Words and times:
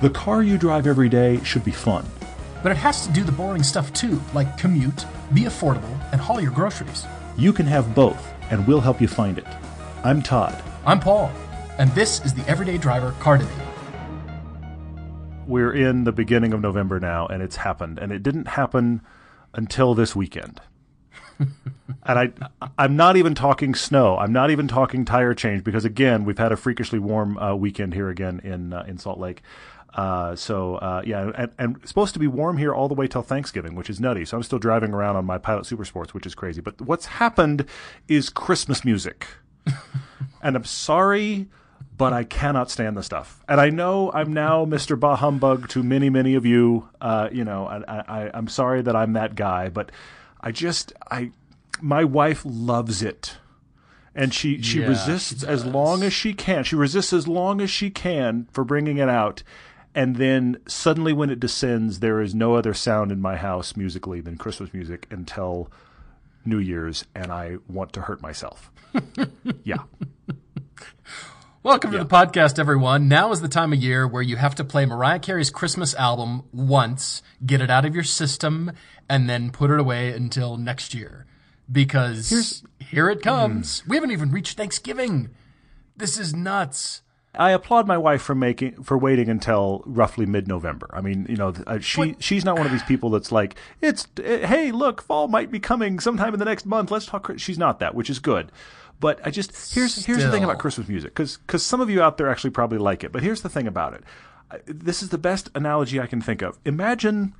The 0.00 0.08
car 0.08 0.42
you 0.42 0.56
drive 0.56 0.86
every 0.86 1.10
day 1.10 1.44
should 1.44 1.62
be 1.62 1.72
fun. 1.72 2.06
But 2.62 2.72
it 2.72 2.78
has 2.78 3.06
to 3.06 3.12
do 3.12 3.22
the 3.22 3.32
boring 3.32 3.62
stuff 3.62 3.92
too, 3.92 4.18
like 4.32 4.56
commute, 4.56 5.04
be 5.34 5.42
affordable, 5.42 5.94
and 6.10 6.18
haul 6.18 6.40
your 6.40 6.52
groceries. 6.52 7.04
You 7.36 7.52
can 7.52 7.66
have 7.66 7.94
both, 7.94 8.32
and 8.50 8.66
we'll 8.66 8.80
help 8.80 9.02
you 9.02 9.08
find 9.08 9.36
it. 9.36 9.44
I'm 10.02 10.22
Todd. 10.22 10.56
I'm 10.86 11.00
Paul, 11.00 11.30
and 11.76 11.90
this 11.90 12.24
is 12.24 12.32
the 12.32 12.48
Everyday 12.48 12.78
Driver 12.78 13.14
Car 13.20 13.36
Debate. 13.36 13.52
We're 15.46 15.74
in 15.74 16.04
the 16.04 16.12
beginning 16.12 16.54
of 16.54 16.62
November 16.62 16.98
now, 16.98 17.26
and 17.26 17.42
it's 17.42 17.56
happened, 17.56 17.98
and 17.98 18.10
it 18.10 18.22
didn't 18.22 18.48
happen 18.48 19.02
until 19.52 19.94
this 19.94 20.16
weekend. 20.16 20.62
and 21.38 22.18
I, 22.18 22.32
I'm 22.78 22.96
not 22.96 23.16
even 23.16 23.34
talking 23.34 23.74
snow. 23.74 24.16
I'm 24.16 24.32
not 24.32 24.50
even 24.50 24.66
talking 24.66 25.04
tire 25.04 25.34
change 25.34 25.62
because 25.62 25.84
again, 25.84 26.24
we've 26.24 26.38
had 26.38 26.52
a 26.52 26.56
freakishly 26.56 26.98
warm 26.98 27.36
uh, 27.38 27.54
weekend 27.54 27.92
here 27.92 28.08
again 28.08 28.40
in 28.42 28.72
uh, 28.72 28.84
in 28.86 28.96
Salt 28.98 29.18
Lake. 29.18 29.42
Uh, 29.94 30.36
so 30.36 30.76
uh, 30.76 31.02
yeah, 31.04 31.30
and, 31.36 31.50
and 31.58 31.76
it's 31.78 31.88
supposed 31.88 32.14
to 32.14 32.20
be 32.20 32.26
warm 32.26 32.56
here 32.58 32.72
all 32.72 32.88
the 32.88 32.94
way 32.94 33.06
till 33.06 33.22
Thanksgiving, 33.22 33.74
which 33.74 33.90
is 33.90 34.00
nutty. 34.00 34.24
So 34.24 34.36
I'm 34.36 34.42
still 34.42 34.58
driving 34.58 34.92
around 34.92 35.16
on 35.16 35.24
my 35.24 35.38
Pilot 35.38 35.66
Super 35.66 35.84
Sports, 35.84 36.14
which 36.14 36.26
is 36.26 36.34
crazy. 36.34 36.60
But 36.60 36.80
what's 36.80 37.06
happened 37.06 37.66
is 38.08 38.30
Christmas 38.30 38.84
music, 38.84 39.26
and 40.42 40.56
I'm 40.56 40.64
sorry, 40.64 41.48
but 41.96 42.12
I 42.12 42.24
cannot 42.24 42.70
stand 42.70 42.96
the 42.96 43.02
stuff. 43.02 43.42
And 43.48 43.60
I 43.60 43.70
know 43.70 44.10
I'm 44.12 44.32
now 44.32 44.64
Mr. 44.64 44.98
Bah 44.98 45.16
Humbug 45.16 45.68
to 45.70 45.82
many, 45.82 46.08
many 46.08 46.34
of 46.34 46.46
you. 46.46 46.88
Uh, 47.00 47.28
you 47.32 47.44
know, 47.44 47.66
I, 47.66 47.82
I, 47.86 48.30
I'm 48.32 48.48
sorry 48.48 48.82
that 48.82 48.94
I'm 48.94 49.14
that 49.14 49.34
guy, 49.34 49.68
but 49.68 49.90
I 50.40 50.52
just 50.52 50.92
I 51.10 51.32
my 51.82 52.04
wife 52.04 52.42
loves 52.44 53.02
it. 53.02 53.38
And 54.12 54.34
she, 54.34 54.60
she 54.60 54.80
Yeah, 54.80 54.88
resists 54.88 55.42
she 55.42 55.46
as 55.46 55.64
long 55.64 56.02
as 56.02 56.12
she 56.12 56.32
can. 56.34 56.64
She 56.64 56.74
resists 56.74 57.12
as 57.12 57.28
long 57.28 57.60
as 57.60 57.70
she 57.70 57.90
can 57.90 58.48
for 58.52 58.64
bringing 58.64 58.98
it 58.98 59.08
out. 59.08 59.42
And 59.94 60.16
then 60.16 60.58
suddenly, 60.68 61.12
when 61.12 61.30
it 61.30 61.40
descends, 61.40 61.98
there 61.98 62.20
is 62.20 62.34
no 62.34 62.54
other 62.54 62.74
sound 62.74 63.10
in 63.10 63.20
my 63.20 63.36
house 63.36 63.76
musically 63.76 64.20
than 64.20 64.36
Christmas 64.36 64.72
music 64.72 65.06
until 65.10 65.68
New 66.44 66.58
Year's, 66.58 67.04
and 67.14 67.32
I 67.32 67.56
want 67.68 67.92
to 67.94 68.02
hurt 68.02 68.22
myself. 68.22 68.70
yeah. 69.64 69.82
Welcome 71.62 71.90
to 71.90 71.98
the 71.98 72.06
podcast, 72.06 72.58
everyone. 72.58 73.08
Now 73.08 73.32
is 73.32 73.40
the 73.40 73.48
time 73.48 73.72
of 73.72 73.80
year 73.80 74.06
where 74.06 74.22
you 74.22 74.36
have 74.36 74.54
to 74.54 74.64
play 74.64 74.86
Mariah 74.86 75.18
Carey's 75.18 75.50
Christmas 75.50 75.94
album 75.96 76.44
once, 76.52 77.20
get 77.44 77.60
it 77.60 77.68
out 77.68 77.84
of 77.84 77.94
your 77.94 78.04
system, 78.04 78.72
and 79.08 79.28
then 79.28 79.50
put 79.50 79.70
it 79.70 79.80
away 79.80 80.12
until 80.12 80.56
next 80.56 80.94
year. 80.94 81.26
Because 81.70 82.62
here 82.78 83.10
it 83.10 83.22
comes. 83.22 83.82
We 83.86 83.96
haven't 83.96 84.12
even 84.12 84.30
reached 84.30 84.56
Thanksgiving. 84.56 85.30
This 85.96 86.16
is 86.16 86.34
nuts. 86.34 87.02
I 87.34 87.52
applaud 87.52 87.86
my 87.86 87.96
wife 87.96 88.22
for 88.22 88.34
making 88.34 88.82
for 88.82 88.98
waiting 88.98 89.28
until 89.28 89.82
roughly 89.86 90.26
mid-November. 90.26 90.90
I 90.92 91.00
mean, 91.00 91.26
you 91.28 91.36
know, 91.36 91.54
uh, 91.66 91.78
she 91.78 92.16
she's 92.18 92.44
not 92.44 92.56
one 92.56 92.66
of 92.66 92.72
these 92.72 92.82
people 92.82 93.10
that's 93.10 93.30
like, 93.30 93.54
it's 93.80 94.08
uh, 94.18 94.22
hey, 94.46 94.72
look, 94.72 95.00
fall 95.00 95.28
might 95.28 95.50
be 95.50 95.60
coming 95.60 96.00
sometime 96.00 96.32
in 96.34 96.40
the 96.40 96.44
next 96.44 96.66
month. 96.66 96.90
Let's 96.90 97.06
talk. 97.06 97.30
She's 97.36 97.58
not 97.58 97.78
that, 97.78 97.94
which 97.94 98.10
is 98.10 98.18
good. 98.18 98.50
But 98.98 99.20
I 99.24 99.30
just 99.30 99.74
here's 99.74 100.04
here's 100.04 100.22
the 100.22 100.30
thing 100.30 100.44
about 100.44 100.58
Christmas 100.58 100.88
music 100.88 101.14
because 101.14 101.38
because 101.38 101.64
some 101.64 101.80
of 101.80 101.88
you 101.88 102.02
out 102.02 102.18
there 102.18 102.28
actually 102.28 102.50
probably 102.50 102.78
like 102.78 103.04
it. 103.04 103.12
But 103.12 103.22
here's 103.22 103.42
the 103.42 103.48
thing 103.48 103.66
about 103.66 103.94
it. 103.94 104.02
This 104.66 105.02
is 105.02 105.08
the 105.08 105.18
best 105.18 105.48
analogy 105.54 106.00
I 106.00 106.06
can 106.06 106.20
think 106.20 106.42
of. 106.42 106.58
Imagine 106.64 107.34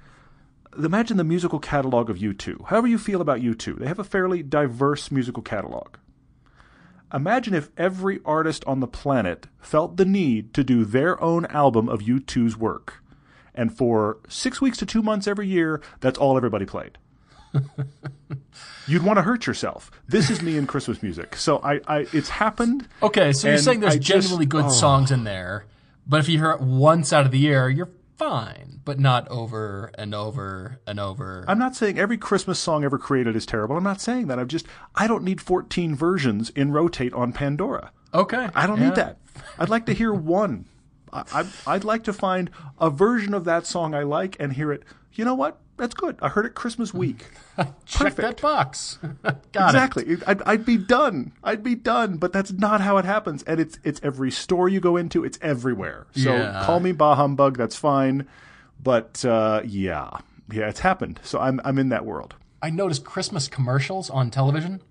imagine 0.79 1.17
the 1.17 1.25
musical 1.25 1.59
catalog 1.59 2.09
of 2.09 2.17
U2. 2.17 2.67
However 2.67 2.87
you 2.87 2.97
feel 2.97 3.21
about 3.21 3.41
U2, 3.41 3.79
they 3.79 3.87
have 3.87 3.99
a 3.99 4.05
fairly 4.05 4.43
diverse 4.43 5.11
musical 5.11 5.43
catalog. 5.43 5.97
Imagine 7.13 7.55
if 7.55 7.71
every 7.77 8.21
artist 8.25 8.65
on 8.67 8.81
the 8.81 8.87
planet 8.87 9.47
felt 9.61 9.97
the 9.97 10.05
need 10.05 10.55
to 10.55 10.63
do 10.63 10.85
their 10.85 11.21
own 11.23 11.47
album 11.47 11.89
of 11.89 12.01
U2's 12.01 12.57
work. 12.57 13.03
And 13.55 13.77
for 13.77 14.19
six 14.29 14.61
weeks 14.61 14.79
to 14.79 14.87
two 14.87 15.03
months 15.03 15.27
every 15.27 15.49
year, 15.49 15.81
that's 16.01 16.19
all 16.19 16.37
everybody 16.37 16.67
played. 16.67 16.99
You'd 18.87 19.03
want 19.03 19.17
to 19.17 19.23
hurt 19.23 19.47
yourself. 19.47 19.91
This 20.09 20.31
is 20.31 20.41
me 20.41 20.57
in 20.57 20.67
Christmas 20.67 21.03
music. 21.03 21.35
So 21.37 21.59
I, 21.59 21.81
I 21.87 22.07
it's 22.13 22.29
happened. 22.29 22.89
Okay, 23.03 23.33
so 23.33 23.49
you're 23.49 23.59
saying 23.59 23.81
there's 23.81 23.95
I 23.95 23.99
just- 23.99 24.07
genuinely 24.09 24.47
good 24.47 24.67
oh. 24.67 24.71
songs 24.71 25.11
in 25.11 25.25
there, 25.25 25.67
but 26.07 26.21
if 26.21 26.29
you 26.29 26.39
hear 26.39 26.53
it 26.53 26.61
once 26.61 27.13
out 27.13 27.27
of 27.27 27.33
the 27.33 27.39
year, 27.39 27.69
you're 27.69 27.91
fine, 28.21 28.81
but 28.85 29.01
not 29.01 29.27
over 29.29 29.91
and 29.97 30.15
over 30.15 30.79
and 30.87 31.01
over. 31.01 31.43
I'm 31.49 31.59
not 31.59 31.75
saying 31.75 31.99
every 31.99 32.19
Christmas 32.19 32.59
song 32.59 32.85
ever 32.85 32.99
created 32.99 33.35
is 33.35 33.47
terrible. 33.47 33.79
I'm 33.79 33.83
not 33.83 34.03
saying 34.03 34.27
that. 34.27 34.39
I'm 34.39 34.47
just 34.47 34.67
I 34.95 35.07
don't 35.07 35.25
need 35.25 35.41
14 35.41 35.95
versions 35.95 36.51
in 36.51 36.71
rotate 36.71 37.15
on 37.15 37.33
Pandora. 37.33 37.93
okay. 38.13 38.51
I 38.55 38.67
don't 38.67 38.79
yeah. 38.79 38.89
need 38.89 38.95
that. 38.97 39.19
I'd 39.59 39.71
like 39.71 39.87
to 39.87 39.95
hear 39.95 40.13
one. 40.41 40.67
I, 41.11 41.25
I, 41.33 41.75
I'd 41.75 41.85
like 41.85 42.05
to 42.05 42.13
find 42.13 42.51
a 42.79 42.91
version 42.91 43.33
of 43.33 43.45
that 43.45 43.65
song 43.65 43.95
I 43.95 44.03
like 44.03 44.37
and 44.39 44.53
hear 44.53 44.71
it. 44.71 44.83
You 45.15 45.25
know 45.25 45.35
what? 45.35 45.59
That's 45.81 45.95
good. 45.95 46.17
I 46.21 46.29
heard 46.29 46.45
it 46.47 46.55
Christmas 46.55 46.93
week. 46.95 47.25
Check 47.87 48.15
that 48.17 48.41
box. 48.41 48.99
Got 49.53 49.75
it. 49.75 49.79
exactly. 49.79 50.17
I'd, 50.27 50.43
I'd 50.43 50.65
be 50.67 50.77
done. 50.77 51.33
I'd 51.43 51.63
be 51.63 51.75
done. 51.75 52.19
But 52.19 52.33
that's 52.33 52.53
not 52.53 52.81
how 52.83 52.99
it 52.99 53.05
happens. 53.07 53.43
And 53.45 53.59
it's 53.59 53.79
it's 53.83 53.99
every 54.03 54.31
store 54.31 54.69
you 54.69 54.79
go 54.81 54.97
into. 54.99 55.25
It's 55.25 55.39
everywhere. 55.41 56.07
So 56.15 56.37
Yeah. 56.37 56.63
call 56.67 56.81
me 56.81 56.93
bah 56.93 57.15
humbug. 57.15 57.57
That's 57.57 57.77
fine. 57.77 58.27
But 58.83 59.25
uh, 59.25 59.63
yeah, 59.65 60.11
yeah, 60.53 60.69
it's 60.69 60.81
happened. 60.81 61.19
So 61.23 61.41
I'm 61.41 61.61
I'm 61.65 61.79
in 61.79 61.89
that 61.89 62.05
world. 62.05 62.35
I 62.63 62.69
noticed 62.71 63.05
Christmas 63.05 63.49
commercials 63.49 64.11
on 64.11 64.31
television. 64.31 64.83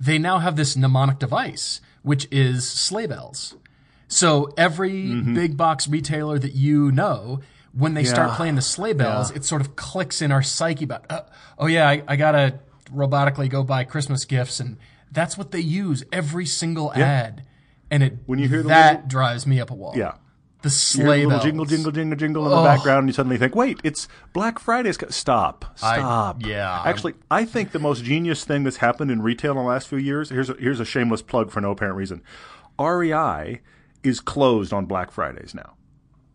They 0.00 0.18
now 0.18 0.38
have 0.38 0.56
this 0.56 0.76
mnemonic 0.76 1.18
device, 1.18 1.80
which 2.02 2.28
is 2.30 2.68
sleigh 2.68 3.06
bells. 3.06 3.56
So 4.08 4.52
every 4.56 4.92
Mm-hmm. 4.92 5.34
big 5.34 5.56
box 5.56 5.88
retailer 5.88 6.38
that 6.38 6.54
you 6.54 6.92
know, 6.92 7.40
when 7.76 7.94
they 7.94 8.04
start 8.04 8.32
playing 8.36 8.54
the 8.54 8.62
sleigh 8.62 8.92
bells, 8.92 9.30
it 9.32 9.44
sort 9.44 9.60
of 9.60 9.74
clicks 9.76 10.22
in 10.22 10.30
our 10.32 10.42
psyche 10.42 10.84
about, 10.84 11.04
uh, 11.10 11.22
oh 11.58 11.66
yeah, 11.66 11.88
I, 11.88 12.02
I 12.06 12.16
gotta 12.16 12.60
robotically 12.92 13.48
go 13.48 13.62
buy 13.64 13.84
Christmas 13.84 14.24
gifts, 14.24 14.60
and 14.60 14.76
that's 15.10 15.36
what 15.36 15.50
they 15.50 15.60
use 15.60 16.04
every 16.12 16.46
single 16.46 16.92
ad. 16.94 17.44
And 17.90 18.02
it 18.02 18.18
When 18.26 18.38
you 18.38 18.48
hear 18.48 18.62
that 18.64 18.92
little- 18.94 19.08
drives 19.08 19.46
me 19.46 19.60
up 19.60 19.70
a 19.70 19.74
wall. 19.74 19.94
Yeah. 19.96 20.14
the 20.62 20.68
You 20.68 20.70
sleigh 20.70 21.16
little 21.18 21.30
bells. 21.32 21.42
jingle, 21.42 21.64
jingle, 21.66 21.92
jingle, 21.92 22.16
jingle 22.18 22.44
in 22.44 22.50
the 22.50 22.62
background, 22.64 23.00
and 23.00 23.08
you 23.08 23.12
suddenly 23.12 23.36
think, 23.36 23.54
"Wait, 23.54 23.80
it's 23.84 24.08
Black 24.32 24.58
Friday's." 24.58 24.96
co-" 24.96 25.08
Stop, 25.10 25.66
I- 25.82 25.98
stop. 25.98 26.46
yeah. 26.46 26.80
Actually, 26.86 27.14
I 27.30 27.44
think 27.44 27.72
the 27.72 27.78
most 27.78 28.02
genius 28.02 28.44
thing 28.46 28.62
that's 28.64 28.78
happened 28.78 29.10
in 29.10 29.20
retail 29.20 29.50
in 29.52 29.58
the 29.58 29.62
last 29.62 29.88
few 29.88 29.98
years. 29.98 30.30
Here's 30.30 30.48
a, 30.48 30.54
here's 30.54 30.80
a 30.80 30.86
shameless 30.86 31.20
plug 31.20 31.50
for 31.50 31.60
no 31.60 31.72
apparent 31.72 31.96
reason. 31.98 32.22
REI 32.78 33.60
is 34.02 34.20
closed 34.20 34.72
on 34.72 34.86
Black 34.86 35.10
Fridays 35.10 35.54
now, 35.54 35.74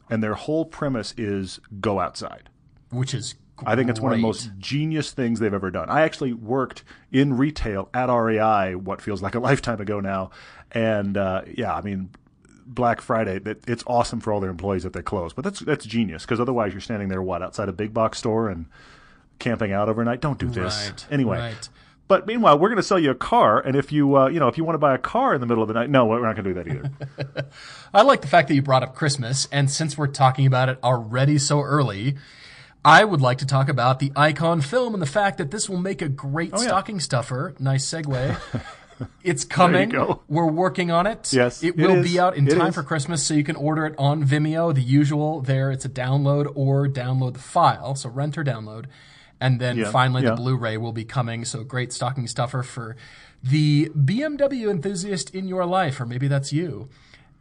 and 0.09 0.21
their 0.23 0.33
whole 0.35 0.65
premise 0.65 1.13
is 1.17 1.59
go 1.79 1.99
outside. 1.99 2.49
which 2.91 3.13
is 3.13 3.35
I 3.65 3.75
think 3.75 3.89
it's 3.89 3.99
one 3.99 4.13
of 4.13 4.17
the 4.19 4.21
most 4.21 4.51
genius 4.57 5.11
things 5.11 5.39
they've 5.41 5.53
ever 5.53 5.69
done. 5.69 5.89
I 5.89 6.01
actually 6.03 6.31
worked 6.31 6.83
in 7.11 7.35
retail 7.35 7.89
at 7.93 8.05
REI 8.09 8.75
what 8.75 9.01
feels 9.01 9.21
like 9.21 9.35
a 9.35 9.39
lifetime 9.49 9.81
ago 9.81 9.99
now, 9.99 10.31
and 10.71 11.17
uh, 11.17 11.41
yeah, 11.57 11.73
I 11.75 11.81
mean, 11.81 12.09
Black 12.65 13.01
Friday, 13.01 13.37
that 13.39 13.67
it's 13.67 13.83
awesome 13.85 14.21
for 14.21 14.31
all 14.31 14.39
their 14.39 14.49
employees 14.49 14.83
that 14.83 14.93
they 14.93 15.01
close, 15.01 15.33
but 15.33 15.43
that's 15.43 15.59
that's 15.59 15.85
genius 15.85 16.23
because 16.23 16.39
otherwise 16.39 16.71
you're 16.73 16.79
standing 16.79 17.09
there 17.09 17.21
what 17.21 17.41
outside 17.43 17.67
a 17.67 17.73
big 17.73 17.93
box 17.93 18.17
store 18.19 18.47
and 18.49 18.65
camping 19.39 19.73
out 19.73 19.89
overnight. 19.89 20.21
Don't 20.21 20.39
do 20.39 20.47
this 20.49 20.89
Right, 20.89 21.05
anyway. 21.11 21.39
right. 21.39 21.69
But 22.09 22.27
meanwhile, 22.27 22.59
we're 22.59 22.67
going 22.67 22.77
to 22.77 22.83
sell 22.83 22.99
you 22.99 23.11
a 23.11 23.15
car, 23.15 23.59
and 23.61 23.75
if 23.77 23.91
you 23.93 24.17
uh, 24.17 24.27
you 24.27 24.39
know 24.41 24.49
if 24.49 24.57
you 24.57 24.65
want 24.65 24.73
to 24.73 24.79
buy 24.79 24.93
a 24.95 24.97
car 24.97 25.33
in 25.33 25.39
the 25.39 25.47
middle 25.47 25.61
of 25.63 25.67
the 25.69 25.75
night, 25.75 25.89
no, 25.89 26.05
we're 26.07 26.19
not 26.25 26.35
going 26.35 26.43
to 26.43 26.53
do 26.53 26.63
that 26.63 26.67
either. 26.67 27.45
I 27.93 28.01
like 28.01 28.21
the 28.21 28.27
fact 28.27 28.47
that 28.49 28.55
you 28.55 28.61
brought 28.61 28.83
up 28.83 28.95
Christmas, 28.95 29.47
and 29.51 29.69
since 29.71 29.97
we're 29.97 30.07
talking 30.07 30.45
about 30.45 30.69
it 30.69 30.79
already 30.83 31.37
so 31.37 31.61
early, 31.61 32.15
I 32.83 33.03
would 33.05 33.21
like 33.21 33.37
to 33.37 33.45
talk 33.45 33.69
about 33.69 33.99
the 33.99 34.11
Icon 34.15 34.61
film 34.61 34.93
and 34.95 35.01
the 35.01 35.05
fact 35.07 35.37
that 35.37 35.51
this 35.51 35.69
will 35.69 35.77
make 35.77 36.01
a 36.01 36.09
great 36.09 36.49
Oh, 36.53 36.59
yeah. 36.61 36.67
stocking 36.67 36.99
stuffer. 36.99 37.53
Nice 37.59 37.85
segue. 37.85 38.35
It's 39.23 39.45
coming. 39.45 39.93
We're 40.27 40.45
working 40.51 40.91
on 40.91 41.07
it. 41.07 41.31
Yes, 41.31 41.63
it 41.63 41.67
it 41.67 41.77
will 41.77 41.99
is. 41.99 42.11
be 42.11 42.19
out 42.19 42.35
in 42.35 42.45
It 42.49 42.55
time 42.57 42.67
is. 42.67 42.75
for 42.75 42.83
Christmas, 42.83 43.23
so 43.25 43.33
you 43.33 43.45
can 43.45 43.55
order 43.55 43.85
it 43.85 43.95
on 43.97 44.25
Vimeo. 44.25 44.75
The 44.75 44.81
usual 44.81 45.39
there, 45.39 45.71
it's 45.71 45.85
a 45.85 45.89
download 45.89 46.51
or 46.53 46.85
download 46.89 47.35
the 47.35 47.39
file, 47.39 47.95
so 47.95 48.09
rent 48.09 48.37
or 48.37 48.43
download. 48.43 48.87
And 49.41 49.59
then 49.59 49.77
Yeah, 49.77 49.91
finally, 49.91 50.23
yeah. 50.23 50.31
the 50.31 50.35
Blu-ray 50.35 50.77
will 50.77 50.91
be 50.91 51.05
coming. 51.05 51.45
So 51.45 51.63
great 51.63 51.93
stocking 51.93 52.27
stuffer 52.27 52.63
for 52.63 52.97
the 53.41 53.89
BMW 53.95 54.69
enthusiast 54.69 55.33
in 55.33 55.47
your 55.47 55.65
life, 55.65 55.99
or 56.01 56.05
maybe 56.05 56.27
that's 56.27 56.51
you. 56.51 56.89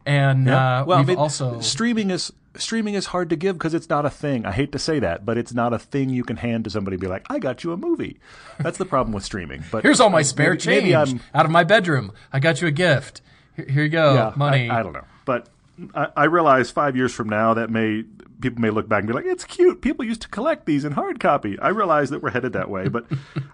And 0.06 0.48
uh, 0.48 0.84
well, 0.86 0.98
I 0.98 1.02
mean, 1.02 1.18
also 1.18 1.60
streaming 1.60 2.10
is 2.10 2.32
streaming 2.56 2.94
is 2.94 3.06
hard 3.06 3.28
to 3.30 3.36
give 3.36 3.58
because 3.58 3.74
it's 3.74 3.90
not 3.90 4.06
a 4.06 4.10
thing. 4.10 4.46
I 4.46 4.52
hate 4.52 4.72
to 4.72 4.78
say 4.78 5.00
that, 5.00 5.26
but 5.26 5.36
it's 5.36 5.52
not 5.52 5.74
a 5.74 5.78
thing 5.78 6.08
you 6.08 6.24
can 6.24 6.36
hand 6.36 6.64
to 6.64 6.70
somebody 6.70 6.94
and 6.94 7.00
be 7.00 7.08
like, 7.08 7.26
"I 7.28 7.38
got 7.38 7.62
you 7.62 7.72
a 7.72 7.76
movie." 7.76 8.18
That's 8.58 8.78
the 8.78 8.86
problem 8.86 9.12
with 9.12 9.24
streaming. 9.24 9.64
But 9.70 9.82
Here's 9.82 10.00
all 10.00 10.08
my 10.08 10.22
spare 10.22 10.52
maybe, 10.52 10.62
change 10.62 11.12
Maybe 11.12 11.20
out 11.34 11.44
of 11.44 11.50
my 11.50 11.64
bedroom. 11.64 12.12
I 12.32 12.40
got 12.40 12.62
you 12.62 12.68
a 12.68 12.70
gift. 12.70 13.20
Here, 13.54 13.66
here 13.66 13.82
you 13.82 13.88
go, 13.90 14.14
yeah, 14.14 14.32
money. 14.34 14.70
I, 14.70 14.80
I 14.80 14.82
don't 14.82 14.94
know, 14.94 15.04
but 15.26 15.48
I, 15.94 16.08
I 16.16 16.24
realize 16.24 16.70
five 16.70 16.96
years 16.96 17.12
from 17.12 17.28
now 17.28 17.54
that 17.54 17.68
may 17.68 18.04
people 18.40 18.60
may 18.60 18.70
look 18.70 18.88
back 18.88 19.00
and 19.00 19.08
be 19.08 19.14
like, 19.14 19.24
"It's 19.26 19.44
cute. 19.44 19.80
People 19.82 20.04
used 20.04 20.22
to 20.22 20.28
collect 20.28 20.66
these 20.66 20.84
in 20.84 20.92
hard 20.92 21.20
copy." 21.20 21.58
I 21.58 21.68
realize 21.68 22.10
that 22.10 22.22
we're 22.22 22.30
headed 22.30 22.52
that 22.54 22.70
way, 22.70 22.88
but 22.88 23.06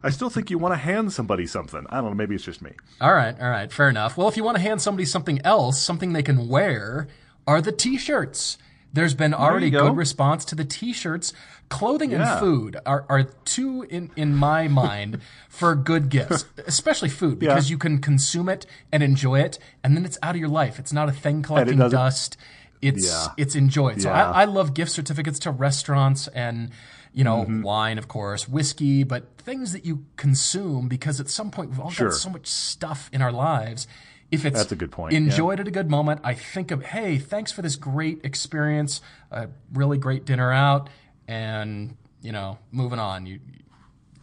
I 0.03 0.11
still 0.11 0.31
think 0.31 0.51
you 0.51 0.59
want 0.59 0.73
to 0.73 0.79
hand 0.79 1.13
somebody 1.13 1.47
something. 1.47 1.87
I 1.91 1.97
don't 1.97 2.11
know. 2.11 2.15
Maybe 2.15 2.35
it's 2.35 2.45
just 2.45 2.63
me. 2.63 2.73
All 3.01 3.13
right, 3.15 3.35
all 3.41 3.51
right, 3.51 3.73
fair 3.73 3.89
enough. 3.89 4.17
Well, 4.17 4.29
if 4.29 4.37
you 4.37 4.45
want 4.45 4.57
to 4.57 4.63
hand 4.63 4.83
somebody 4.83 5.05
something 5.07 5.41
else, 5.45 5.81
something 5.81 6.13
they 6.13 6.23
can 6.23 6.49
wear, 6.49 7.09
are 7.47 7.61
the 7.61 7.73
T-shirts. 7.73 8.59
There's 8.93 9.15
been 9.15 9.35
already 9.35 9.71
go. 9.71 9.89
good 9.89 9.97
response 9.97 10.45
to 10.45 10.55
the 10.55 10.65
t-shirts. 10.65 11.33
Clothing 11.69 12.13
Yeah. 12.13 12.31
and 12.31 12.39
food 12.41 12.77
are, 12.87 13.05
are 13.09 13.25
two 13.45 13.83
in, 13.91 14.13
in 14.15 14.37
my 14.37 14.69
mind 14.83 15.19
for 15.49 15.75
good 15.75 16.11
gifts, 16.11 16.45
especially 16.65 17.09
food 17.09 17.41
because 17.41 17.69
Yeah. 17.69 17.73
you 17.73 17.79
can 17.79 17.99
consume 17.99 18.49
it 18.49 18.67
and 18.93 19.03
enjoy 19.03 19.41
it 19.41 19.59
and 19.83 19.97
then 19.97 20.05
it's 20.05 20.17
out 20.23 20.37
of 20.37 20.41
your 20.41 20.49
life. 20.49 20.79
It's 20.79 20.93
not 20.93 21.09
a 21.09 21.13
thing 21.13 21.43
collecting 21.43 21.79
dust. 21.79 22.37
It's 22.87 23.07
Yeah. 23.07 23.29
it's 23.37 23.55
enjoyed. 23.55 24.03
So 24.03 24.11
Yeah. 24.11 24.31
I, 24.31 24.43
I 24.43 24.45
love 24.45 24.75
gift 24.75 24.93
certificates 24.93 25.39
to 25.41 25.51
restaurants 25.51 26.29
and 26.29 26.71
you 27.13 27.25
know 27.25 27.43
Mm-hmm. 27.43 27.63
wine, 27.63 27.99
of 27.99 28.09
course, 28.09 28.49
whiskey, 28.49 29.03
but 29.05 29.37
things 29.39 29.73
that 29.73 29.85
you 29.85 30.05
consume 30.17 30.89
because 30.89 31.21
at 31.21 31.29
some 31.29 31.51
point 31.51 31.71
we've 31.71 31.81
all 31.81 31.91
Sure. 31.91 32.09
got 32.09 32.17
so 32.17 32.31
much 32.31 32.47
stuff 32.47 33.09
in 33.13 33.23
our 33.23 33.33
lives. 33.33 33.87
If 34.31 34.45
it's 34.45 34.57
That's 34.59 34.73
a 34.73 34.77
good 34.77 34.91
point, 34.91 35.13
yeah. 35.13 35.19
enjoyed 35.19 35.61
at 35.61 35.69
a 35.69 35.71
good 35.71 35.91
moment, 35.91 36.21
I 36.25 36.35
think 36.35 36.71
of 36.71 36.83
hey, 36.83 37.19
thanks 37.19 37.53
for 37.53 37.63
this 37.63 37.77
great 37.77 38.25
experience, 38.25 39.01
a 39.31 39.49
really 39.73 39.97
great 39.99 40.25
dinner 40.25 40.51
out, 40.53 40.89
and 41.29 41.97
you 42.21 42.33
know 42.33 42.59
moving 42.73 42.99
on. 42.99 43.27
You 43.27 43.39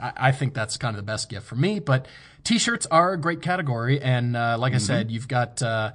I, 0.01 0.11
I 0.17 0.31
think 0.31 0.53
that's 0.53 0.75
kind 0.77 0.95
of 0.95 0.97
the 0.97 1.05
best 1.11 1.29
gift 1.29 1.45
for 1.45 1.55
me. 1.55 1.79
But 1.79 2.07
t-shirts 2.43 2.87
are 2.91 3.13
a 3.13 3.17
great 3.17 3.41
category, 3.41 4.01
and 4.01 4.35
uh, 4.35 4.57
like 4.59 4.73
I 4.73 4.77
Mm-hmm. 4.77 4.85
said, 4.85 5.11
you've 5.11 5.27
got. 5.27 5.61
Uh, 5.61 5.91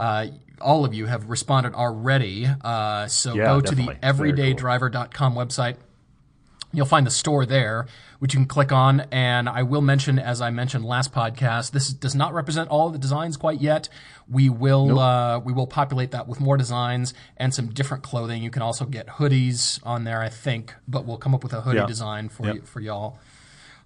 uh, 0.00 0.26
all 0.60 0.84
of 0.84 0.92
you 0.94 1.06
have 1.06 1.28
responded 1.30 1.74
already. 1.74 2.46
Uh, 2.46 3.06
so 3.06 3.34
Yeah, 3.34 3.46
go 3.46 3.60
to 3.60 3.74
the 3.74 3.82
definitely. 3.86 4.32
Very 4.34 4.54
cool. 4.54 4.64
everydaydriver.com 4.64 5.34
website. 5.34 5.76
You'll 6.72 6.86
find 6.86 7.04
the 7.04 7.10
store 7.10 7.44
there, 7.46 7.86
which 8.20 8.32
you 8.32 8.38
can 8.38 8.46
click 8.46 8.70
on. 8.70 9.00
And 9.10 9.48
I 9.48 9.64
will 9.64 9.80
mention, 9.80 10.20
as 10.20 10.40
I 10.40 10.50
mentioned 10.50 10.84
last 10.84 11.12
podcast, 11.12 11.72
this 11.72 11.88
does 11.92 12.14
not 12.14 12.32
represent 12.32 12.68
all 12.68 12.90
the 12.90 12.98
designs 12.98 13.36
quite 13.36 13.60
yet. 13.60 13.88
We 14.28 14.48
will 14.50 15.00
uh, 15.00 15.40
we 15.40 15.52
will 15.52 15.66
populate 15.66 16.12
that 16.12 16.28
with 16.28 16.38
more 16.40 16.56
designs 16.56 17.12
and 17.36 17.52
some 17.52 17.70
different 17.70 18.04
clothing. 18.04 18.42
You 18.44 18.50
can 18.50 18.62
also 18.62 18.84
get 18.84 19.08
hoodies 19.08 19.80
on 19.84 20.04
there, 20.04 20.20
I 20.22 20.28
think, 20.28 20.74
but 20.86 21.04
we'll 21.06 21.16
come 21.18 21.34
up 21.34 21.42
with 21.42 21.52
a 21.54 21.60
hoodie 21.62 21.78
Yeah. 21.78 21.86
design 21.86 22.28
for 22.28 22.46
Yep. 22.46 22.54
you, 22.54 22.62
for 22.62 22.78
y'all. 22.80 23.18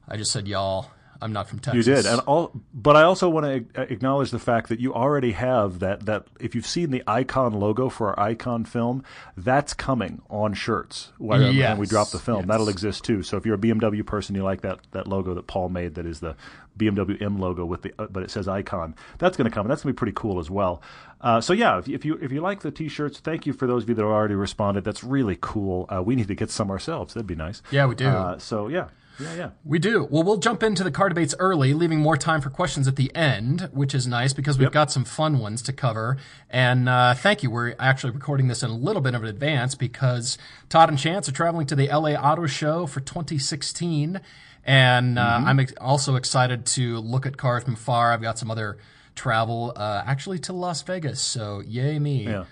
I 0.07 0.19
just 0.19 0.31
said 0.33 0.47
y'all. 0.47 0.91
I'm 1.23 1.33
not 1.33 1.49
from 1.49 1.59
Texas. 1.61 1.87
You 1.87 1.95
did, 1.95 2.07
and 2.07 2.21
all, 2.23 2.53
but 2.75 2.97
I 2.97 3.03
also 3.03 3.29
want 3.29 3.47
to 3.75 3.81
acknowledge 3.83 4.31
the 4.31 4.39
fact 4.39 4.69
that 4.69 4.81
you 4.81 4.93
already 4.93 5.33
have 5.33 5.79
that. 5.79 6.07
That 6.07 6.27
if 6.41 6.55
you've 6.55 6.67
seen 6.67 6.91
the 6.91 7.03
Icon 7.07 7.53
logo 7.55 7.89
for 7.89 8.09
our 8.19 8.29
Icon 8.29 8.65
film, 8.65 9.05
that's 9.37 9.73
coming 9.75 10.21
on 10.29 10.55
shirts 10.55 11.13
when, 11.19 11.41
when 11.71 11.79
we 11.79 11.87
drop 11.87 12.11
the 12.11 12.19
film. 12.19 12.41
yes. 12.41 12.49
That'll 12.49 12.69
exist 12.69 13.05
too. 13.05 13.23
So 13.23 13.37
if 13.37 13.47
you're 13.47 13.55
a 13.55 13.59
BMW 13.59 14.05
person, 14.05 14.35
you 14.35 14.43
like 14.43 14.61
that 14.63 14.81
that 14.93 15.07
logo 15.07 15.35
that 15.35 15.47
Paul 15.47 15.69
made, 15.71 15.95
that 15.95 16.05
is 16.07 16.21
the 16.21 16.37
BMW 16.79 17.23
M 17.23 17.39
logo 17.39 17.65
with 17.65 17.83
the, 17.83 17.93
uh, 17.99 18.07
but 18.11 18.23
it 18.25 18.31
says 18.31 18.49
Icon. 18.49 18.95
That's 19.19 19.37
going 19.37 19.49
to 19.49 19.55
come. 19.55 19.65
and 19.67 19.71
That's 19.71 19.83
going 19.85 19.93
to 19.93 19.95
be 19.95 19.99
pretty 19.99 20.15
cool 20.17 20.41
as 20.41 20.51
well. 20.51 20.83
Uh, 21.21 21.41
so 21.41 21.53
yeah, 21.53 21.79
if, 21.79 21.87
you- 21.89 21.95
if 21.95 22.05
you 22.05 22.19
if 22.21 22.33
you 22.33 22.41
like 22.41 22.61
the 22.61 22.71
T-shirts, 22.73 23.21
thank 23.21 23.47
you 23.47 23.53
for 23.53 23.67
those 23.67 23.85
of 23.85 23.89
you 23.89 23.95
that 23.95 24.03
already 24.05 24.35
responded. 24.35 24.85
That's 24.85 25.03
really 25.05 25.39
cool. 25.41 25.87
Uh, 25.91 26.03
we 26.03 26.17
need 26.17 26.29
to 26.29 26.35
get 26.35 26.51
some 26.51 26.71
ourselves. 26.71 27.15
That'd 27.15 27.27
be 27.29 27.35
nice. 27.37 27.63
Yeah, 27.71 27.87
we 27.87 27.95
do. 27.95 28.09
Uh, 28.09 28.39
so 28.39 28.67
yeah, 28.69 28.89
yeah, 29.19 29.35
yeah. 29.35 29.51
We 29.65 29.79
do. 29.79 30.09
Well, 30.11 30.23
we'll 30.23 30.39
jump 30.39 30.63
into 30.63 30.83
the 30.85 30.91
car 30.91 31.09
debates 31.09 31.35
early, 31.39 31.75
leaving 31.75 32.01
more 32.01 32.17
time 32.17 32.41
for 32.41 32.51
questions 32.51 32.89
at 32.89 32.97
the 32.97 33.15
end, 33.15 33.69
which 33.73 33.95
is 33.95 34.07
nice 34.07 34.33
because 34.33 34.59
we've 34.59 34.73
got 34.73 34.91
some 34.91 35.05
fun 35.05 35.39
ones 35.39 35.63
to 35.63 35.73
cover. 35.73 36.17
And 36.51 36.89
uh, 36.89 37.15
thank 37.15 37.43
you. 37.43 37.51
We're 37.51 37.75
actually 37.79 38.13
recording 38.13 38.49
this 38.49 38.63
in 38.63 38.71
a 38.71 38.77
little 38.77 39.03
bit 39.03 39.15
of 39.15 39.23
an 39.23 39.29
advance 39.29 39.75
because 39.75 40.39
Todd 40.69 40.89
and 40.89 40.99
Chance 40.99 41.29
are 41.29 41.33
traveling 41.33 41.67
to 41.69 41.77
the 41.77 41.87
LA 41.89 42.13
Auto 42.13 42.47
Show 42.47 42.87
for 42.87 43.01
2016. 43.01 44.21
And 44.67 45.19
uh, 45.19 45.43
I'm 45.45 45.61
ex- 45.61 45.75
also 45.81 46.17
excited 46.17 46.67
to 46.67 46.99
look 46.99 47.27
at 47.27 47.37
cars 47.37 47.65
from 47.65 47.77
far. 47.77 48.13
I've 48.13 48.23
got 48.23 48.39
some 48.39 48.51
other 48.51 48.79
travel, 49.15 49.73
uh, 49.77 50.03
actually 50.07 50.39
to 50.41 50.53
Las 50.53 50.83
Vegas. 50.83 51.21
So 51.21 51.61
yay 51.67 51.99
me. 51.99 52.25
Yeah. 52.25 52.45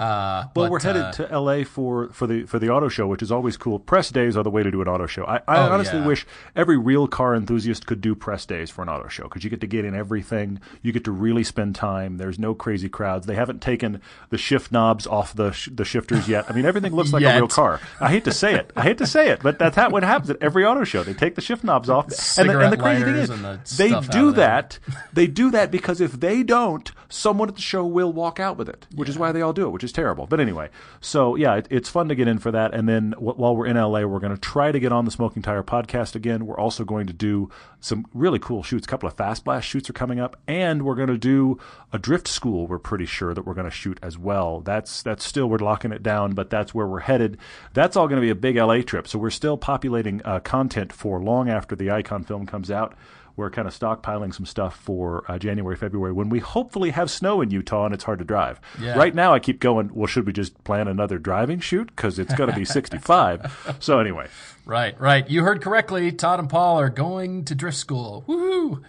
Uh, 0.00 0.44
Well, 0.56 0.66
but, 0.66 0.70
we're 0.70 0.80
headed 0.80 1.02
uh, 1.02 1.12
to 1.12 1.38
LA 1.38 1.64
for, 1.64 2.08
for 2.08 2.26
the 2.26 2.44
for 2.44 2.58
the 2.58 2.70
auto 2.70 2.88
show, 2.88 3.06
which 3.06 3.22
is 3.22 3.30
always 3.30 3.56
cool. 3.56 3.78
Press 3.78 4.10
days 4.10 4.36
are 4.36 4.42
the 4.42 4.50
way 4.50 4.62
to 4.62 4.70
do 4.70 4.80
an 4.80 4.88
auto 4.88 5.06
show. 5.06 5.24
I, 5.24 5.36
I 5.46 5.58
Oh, 5.68 5.72
honestly 5.72 5.98
yeah. 5.98 6.06
wish 6.06 6.26
every 6.56 6.78
real 6.78 7.06
car 7.06 7.34
enthusiast 7.34 7.86
could 7.86 8.00
do 8.00 8.14
press 8.14 8.46
days 8.46 8.70
for 8.70 8.82
an 8.82 8.88
auto 8.88 9.08
show 9.08 9.24
because 9.24 9.44
you 9.44 9.50
get 9.50 9.60
to 9.60 9.66
get 9.66 9.84
in 9.84 9.94
everything. 9.94 10.60
You 10.82 10.92
get 10.92 11.04
to 11.04 11.12
really 11.12 11.44
spend 11.44 11.74
time. 11.74 12.16
There's 12.16 12.38
no 12.38 12.54
crazy 12.54 12.88
crowds. 12.88 13.26
They 13.26 13.34
haven't 13.34 13.60
taken 13.60 14.00
the 14.30 14.38
shift 14.38 14.72
knobs 14.72 15.06
off 15.06 15.34
the 15.34 15.52
sh- 15.52 15.68
the 15.72 15.84
shifters 15.84 16.28
yet. 16.28 16.46
I 16.48 16.54
mean, 16.54 16.64
everything 16.64 16.94
looks 16.94 17.12
like 17.12 17.22
a 17.22 17.34
real 17.36 17.48
car. 17.60 17.80
I 18.00 18.08
hate 18.10 18.24
to 18.24 18.32
say 18.32 18.54
it. 18.54 18.72
I 18.74 18.82
hate 18.82 18.98
to 18.98 19.06
say 19.06 19.28
it, 19.28 19.40
but 19.42 19.58
that's 19.58 19.76
how 19.76 19.90
what 19.90 20.02
happens 20.02 20.30
at 20.30 20.38
every 20.42 20.64
auto 20.64 20.84
show. 20.84 21.02
They 21.02 21.14
take 21.14 21.34
the 21.34 21.42
shift 21.42 21.62
knobs 21.62 21.90
off, 21.90 22.06
and 22.38 22.48
the, 22.48 22.58
and 22.60 22.72
the 22.72 22.76
crazy 22.78 23.04
thing 23.04 23.14
is, 23.16 23.28
the 23.28 23.60
they 23.76 24.00
do 24.08 24.32
that. 24.32 24.78
They 25.12 25.26
do 25.26 25.50
that 25.50 25.70
because 25.70 26.00
if 26.00 26.12
they 26.12 26.42
don't, 26.42 26.90
someone 27.08 27.48
at 27.48 27.56
the 27.56 27.60
show 27.60 27.84
will 27.84 28.12
walk 28.12 28.40
out 28.40 28.56
with 28.56 28.68
it, 28.68 28.86
which 28.94 29.08
is 29.08 29.18
why 29.18 29.32
they 29.32 29.42
all 29.42 29.52
do 29.52 29.66
it, 29.66 29.70
which 29.70 29.84
is 29.84 29.89
terrible. 29.92 30.26
But 30.26 30.40
anyway, 30.40 30.70
so 31.00 31.36
yeah, 31.36 31.56
it, 31.56 31.66
it's 31.70 31.88
fun 31.88 32.08
to 32.08 32.14
get 32.14 32.28
in 32.28 32.38
for 32.38 32.50
that. 32.50 32.74
And 32.74 32.88
then 32.88 33.10
w- 33.10 33.34
while 33.34 33.56
we're 33.56 33.66
in 33.66 33.76
LA, 33.76 34.02
we're 34.02 34.20
going 34.20 34.34
to 34.34 34.40
try 34.40 34.72
to 34.72 34.80
get 34.80 34.92
on 34.92 35.04
the 35.04 35.10
Smoking 35.10 35.42
Tire 35.42 35.62
podcast 35.62 36.14
again. 36.14 36.46
We're 36.46 36.58
also 36.58 36.84
going 36.84 37.06
to 37.06 37.12
do 37.12 37.50
some 37.80 38.06
really 38.14 38.38
cool 38.38 38.62
shoots. 38.62 38.86
A 38.86 38.90
couple 38.90 39.08
of 39.08 39.14
fast 39.14 39.44
blast 39.44 39.66
shoots 39.66 39.88
are 39.88 39.94
coming 39.94 40.20
up, 40.20 40.36
and 40.46 40.82
we're 40.82 40.94
going 40.94 41.08
to 41.08 41.18
do 41.18 41.58
a 41.92 41.98
drift 41.98 42.28
school. 42.28 42.66
We're 42.66 42.78
pretty 42.78 43.06
sure 43.06 43.34
that 43.34 43.46
we're 43.46 43.54
going 43.54 43.64
to 43.64 43.70
shoot 43.70 43.98
as 44.02 44.18
well. 44.18 44.60
That's 44.60 45.02
that's 45.02 45.24
still 45.24 45.48
we're 45.48 45.58
locking 45.58 45.92
it 45.92 46.02
down, 46.02 46.32
but 46.32 46.50
that's 46.50 46.74
where 46.74 46.86
we're 46.86 47.00
headed. 47.00 47.38
That's 47.72 47.96
all 47.96 48.08
going 48.08 48.20
to 48.20 48.24
be 48.24 48.30
a 48.30 48.34
big 48.34 48.56
LA 48.56 48.82
trip. 48.82 49.08
So 49.08 49.18
we're 49.18 49.30
still 49.30 49.56
populating 49.56 50.20
uh, 50.24 50.40
content 50.40 50.92
for 50.92 51.20
long 51.20 51.48
after 51.48 51.74
the 51.74 51.90
Icon 51.90 52.24
film 52.24 52.46
comes 52.46 52.70
out 52.70 52.94
we're 53.40 53.50
kind 53.50 53.66
of 53.66 53.76
stockpiling 53.76 54.32
some 54.32 54.46
stuff 54.46 54.76
for 54.76 55.24
uh, 55.28 55.38
January, 55.38 55.74
February 55.74 56.12
when 56.12 56.28
we 56.28 56.38
hopefully 56.38 56.90
have 56.90 57.10
snow 57.10 57.40
in 57.40 57.50
Utah 57.50 57.86
and 57.86 57.92
it's 57.94 58.04
hard 58.04 58.20
to 58.20 58.24
drive. 58.24 58.60
Yeah. 58.80 58.96
Right 58.96 59.14
now, 59.14 59.34
I 59.34 59.40
keep 59.40 59.58
going. 59.58 59.90
Well, 59.92 60.06
should 60.06 60.26
we 60.26 60.32
just 60.32 60.62
plan 60.62 60.86
another 60.86 61.18
driving 61.18 61.58
shoot 61.58 61.88
because 61.96 62.18
it's 62.18 62.34
going 62.34 62.50
to 62.50 62.56
be 62.56 62.64
65? 62.64 63.76
So 63.80 63.98
anyway, 63.98 64.28
Right, 64.66 64.98
right. 65.00 65.28
You 65.28 65.42
heard 65.42 65.60
correctly. 65.62 66.12
Todd 66.12 66.38
and 66.38 66.48
Paul 66.48 66.78
are 66.78 66.90
going 66.90 67.44
to 67.46 67.54
drift 67.56 67.76
school. 67.78 68.24
Woohoo! 68.28 68.82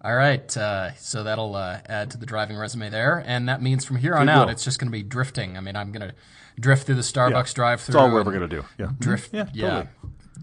All 0.00 0.14
right, 0.14 0.56
uh, 0.56 0.94
so 0.94 1.22
that'll 1.24 1.54
uh, 1.56 1.80
add 1.86 2.10
to 2.12 2.18
the 2.18 2.24
driving 2.26 2.56
resume 2.56 2.88
there, 2.88 3.22
and 3.26 3.48
that 3.48 3.60
means 3.60 3.84
from 3.84 3.96
here 3.96 4.14
on 4.14 4.28
It 4.28 4.32
out, 4.32 4.46
will. 4.46 4.52
it's 4.52 4.64
just 4.64 4.78
going 4.78 4.86
to 4.90 4.96
be 4.96 5.02
drifting. 5.02 5.56
I 5.56 5.60
mean, 5.60 5.74
I'm 5.76 5.90
going 5.92 6.08
to 6.08 6.14
drift 6.58 6.86
through 6.86 6.94
the 6.94 7.02
Starbucks 7.02 7.52
drive-through. 7.54 7.92
that's 7.94 8.00
all 8.00 8.10
we're 8.12 8.20
ever 8.20 8.30
going 8.30 8.48
to 8.48 8.56
do. 8.56 8.64
Yeah, 8.78 8.90
Drift, 8.98 9.34
Yeah, 9.34 9.48
yeah, 9.52 9.68
totally. 9.68 9.88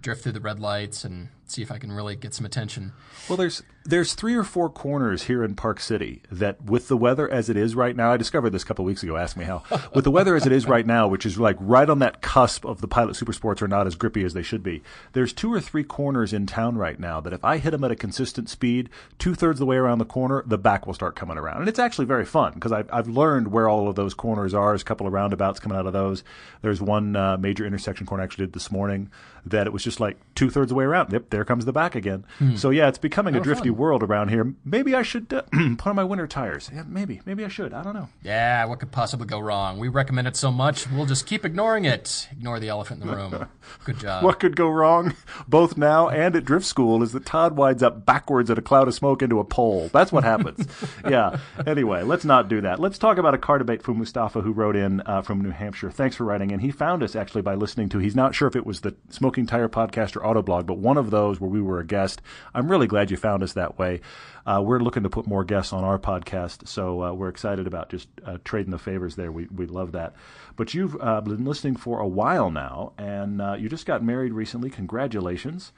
drift 0.02 0.24
through 0.24 0.34
the 0.34 0.42
red 0.42 0.60
lights 0.60 1.04
and 1.06 1.30
see 1.52 1.62
if 1.62 1.72
I 1.72 1.78
can 1.78 1.92
really 1.92 2.16
get 2.16 2.34
some 2.34 2.46
attention. 2.46 2.94
Well, 3.30 3.38
there's 3.38 3.64
there's 3.88 4.14
three 4.14 4.34
or 4.34 4.44
four 4.44 4.68
corners 4.70 5.24
here 5.24 5.44
in 5.44 5.54
Park 5.54 5.80
City 5.80 6.24
that, 6.32 6.64
with 6.64 6.88
the 6.88 6.98
weather 6.98 7.30
as 7.30 7.50
it 7.50 7.56
is 7.56 7.76
right 7.76 7.96
now, 7.96 8.12
I 8.12 8.18
discovered 8.18 8.50
this 8.50 8.64
a 8.64 8.66
couple 8.66 8.84
of 8.84 8.88
weeks 8.88 9.04
ago. 9.04 9.16
Ask 9.16 9.38
me 9.38 9.46
how. 9.46 9.64
with 9.94 10.04
the 10.04 10.12
weather 10.12 10.36
as 10.36 10.48
it 10.48 10.52
is 10.52 10.66
right 10.66 10.86
now, 10.86 11.08
which 11.08 11.26
is 11.26 11.40
like 11.40 11.56
right 11.60 11.88
on 11.88 12.00
that 12.00 12.22
cusp 12.22 12.66
of 12.66 12.82
the 12.82 12.88
Pilot 12.88 13.16
Super 13.16 13.34
Sports 13.34 13.62
are 13.62 13.68
not 13.68 13.86
as 13.86 13.96
grippy 13.96 14.24
as 14.24 14.34
they 14.34 14.42
should 14.42 14.64
be. 14.64 14.82
There's 15.14 15.34
two 15.34 15.54
or 15.54 15.62
three 15.62 15.84
corners 15.84 16.34
in 16.34 16.48
town 16.48 16.78
right 16.78 17.00
now 17.00 17.22
that 17.22 17.34
if 17.34 17.46
I 17.46 17.58
hit 17.58 17.72
them 17.72 17.84
at 17.84 17.92
a 17.92 17.96
consistent 17.96 18.50
speed, 18.50 18.90
two 19.20 19.36
thirds 19.36 19.58
of 19.58 19.60
the 19.60 19.66
way 19.68 19.78
around 19.78 20.00
the 20.00 20.06
corner, 20.06 20.44
the 20.48 20.58
back 20.58 20.88
will 20.88 20.96
start 20.96 21.16
coming 21.16 21.38
around, 21.38 21.60
and 21.60 21.70
it's 21.70 21.80
actually 21.80 22.06
very 22.06 22.26
fun 22.26 22.54
because 22.54 22.72
I've 22.72 22.90
I've 22.92 23.08
learned 23.08 23.52
where 23.52 23.70
all 23.70 23.88
of 23.88 23.96
those 23.96 24.16
corners 24.16 24.56
are. 24.56 24.72
There's 24.72 24.82
a 24.82 24.86
couple 24.86 25.06
of 25.06 25.14
roundabouts 25.14 25.60
coming 25.60 25.78
out 25.78 25.86
of 25.86 25.94
those. 25.94 26.24
There's 26.64 26.82
one 26.82 27.16
uh, 27.16 27.38
major 27.38 27.66
intersection 27.66 28.08
corner 28.08 28.24
I 28.24 28.26
actually 28.26 28.48
did 28.48 28.54
this 28.54 28.72
morning 28.72 29.12
that 29.46 29.68
it 29.68 29.74
was 29.74 29.84
just 29.84 30.00
like 30.00 30.18
two 30.34 30.50
thirds 30.50 30.66
of 30.66 30.70
the 30.70 30.76
way 30.76 30.86
around. 30.86 31.12
Yep, 31.12 31.30
there 31.36 31.44
comes 31.44 31.66
the 31.66 31.74
back 31.74 31.96
again. 31.96 32.26
So 32.56 32.70
yeah, 32.70 32.88
it's 32.88 32.98
becoming 32.98 33.36
a 33.36 33.42
drifty 33.42 33.68
fun. 33.70 33.78
world 33.78 34.04
around 34.04 34.30
here. 34.30 34.54
Maybe 34.64 34.96
I 34.96 35.02
should 35.02 35.34
uh, 35.34 35.42
put 35.78 35.88
on 35.88 35.96
my 35.96 36.04
winter 36.04 36.28
tires. 36.28 36.72
Yeah, 36.74 36.84
maybe, 36.88 37.20
maybe 37.26 37.44
I 37.44 37.50
should. 37.50 37.74
I 37.74 37.84
don't 37.84 37.94
know. 37.94 38.08
Yeah, 38.24 38.64
what 38.66 38.80
could 38.80 38.92
possibly 38.92 39.28
go 39.28 39.40
wrong? 39.40 39.78
We 39.78 39.90
recommend 39.90 40.28
it 40.28 40.38
so 40.38 40.50
much, 40.50 40.90
we'll 40.90 41.06
just 41.06 41.26
keep 41.26 41.44
ignoring 41.44 41.84
it. 41.84 42.30
Ignore 42.32 42.62
the 42.62 42.70
elephant 42.70 43.02
in 43.02 43.08
the 43.10 43.16
room. 43.16 43.48
Good 43.84 44.00
job. 44.00 44.24
What 44.24 44.40
could 44.40 44.56
go 44.56 44.70
wrong, 44.70 45.16
both 45.48 45.78
now 45.78 46.08
and 46.08 46.36
at 46.36 46.46
drift 46.46 46.66
school, 46.66 47.04
is 47.04 47.12
that 47.12 47.26
Todd 47.26 47.58
winds 47.58 47.84
up 47.84 48.06
backwards 48.06 48.50
at 48.50 48.58
a 48.58 48.62
cloud 48.62 48.88
of 48.88 48.94
smoke 48.94 49.22
into 49.22 49.40
a 49.40 49.44
pole. 49.44 49.90
That's 49.92 50.12
what 50.12 50.24
happens. 50.24 50.68
yeah. 51.10 51.40
Anyway, 51.68 52.04
let's 52.04 52.24
not 52.24 52.48
do 52.48 52.62
that. 52.62 52.80
Let's 52.80 52.98
talk 52.98 53.18
about 53.18 53.34
a 53.34 53.38
car 53.38 53.58
debate 53.58 53.82
from 53.82 53.98
Mustafa, 53.98 54.42
who 54.42 54.52
wrote 54.52 54.76
in 54.76 55.02
uh, 55.06 55.22
from 55.22 55.42
New 55.42 55.52
Hampshire. 55.52 55.92
Thanks 55.92 56.16
for 56.16 56.24
writing 56.24 56.52
in. 56.52 56.60
He 56.60 56.72
found 56.72 57.04
us 57.04 57.16
actually 57.16 57.42
by 57.42 57.56
listening 57.56 57.90
to. 57.90 58.00
He's 58.00 58.16
not 58.16 58.34
sure 58.36 58.48
if 58.48 58.56
it 58.56 58.66
was 58.66 58.82
the 58.82 58.96
Smoking 59.10 59.46
Tire 59.46 59.68
podcast 59.68 60.16
or 60.16 60.22
Autoblog, 60.22 60.66
but 60.66 60.78
one 60.78 60.98
of 60.98 61.12
those 61.12 61.25
where 61.34 61.50
we 61.50 61.62
were 61.62 61.80
a 61.80 61.86
guest. 61.86 62.22
I'm 62.54 62.70
really 62.70 62.88
glad 62.88 63.12
you 63.12 63.18
found 63.18 63.44
us 63.44 63.54
that 63.54 63.78
way. 63.78 64.02
Uh, 64.46 64.62
we're 64.64 64.80
looking 64.80 65.04
to 65.04 65.10
put 65.10 65.28
more 65.28 65.44
guests 65.44 65.74
on 65.74 65.84
our 65.84 65.98
podcast, 65.98 66.68
so 66.68 67.04
uh, 67.04 67.14
we're 67.14 67.30
excited 67.30 67.66
about 67.66 67.90
just 67.90 68.08
uh, 68.26 68.38
trading 68.44 68.72
the 68.72 68.78
favors 68.78 69.16
there. 69.16 69.32
We 69.32 69.48
we 69.54 69.66
love 69.66 69.92
that. 69.94 70.14
But 70.56 70.74
you've 70.74 70.96
uh, 71.02 71.22
been 71.22 71.46
listening 71.46 71.76
for 71.76 72.00
a 72.00 72.08
while 72.08 72.52
now, 72.52 72.94
and 72.98 73.42
uh, 73.42 73.56
you 73.58 73.70
just 73.70 73.86
got 73.86 74.04
married 74.04 74.34
recently. 74.34 74.70
Congratulations! 74.70 75.72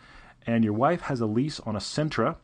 And 0.46 0.63
your 0.63 0.74
wife 0.74 1.01
has 1.01 1.22
a 1.22 1.25
lease 1.25 1.60
on 1.62 1.75
a 1.75 1.80
Sentra 1.80 2.36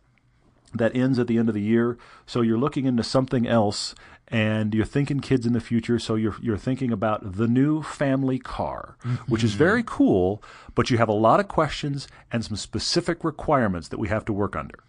that 0.74 0.96
ends 0.96 1.20
at 1.20 1.28
the 1.28 1.38
end 1.38 1.50
of 1.50 1.56
the 1.56 1.62
year. 1.62 1.98
So 2.26 2.42
you're 2.42 2.58
looking 2.58 2.86
into 2.86 3.04
something 3.04 3.48
else, 3.48 3.94
and 4.34 4.74
you're 4.74 4.84
thinking 4.84 5.20
kids 5.20 5.46
in 5.46 5.54
the 5.54 5.62
future. 5.62 6.00
So 6.00 6.16
you're 6.16 6.36
you're 6.42 6.58
thinking 6.58 6.92
about 6.92 7.38
the 7.38 7.48
new 7.48 7.84
family 7.84 8.40
car, 8.40 8.98
which 9.28 9.44
is 9.44 9.52
mm-hmm. 9.52 9.60
very 9.60 9.84
cool. 9.86 10.44
But 10.76 10.90
you 10.90 10.98
have 10.98 11.08
a 11.08 11.14
lot 11.14 11.40
of 11.40 11.48
questions 11.48 12.08
and 12.32 12.44
some 12.44 12.58
specific 12.58 13.24
requirements 13.24 13.88
that 13.90 14.00
we 14.00 14.10
have 14.10 14.26
to 14.26 14.34
work 14.34 14.56
under. 14.56 14.80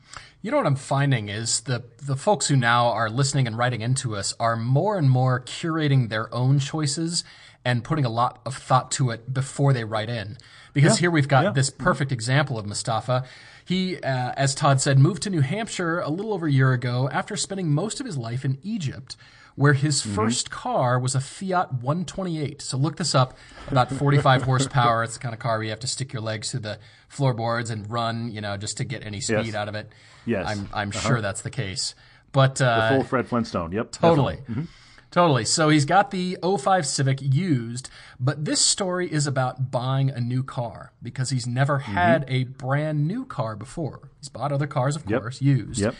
You 0.40 0.50
know 0.50 0.56
what 0.56 0.66
I'm 0.66 0.76
finding 0.76 1.28
is 1.28 1.60
the 1.60 1.84
the 2.02 2.16
folks 2.16 2.48
who 2.48 2.56
now 2.56 2.86
are 2.86 3.10
listening 3.10 3.46
and 3.46 3.58
writing 3.58 3.82
into 3.82 4.16
us 4.16 4.34
are 4.40 4.56
more 4.56 4.96
and 4.96 5.10
more 5.10 5.40
curating 5.40 6.08
their 6.08 6.34
own 6.34 6.58
choices 6.58 7.22
and 7.64 7.82
putting 7.84 8.04
a 8.04 8.08
lot 8.10 8.40
of 8.44 8.56
thought 8.56 8.90
to 8.92 9.10
it 9.10 9.32
before 9.32 9.72
they 9.72 9.84
write 9.84 10.08
in. 10.10 10.36
Because 10.72 10.96
Yeah, 10.98 11.00
here 11.02 11.10
we've 11.10 11.28
got 11.28 11.44
yeah. 11.44 11.50
this 11.50 11.70
perfect 11.70 12.12
example 12.12 12.58
of 12.58 12.66
Mustafa. 12.66 13.24
He, 13.64 13.96
uh, 13.98 14.32
as 14.36 14.54
Todd 14.54 14.80
said, 14.80 14.98
moved 14.98 15.22
to 15.22 15.30
New 15.30 15.40
Hampshire 15.40 16.00
a 16.00 16.10
little 16.10 16.34
over 16.34 16.46
a 16.46 16.52
year 16.52 16.72
ago 16.72 17.08
after 17.10 17.36
spending 17.36 17.70
most 17.72 18.00
of 18.00 18.06
his 18.06 18.16
life 18.18 18.44
in 18.44 18.58
Egypt, 18.62 19.16
where 19.54 19.72
his 19.72 20.02
Mm-hmm. 20.02 20.14
first 20.14 20.50
car 20.50 20.98
was 20.98 21.14
a 21.14 21.20
Fiat 21.20 21.72
128. 21.74 22.60
So 22.60 22.76
look 22.76 22.96
this 22.96 23.14
up. 23.14 23.34
About 23.68 23.90
45 23.90 24.42
horsepower. 24.50 25.02
It's 25.04 25.14
the 25.14 25.20
kind 25.20 25.32
of 25.32 25.38
car 25.38 25.54
where 25.56 25.62
you 25.62 25.70
have 25.70 25.80
to 25.80 25.86
stick 25.86 26.12
your 26.12 26.20
legs 26.22 26.50
through 26.50 26.60
the 26.60 26.78
floorboards 27.08 27.70
and 27.70 27.88
run, 27.90 28.30
you 28.32 28.40
know, 28.40 28.56
just 28.56 28.76
to 28.78 28.84
get 28.84 29.06
any 29.06 29.20
speed 29.20 29.46
Yes. 29.46 29.54
out 29.54 29.68
of 29.68 29.74
it. 29.76 29.88
Yes. 30.26 30.46
I'm, 30.46 30.68
I'm 30.74 30.90
sure 30.90 31.20
that's 31.22 31.42
the 31.42 31.50
case. 31.50 31.94
But 32.32 32.60
uh, 32.60 32.88
Full 32.90 33.04
Fred 33.04 33.28
Flintstone. 33.28 33.70
Yep. 33.72 33.92
Totally. 33.92 34.36
definitely. 34.38 34.66
Totally. 35.14 35.44
So 35.44 35.68
he's 35.68 35.84
got 35.84 36.10
the 36.10 36.36
05 36.42 36.84
Civic 36.84 37.22
used, 37.22 37.88
but 38.18 38.44
this 38.46 38.60
story 38.60 39.06
is 39.12 39.28
about 39.28 39.70
buying 39.70 40.10
a 40.10 40.20
new 40.20 40.42
car 40.42 40.90
because 41.00 41.30
he's 41.30 41.46
never 41.46 41.78
Mm-hmm. 41.78 41.92
had 41.92 42.24
a 42.26 42.42
brand 42.44 43.06
new 43.06 43.24
car 43.24 43.54
before. 43.54 44.10
He's 44.18 44.28
bought 44.28 44.50
other 44.50 44.66
cars, 44.66 44.96
of 44.96 45.06
course, 45.06 45.40
used. 45.40 45.80
Yep. 45.80 45.94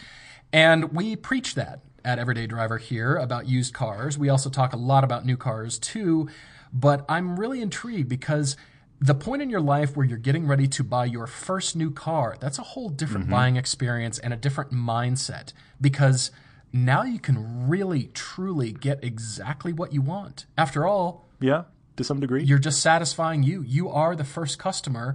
And 0.52 0.92
we 0.92 1.14
preach 1.14 1.54
that 1.54 1.78
at 2.04 2.18
Everyday 2.18 2.48
Driver 2.48 2.78
here 2.78 3.14
about 3.14 3.46
used 3.46 3.72
cars. 3.72 4.18
We 4.18 4.28
also 4.30 4.50
talk 4.50 4.72
a 4.72 4.76
lot 4.76 5.04
about 5.04 5.24
new 5.24 5.36
cars 5.36 5.78
too, 5.78 6.28
but 6.72 7.04
I'm 7.08 7.38
really 7.38 7.60
intrigued 7.60 8.08
because 8.08 8.56
the 9.00 9.14
point 9.14 9.42
in 9.42 9.48
your 9.48 9.60
life 9.60 9.96
where 9.96 10.04
you're 10.04 10.18
getting 10.18 10.48
ready 10.48 10.66
to 10.66 10.82
buy 10.82 11.04
your 11.04 11.28
first 11.28 11.76
new 11.76 11.92
car, 11.92 12.36
that's 12.40 12.58
a 12.58 12.62
whole 12.62 12.88
different 12.88 13.30
buying 13.30 13.54
experience 13.54 14.18
and 14.18 14.34
a 14.34 14.36
different 14.36 14.72
mindset 14.72 15.52
because 15.80 16.32
now 16.74 17.04
you 17.04 17.20
can 17.20 17.68
really 17.68 18.10
truly 18.14 18.72
get 18.72 19.02
exactly 19.04 19.72
what 19.72 19.92
you 19.92 20.02
want. 20.02 20.46
After 20.58 20.84
all, 20.84 21.24
Yeah. 21.40 21.64
To 21.96 22.02
some 22.02 22.18
degree. 22.18 22.42
you're 22.42 22.58
just 22.58 22.82
satisfying 22.82 23.44
you. 23.44 23.62
You 23.62 23.88
are 23.88 24.16
the 24.16 24.24
first 24.24 24.58
customer, 24.58 25.14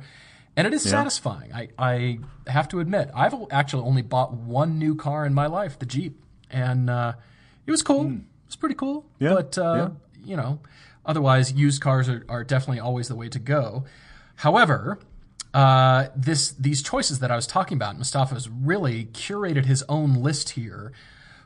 and 0.55 0.65
it 0.65 0.73
is 0.73 0.81
satisfying. 0.81 1.51
I, 1.53 1.67
I 1.77 2.19
have 2.47 2.69
to 2.69 2.79
admit, 2.79 3.11
I've 3.13 3.35
actually 3.51 3.83
only 3.83 4.01
bought 4.01 4.31
one 4.33 4.79
new 4.79 4.95
car 4.95 5.25
in 5.25 5.33
my 5.33 5.47
life, 5.47 5.77
the 5.77 5.85
Jeep, 5.85 6.23
and 6.49 6.89
uh, 6.89 7.13
it 7.67 7.71
was 7.71 7.81
cool. 7.83 8.09
It 8.09 8.21
was 8.47 8.55
pretty 8.55 8.75
cool. 8.75 9.05
Yeah, 9.19 9.33
But 9.33 9.57
uh, 9.57 9.89
you 10.23 10.37
know, 10.37 10.61
otherwise, 11.05 11.51
used 11.51 11.81
cars 11.81 12.07
are, 12.07 12.25
are 12.29 12.45
definitely 12.45 12.79
always 12.79 13.09
the 13.09 13.15
way 13.15 13.27
to 13.29 13.39
go. 13.39 13.83
However. 14.37 14.99
Uh, 15.51 16.09
this 16.15 16.51
these 16.51 16.83
choices 16.83 17.17
that 17.17 17.31
I 17.31 17.35
was 17.35 17.47
talking 17.47 17.75
about, 17.75 17.97
Mustafa 17.97 18.35
has 18.35 18.47
really 18.47 19.05
curated 19.05 19.65
his 19.65 19.83
own 19.89 20.13
list 20.13 20.51
here 20.51 20.91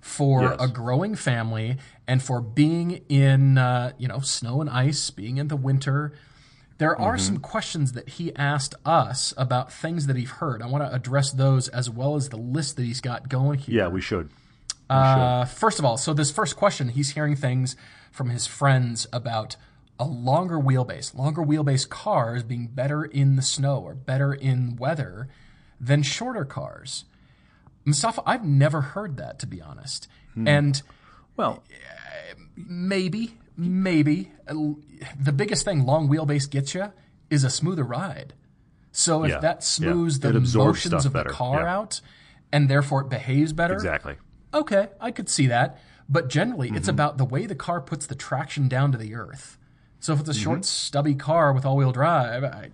for 0.04 0.44
Yes. 0.44 0.56
a 0.60 0.68
growing 0.68 1.16
family 1.16 1.78
and 2.06 2.22
for 2.22 2.42
being 2.42 3.02
in 3.08 3.58
uh, 3.58 3.94
you 3.98 4.08
know 4.08 4.20
snow 4.20 4.60
and 4.62 4.70
ice, 4.70 5.10
being 5.10 5.38
in 5.38 5.48
the 5.48 5.56
winter. 5.56 6.12
There 6.80 7.00
are 7.00 7.16
Mm-hmm. 7.16 7.26
some 7.26 7.38
questions 7.38 7.94
that 7.94 8.10
he 8.10 8.36
asked 8.36 8.76
us 8.86 9.34
about 9.38 9.72
things 9.72 10.08
that 10.08 10.18
he's 10.18 10.30
heard. 10.32 10.62
I 10.62 10.66
want 10.68 10.84
to 10.84 10.94
address 10.94 11.32
those 11.32 11.70
as 11.70 11.90
well 11.90 12.16
as 12.16 12.30
the 12.30 12.38
list 12.38 12.76
that 12.76 12.84
he's 12.84 13.00
got 13.00 13.30
going 13.30 13.60
here. 13.60 13.76
yeah, 13.84 13.88
we 13.88 14.02
should. 14.02 14.30
Uh, 14.90 15.46
first 15.46 15.80
of 15.80 15.86
all, 15.86 15.96
so 15.98 16.14
this 16.14 16.30
first 16.32 16.56
question, 16.58 16.90
he's 16.90 17.12
hearing 17.12 17.36
things 17.36 17.76
from 18.12 18.30
his 18.30 18.46
friends 18.46 19.08
about 19.14 19.56
a 19.98 20.04
longer 20.06 20.58
wheelbase, 20.60 21.16
longer 21.16 21.42
wheelbase 21.42 21.88
cars 21.88 22.44
being 22.44 22.68
better 22.68 23.06
in 23.06 23.36
the 23.38 23.42
snow 23.42 23.78
or 23.80 23.94
better 23.96 24.34
in 24.34 24.76
weather 24.76 25.30
than 25.80 26.04
shorter 26.04 26.44
cars. 26.44 27.06
Mustafa, 27.86 28.22
I've 28.26 28.46
never 28.46 28.82
heard 28.82 29.18
that 29.18 29.40
to 29.40 29.48
be 29.48 29.62
honest. 29.62 30.08
And 30.36 30.82
Well, 31.38 31.64
maybe, 32.56 33.38
maybe 33.58 34.32
uh, 34.48 34.54
the 35.20 35.32
biggest 35.32 35.66
thing 35.66 35.86
long 35.86 36.08
wheelbase 36.10 36.50
gets 36.50 36.74
you 36.74 36.92
is 37.30 37.44
a 37.44 37.50
smoother 37.50 37.84
ride. 37.84 38.34
So 38.92 39.24
if 39.24 39.32
Yeah, 39.32 39.40
that 39.40 39.56
yeah. 39.58 39.60
smooths 39.62 40.20
the 40.20 40.34
motions 40.34 41.06
of 41.06 41.14
the 41.14 41.24
car 41.26 41.62
yeah. 41.62 41.76
out, 41.76 42.02
and 42.52 42.70
therefore 42.70 43.02
it 43.02 43.10
behaves 43.10 43.54
better, 43.54 43.74
exactly. 43.74 44.16
okay, 44.54 44.90
I 45.02 45.12
could 45.12 45.30
see 45.30 45.48
that. 45.48 45.80
But 46.10 46.30
generally, 46.30 46.68
Mm-hmm. 46.68 46.78
it's 46.78 46.88
about 46.88 47.18
the 47.18 47.26
way 47.26 47.46
the 47.46 47.56
car 47.56 47.82
puts 47.82 48.06
the 48.06 48.16
traction 48.16 48.68
down 48.68 48.92
to 48.92 48.98
the 48.98 49.16
earth. 49.16 49.58
So 50.00 50.14
if 50.14 50.20
it's 50.20 50.30
a 50.30 50.34
Mm-hmm. 50.34 50.44
short, 50.44 50.66
stubby 50.66 51.16
car 51.16 51.54
with 51.54 51.66
all-wheel 51.66 51.92
drive, 51.92 52.44
I, 52.44 52.70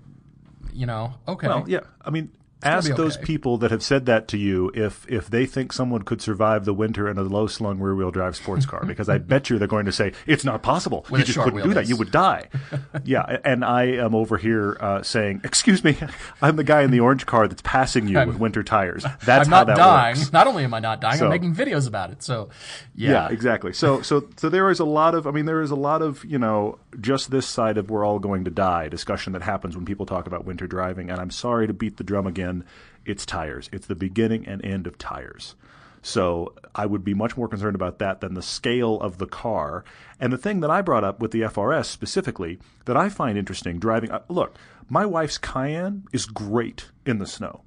you 0.74 0.86
know, 0.86 1.14
okay, 1.28 1.48
Well, 1.48 1.64
yeah. 1.68 1.82
I 2.02 2.10
mean, 2.10 2.32
ask 2.64 2.90
be 2.90 2.96
those 2.96 3.18
people 3.18 3.58
that 3.58 3.72
have 3.72 3.82
said 3.84 4.06
that 4.06 4.28
to 4.30 4.38
you 4.38 4.72
if 4.74 5.06
if 5.10 5.30
they 5.30 5.46
think 5.46 5.72
someone 5.72 6.02
could 6.02 6.22
survive 6.22 6.66
the 6.66 6.74
winter 6.74 7.08
in 7.08 7.18
a 7.18 7.22
low 7.24 7.48
slung 7.48 7.80
rear 7.80 7.96
wheel 7.96 8.12
drive 8.12 8.36
sports 8.36 8.66
car, 8.66 8.86
because 8.86 9.10
I 9.10 9.18
bet 9.18 9.50
you 9.50 9.58
they're 9.58 9.68
going 9.68 9.86
to 9.86 9.92
say 9.92 10.14
it's 10.28 10.44
not 10.44 10.62
possible. 10.62 11.06
With 11.10 11.20
you 11.20 11.26
just 11.26 11.40
couldn't 11.40 11.64
do 11.64 11.74
that. 11.74 11.88
You 11.88 11.98
would 11.98 12.12
die. 12.12 12.50
yeah, 13.06 13.38
and 13.44 13.64
I 13.64 13.84
am 13.84 14.14
over 14.16 14.38
here 14.38 14.78
uh, 14.80 15.04
saying, 15.04 15.42
"Excuse 15.44 15.84
me, 15.84 15.98
I'm 16.42 16.56
the 16.56 16.64
guy 16.64 16.82
in 16.82 16.92
the 16.92 17.00
orange 17.00 17.26
car 17.26 17.48
that's 17.48 17.62
passing 17.62 18.08
you 18.08 18.26
with 18.26 18.38
winter 18.38 18.64
tires." 18.64 19.06
That's 19.26 19.48
I'm 19.48 19.52
not 19.52 19.68
that 19.68 19.78
dying. 19.78 20.18
works. 20.18 20.34
Not 20.34 20.48
only 20.48 20.64
am 20.64 20.74
I 20.74 20.80
not 20.80 21.02
dying, 21.02 21.18
So- 21.18 21.26
I'm 21.26 21.32
making 21.32 21.56
videos 21.56 21.88
about 21.88 22.12
it. 22.12 22.24
So, 22.24 22.50
yeah, 22.96 23.12
Yeah, 23.12 23.30
exactly. 23.30 23.74
So, 23.74 24.02
so, 24.02 24.28
so 24.38 24.50
there 24.50 24.70
is 24.70 24.80
a 24.80 24.86
lot 24.86 25.16
of, 25.16 25.28
I 25.28 25.32
mean, 25.32 25.46
there 25.46 25.62
is 25.62 25.72
a 25.72 25.76
lot 25.76 26.02
of, 26.02 26.24
you 26.26 26.40
know, 26.40 26.80
just 27.00 27.32
this 27.32 27.46
side 27.46 27.78
of 27.78 27.90
we're 27.90 28.06
all 28.06 28.20
going 28.20 28.46
to 28.46 28.52
die 28.52 28.88
discussion 28.90 29.34
that 29.34 29.42
happens 29.42 29.76
when 29.76 29.86
people 29.86 30.06
talk 30.06 30.28
about 30.28 30.46
winter 30.46 30.68
driving. 30.68 31.10
And 31.10 31.20
I'm 31.20 31.32
sorry 31.32 31.68
to 31.68 31.74
beat 31.74 31.98
the 31.98 32.04
drum 32.04 32.28
again. 32.28 32.49
It's 33.06 33.26
tires. 33.26 33.70
It's 33.72 33.88
the 33.88 33.96
beginning 33.96 34.46
and 34.48 34.64
end 34.64 34.88
of 34.88 34.98
tires. 34.98 35.56
So 36.02 36.54
I 36.76 36.86
would 36.86 37.04
be 37.04 37.14
much 37.14 37.36
more 37.36 37.48
concerned 37.48 37.76
about 37.76 38.00
that 38.00 38.22
than 38.22 38.34
the 38.34 38.42
scale 38.42 39.00
of 39.02 39.18
the 39.18 39.26
car. 39.26 39.84
And 40.20 40.32
the 40.32 40.38
thing 40.38 40.62
that 40.62 40.70
I 40.70 40.82
brought 40.82 41.04
up 41.04 41.20
with 41.20 41.32
the 41.32 41.42
FRS 41.42 41.86
specifically 41.86 42.60
that 42.86 42.96
I 42.96 43.10
find 43.10 43.38
interesting 43.38 43.80
driving, 43.80 44.12
uh, 44.12 44.22
look, 44.30 44.56
my 44.88 45.06
wife's 45.06 45.38
Cayenne 45.38 46.06
is 46.14 46.26
great 46.26 46.90
in 47.06 47.20
the 47.20 47.28
snow, 47.28 47.62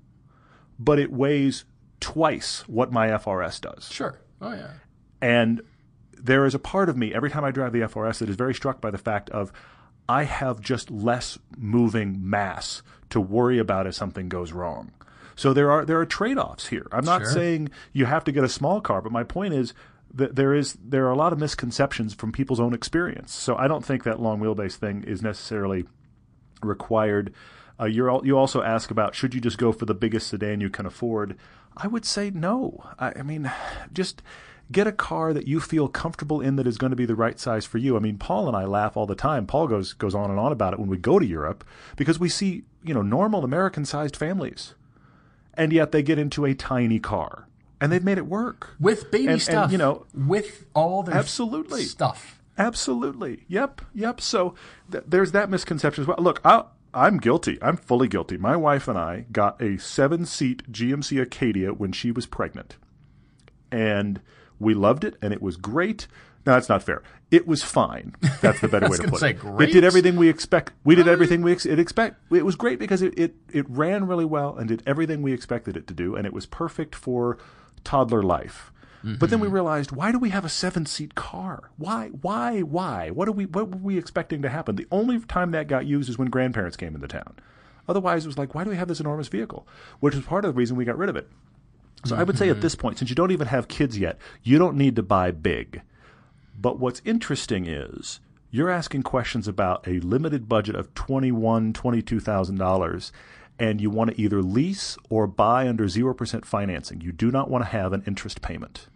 but 0.78 0.98
it 0.98 1.12
weighs 1.12 1.64
twice 2.00 2.66
what 2.66 2.90
my 2.90 3.08
FRS 3.08 3.60
does. 3.60 3.88
sure, 3.90 4.18
oh 4.40 4.52
yeah, 4.52 4.70
And 5.20 5.60
there 6.16 6.44
is 6.46 6.54
a 6.54 6.58
part 6.58 6.88
of 6.88 6.96
me 6.96 7.14
every 7.14 7.30
time 7.30 7.44
I 7.44 7.50
drive 7.50 7.72
the 7.72 7.80
FRS 7.80 8.18
that 8.18 8.28
is 8.28 8.36
very 8.36 8.54
struck 8.54 8.80
by 8.80 8.90
the 8.90 8.98
fact 8.98 9.30
of 9.30 9.52
I 10.08 10.24
have 10.24 10.60
just 10.60 10.90
less 10.90 11.38
moving 11.56 12.18
mass 12.28 12.82
to 13.10 13.20
worry 13.20 13.58
about 13.58 13.86
if 13.86 13.94
something 13.94 14.28
goes 14.28 14.52
wrong. 14.52 14.92
So 15.36 15.52
there 15.52 15.70
are 15.70 15.84
there 15.84 15.98
are 15.98 16.06
trade-offs 16.06 16.66
here. 16.68 16.86
I'm 16.92 17.04
not 17.04 17.22
Sure. 17.22 17.30
saying 17.32 17.70
you 17.92 18.04
have 18.06 18.24
to 18.24 18.32
get 18.32 18.44
a 18.44 18.48
small 18.48 18.80
car, 18.80 19.00
but 19.00 19.12
my 19.12 19.22
point 19.24 19.54
is 19.54 19.72
that 20.14 20.36
there 20.36 20.54
is 20.54 20.76
there 20.84 21.06
are 21.06 21.10
a 21.10 21.16
lot 21.16 21.32
of 21.32 21.38
misconceptions 21.38 22.12
from 22.12 22.32
people's 22.32 22.60
own 22.60 22.74
experience. 22.74 23.32
So 23.32 23.56
I 23.56 23.66
don't 23.66 23.84
think 23.84 24.04
that 24.04 24.20
long 24.20 24.40
wheelbase 24.40 24.74
thing 24.74 25.04
is 25.04 25.22
necessarily 25.22 25.86
required. 26.62 27.32
Uh, 27.80 27.86
you're 27.86 28.24
you 28.24 28.36
also 28.38 28.62
ask 28.62 28.90
about 28.90 29.14
should 29.14 29.34
you 29.34 29.40
just 29.40 29.58
go 29.58 29.72
for 29.72 29.86
the 29.86 29.94
biggest 29.94 30.28
sedan 30.28 30.60
you 30.60 30.68
can 30.70 30.84
afford? 30.86 31.36
I 31.76 31.86
would 31.86 32.04
say 32.04 32.30
no. 32.30 32.84
I, 32.98 33.12
I 33.20 33.22
mean, 33.22 33.50
just 33.92 34.22
get 34.72 34.86
a 34.86 34.92
car 34.92 35.32
that 35.32 35.46
you 35.46 35.60
feel 35.60 35.86
comfortable 35.88 36.40
in 36.40 36.56
that 36.56 36.66
is 36.66 36.78
going 36.78 36.90
to 36.90 36.96
be 36.96 37.06
the 37.06 37.14
right 37.14 37.38
size 37.38 37.64
for 37.66 37.78
you. 37.78 37.96
I 37.96 38.00
mean, 38.00 38.18
Paul 38.18 38.48
and 38.48 38.56
I 38.56 38.64
laugh 38.64 38.96
all 38.96 39.06
the 39.06 39.14
time. 39.14 39.46
Paul 39.46 39.68
goes 39.68 39.92
goes 39.92 40.14
on 40.14 40.30
and 40.30 40.38
on 40.40 40.50
about 40.52 40.72
it 40.72 40.78
when 40.80 40.88
we 40.88 40.96
go 40.96 41.18
to 41.18 41.26
Europe 41.26 41.64
because 41.96 42.18
we 42.18 42.28
see 42.28 42.64
you 42.82 42.94
know 42.94 43.02
normal 43.02 43.44
American 43.44 43.84
sized 43.84 44.16
families, 44.16 44.74
and 45.54 45.72
yet 45.72 45.92
they 45.92 46.02
get 46.02 46.18
into 46.18 46.44
a 46.44 46.54
tiny 46.54 46.98
car 46.98 47.46
and 47.80 47.90
they've 47.92 48.04
made 48.04 48.18
it 48.18 48.26
work. 48.26 48.76
with 48.80 49.10
baby 49.10 49.24
And- 49.24 49.32
and, 49.32 49.42
stuff, 49.42 49.72
you 49.72 49.78
know, 49.78 50.06
with 50.14 50.66
all 50.74 51.02
the 51.02 51.12
absolutely. 51.12 51.82
stuff. 51.82 52.38
Absolutely. 52.56 53.44
Yep. 53.48 53.80
Yep. 53.94 54.20
So 54.20 54.54
th- 54.90 55.04
there's 55.06 55.32
that 55.32 55.50
misconception 55.50 56.02
as 56.02 56.06
well. 56.08 56.18
Look, 56.20 56.40
I, 56.44 56.64
I'm 56.94 57.18
guilty. 57.18 57.58
I'm 57.60 57.76
fully 57.76 58.06
guilty. 58.06 58.36
My 58.36 58.54
wife 58.56 58.86
and 58.86 58.96
I 58.98 59.24
got 59.32 59.60
a 59.60 59.78
seven 59.78 60.26
seat 60.26 60.70
GMC 60.70 61.20
Acadia 61.20 61.72
when 61.72 61.90
she 61.92 62.12
was 62.12 62.26
pregnant. 62.26 62.76
And 63.72 64.20
we 64.62 64.74
loved 64.74 65.04
it 65.04 65.16
and 65.20 65.32
it 65.32 65.42
was 65.42 65.56
great. 65.56 66.06
No, 66.44 66.54
that's 66.54 66.68
not 66.68 66.82
fair. 66.82 67.02
It 67.30 67.46
was 67.46 67.62
fine. 67.62 68.14
That's 68.40 68.60
the 68.60 68.68
better 68.68 68.88
way 68.90 68.96
to 68.96 69.08
put 69.08 69.20
say 69.20 69.30
it. 69.30 69.38
great. 69.38 69.68
It 69.68 69.72
did 69.72 69.84
everything 69.84 70.16
we 70.16 70.28
expect. 70.28 70.72
We 70.84 70.94
did 70.94 71.06
everything 71.08 71.42
we 71.42 71.52
ex- 71.52 71.66
it 71.66 71.78
expect. 71.78 72.16
It 72.32 72.44
was 72.44 72.56
great 72.56 72.78
because 72.80 73.00
it, 73.02 73.16
it 73.18 73.34
it 73.52 73.64
ran 73.68 74.06
really 74.06 74.24
well 74.24 74.56
and 74.56 74.68
did 74.68 74.82
everything 74.86 75.22
we 75.22 75.32
expected 75.32 75.76
it 75.76 75.86
to 75.86 75.94
do, 75.94 76.16
and 76.16 76.26
it 76.26 76.32
was 76.32 76.46
perfect 76.46 76.94
for 76.96 77.38
toddler 77.84 78.22
life. 78.22 78.72
But 79.04 79.30
then 79.30 79.40
we 79.40 79.46
Mm-hmm. 79.48 79.54
realized, 79.54 79.90
why 79.90 80.12
do 80.12 80.18
we 80.20 80.30
have 80.30 80.44
a 80.44 80.48
seven 80.48 80.86
seat 80.86 81.16
car? 81.16 81.70
Why? 81.76 82.10
Why? 82.20 82.60
Why? 82.60 83.10
What 83.10 83.26
are 83.28 83.32
we? 83.32 83.46
What 83.46 83.68
were 83.70 83.76
we 83.78 83.98
expecting 83.98 84.42
to 84.42 84.48
happen? 84.48 84.76
The 84.76 84.86
only 84.92 85.18
time 85.20 85.50
that 85.52 85.66
got 85.66 85.86
used 85.86 86.08
is 86.08 86.18
when 86.18 86.28
grandparents 86.30 86.76
came 86.76 86.94
into 86.94 87.08
town. 87.08 87.34
Otherwise, 87.88 88.24
it 88.24 88.28
was 88.28 88.38
like, 88.38 88.54
why 88.54 88.62
do 88.62 88.70
we 88.70 88.76
have 88.76 88.86
this 88.86 89.00
enormous 89.00 89.26
vehicle? 89.28 89.66
Which 89.98 90.14
is 90.14 90.22
part 90.24 90.44
of 90.44 90.54
the 90.54 90.58
reason 90.58 90.76
we 90.76 90.84
got 90.84 90.98
rid 90.98 91.08
of 91.08 91.16
it. 91.16 91.28
So 92.04 92.16
I 92.16 92.22
would 92.24 92.36
say 92.36 92.48
at 92.48 92.54
mm-hmm. 92.54 92.62
this 92.62 92.74
point, 92.74 92.98
since 92.98 93.10
you 93.10 93.16
don't 93.16 93.30
even 93.30 93.46
have 93.46 93.68
kids 93.68 93.98
yet, 93.98 94.18
you 94.42 94.58
don't 94.58 94.76
need 94.76 94.96
to 94.96 95.02
buy 95.02 95.30
big. 95.30 95.82
But 96.58 96.78
what's 96.78 97.02
interesting 97.04 97.66
is 97.66 98.20
you're 98.50 98.70
asking 98.70 99.02
questions 99.04 99.48
about 99.48 99.86
a 99.86 100.00
limited 100.00 100.48
budget 100.48 100.74
of 100.74 100.92
twenty-one, 100.94 101.72
twenty-two 101.72 102.20
thousand 102.20 102.56
dollars, 102.58 103.12
and 103.58 103.80
you 103.80 103.90
want 103.90 104.10
to 104.10 104.20
either 104.20 104.42
lease 104.42 104.96
or 105.08 105.26
buy 105.26 105.68
under 105.68 105.88
zero 105.88 106.12
percent 106.12 106.44
financing. 106.44 107.00
You 107.00 107.12
do 107.12 107.30
not 107.30 107.50
want 107.50 107.64
to 107.64 107.70
have 107.70 107.92
an 107.92 108.02
interest 108.06 108.42
payment. 108.42 108.88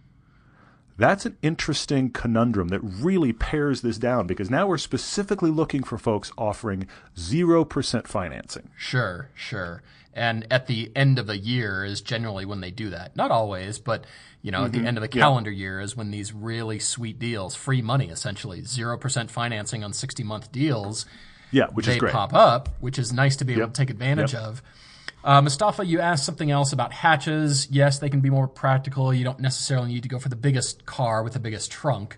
That's 0.98 1.26
an 1.26 1.36
interesting 1.42 2.10
conundrum 2.10 2.68
that 2.68 2.80
really 2.80 3.32
pares 3.32 3.82
this 3.82 3.98
down 3.98 4.26
because 4.26 4.50
now 4.50 4.66
we're 4.66 4.78
specifically 4.78 5.50
looking 5.50 5.82
for 5.82 5.98
folks 5.98 6.32
offering 6.38 6.86
0% 7.14 8.06
financing. 8.06 8.70
Sure, 8.76 9.28
sure. 9.34 9.82
And 10.16 10.46
at 10.50 10.66
the 10.66 10.90
end 10.96 11.18
of 11.18 11.26
the 11.26 11.36
year 11.36 11.84
is 11.84 12.00
generally 12.00 12.46
when 12.46 12.60
they 12.60 12.70
do 12.70 12.90
that. 12.90 13.14
Not 13.14 13.30
always, 13.30 13.78
but 13.78 14.06
you 14.40 14.50
know, 14.50 14.58
mm-hmm. 14.58 14.66
at 14.66 14.72
the 14.72 14.78
mm-hmm. 14.78 14.86
end 14.86 14.96
of 14.96 15.02
the 15.02 15.08
calendar 15.08 15.50
yeah. 15.50 15.58
year 15.58 15.80
is 15.80 15.94
when 15.94 16.10
these 16.10 16.32
really 16.32 16.78
sweet 16.78 17.18
deals, 17.18 17.54
free 17.54 17.82
money 17.82 18.08
essentially, 18.08 18.62
0% 18.62 19.30
financing 19.30 19.84
on 19.84 19.92
60 19.92 20.22
month 20.24 20.50
deals. 20.50 21.04
Yeah, 21.52 21.66
which 21.68 21.86
is 21.86 21.98
great. 21.98 22.12
pop 22.12 22.34
up, 22.34 22.70
which 22.80 22.98
is 22.98 23.12
nice 23.12 23.36
to 23.36 23.44
be 23.44 23.52
able 23.52 23.66
to 23.68 23.72
take 23.72 23.90
advantage 23.90 24.32
yep. 24.32 24.42
of. 24.42 24.62
Uh, 25.22 25.42
Mustafa, 25.42 25.84
you 25.84 26.00
asked 26.00 26.24
something 26.24 26.50
else 26.50 26.72
about 26.72 26.92
hatches. 26.92 27.68
Yes, 27.70 27.98
they 27.98 28.08
can 28.08 28.20
be 28.20 28.30
more 28.30 28.48
practical. 28.48 29.12
You 29.12 29.24
don't 29.24 29.40
necessarily 29.40 29.88
need 29.88 30.02
to 30.02 30.08
go 30.08 30.18
for 30.18 30.28
the 30.28 30.36
biggest 30.36 30.86
car 30.86 31.22
with 31.22 31.34
the 31.34 31.40
biggest 31.40 31.70
trunk. 31.70 32.16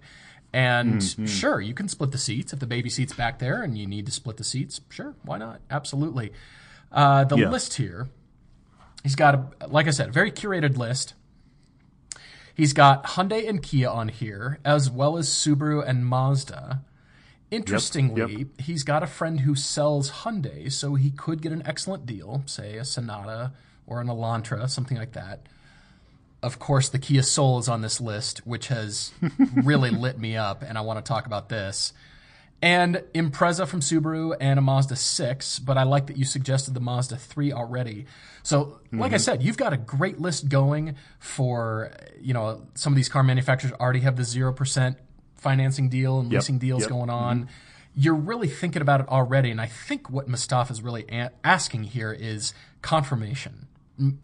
And 0.53 1.01
mm-hmm. 1.01 1.27
sure, 1.27 1.61
you 1.61 1.75
can 1.75 1.89
split 1.89 2.13
the 2.13 2.19
seats 2.19 2.53
if 2.53 2.59
the 2.59 2.67
baby 2.67 2.89
seat's 2.89 3.13
back 3.13 3.39
there 3.39 3.63
and 3.63 3.77
you 3.77 3.87
need 3.87 4.07
to 4.07 4.13
split 4.13 4.39
the 4.39 4.45
seats. 4.45 4.81
Sure, 4.89 5.15
why 5.25 5.39
not? 5.39 5.61
Absolutely. 5.71 6.33
Uh, 6.91 7.25
the 7.25 7.37
yeah. 7.37 7.51
list 7.51 7.75
here, 7.75 8.09
he's 9.03 9.15
got, 9.15 9.35
a, 9.35 9.67
like 9.67 9.87
I 9.87 9.91
said, 9.91 10.09
a 10.09 10.13
very 10.13 10.33
curated 10.33 10.77
list. 10.77 11.15
He's 12.55 12.73
got 12.73 13.05
Hyundai 13.05 13.49
and 13.49 13.63
Kia 13.63 13.89
on 13.89 14.09
here, 14.09 14.59
as 14.65 14.91
well 14.91 15.17
as 15.17 15.29
Subaru 15.29 15.87
and 15.87 16.05
Mazda. 16.05 16.83
Interestingly, 17.51 18.21
yep, 18.21 18.31
yep. 18.31 18.61
he's 18.61 18.83
got 18.83 19.03
a 19.03 19.07
friend 19.07 19.41
who 19.41 19.55
sells 19.55 20.11
Hyundai, 20.11 20.71
so 20.71 20.97
he 20.97 21.11
could 21.11 21.41
get 21.41 21.53
an 21.53 21.63
excellent 21.65 22.05
deal, 22.05 22.43
say 22.47 22.77
a 22.77 22.85
Sonata 22.85 23.53
or 23.87 24.01
an 24.01 24.09
Elantra, 24.09 24.69
something 24.69 24.97
like 24.97 25.13
that. 25.13 25.47
Of 26.43 26.59
course, 26.59 26.89
the 26.89 26.99
Kia 26.99 27.23
Soul 27.23 27.59
is 27.59 27.69
on 27.69 27.81
this 27.81 28.01
list, 28.01 28.47
which 28.47 28.69
has 28.69 29.13
really 29.55 29.91
lit 29.91 30.19
me 30.19 30.37
up, 30.37 30.63
and 30.63 30.77
I 30.77 30.83
want 30.83 31.05
to 31.05 31.09
talk 31.09 31.27
about 31.27 31.49
this. 31.49 31.93
And 32.61 33.05
Impreza 33.15 33.69
from 33.69 33.81
Subaru 33.81 34.37
and 34.41 34.59
a 34.59 34.63
Mazda 34.63 34.97
6, 34.97 35.61
but 35.61 35.79
I 35.79 35.85
like 35.85 36.09
that 36.09 36.17
you 36.17 36.25
suggested 36.25 36.75
the 36.75 36.81
Mazda 36.81 37.17
3 37.17 37.53
already. 37.53 38.07
So, 38.43 38.81
like 38.91 39.09
mm-hmm. 39.09 39.15
I 39.15 39.19
said, 39.19 39.43
you've 39.43 39.57
got 39.57 39.73
a 39.73 39.77
great 39.77 40.21
list 40.21 40.49
going 40.49 40.97
for, 41.21 41.93
you 42.21 42.35
know, 42.35 42.67
some 42.75 42.93
of 42.93 42.97
these 42.97 43.09
car 43.09 43.23
manufacturers 43.23 43.73
already 43.75 44.01
have 44.01 44.17
the 44.17 44.25
0% 44.25 44.97
financing 45.37 45.89
deal 45.89 46.19
and 46.19 46.33
yep. 46.33 46.41
leasing 46.41 46.59
deals 46.59 46.83
yep. 46.83 46.91
going 46.91 47.11
on. 47.11 47.41
Mm-hmm. 47.43 47.51
You're 47.95 48.15
really 48.15 48.49
thinking 48.49 48.83
about 48.83 49.01
it 49.01 49.09
already. 49.09 49.51
And 49.51 49.61
I 49.61 49.67
think 49.67 50.11
what 50.11 50.29
Mustafa 50.29 50.73
is 50.73 50.83
really 50.83 51.05
a- 51.11 51.31
asking 51.45 51.85
here 51.85 52.13
is 52.13 52.55
confirmation. 52.83 53.69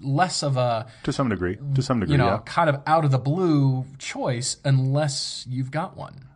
Less 0.00 0.42
of 0.42 0.56
a 0.56 0.86
to 1.02 1.12
some 1.12 1.28
degree, 1.28 1.58
to 1.74 1.82
some 1.82 1.98
degree, 1.98 2.12
you 2.12 2.18
know, 2.18 2.26
yeah. 2.26 2.40
kind 2.46 2.70
of 2.70 2.80
out 2.86 3.04
of 3.04 3.10
the 3.10 3.18
blue 3.18 3.86
choice, 3.98 4.58
unless 4.64 5.44
you've 5.48 5.72
got 5.72 5.96
one. 5.96 6.28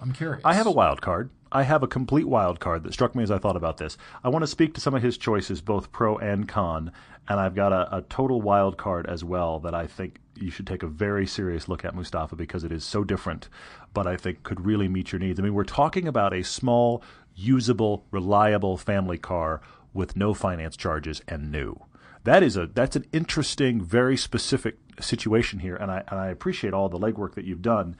I'm 0.00 0.12
curious. 0.12 0.42
I 0.44 0.54
have 0.54 0.66
a 0.66 0.72
wild 0.72 1.00
card. 1.00 1.30
I 1.52 1.62
have 1.62 1.82
a 1.82 1.88
complete 1.88 2.26
wild 2.26 2.60
card 2.60 2.82
that 2.82 2.92
struck 2.92 3.14
me 3.14 3.22
as 3.22 3.30
I 3.30 3.38
thought 3.38 3.56
about 3.56 3.78
this. 3.78 3.96
I 4.24 4.28
want 4.28 4.42
to 4.42 4.48
speak 4.48 4.74
to 4.74 4.80
some 4.80 4.94
of 4.94 5.02
his 5.02 5.16
choices, 5.16 5.60
both 5.60 5.92
pro 5.92 6.18
and 6.18 6.48
con, 6.48 6.92
and 7.28 7.40
I've 7.40 7.54
got 7.54 7.72
a, 7.72 7.98
a 7.98 8.02
total 8.02 8.42
wild 8.42 8.76
card 8.76 9.06
as 9.06 9.24
well 9.24 9.60
that 9.60 9.74
I 9.74 9.86
think 9.86 10.20
you 10.34 10.50
should 10.50 10.66
take 10.66 10.82
a 10.82 10.88
very 10.88 11.26
serious 11.26 11.68
look 11.68 11.84
at 11.84 11.94
Mustafa 11.94 12.36
because 12.36 12.64
it 12.64 12.72
is 12.72 12.84
so 12.84 13.04
different, 13.04 13.48
but 13.94 14.06
I 14.06 14.16
think 14.16 14.42
could 14.42 14.66
really 14.66 14.88
meet 14.88 15.12
your 15.12 15.18
needs. 15.18 15.38
I 15.38 15.42
mean, 15.42 15.54
we're 15.54 15.64
talking 15.64 16.06
about 16.08 16.34
a 16.34 16.42
small, 16.42 17.02
usable, 17.34 18.04
reliable 18.10 18.76
family 18.76 19.18
car 19.18 19.60
with 19.94 20.16
no 20.16 20.34
finance 20.34 20.76
charges 20.76 21.22
and 21.26 21.50
new. 21.50 21.80
That 22.24 22.42
is 22.42 22.56
a 22.56 22.66
that's 22.66 22.96
an 22.96 23.06
interesting, 23.12 23.80
very 23.80 24.16
specific 24.16 24.78
situation 25.00 25.60
here, 25.60 25.76
and 25.76 25.92
I 25.92 26.02
and 26.08 26.18
I 26.18 26.26
appreciate 26.28 26.74
all 26.74 26.88
the 26.88 26.98
legwork 26.98 27.34
that 27.34 27.44
you've 27.44 27.62
done. 27.62 27.96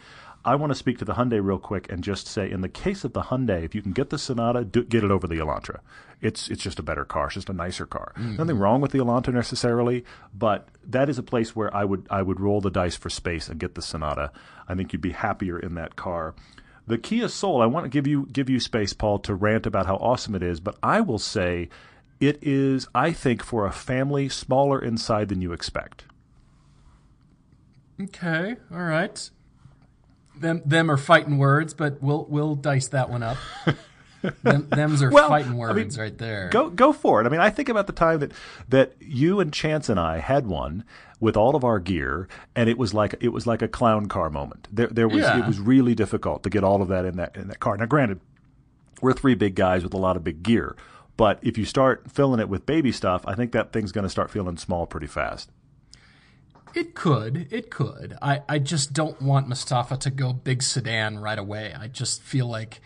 I 0.47 0.55
want 0.55 0.71
to 0.71 0.77
speak 0.77 0.99
to 0.99 1.05
the 1.05 1.15
Hyundai 1.15 1.45
real 1.45 1.59
quick 1.59 1.91
and 1.91 2.05
just 2.05 2.29
say, 2.29 2.49
in 2.49 2.61
the 2.61 2.69
case 2.69 3.03
of 3.03 3.13
the 3.13 3.23
Hyundai, 3.23 3.65
if 3.65 3.75
you 3.75 3.83
can 3.83 3.91
get 3.91 4.11
the 4.11 4.19
Sonata, 4.19 4.65
do, 4.65 4.85
get 4.85 5.03
it 5.03 5.11
over 5.11 5.27
the 5.27 5.39
Elantra. 5.39 5.81
It's 6.23 6.49
it's 6.49 6.63
just 6.63 6.79
a 6.79 6.85
better 6.85 7.05
car. 7.05 7.27
It's 7.27 7.35
just 7.35 7.51
a 7.51 7.53
nicer 7.53 7.85
car. 7.85 8.13
Mm-hmm. 8.17 8.37
Nothing 8.37 8.59
wrong 8.59 8.81
with 8.81 8.93
the 8.93 8.99
Elantra 8.99 9.35
necessarily, 9.35 10.05
but 10.33 10.69
that 10.87 11.09
is 11.09 11.19
a 11.19 11.23
place 11.25 11.57
where 11.57 11.75
I 11.77 11.85
would 11.85 12.07
I 12.11 12.23
would 12.23 12.41
roll 12.41 12.61
the 12.61 12.71
dice 12.71 12.95
for 12.95 13.11
space 13.11 13.49
and 13.49 13.59
get 13.59 13.75
the 13.75 13.83
Sonata. 13.83 14.31
I 14.69 14.77
think 14.77 14.93
you'd 14.93 15.03
be 15.03 15.13
happier 15.13 15.59
in 15.59 15.75
that 15.75 15.97
car. 15.97 16.37
The 16.87 16.97
Kia 16.97 17.29
Soul, 17.29 17.61
I 17.61 17.67
want 17.67 17.85
to 17.85 17.91
give 17.91 18.07
you 18.07 18.27
give 18.27 18.49
you 18.49 18.61
space, 18.61 18.93
Paul, 18.93 19.19
to 19.21 19.35
rant 19.35 19.67
about 19.67 19.87
how 19.87 19.97
awesome 19.97 20.37
it 20.37 20.45
is, 20.45 20.61
but 20.61 20.77
I 20.81 21.01
will 21.01 21.19
say 21.19 21.69
it 22.21 22.39
is, 22.41 22.87
I 22.95 23.11
think, 23.13 23.43
for 23.43 23.67
a 23.67 23.73
family 23.73 24.29
smaller 24.29 24.81
inside 24.81 25.29
than 25.29 25.43
you 25.43 25.53
expect. 25.53 26.05
Okay, 28.01 28.55
all 28.71 28.79
right 28.79 29.29
them 30.41 30.63
them 30.65 30.91
are 30.91 30.97
fighting 30.97 31.39
words, 31.39 31.75
but 31.75 32.03
we'll 32.03 32.27
we'll 32.29 32.55
dice 32.55 32.89
that 32.89 33.11
one 33.11 33.23
up. 33.23 33.37
them, 34.43 34.69
them's 34.69 35.03
are 35.03 35.11
well, 35.13 35.29
fighting 35.29 35.57
words 35.57 35.99
I 35.99 36.03
mean, 36.03 36.11
right 36.11 36.19
there. 36.19 36.49
Go 36.51 36.71
go 36.71 36.93
for 36.93 37.21
it. 37.21 37.27
I 37.27 37.29
mean, 37.29 37.41
I 37.41 37.51
think 37.51 37.69
about 37.69 37.87
the 37.87 37.93
time 37.93 38.21
that 38.21 38.33
that 38.69 38.95
you 39.01 39.41
and 39.41 39.53
Chance 39.53 39.89
and 39.89 39.99
I 39.99 40.19
had 40.19 40.47
one 40.47 40.85
with 41.21 41.37
all 41.37 41.57
of 41.57 41.65
our 41.65 41.79
gear, 41.79 42.29
and 42.55 42.69
it 42.69 42.79
was 42.79 42.93
like 42.93 43.15
it 43.21 43.31
was 43.31 43.47
like 43.47 43.63
a 43.63 43.69
clown 43.69 44.07
car 44.07 44.31
moment. 44.31 44.69
There 44.71 44.89
there 44.89 45.09
was 45.09 45.23
yeah. 45.23 45.39
it 45.39 45.47
was 45.47 45.59
really 45.59 45.95
difficult 45.95 46.43
to 46.43 46.51
get 46.51 46.65
all 46.65 46.83
of 46.83 46.89
that 46.89 47.05
in 47.05 47.17
that 47.17 47.37
in 47.37 47.49
that 47.49 47.61
car. 47.61 47.77
Now, 47.77 47.87
granted, 47.87 48.21
we're 49.01 49.13
three 49.13 49.35
big 49.35 49.55
guys 49.55 49.83
with 49.83 49.95
a 49.95 49.99
lot 49.99 50.17
of 50.17 50.25
big 50.25 50.43
gear, 50.43 50.77
but 51.17 51.39
if 51.43 51.57
you 51.57 51.65
start 51.65 52.11
filling 52.11 52.41
it 52.41 52.49
with 52.49 52.67
baby 52.67 52.93
stuff, 52.93 53.23
I 53.27 53.35
think 53.35 53.53
that 53.53 53.73
thing's 53.73 53.93
going 53.93 54.05
to 54.05 54.11
start 54.11 54.31
feeling 54.31 54.57
small 54.57 54.87
pretty 54.87 55.07
fast. 55.07 55.51
It 56.77 56.95
could. 56.95 57.49
It 57.51 57.71
could. 57.71 58.19
I, 58.21 58.43
I 58.47 58.59
just 58.59 58.93
don't 58.93 59.21
want 59.23 59.49
Mustafa 59.49 59.97
to 59.97 60.11
go 60.11 60.35
big 60.35 60.63
sedan 60.63 61.19
right 61.19 61.39
away. 61.39 61.75
I 61.75 61.89
just 61.89 62.23
feel 62.23 62.47
like 62.47 62.83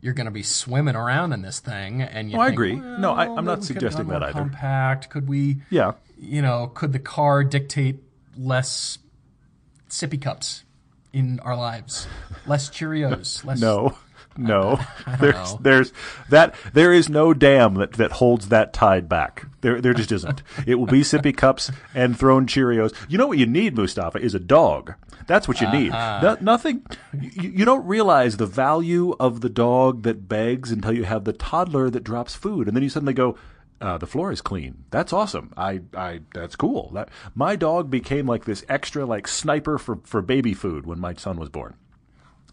you're 0.00 0.14
going 0.14 0.24
to 0.24 0.30
be 0.30 0.42
swimming 0.42 0.96
around 0.96 1.34
in 1.34 1.42
this 1.42 1.60
thing. 1.60 2.00
And 2.00 2.30
you 2.30 2.38
oh, 2.38 2.40
think, 2.40 2.50
I 2.50 2.52
agree. 2.54 2.76
Well, 2.76 2.98
no, 2.98 3.12
I, 3.12 3.26
am 3.26 3.44
not 3.44 3.62
suggesting 3.62 4.08
that 4.08 4.22
either. 4.22 4.32
Compact. 4.32 5.10
Could 5.10 5.28
we? 5.28 5.58
Yeah. 5.68 5.92
You 6.18 6.40
know, 6.40 6.68
could 6.68 6.94
the 6.94 6.98
car 6.98 7.44
dictate 7.44 7.98
less 8.38 8.96
sippy 9.90 10.20
cups 10.20 10.64
in 11.12 11.38
our 11.40 11.56
lives? 11.56 12.06
Less 12.46 12.70
Cheerios. 12.70 13.44
Less. 13.44 13.60
no. 13.60 13.98
No, 14.38 14.78
there's 15.20 15.54
there's 15.56 15.92
that 16.28 16.54
there 16.72 16.92
is 16.92 17.08
no 17.08 17.34
dam 17.34 17.74
that, 17.74 17.92
that 17.94 18.12
holds 18.12 18.48
that 18.48 18.72
tide 18.72 19.08
back. 19.08 19.46
There 19.60 19.80
there 19.80 19.94
just 19.94 20.12
isn't. 20.12 20.42
it 20.66 20.76
will 20.76 20.86
be 20.86 21.00
sippy 21.00 21.36
cups 21.36 21.70
and 21.94 22.18
thrown 22.18 22.46
Cheerios. 22.46 22.94
You 23.08 23.18
know 23.18 23.26
what 23.26 23.38
you 23.38 23.46
need, 23.46 23.76
Mustafa, 23.76 24.18
is 24.18 24.34
a 24.34 24.40
dog. 24.40 24.94
That's 25.26 25.48
what 25.48 25.60
you 25.60 25.70
need. 25.70 25.92
Uh-huh. 25.92 26.20
No, 26.22 26.36
nothing. 26.40 26.84
You, 27.12 27.50
you 27.50 27.64
don't 27.64 27.86
realize 27.86 28.36
the 28.36 28.46
value 28.46 29.14
of 29.18 29.40
the 29.40 29.48
dog 29.48 30.02
that 30.02 30.28
begs 30.28 30.70
until 30.70 30.92
you 30.92 31.04
have 31.04 31.24
the 31.24 31.32
toddler 31.32 31.90
that 31.90 32.04
drops 32.04 32.34
food, 32.34 32.68
and 32.68 32.76
then 32.76 32.82
you 32.82 32.90
suddenly 32.90 33.14
go. 33.14 33.36
Uh, 33.78 33.98
the 33.98 34.06
floor 34.06 34.32
is 34.32 34.40
clean. 34.40 34.84
That's 34.90 35.12
awesome. 35.12 35.52
I, 35.54 35.82
I, 35.94 36.20
that's 36.32 36.56
cool. 36.56 36.90
That 36.94 37.10
my 37.34 37.56
dog 37.56 37.90
became 37.90 38.26
like 38.26 38.46
this 38.46 38.64
extra 38.70 39.04
like 39.04 39.28
sniper 39.28 39.76
for 39.76 39.98
for 40.04 40.22
baby 40.22 40.54
food 40.54 40.86
when 40.86 40.98
my 40.98 41.12
son 41.12 41.36
was 41.36 41.50
born. 41.50 41.74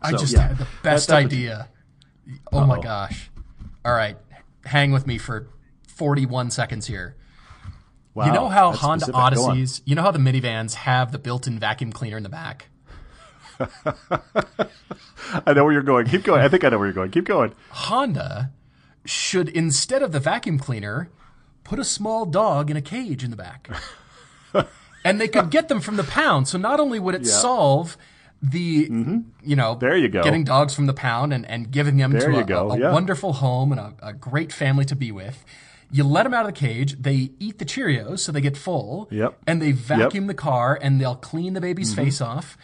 I 0.04 0.12
just 0.12 0.34
yeah, 0.34 0.50
had 0.50 0.58
the 0.58 0.68
best 0.84 1.12
idea. 1.12 1.70
Oh 2.52 2.60
Uh-oh. 2.60 2.66
my 2.66 2.80
gosh. 2.82 3.30
All 3.86 3.94
right. 3.94 4.18
Hang 4.66 4.92
with 4.92 5.06
me 5.06 5.18
for 5.18 5.48
41 5.88 6.52
seconds 6.52 6.88
here. 6.88 7.16
Wow, 8.14 8.28
you 8.28 8.32
know 8.32 8.48
how 8.48 8.72
Honda 8.72 9.06
specific. 9.06 9.40
Odysseys, 9.40 9.82
you 9.86 9.96
know 9.96 10.04
how 10.04 10.12
the 10.12 10.20
minivans 10.20 10.76
have 10.76 11.12
the 11.12 11.18
built-in 11.18 11.58
vacuum 11.58 11.92
cleaner 11.92 12.16
in 12.16 12.24
the 12.24 12.30
back? 12.30 12.68
I 15.46 15.54
know 15.54 15.64
where 15.64 15.74
you're 15.74 15.82
going. 15.82 16.06
Keep 16.06 16.24
going. 16.24 16.42
I 16.42 16.48
think 16.48 16.64
I 16.64 16.70
know 16.70 16.78
where 16.78 16.86
you're 16.86 16.94
going. 16.94 17.10
Keep 17.10 17.26
going. 17.26 17.54
Honda 17.70 18.52
should 19.06 19.50
instead 19.50 20.04
of 20.04 20.12
the 20.12 20.20
vacuum 20.20 20.60
cleaner 20.60 21.10
put 21.64 21.80
a 21.80 21.84
small 21.84 22.26
dog 22.26 22.70
in 22.70 22.78
a 22.78 22.82
cage 22.82 23.24
in 23.24 23.32
the 23.32 23.38
back. 23.38 23.70
and 25.04 25.20
they 25.20 25.28
could 25.28 25.50
get 25.50 25.68
them 25.68 25.82
from 25.82 25.98
the 25.98 26.04
pound. 26.04 26.48
So 26.48 26.58
not 26.58 26.80
only 26.80 27.00
would 27.00 27.16
it 27.16 27.24
yeah. 27.24 27.32
solve 27.32 27.98
the 28.44 28.90
mm-hmm. 28.90 29.20
you 29.42 29.56
know 29.56 29.76
there 29.76 29.96
you 29.96 30.10
go 30.10 30.22
getting 30.22 30.44
dogs 30.44 30.76
from 30.76 30.86
the 30.86 30.94
pound 30.94 31.34
and, 31.34 31.50
and 31.50 31.72
giving 31.72 31.96
them 31.96 32.12
there 32.12 32.30
to 32.30 32.54
a, 32.54 32.58
a, 32.58 32.68
a 32.68 32.80
yeah. 32.80 32.92
wonderful 32.92 33.32
home 33.32 33.72
and 33.72 33.80
a, 33.80 33.94
a, 34.02 34.14
great 34.14 34.52
family 34.52 34.84
to 34.84 34.98
be 34.98 35.14
with 35.14 35.46
you 35.90 36.04
let 36.04 36.24
them 36.24 36.34
out 36.34 36.46
of 36.46 36.54
the 36.54 36.60
cage 36.60 37.02
they 37.02 37.32
eat 37.40 37.58
the 37.58 37.64
cheerios 37.64 38.20
so 38.20 38.34
they 38.34 38.42
get 38.42 38.58
full 38.58 39.08
yep. 39.10 39.38
and 39.48 39.62
they 39.62 39.72
vacuum 39.72 40.26
yep. 40.26 40.28
the 40.28 40.34
car 40.34 40.78
and 40.82 41.00
they'll 41.00 41.16
clean 41.16 41.54
the 41.54 41.62
baby's 41.62 41.96
mm-hmm. 41.96 42.04
face 42.04 42.20
off 42.20 42.58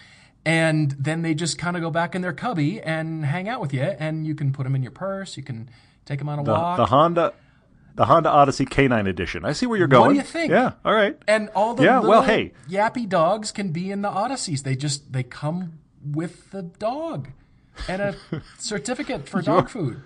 and 0.46 0.92
then 1.00 1.22
they 1.22 1.34
just 1.34 1.58
kind 1.58 1.78
of 1.78 1.82
go 1.82 1.89
back 1.89 2.13
in 2.13 2.22
their 2.22 2.34
cubby 2.34 2.82
and 2.82 3.26
hang 3.26 3.48
out 3.48 3.62
with 3.62 3.74
you 3.74 3.84
and 3.84 4.28
you 4.28 4.36
can 4.36 4.52
put 4.52 4.63
them 4.63 4.76
in 4.76 4.84
your 4.84 4.92
purse 4.92 5.38
you 5.38 5.44
can 5.44 5.70
take 6.04 6.20
them 6.20 6.28
on 6.28 6.39
a 6.39 6.44
the, 6.44 6.52
walk 6.52 6.76
the 6.76 6.88
honda 6.88 7.34
the 7.95 8.06
Honda 8.06 8.30
Odyssey 8.30 8.65
Canine 8.65 9.08
Edition. 9.08 9.45
I 9.45 9.54
see 9.54 9.65
where 9.65 9.78
you're 9.78 9.88
going. 9.88 10.08
What 10.08 10.13
do 10.13 10.17
you 10.17 10.23
think? 10.23 10.52
Yeah, 10.52 10.73
all 10.86 10.93
right. 10.93 11.17
And 11.28 11.49
all 11.56 11.73
the 11.73 11.84
yeah, 11.84 11.99
well, 11.99 12.23
hey. 12.23 12.54
yappy 12.69 13.08
dogs 13.08 13.52
can 13.52 13.71
be 13.71 13.91
in 13.91 14.02
the 14.02 14.10
Odysseys. 14.10 14.63
They 14.63 14.75
just 14.75 15.12
they 15.12 15.23
come 15.23 15.80
with 16.04 16.52
the 16.52 16.63
dog 16.63 17.30
and 17.88 18.02
a 18.02 18.15
certificate 18.58 19.28
for 19.28 19.41
dog 19.41 19.69
food. 19.69 20.02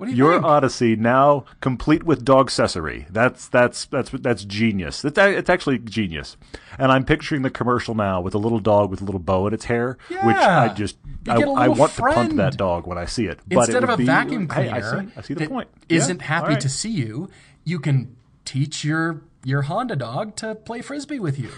You 0.00 0.06
Your 0.14 0.32
think? 0.34 0.44
Odyssey 0.44 0.96
now 0.96 1.44
complete 1.60 2.04
with 2.04 2.24
dog 2.24 2.46
accessory. 2.46 3.06
That's 3.10 3.48
that's 3.48 3.86
that's 3.86 4.10
that's 4.10 4.44
genius. 4.44 5.04
It's 5.04 5.18
it's 5.18 5.50
actually 5.50 5.78
genius. 5.78 6.36
And 6.78 6.92
I'm 6.92 7.04
picturing 7.04 7.42
the 7.42 7.50
commercial 7.50 7.94
now 7.94 8.20
with 8.20 8.34
a 8.34 8.38
little 8.38 8.60
dog 8.60 8.90
with 8.90 9.00
a 9.00 9.04
little 9.04 9.18
bow 9.20 9.46
in 9.48 9.54
its 9.54 9.64
hair, 9.64 9.98
which 10.08 10.36
I 10.36 10.68
just 10.68 10.96
You 11.26 11.32
I, 11.54 11.64
I 11.64 11.68
want 11.68 11.92
to 11.94 12.02
punt 12.02 12.36
that 12.36 12.56
dog 12.56 12.86
when 12.86 12.98
I 12.98 13.06
see 13.06 13.26
it. 13.26 13.40
But 13.48 13.60
Instead 13.68 13.76
it 13.82 13.84
of 13.84 13.90
a 13.90 13.96
be- 13.96 14.04
vacuum 14.04 14.48
hey, 14.48 14.68
cleaner 14.68 14.74
I 14.76 14.80
see, 15.04 15.12
I 15.16 15.20
see 15.22 15.34
the 15.34 15.46
point. 15.48 15.68
isn't 15.88 16.20
Yeah, 16.20 16.26
happy 16.26 16.48
right. 16.50 16.60
to 16.60 16.68
see 16.68 16.90
you, 16.90 17.28
you 17.64 17.80
can 17.80 18.14
teach 18.44 18.84
your 18.84 19.22
your 19.44 19.62
Honda 19.62 19.96
dog 19.96 20.36
to 20.36 20.54
play 20.54 20.80
frisbee 20.82 21.18
with 21.18 21.38
you. 21.38 21.50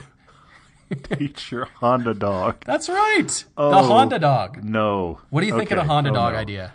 teach 1.19 1.53
your 1.53 1.67
Honda 1.77 2.15
dog. 2.15 2.63
That's 2.65 2.89
right. 2.89 3.29
the 3.29 3.45
Oh. 3.57 3.85
Honda 3.87 4.19
dog. 4.19 4.65
No. 4.65 5.21
What 5.31 5.43
do 5.43 5.47
you 5.47 5.57
think 5.57 5.71
of 5.71 5.77
the 5.79 5.85
Honda 5.85 6.11
Oh, 6.11 6.15
dog 6.15 6.33
no. 6.35 6.39
idea? 6.39 6.73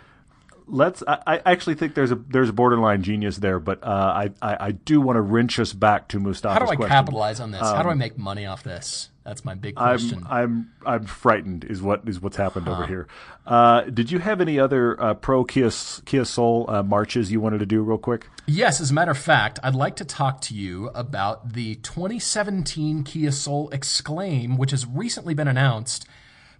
Let's. 0.66 1.02
I, 1.06 1.18
I 1.26 1.52
actually 1.52 1.74
think 1.76 1.94
there's 1.94 2.10
a 2.10 2.16
there's 2.16 2.48
a 2.48 2.52
borderline 2.52 3.02
genius 3.02 3.36
there, 3.36 3.60
but 3.60 3.82
uh, 3.84 3.86
I, 3.86 4.30
I 4.42 4.56
I 4.66 4.70
do 4.72 5.00
want 5.00 5.16
to 5.16 5.20
wrench 5.20 5.58
us 5.60 5.72
back 5.72 6.08
to 6.08 6.18
Mustafa's 6.18 6.52
How 6.54 6.58
do 6.58 6.70
I 6.70 6.76
question. 6.76 6.88
capitalize 6.88 7.40
on 7.40 7.52
this? 7.52 7.60
How 7.60 7.82
do 7.82 7.88
I 7.88 7.94
make 7.94 8.18
money 8.18 8.46
off 8.46 8.62
this? 8.62 9.10
That's 9.26 9.44
my 9.44 9.54
big 9.54 9.74
question. 9.74 10.24
I'm 10.28 10.70
I'm 10.84 11.00
I'm 11.00 11.06
frightened. 11.06 11.64
Is 11.64 11.82
what 11.82 12.02
is 12.08 12.20
what's 12.20 12.36
happened 12.36 12.68
over 12.68 12.86
here. 12.86 13.08
Uh, 13.44 13.82
did 13.82 14.10
you 14.10 14.18
have 14.18 14.40
any 14.40 14.58
other 14.58 15.00
uh, 15.00 15.14
pro 15.14 15.44
Kia 15.44 15.70
Kia 16.04 16.24
Soul 16.24 16.66
uh, 16.68 16.82
marches 16.82 17.30
you 17.30 17.40
wanted 17.40 17.58
to 17.58 17.66
do 17.66 17.82
real 17.82 17.98
quick? 17.98 18.28
Yes, 18.46 18.80
as 18.80 18.90
a 18.90 18.94
matter 18.94 19.10
of 19.10 19.18
fact, 19.18 19.58
I'd 19.62 19.74
like 19.74 19.96
to 19.96 20.04
talk 20.04 20.40
to 20.42 20.54
you 20.54 20.88
about 20.94 21.52
the 21.52 21.76
2017 21.76 23.04
Kia 23.04 23.32
Soul 23.32 23.68
Exclaim, 23.70 24.56
which 24.56 24.70
has 24.70 24.86
recently 24.86 25.34
been 25.34 25.48
announced. 25.48 26.06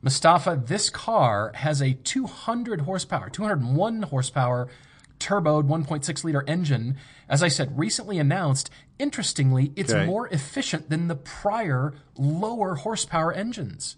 Mustafa, 0.06 0.62
this 0.64 0.88
car 0.88 1.50
has 1.56 1.82
a 1.82 1.94
200 1.94 2.82
horsepower, 2.82 3.28
201 3.28 4.02
horsepower 4.02 4.68
turboed 5.18 5.64
1.6 5.66 6.22
liter 6.22 6.44
engine. 6.46 6.96
As 7.28 7.42
I 7.42 7.48
said, 7.48 7.76
recently 7.76 8.20
announced. 8.20 8.70
Interestingly, 9.00 9.72
it's 9.74 9.92
Okay. 9.92 10.06
more 10.06 10.28
efficient 10.28 10.90
than 10.90 11.08
the 11.08 11.16
prior 11.16 11.92
lower 12.16 12.76
horsepower 12.76 13.32
engines. 13.32 13.96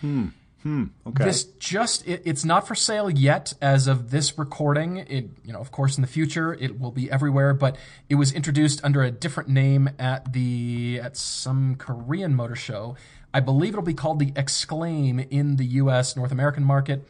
Hmm. 0.00 0.30
Hmm. 0.64 0.86
Okay. 1.06 1.24
This 1.24 1.44
just 1.44 2.04
it, 2.08 2.22
it's 2.24 2.44
not 2.44 2.66
for 2.66 2.74
sale 2.74 3.08
yet 3.08 3.52
as 3.62 3.86
of 3.86 4.10
this 4.10 4.36
recording. 4.36 4.96
It 4.96 5.30
you 5.44 5.52
know, 5.52 5.60
of 5.60 5.70
course 5.70 5.96
in 5.96 6.00
the 6.02 6.08
future 6.08 6.54
it 6.54 6.80
will 6.80 6.90
be 6.90 7.08
everywhere, 7.08 7.54
but 7.54 7.76
it 8.08 8.16
was 8.16 8.32
introduced 8.32 8.82
under 8.82 9.02
a 9.04 9.12
different 9.12 9.50
name 9.50 9.90
at 10.00 10.32
the 10.32 10.98
at 11.00 11.16
some 11.16 11.76
Korean 11.76 12.34
motor 12.34 12.56
show. 12.56 12.96
I 13.34 13.40
believe 13.40 13.70
it'll 13.72 13.82
be 13.82 13.94
called 13.94 14.20
the 14.20 14.32
Exclaim 14.36 15.18
in 15.18 15.56
the 15.56 15.64
US 15.64 16.16
North 16.16 16.30
American 16.30 16.62
market. 16.62 17.06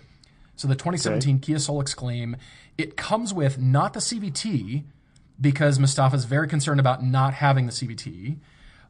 So 0.57 0.67
the 0.67 0.75
2017 0.75 1.39
Kia 1.41 1.59
Soul 1.59 1.83
Exclaim, 1.83 2.37
it 2.79 2.97
comes 2.97 3.35
with 3.35 3.59
not 3.59 3.93
the 3.93 4.01
CVT 4.01 4.85
because 5.39 5.79
Mustafa 5.79 6.17
is 6.17 6.25
very 6.25 6.49
concerned 6.49 6.81
about 6.81 7.05
not 7.05 7.35
having 7.35 7.67
the 7.67 7.73
CVT, 7.73 8.39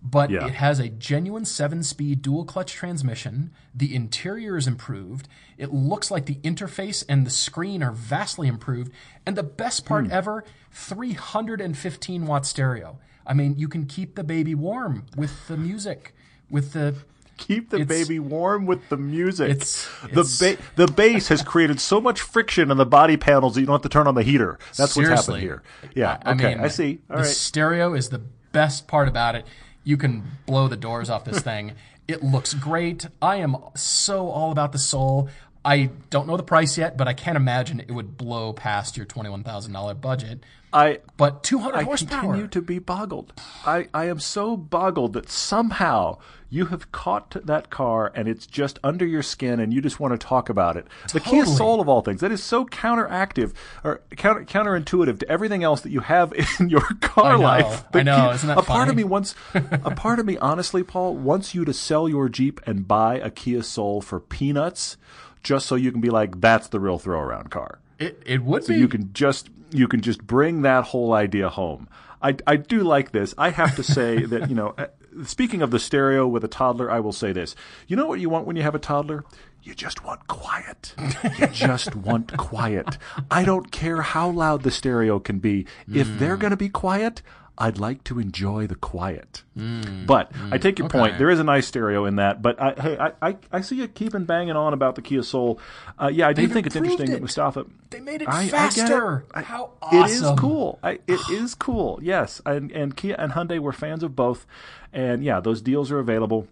but 0.00 0.30
Yeah. 0.30 0.46
it 0.46 0.54
has 0.54 0.78
a 0.78 0.88
genuine 0.88 1.44
seven-speed 1.44 2.22
dual 2.22 2.44
clutch 2.44 2.72
transmission. 2.72 3.50
The 3.74 3.92
interior 3.92 4.56
is 4.56 4.68
improved. 4.68 5.26
It 5.58 5.72
looks 5.72 6.12
like 6.12 6.26
the 6.26 6.36
interface 6.36 7.02
and 7.08 7.26
the 7.26 7.30
screen 7.30 7.82
are 7.82 7.92
vastly 7.92 8.46
improved. 8.46 8.92
And 9.26 9.34
the 9.34 9.42
best 9.42 9.84
part 9.84 10.04
hmm. 10.04 10.12
ever, 10.12 10.44
315 10.70 12.26
watt 12.26 12.46
stereo. 12.46 12.98
I 13.26 13.34
mean, 13.34 13.56
you 13.56 13.66
can 13.66 13.86
keep 13.86 14.14
the 14.14 14.22
baby 14.22 14.54
warm 14.54 15.06
with 15.16 15.48
the 15.48 15.56
music, 15.56 16.14
with 16.48 16.74
the 16.74 16.94
Keep 17.36 17.70
the 17.70 17.80
it's- 17.80 17.88
baby 17.88 18.18
warm 18.18 18.64
with 18.66 18.88
the 18.88 18.96
music. 18.96 19.50
It's- 19.50 19.88
the 20.02 20.20
it's- 20.20 20.38
ba- 20.38 20.56
the 20.76 20.86
bass 20.86 21.28
has 21.28 21.42
created 21.42 21.80
so 21.80 22.00
much 22.00 22.20
friction 22.20 22.70
in 22.70 22.76
the 22.76 22.86
body 22.86 23.16
panels 23.16 23.54
that 23.54 23.60
you 23.60 23.66
don't 23.66 23.74
have 23.74 23.82
to 23.82 23.88
turn 23.88 24.06
on 24.06 24.14
the 24.14 24.22
heater. 24.22 24.58
That's 24.76 24.96
what's 24.96 25.08
happened 25.08 25.38
here. 25.42 25.62
Yeah. 25.94 26.18
I 26.24 26.32
okay. 26.32 26.54
mean, 26.54 26.60
I 26.60 26.68
see. 26.68 27.00
All 27.10 27.16
the 27.16 27.22
right. 27.22 27.28
stereo 27.30 27.94
is 27.94 28.10
the 28.10 28.20
best 28.52 28.86
part 28.86 29.08
about 29.08 29.34
it. 29.34 29.46
You 29.82 29.96
can 29.96 30.22
blow 30.46 30.68
the 30.68 30.76
doors 30.76 31.10
off 31.10 31.24
this 31.24 31.40
thing. 31.50 31.72
It 32.06 32.22
looks 32.22 32.54
great. 32.54 33.06
I 33.20 33.36
am 33.36 33.56
so 33.74 34.28
all 34.28 34.52
about 34.52 34.72
the 34.72 34.78
soul. 34.78 35.28
I 35.64 35.90
don't 36.10 36.26
know 36.26 36.36
the 36.36 36.42
price 36.42 36.76
yet, 36.76 36.96
but 36.96 37.08
I 37.08 37.14
can't 37.14 37.36
imagine 37.36 37.80
it 37.80 37.90
would 37.90 38.16
blow 38.16 38.52
past 38.52 38.96
your 38.96 39.06
twenty-one 39.06 39.42
thousand 39.44 39.72
dollar 39.72 39.94
budget. 39.94 40.40
I 40.72 40.98
But 41.16 41.42
two 41.42 41.58
hundred 41.60 41.84
horsepower. 41.84 42.18
I 42.18 42.22
continue 42.22 42.48
to 42.48 42.60
be 42.60 42.78
boggled. 42.80 43.32
I, 43.64 43.88
I 43.94 44.06
am 44.06 44.18
so 44.20 44.56
boggled 44.56 45.12
that 45.14 45.30
somehow 45.30 46.18
you 46.50 46.66
have 46.66 46.90
caught 46.92 47.36
that 47.46 47.70
car 47.70 48.12
and 48.14 48.28
it's 48.28 48.46
just 48.46 48.78
under 48.84 49.04
your 49.06 49.22
skin 49.22 49.58
and 49.60 49.72
you 49.72 49.80
just 49.80 49.98
want 50.00 50.12
to 50.20 50.26
talk 50.26 50.48
about 50.48 50.76
it. 50.76 50.86
The 51.12 51.20
Kia 51.20 51.40
Totally. 51.40 51.56
Soul 51.56 51.80
of 51.80 51.88
all 51.88 52.02
things 52.02 52.20
that 52.20 52.30
is 52.32 52.42
so 52.42 52.64
counteractive 52.64 53.54
or 53.82 54.02
counter, 54.16 54.44
counterintuitive 54.44 55.18
to 55.20 55.28
everything 55.30 55.62
else 55.64 55.80
that 55.82 55.90
you 55.90 56.00
have 56.00 56.32
in 56.60 56.68
your 56.68 56.82
car 57.00 57.32
I 57.32 57.36
know. 57.36 57.42
life. 57.42 57.84
I 57.94 58.02
know. 58.02 58.16
Kia- 58.26 58.34
Isn't 58.34 58.48
that 58.48 58.58
a 58.58 58.62
part 58.62 58.88
of 58.88 58.96
me 58.96 59.04
wants 59.04 59.34
a 59.54 59.90
part 59.94 60.18
of 60.18 60.26
me 60.26 60.36
honestly, 60.38 60.82
Paul, 60.82 61.16
wants 61.16 61.54
you 61.54 61.64
to 61.64 61.72
sell 61.72 62.08
your 62.08 62.28
Jeep 62.28 62.60
and 62.66 62.86
buy 62.86 63.16
a 63.18 63.30
Kia 63.30 63.62
Soul 63.62 64.00
for 64.00 64.18
peanuts 64.20 64.96
just 65.44 65.66
so 65.66 65.76
you 65.76 65.92
can 65.92 66.00
be 66.00 66.10
like 66.10 66.40
that's 66.40 66.68
the 66.68 66.80
real 66.80 66.98
throw 66.98 67.20
around 67.20 67.50
car 67.50 67.78
it, 67.98 68.22
it 68.26 68.42
would 68.42 68.64
so 68.64 68.68
be. 68.68 68.74
So 68.74 68.80
you 68.80 68.88
can 68.88 69.12
just 69.12 69.50
you 69.70 69.88
can 69.88 70.00
just 70.00 70.24
bring 70.24 70.62
that 70.62 70.84
whole 70.84 71.12
idea 71.12 71.48
home. 71.48 71.88
I, 72.22 72.36
I 72.46 72.56
do 72.56 72.82
like 72.82 73.12
this. 73.12 73.34
I 73.36 73.50
have 73.50 73.76
to 73.76 73.82
say 73.82 74.22
that 74.24 74.48
you 74.48 74.54
know, 74.54 74.74
uh, 74.78 74.86
speaking 75.24 75.62
of 75.62 75.70
the 75.70 75.78
stereo 75.78 76.26
with 76.26 76.44
a 76.44 76.48
toddler, 76.48 76.90
I 76.90 77.00
will 77.00 77.12
say 77.12 77.32
this. 77.32 77.54
You 77.86 77.96
know 77.96 78.06
what 78.06 78.20
you 78.20 78.28
want 78.28 78.46
when 78.46 78.56
you 78.56 78.62
have 78.62 78.74
a 78.74 78.80
toddler? 78.80 79.24
You 79.62 79.74
just 79.74 80.04
want 80.04 80.26
quiet. 80.26 80.94
You 81.38 81.46
just 81.52 81.96
want 81.96 82.36
quiet. 82.36 82.98
I 83.30 83.44
don't 83.44 83.72
care 83.72 84.02
how 84.02 84.28
loud 84.28 84.62
the 84.62 84.70
stereo 84.70 85.18
can 85.18 85.38
be. 85.38 85.64
If 85.90 86.18
they're 86.18 86.36
going 86.36 86.50
to 86.50 86.56
be 86.56 86.68
quiet, 86.68 87.22
I'd 87.56 87.78
like 87.78 88.02
to 88.04 88.18
enjoy 88.18 88.66
the 88.66 88.74
quiet. 88.74 89.44
But 89.54 90.32
I 90.50 90.58
take 90.58 90.78
your 90.80 90.88
point. 90.88 91.18
There 91.18 91.30
is 91.30 91.38
a 91.38 91.44
nice 91.44 91.66
stereo 91.68 92.04
in 92.04 92.16
that. 92.16 92.42
But 92.42 92.60
I, 92.60 92.72
hey, 92.72 92.98
I, 92.98 93.12
I, 93.28 93.36
I 93.52 93.60
see 93.60 93.76
you 93.76 93.86
keeping 93.86 94.24
banging 94.24 94.56
on 94.56 94.72
about 94.72 94.96
the 94.96 95.02
Kia 95.02 95.22
Soul. 95.22 95.60
Uh, 95.96 96.08
yeah, 96.12 96.26
I 96.26 96.32
do 96.32 96.42
They've 96.42 96.52
think 96.52 96.66
it's 96.66 96.74
interesting 96.74 97.10
that. 97.12 97.20
Mustafa. 97.20 97.66
They 97.90 98.00
made 98.00 98.22
it 98.22 98.28
I- 98.28 98.40
I 98.40 98.44
it. 98.44 98.50
faster. 98.50 99.24
I- 99.32 99.42
How 99.42 99.70
It 99.92 100.10
is 100.10 100.24
cool. 100.36 100.80
I, 100.82 100.98
it 101.06 101.20
is 101.30 101.54
cool. 101.54 102.00
Yes, 102.02 102.42
and 102.44 102.72
and 102.72 102.96
Kia 102.96 103.14
and 103.18 103.32
Hyundai 103.32 103.60
were 103.60 103.72
fans 103.72 104.02
of 104.02 104.16
both, 104.16 104.46
and 104.92 105.22
yeah, 105.22 105.38
those 105.38 105.62
deals 105.62 105.92
are 105.92 106.00
available. 106.00 106.48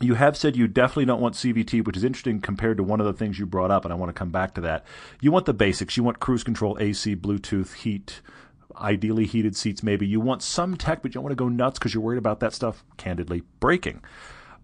You 0.00 0.14
have 0.14 0.36
said 0.36 0.54
you 0.54 0.68
definitely 0.68 1.06
don't 1.06 1.20
want 1.20 1.34
CVT, 1.34 1.84
which 1.84 1.96
is 1.96 2.04
interesting 2.04 2.40
compared 2.40 2.76
to 2.76 2.84
one 2.84 3.00
of 3.00 3.06
the 3.06 3.12
things 3.12 3.40
you 3.40 3.46
brought 3.46 3.72
up, 3.72 3.84
and 3.84 3.92
I 3.92 3.96
want 3.96 4.10
to 4.10 4.12
come 4.12 4.30
back 4.30 4.54
to 4.54 4.60
that. 4.60 4.84
You 5.20 5.32
want 5.32 5.46
the 5.46 5.52
basics. 5.54 5.96
You 5.96 6.04
want 6.04 6.20
cruise 6.20 6.44
control, 6.44 6.76
AC, 6.78 7.16
Bluetooth, 7.16 7.74
heat, 7.74 8.20
ideally 8.80 9.26
heated 9.26 9.56
seats, 9.56 9.82
maybe. 9.82 10.06
You 10.06 10.20
want 10.20 10.42
some 10.42 10.76
tech, 10.76 11.02
but 11.02 11.10
you 11.10 11.14
don't 11.14 11.24
want 11.24 11.32
to 11.32 11.44
go 11.44 11.48
nuts 11.48 11.78
because 11.78 11.94
you're 11.94 12.02
worried 12.02 12.18
about 12.18 12.40
that 12.40 12.54
stuff, 12.54 12.84
candidly, 12.96 13.42
breaking. 13.60 14.02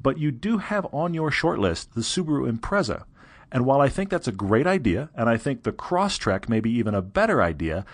But 0.01 0.19
you 0.19 0.31
do 0.31 0.59
have 0.59 0.87
on 0.93 1.15
your 1.15 1.31
short 1.31 1.59
list 1.59 1.95
the 1.95 2.03
Subaru 2.03 2.51
Impreza. 2.51 3.05
And 3.51 3.65
while 3.65 3.81
I 3.81 3.89
think 3.89 4.11
that's 4.11 4.29
a 4.29 4.33
great 4.33 4.67
idea, 4.67 5.11
and 5.15 5.29
I 5.29 5.37
think 5.37 5.63
the 5.63 5.73
Crosstrek 5.73 6.49
may 6.49 6.61
be 6.61 6.71
even 6.73 6.95
a 6.95 7.03
better 7.03 7.43
idea, 7.43 7.85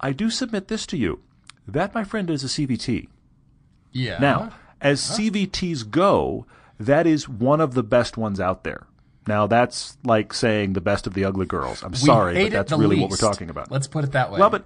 I 0.00 0.12
do 0.12 0.30
submit 0.30 0.68
this 0.68 0.86
to 0.86 0.96
you. 0.96 1.20
That, 1.66 1.94
my 1.94 2.04
friend, 2.04 2.30
is 2.30 2.44
a 2.44 2.48
CVT. 2.48 3.08
Yeah. 3.92 4.18
Now, 4.18 4.52
as 4.80 5.10
uh-huh. 5.10 5.20
CVTs 5.20 5.90
go, 5.90 6.46
that 6.78 7.06
is 7.06 7.28
one 7.28 7.60
of 7.60 7.74
the 7.74 7.82
best 7.82 8.16
ones 8.16 8.40
out 8.40 8.62
there. 8.62 8.86
Now, 9.26 9.46
that's 9.46 9.96
like 10.04 10.32
saying 10.32 10.74
the 10.74 10.80
best 10.80 11.06
of 11.06 11.14
the 11.14 11.24
ugly 11.24 11.46
girls. 11.46 11.82
I'm 11.82 11.92
We 11.92 11.98
sorry, 11.98 12.44
but 12.44 12.52
that's 12.52 12.72
really 12.72 13.00
what 13.00 13.10
we're 13.10 13.16
talking 13.16 13.50
about. 13.50 13.70
Let's 13.70 13.88
put 13.88 14.04
it 14.04 14.12
that 14.12 14.30
way. 14.30 14.38
well, 14.38 14.50
but 14.50 14.64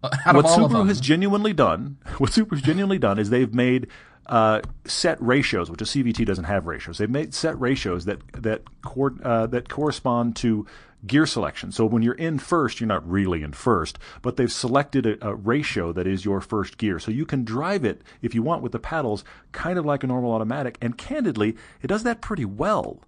Out 0.04 0.36
what 0.36 0.44
of 0.44 0.50
all 0.50 0.64
of 0.64 0.70
Subaru 0.70 0.88
has 0.88 1.00
genuinely 1.00 1.52
done, 1.52 1.98
what 2.18 2.30
Subaru's 2.30 2.62
genuinely 2.62 2.98
done 2.98 3.18
is 3.18 3.30
they've 3.30 3.52
made 3.52 3.88
uh, 4.26 4.60
set 4.84 5.20
ratios, 5.20 5.70
which 5.70 5.80
a 5.80 5.84
CVT 5.84 6.24
doesn't 6.26 6.44
have 6.44 6.66
ratios. 6.66 6.98
They've 6.98 7.10
made 7.10 7.34
set 7.34 7.58
ratios 7.58 8.04
that 8.04 8.20
that 8.32 8.62
cor- 8.82 9.16
uh, 9.22 9.46
that 9.48 9.68
correspond 9.68 10.36
to 10.36 10.66
gear 11.06 11.26
selection. 11.26 11.72
So 11.72 11.86
when 11.86 12.02
you're 12.02 12.14
in 12.14 12.38
first, 12.38 12.80
you're 12.80 12.88
not 12.88 13.08
really 13.08 13.42
in 13.42 13.52
first, 13.52 13.98
but 14.20 14.36
they've 14.36 14.52
selected 14.52 15.06
a, 15.06 15.28
a 15.28 15.34
ratio 15.34 15.92
that 15.92 16.06
is 16.06 16.24
your 16.24 16.40
first 16.40 16.76
gear. 16.76 16.98
So 16.98 17.10
you 17.10 17.24
can 17.24 17.44
drive 17.44 17.84
it 17.84 18.02
if 18.20 18.34
you 18.34 18.42
want 18.42 18.62
with 18.62 18.72
the 18.72 18.78
paddles, 18.78 19.24
kind 19.52 19.78
of 19.78 19.86
like 19.86 20.02
a 20.02 20.08
normal 20.08 20.32
automatic. 20.32 20.76
And 20.80 20.98
candidly, 20.98 21.56
it 21.82 21.86
does 21.86 22.02
that 22.02 22.20
pretty 22.20 22.44
well 22.44 23.00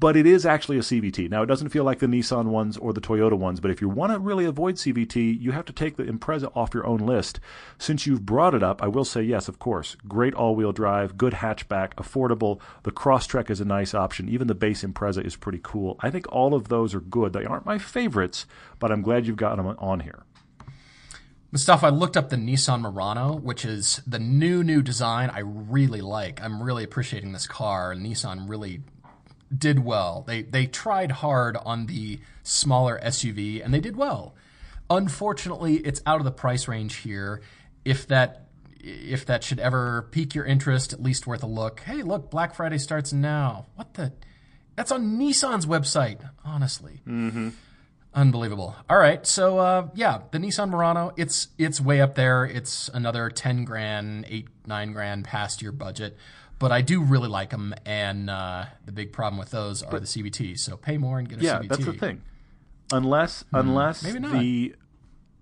but 0.00 0.16
it 0.16 0.26
is 0.26 0.44
actually 0.44 0.76
a 0.76 0.80
CVT. 0.80 1.30
Now, 1.30 1.42
it 1.42 1.46
doesn't 1.46 1.68
feel 1.68 1.84
like 1.84 2.00
the 2.00 2.06
Nissan 2.06 2.46
ones 2.46 2.76
or 2.76 2.92
the 2.92 3.00
Toyota 3.00 3.38
ones, 3.38 3.60
but 3.60 3.70
if 3.70 3.80
you 3.80 3.88
want 3.88 4.12
to 4.12 4.18
really 4.18 4.44
avoid 4.44 4.74
CVT, 4.74 5.40
you 5.40 5.52
have 5.52 5.64
to 5.66 5.72
take 5.72 5.96
the 5.96 6.02
Impreza 6.02 6.50
off 6.56 6.74
your 6.74 6.86
own 6.86 6.98
list. 6.98 7.38
Since 7.78 8.06
you've 8.06 8.26
brought 8.26 8.54
it 8.54 8.62
up, 8.62 8.82
I 8.82 8.88
will 8.88 9.04
say 9.04 9.22
yes, 9.22 9.46
of 9.46 9.60
course. 9.60 9.96
Great 10.08 10.34
all 10.34 10.56
wheel 10.56 10.72
drive, 10.72 11.16
good 11.16 11.34
hatchback, 11.34 11.94
affordable. 11.94 12.60
The 12.82 12.90
Crosstrek 12.90 13.50
is 13.50 13.60
a 13.60 13.64
nice 13.64 13.94
option. 13.94 14.28
Even 14.28 14.48
the 14.48 14.54
base 14.54 14.82
Impreza 14.82 15.24
is 15.24 15.36
pretty 15.36 15.60
cool. 15.62 15.96
I 16.00 16.10
think 16.10 16.30
all 16.32 16.54
of 16.54 16.68
those 16.68 16.92
are 16.94 17.00
good. 17.00 17.32
They 17.32 17.44
aren't 17.44 17.66
my 17.66 17.78
favorites, 17.78 18.46
but 18.80 18.90
I'm 18.90 19.02
glad 19.02 19.26
you've 19.26 19.36
got 19.36 19.56
them 19.56 19.66
on 19.78 20.00
here. 20.00 20.24
Mustafa, 21.52 21.86
I 21.86 21.90
looked 21.90 22.16
up 22.16 22.30
the 22.30 22.36
Nissan 22.36 22.80
Murano, 22.80 23.36
which 23.36 23.64
is 23.64 24.02
the 24.04 24.18
new, 24.18 24.64
new 24.64 24.82
design 24.82 25.30
I 25.30 25.38
really 25.38 26.00
like. 26.00 26.42
I'm 26.42 26.60
really 26.60 26.82
appreciating 26.82 27.30
this 27.30 27.46
car. 27.46 27.94
Nissan 27.94 28.48
really 28.48 28.80
did 29.56 29.84
well. 29.84 30.24
They 30.26 30.42
they 30.42 30.66
tried 30.66 31.10
hard 31.12 31.56
on 31.64 31.86
the 31.86 32.20
smaller 32.42 33.00
SUV 33.02 33.64
and 33.64 33.72
they 33.74 33.80
did 33.80 33.96
well. 33.96 34.34
Unfortunately, 34.90 35.76
it's 35.76 36.02
out 36.06 36.18
of 36.20 36.24
the 36.24 36.30
price 36.32 36.68
range 36.68 36.96
here. 36.96 37.40
If 37.84 38.06
that 38.08 38.46
if 38.80 39.24
that 39.26 39.42
should 39.42 39.58
ever 39.60 40.08
pique 40.10 40.34
your 40.34 40.44
interest, 40.44 40.92
at 40.92 41.02
least 41.02 41.26
worth 41.26 41.42
a 41.42 41.46
look. 41.46 41.80
Hey, 41.80 42.02
look, 42.02 42.30
Black 42.30 42.54
Friday 42.54 42.78
starts 42.78 43.12
now. 43.12 43.66
What 43.76 43.94
the? 43.94 44.12
That's 44.76 44.92
on 44.92 45.18
Nissan's 45.18 45.66
website. 45.66 46.18
Honestly, 46.44 47.00
Mm-hmm. 47.06 47.50
unbelievable. 48.12 48.76
All 48.90 48.98
right, 48.98 49.26
so 49.26 49.58
uh, 49.58 49.88
yeah, 49.94 50.22
the 50.32 50.38
Nissan 50.38 50.70
Murano. 50.70 51.12
It's 51.16 51.48
it's 51.58 51.80
way 51.80 52.00
up 52.00 52.14
there. 52.14 52.44
It's 52.44 52.88
another 52.92 53.30
ten 53.30 53.64
grand, 53.64 54.26
eight 54.28 54.48
nine 54.66 54.92
grand 54.92 55.24
past 55.24 55.62
your 55.62 55.72
budget. 55.72 56.16
But 56.64 56.72
I 56.72 56.80
do 56.80 57.02
really 57.02 57.28
like 57.28 57.50
them, 57.50 57.74
and 57.84 58.30
uh, 58.30 58.64
the 58.86 58.92
big 58.92 59.12
problem 59.12 59.38
with 59.38 59.50
those 59.50 59.82
are 59.82 60.00
the 60.00 60.06
CVTs. 60.06 60.60
So 60.60 60.78
pay 60.78 60.96
more 60.96 61.18
and 61.18 61.28
get 61.28 61.38
a 61.40 61.42
Yeah, 61.42 61.58
CVT. 61.58 61.68
that's 61.68 61.84
the 61.84 61.92
thing. 61.92 62.22
Unless 62.90 63.44
unless 63.52 64.00
Hmm, 64.00 64.06
maybe 64.06 64.18
not. 64.20 64.32
the 64.40 64.74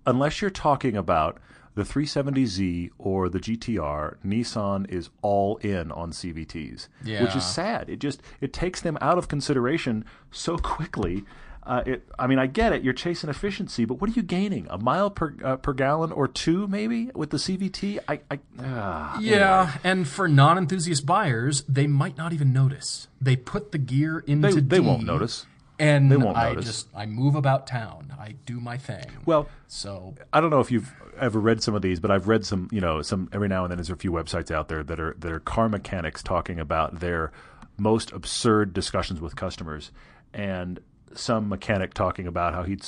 unless 0.05 0.41
you're 0.41 0.51
talking 0.51 0.97
about 0.97 1.39
the 1.75 1.83
370Z 1.83 2.89
or 2.97 3.29
the 3.29 3.39
GTR, 3.39 4.17
Nissan 4.25 4.89
is 4.89 5.09
all 5.21 5.55
in 5.57 5.91
on 5.93 6.11
CVTs, 6.11 6.87
which 7.05 7.35
is 7.37 7.45
sad. 7.45 7.89
It 7.89 7.99
just 7.99 8.21
it 8.41 8.51
takes 8.51 8.81
them 8.81 8.97
out 8.99 9.17
of 9.17 9.27
consideration 9.29 10.03
so 10.29 10.57
quickly. 10.57 11.23
Uh, 11.65 11.81
it, 11.85 12.03
I 12.19 12.27
mean, 12.27 12.39
I 12.39 12.47
get 12.47 12.73
it. 12.73 12.83
You're 12.83 12.93
chasing 12.93 13.29
efficiency, 13.29 13.85
but 13.85 14.01
what 14.01 14.09
are 14.09 14.13
you 14.13 14.21
gaining? 14.23 14.67
A 14.69 14.77
mile 14.77 15.09
per 15.09 15.33
uh, 15.43 15.55
per 15.55 15.71
gallon 15.73 16.11
or 16.11 16.27
two, 16.27 16.67
maybe, 16.67 17.09
with 17.15 17.29
the 17.29 17.37
CVT? 17.37 17.99
I, 18.07 18.19
I 18.29 18.39
ah, 18.59 19.17
Yeah, 19.21 19.71
and 19.83 20.05
for 20.07 20.27
non-enthusiast 20.27 21.05
buyers, 21.05 21.63
they 21.63 21.87
might 21.87 22.17
not 22.17 22.33
even 22.33 22.51
notice. 22.51 23.07
They 23.21 23.37
put 23.37 23.71
the 23.71 23.77
gear 23.77 24.19
into 24.27 24.49
they, 24.55 24.59
they 24.59 24.79
D, 24.79 24.85
won't 24.85 25.05
notice. 25.05 25.45
and 25.79 26.11
They 26.11 26.17
won't 26.17 26.35
I 26.35 26.49
notice. 26.49 26.65
just 26.65 26.87
I 26.93 27.05
move 27.05 27.35
about 27.35 27.65
town. 27.65 28.13
I 28.19 28.35
do 28.45 28.59
my 28.59 28.77
thing. 28.77 29.05
Well, 29.25 29.47
so 29.67 30.15
I 30.33 30.41
don't 30.41 30.49
know 30.49 30.59
if 30.59 30.69
you've 30.69 30.93
ever 31.17 31.39
read 31.39 31.63
some 31.63 31.75
of 31.75 31.81
these, 31.81 32.01
but 32.01 32.11
I've 32.11 32.27
read 32.27 32.45
some. 32.45 32.67
You 32.73 32.81
know, 32.81 33.01
some 33.01 33.29
every 33.31 33.47
now 33.47 33.63
and 33.63 33.71
then 33.71 33.77
there's 33.77 33.89
a 33.89 33.95
few 33.95 34.11
websites 34.11 34.51
out 34.51 34.67
there 34.67 34.83
that 34.83 34.99
are 34.99 35.15
that 35.19 35.31
are 35.31 35.39
car 35.39 35.69
mechanics 35.69 36.21
talking 36.21 36.59
about 36.59 36.99
their 36.99 37.31
most 37.77 38.11
absurd 38.11 38.73
discussions 38.73 39.21
with 39.21 39.37
customers, 39.37 39.91
and 40.33 40.79
some 41.17 41.49
mechanic 41.49 41.93
talking 41.93 42.27
about 42.27 42.53
how 42.53 42.63
he'd 42.63 42.83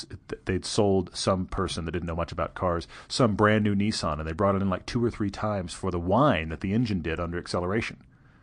they'd 0.46 0.66
sold 0.66 1.16
some 1.16 1.46
person 1.46 1.86
that 1.86 1.92
didn't 1.92 2.08
know 2.08 2.16
much 2.16 2.32
about 2.32 2.54
cars 2.54 2.88
some 3.08 3.36
brand 3.36 3.64
new 3.64 3.76
Nissan, 3.76 4.20
and 4.20 4.28
they 4.28 4.34
brought 4.34 4.56
it 4.56 4.62
in 4.62 4.70
like 4.70 4.86
two 4.86 5.04
or 5.04 5.12
three 5.12 5.30
times 5.30 5.74
for 5.74 5.92
the 5.92 6.00
whine 6.00 6.50
that 6.50 6.62
the 6.62 6.74
engine 6.74 7.02
did 7.02 7.20
under 7.20 7.38
acceleration. 7.38 7.98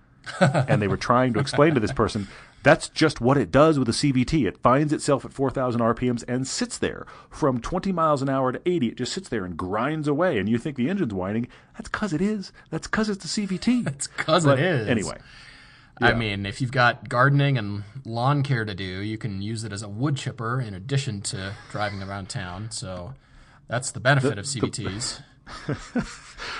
and 0.41 0.81
they 0.81 0.87
were 0.87 0.97
trying 0.97 1.33
to 1.33 1.41
explain 1.41 1.75
to 1.75 1.81
this 1.81 1.91
person 1.91 2.29
that's 2.63 2.89
just 2.89 3.21
what 3.21 3.37
it 3.37 3.51
does 3.51 3.79
with 3.79 3.89
a 3.89 3.93
CVT. 3.93 4.47
It 4.47 4.59
finds 4.59 4.93
itself 4.93 5.25
at 5.25 5.33
4,000 5.33 5.81
RPMs 5.81 6.25
and 6.29 6.47
sits 6.47 6.79
there 6.79 7.07
from 7.29 7.61
20 7.61 7.93
miles 7.93 8.23
an 8.23 8.29
hour 8.29 8.53
to 8.53 8.61
80. 8.65 8.89
It 8.89 8.97
just 8.97 9.13
sits 9.13 9.29
there 9.29 9.45
and 9.45 9.57
grinds 9.57 10.07
away. 10.07 10.39
And 10.39 10.49
you 10.49 10.59
think 10.59 10.77
the 10.77 10.89
engine's 10.89 11.15
whining. 11.15 11.49
That's 11.77 11.89
because 11.89 12.13
it 12.13 12.21
is. 12.21 12.53
That's 12.71 12.87
because 12.87 13.09
it's 13.09 13.25
the 13.25 13.47
CVT. 13.47 13.89
it's 13.89 14.07
cuz 14.07 14.45
it 14.45 14.61
is 14.61 14.89
Anyway, 14.89 15.19
I 16.03 16.15
mean, 16.15 16.47
if 16.47 16.61
you've 16.61 16.73
got 16.73 17.09
gardening 17.09 17.59
and 17.59 17.85
lawn 18.05 18.43
care 18.43 18.65
to 18.65 18.75
do, 18.75 18.85
you 18.85 19.19
can 19.19 19.43
use 19.43 19.65
it 19.65 19.73
as 19.73 19.83
a 19.83 19.89
wood 19.89 20.17
chipper 20.17 20.61
in 20.61 20.75
addition 20.75 21.21
to 21.23 21.55
driving 21.71 22.03
around 22.03 22.29
town. 22.29 22.71
So 22.71 23.15
that's 23.69 23.91
the 23.91 24.01
benefit 24.01 24.39
of 24.39 24.45
CVTs. 24.45 25.23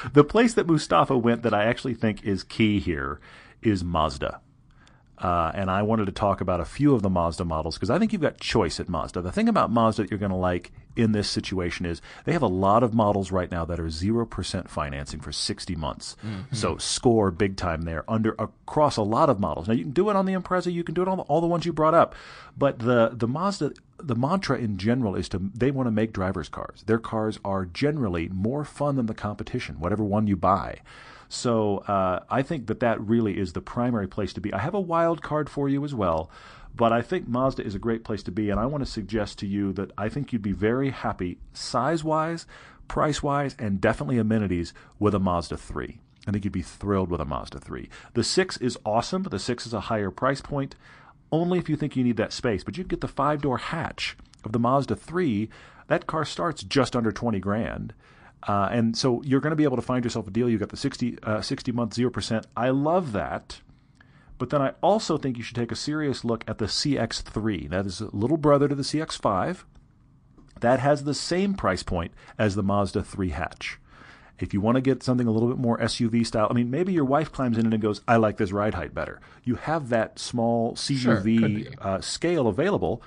the 0.13 0.25
place 0.25 0.55
that 0.55 0.67
Mustafa 0.67 1.17
went 1.17 1.43
that 1.43 1.55
I 1.55 1.65
actually 1.65 1.95
think 1.95 2.23
is 2.25 2.43
key 2.45 2.79
here 2.79 3.21
is 3.63 3.85
Mazda. 3.85 4.41
Uh, 5.23 5.53
and 5.55 5.71
I 5.71 5.83
wanted 5.83 6.07
to 6.07 6.13
talk 6.13 6.41
about 6.41 6.61
a 6.61 6.65
few 6.65 6.95
of 6.95 7.03
the 7.03 7.09
Mazda 7.09 7.45
models 7.45 7.77
because 7.77 7.91
I 7.91 7.99
think 8.01 8.13
you've 8.13 8.23
got 8.23 8.39
choice 8.39 8.81
at 8.81 8.89
Mazda. 8.89 9.23
The 9.23 9.31
thing 9.31 9.49
about 9.49 9.71
Mazda 9.71 10.03
that 10.03 10.11
you're 10.11 10.19
going 10.19 10.33
to 10.33 10.37
like 10.37 10.73
in 10.97 11.13
this 11.13 11.31
situation 11.31 11.87
is 11.87 12.03
they 12.25 12.33
have 12.33 12.43
a 12.43 12.49
lot 12.49 12.83
of 12.83 12.93
models 12.93 13.31
right 13.31 13.51
now 13.51 13.65
that 13.65 13.79
are 13.79 13.87
0% 13.87 14.69
financing 14.69 15.21
for 15.21 15.31
60 15.31 15.77
months. 15.77 16.17
So 16.51 16.77
score 16.77 17.31
big 17.31 17.57
time 17.57 17.83
there 17.83 18.05
under 18.11 18.33
across 18.33 18.97
a 18.97 19.03
lot 19.03 19.31
of 19.31 19.39
models. 19.39 19.69
Now 19.69 19.75
you 19.75 19.85
can 19.85 19.93
do 19.93 20.11
it 20.11 20.17
on 20.17 20.27
the 20.27 20.35
Impreza, 20.35 20.73
you 20.73 20.83
can 20.83 20.95
do 20.95 21.03
it 21.03 21.09
on 21.09 21.19
the, 21.19 21.23
all 21.25 21.41
the 21.41 21.47
ones 21.47 21.65
you 21.65 21.73
brought 21.73 21.95
up. 21.95 22.17
But 22.59 22.81
the 22.81 23.11
the 23.15 23.29
Mazda 23.29 23.75
the 23.99 24.17
mantra 24.17 24.59
in 24.59 24.77
general 24.77 25.15
is 25.15 25.29
to 25.31 25.39
they 25.55 25.71
want 25.71 25.87
to 25.87 25.93
make 25.93 26.13
drivers 26.13 26.49
cars. 26.49 26.83
Their 26.87 26.99
cars 26.99 27.39
are 27.45 27.65
generally 27.65 28.29
more 28.29 28.65
fun 28.65 28.97
than 28.97 29.07
the 29.07 29.15
competition, 29.15 29.79
whatever 29.79 30.03
one 30.03 30.27
you 30.27 30.37
buy. 30.37 30.81
So 31.33 31.79
uh, 31.89 32.21
I 32.29 32.43
think 32.43 32.67
that 32.67 32.81
that 32.81 33.01
really 33.01 33.39
is 33.39 33.55
the 33.55 33.63
primary 33.63 34.07
place 34.07 34.35
to 34.35 34.41
be. 34.43 34.53
I 34.53 34.59
have 34.59 34.75
a 34.75 34.81
wild 34.81 35.23
card 35.23 35.49
for 35.49 35.67
you 35.67 35.83
as 35.83 35.95
well, 35.95 36.31
but 36.77 36.93
I 36.93 37.01
think 37.01 37.27
Mazda 37.27 37.65
is 37.65 37.75
a 37.75 37.79
great 37.79 38.05
place 38.05 38.23
to 38.25 38.31
be, 38.31 38.51
and 38.51 38.61
I 38.61 38.67
want 38.67 38.85
to 38.85 38.91
suggest 38.91 39.39
to 39.39 39.47
you 39.47 39.73
that 39.73 39.93
I 39.97 40.11
think 40.11 40.31
you'd 40.31 40.43
be 40.43 40.53
very 40.53 40.91
happy 40.91 41.39
size 41.55 42.05
wise, 42.05 42.45
price 42.87 43.23
wise, 43.23 43.57
and 43.59 43.81
definitely 43.81 44.19
amenities 44.19 44.75
with 44.99 45.15
a 45.15 45.19
Mazda 45.19 45.57
3. 45.57 45.99
I 46.29 46.33
think 46.33 46.45
you'd 46.45 46.53
be 46.53 46.61
thrilled 46.61 47.11
with 47.11 47.23
a 47.23 47.25
Mazda 47.25 47.61
3. 47.61 47.89
The 48.13 48.25
6 48.25 48.59
is 48.59 48.79
awesome, 48.85 49.23
but 49.23 49.33
the 49.33 49.39
6 49.39 49.67
is 49.67 49.73
a 49.73 49.81
higher 49.81 50.11
price 50.11 50.43
point, 50.43 50.77
only 51.33 51.59
if 51.59 51.67
you 51.67 51.77
think 51.77 51.97
you 51.97 52.05
need 52.05 52.19
that 52.19 52.35
space. 52.35 52.63
But 52.63 52.77
you 52.77 52.85
get 52.85 53.01
the 53.01 53.09
five 53.09 53.41
door 53.41 53.57
hatch 53.57 54.19
of 54.45 54.53
the 54.53 54.59
Mazda 54.59 54.97
3. 54.97 55.49
That 55.89 56.07
car 56.07 56.27
starts 56.27 56.63
just 56.63 56.95
under 56.95 57.11
20 57.11 57.41
grand. 57.41 57.95
Uh, 58.47 58.69
and 58.73 58.97
so 58.97 59.23
you're 59.23 59.41
going 59.41 59.51
to 59.53 59.57
be 59.57 59.65
able 59.65 59.77
to 59.77 59.83
find 59.83 60.05
yourself 60.05 60.27
a 60.27 60.31
deal. 60.31 60.49
You've 60.49 60.61
got 60.61 60.71
the 60.71 60.77
60, 60.77 61.19
uh, 61.23 61.41
60 61.41 61.73
month 61.73 61.95
0%. 61.95 62.45
I 62.57 62.71
love 62.71 63.13
that. 63.13 63.61
But 64.39 64.51
then 64.51 64.61
I 64.61 64.73
also 64.83 65.19
think 65.19 65.37
you 65.37 65.45
should 65.45 65.55
take 65.57 65.71
a 65.71 65.77
serious 65.77 66.25
look 66.25 66.43
at 66.49 66.59
the 66.59 66.65
CX3. 66.65 67.69
That 67.71 67.87
is 67.87 68.01
a 68.01 68.15
little 68.15 68.37
brother 68.37 68.67
to 68.69 68.75
the 68.75 68.83
CX5. 68.83 69.59
That 70.61 70.81
has 70.81 71.05
the 71.05 71.15
same 71.15 71.55
price 71.55 71.83
point 71.83 72.13
as 72.39 72.55
the 72.55 72.63
Mazda 72.63 73.03
3 73.05 73.31
hatch. 73.31 73.79
If 74.39 74.53
you 74.53 74.61
want 74.61 74.75
to 74.77 74.81
get 74.81 75.05
something 75.05 75.29
a 75.29 75.31
little 75.31 75.49
bit 75.49 75.59
more 75.59 75.79
SUV 75.79 76.27
style, 76.27 76.49
I 76.51 76.55
mean, 76.55 76.71
maybe 76.71 76.93
your 76.93 77.05
wife 77.05 77.31
climbs 77.31 77.59
in 77.59 77.67
it 77.67 77.73
and 77.73 77.83
goes, 77.83 78.01
I 78.09 78.17
like 78.17 78.39
this 78.39 78.51
ride 78.51 78.75
height 78.75 78.93
better. 78.93 79.21
You 79.45 79.55
have 79.55 79.89
that 79.91 80.19
small 80.19 80.75
Sure, 80.75 81.19
CUV 81.19 81.23
be. 81.25 81.69
uh, 81.81 82.01
scale 82.01 82.49
available. 82.49 83.03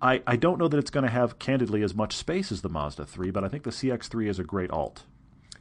I, 0.00 0.22
I 0.26 0.36
don't 0.36 0.58
know 0.58 0.68
that 0.68 0.78
it's 0.78 0.90
going 0.90 1.04
to 1.04 1.10
have, 1.10 1.38
candidly, 1.38 1.82
as 1.82 1.94
much 1.94 2.16
space 2.16 2.52
as 2.52 2.62
the 2.62 2.68
Mazda 2.68 3.04
3, 3.06 3.30
but 3.32 3.42
I 3.44 3.48
think 3.48 3.64
the 3.64 3.70
CX3 3.70 4.28
is 4.28 4.38
a 4.38 4.44
great 4.44 4.70
alt. 4.70 5.02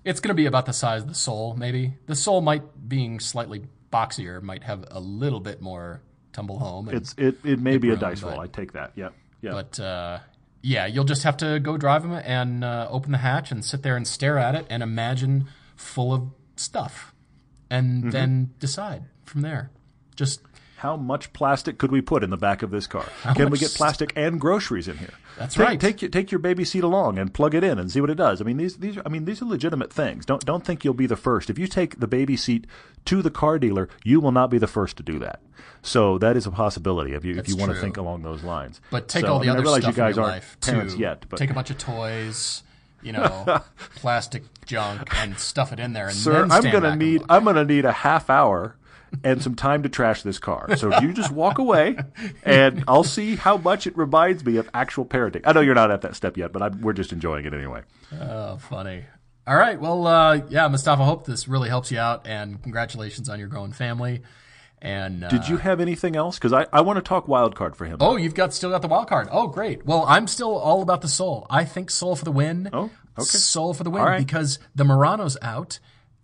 It's 0.05 0.19
going 0.19 0.29
to 0.29 0.35
be 0.35 0.45
about 0.45 0.65
the 0.67 0.73
size 0.73 1.01
of 1.01 1.07
the 1.07 1.15
Soul, 1.15 1.55
maybe. 1.57 1.95
The 2.05 2.15
Soul 2.15 2.41
might, 2.41 2.87
being 2.87 3.19
slightly 3.19 3.63
boxier, 3.91 4.41
might 4.41 4.63
have 4.63 4.85
a 4.91 4.99
little 4.99 5.39
bit 5.39 5.61
more 5.61 6.01
tumble 6.33 6.59
home. 6.59 6.87
It's 6.89 7.15
it, 7.17 7.37
it 7.43 7.59
may 7.59 7.77
be 7.77 7.89
a 7.89 7.95
dice 7.95 8.21
but- 8.21 8.31
roll. 8.31 8.39
I 8.39 8.47
take 8.47 8.73
that. 8.73 8.91
Yep. 8.95 9.13
Yeah. 9.41 9.51
But 9.51 9.79
uh, 9.79 10.19
yeah, 10.61 10.85
you'll 10.85 11.03
just 11.03 11.23
have 11.23 11.37
to 11.37 11.59
go 11.59 11.77
drive 11.77 12.03
them 12.03 12.13
and 12.13 12.63
uh, 12.63 12.87
open 12.89 13.11
the 13.11 13.17
hatch 13.17 13.51
and 13.51 13.65
sit 13.65 13.81
there 13.83 13.95
and 13.97 14.07
stare 14.07 14.37
at 14.37 14.53
it 14.55 14.65
and 14.69 14.81
imagine 14.83 15.47
full 15.75 16.13
of 16.13 16.27
stuff, 16.55 17.13
and 17.69 18.01
Mm-hmm. 18.03 18.09
then 18.11 18.53
decide 18.59 19.03
from 19.25 19.41
there. 19.41 19.71
Just 20.15 20.41
How 20.77 20.95
much 20.95 21.33
plastic 21.33 21.79
could 21.79 21.91
we 21.91 22.01
put 22.01 22.23
in 22.23 22.29
the 22.29 22.37
back 22.37 22.61
of 22.61 22.69
this 22.69 22.85
car? 22.85 23.05
Can 23.35 23.49
we 23.49 23.57
get 23.57 23.71
plastic 23.71 24.13
and 24.15 24.39
groceries 24.39 24.87
in 24.87 24.97
here? 24.97 25.13
That's 25.35 25.55
take, 25.55 25.67
right. 25.67 25.79
Take 25.79 26.03
your 26.03 26.11
take 26.11 26.31
your 26.31 26.37
baby 26.37 26.63
seat 26.63 26.83
along 26.83 27.17
and 27.17 27.33
plug 27.33 27.55
it 27.55 27.63
in 27.63 27.79
and 27.79 27.91
see 27.91 27.99
what 27.99 28.11
it 28.11 28.15
does. 28.15 28.41
I 28.41 28.43
mean 28.43 28.57
these 28.57 28.77
these 28.77 28.99
I 29.03 29.09
mean 29.09 29.25
these 29.25 29.41
are 29.41 29.45
legitimate 29.45 29.91
things. 29.91 30.23
Don't 30.23 30.45
don't 30.45 30.63
think 30.63 30.85
you'll 30.85 30.93
be 30.93 31.07
the 31.07 31.15
first. 31.15 31.49
If 31.49 31.57
you 31.57 31.65
take 31.65 31.99
the 31.99 32.07
baby 32.07 32.37
seat 32.37 32.67
to 33.05 33.23
the 33.23 33.31
car 33.31 33.57
dealer, 33.57 33.89
you 34.03 34.19
will 34.19 34.31
not 34.31 34.51
be 34.51 34.59
the 34.59 34.67
first 34.67 34.97
to 34.97 35.03
do 35.03 35.17
that. 35.17 35.41
So 35.81 36.19
that 36.19 36.37
is 36.37 36.45
a 36.45 36.51
possibility 36.51 37.13
if 37.13 37.25
you 37.25 37.35
if 37.39 37.49
you 37.49 37.57
want 37.57 37.71
to 37.71 37.81
think 37.81 37.97
along 37.97 38.21
those 38.21 38.43
lines. 38.43 38.79
but 38.91 39.07
take 39.07 39.25
So, 39.25 39.33
all 39.33 39.39
the 39.39 39.49
I 39.49 39.53
mean, 39.53 39.57
other 39.57 39.59
I 39.59 39.63
realize 39.63 39.81
stuff 39.81 39.97
you 39.97 40.03
guys 40.03 40.11
in 40.11 40.21
your 40.21 40.25
aren't 40.25 40.35
life 40.35 40.57
parents 40.61 40.93
too. 40.93 40.99
yet, 40.99 41.25
but 41.27 41.37
take 41.37 41.49
a 41.49 41.55
bunch 41.55 41.71
of 41.71 41.79
toys, 41.79 42.61
you 43.01 43.13
know, 43.13 43.63
plastic 43.95 44.43
junk, 44.65 45.15
and 45.15 45.39
stuff 45.39 45.73
it 45.73 45.79
in 45.79 45.93
there. 45.93 46.07
And 46.07 46.15
Sir, 46.15 46.33
then 46.47 46.51
I'm 46.51 46.71
gonna 46.71 46.95
need. 46.95 47.23
I'm 47.29 47.45
gonna 47.45 47.65
need 47.65 47.85
a 47.85 47.91
half 47.91 48.29
hour 48.29 48.75
and 49.23 49.41
some 49.41 49.55
time 49.55 49.83
to 49.83 49.89
trash 49.89 50.21
this 50.21 50.39
car. 50.39 50.75
So 50.77 50.99
you 50.99 51.13
just 51.13 51.31
walk 51.31 51.57
away, 51.57 51.97
and 52.43 52.83
I'll 52.87 53.03
see 53.03 53.35
how 53.35 53.57
much 53.57 53.87
it 53.87 53.97
reminds 53.97 54.45
me 54.45 54.57
of 54.57 54.69
actual 54.73 55.05
parenting. 55.05 55.41
I 55.45 55.53
know 55.53 55.61
you're 55.61 55.75
not 55.75 55.91
at 55.91 56.01
that 56.01 56.15
step 56.15 56.37
yet, 56.37 56.51
but 56.51 56.61
I'm, 56.61 56.81
we're 56.81 56.93
just 56.93 57.11
enjoying 57.11 57.45
it 57.45 57.53
anyway. 57.53 57.83
Oh, 58.19 58.57
funny. 58.57 59.05
All 59.45 59.55
right. 59.55 59.79
Well, 59.79 60.05
uh, 60.05 60.41
yeah, 60.49 60.67
Mustafa, 60.67 61.03
hope 61.03 61.25
this 61.25 61.47
really 61.47 61.69
helps 61.69 61.91
you 61.91 61.99
out, 61.99 62.27
and 62.27 62.61
congratulations 62.61 63.29
on 63.29 63.39
your 63.39 63.47
growing 63.47 63.71
family. 63.71 64.21
And 64.81 65.23
uh, 65.23 65.29
Did 65.29 65.47
you 65.47 65.57
have 65.57 65.79
anything 65.79 66.15
else? 66.15 66.37
Because 66.37 66.53
I, 66.53 66.67
I 66.71 66.81
want 66.81 66.97
to 66.97 67.01
talk 67.01 67.27
wild 67.27 67.55
card 67.55 67.75
for 67.75 67.85
him. 67.85 67.97
Oh, 67.99 68.15
you've 68.15 68.35
got 68.35 68.53
still 68.53 68.69
got 68.69 68.81
the 68.81 68.87
wild 68.87 69.07
card. 69.07 69.27
Oh, 69.31 69.47
great. 69.47 69.85
Well, 69.85 70.05
I'm 70.07 70.27
still 70.27 70.55
all 70.55 70.81
about 70.81 71.01
the 71.01 71.07
soul. 71.07 71.47
I 71.49 71.65
think 71.65 71.89
soul 71.89 72.15
for 72.15 72.25
the 72.25 72.31
win. 72.31 72.69
Oh, 72.71 72.91
okay. 73.17 73.23
Soul 73.25 73.73
for 73.73 73.83
the 73.83 73.89
win 73.89 74.03
right. 74.03 74.19
because 74.19 74.59
the 74.75 74.83
Murano's 74.83 75.37
out. 75.41 75.79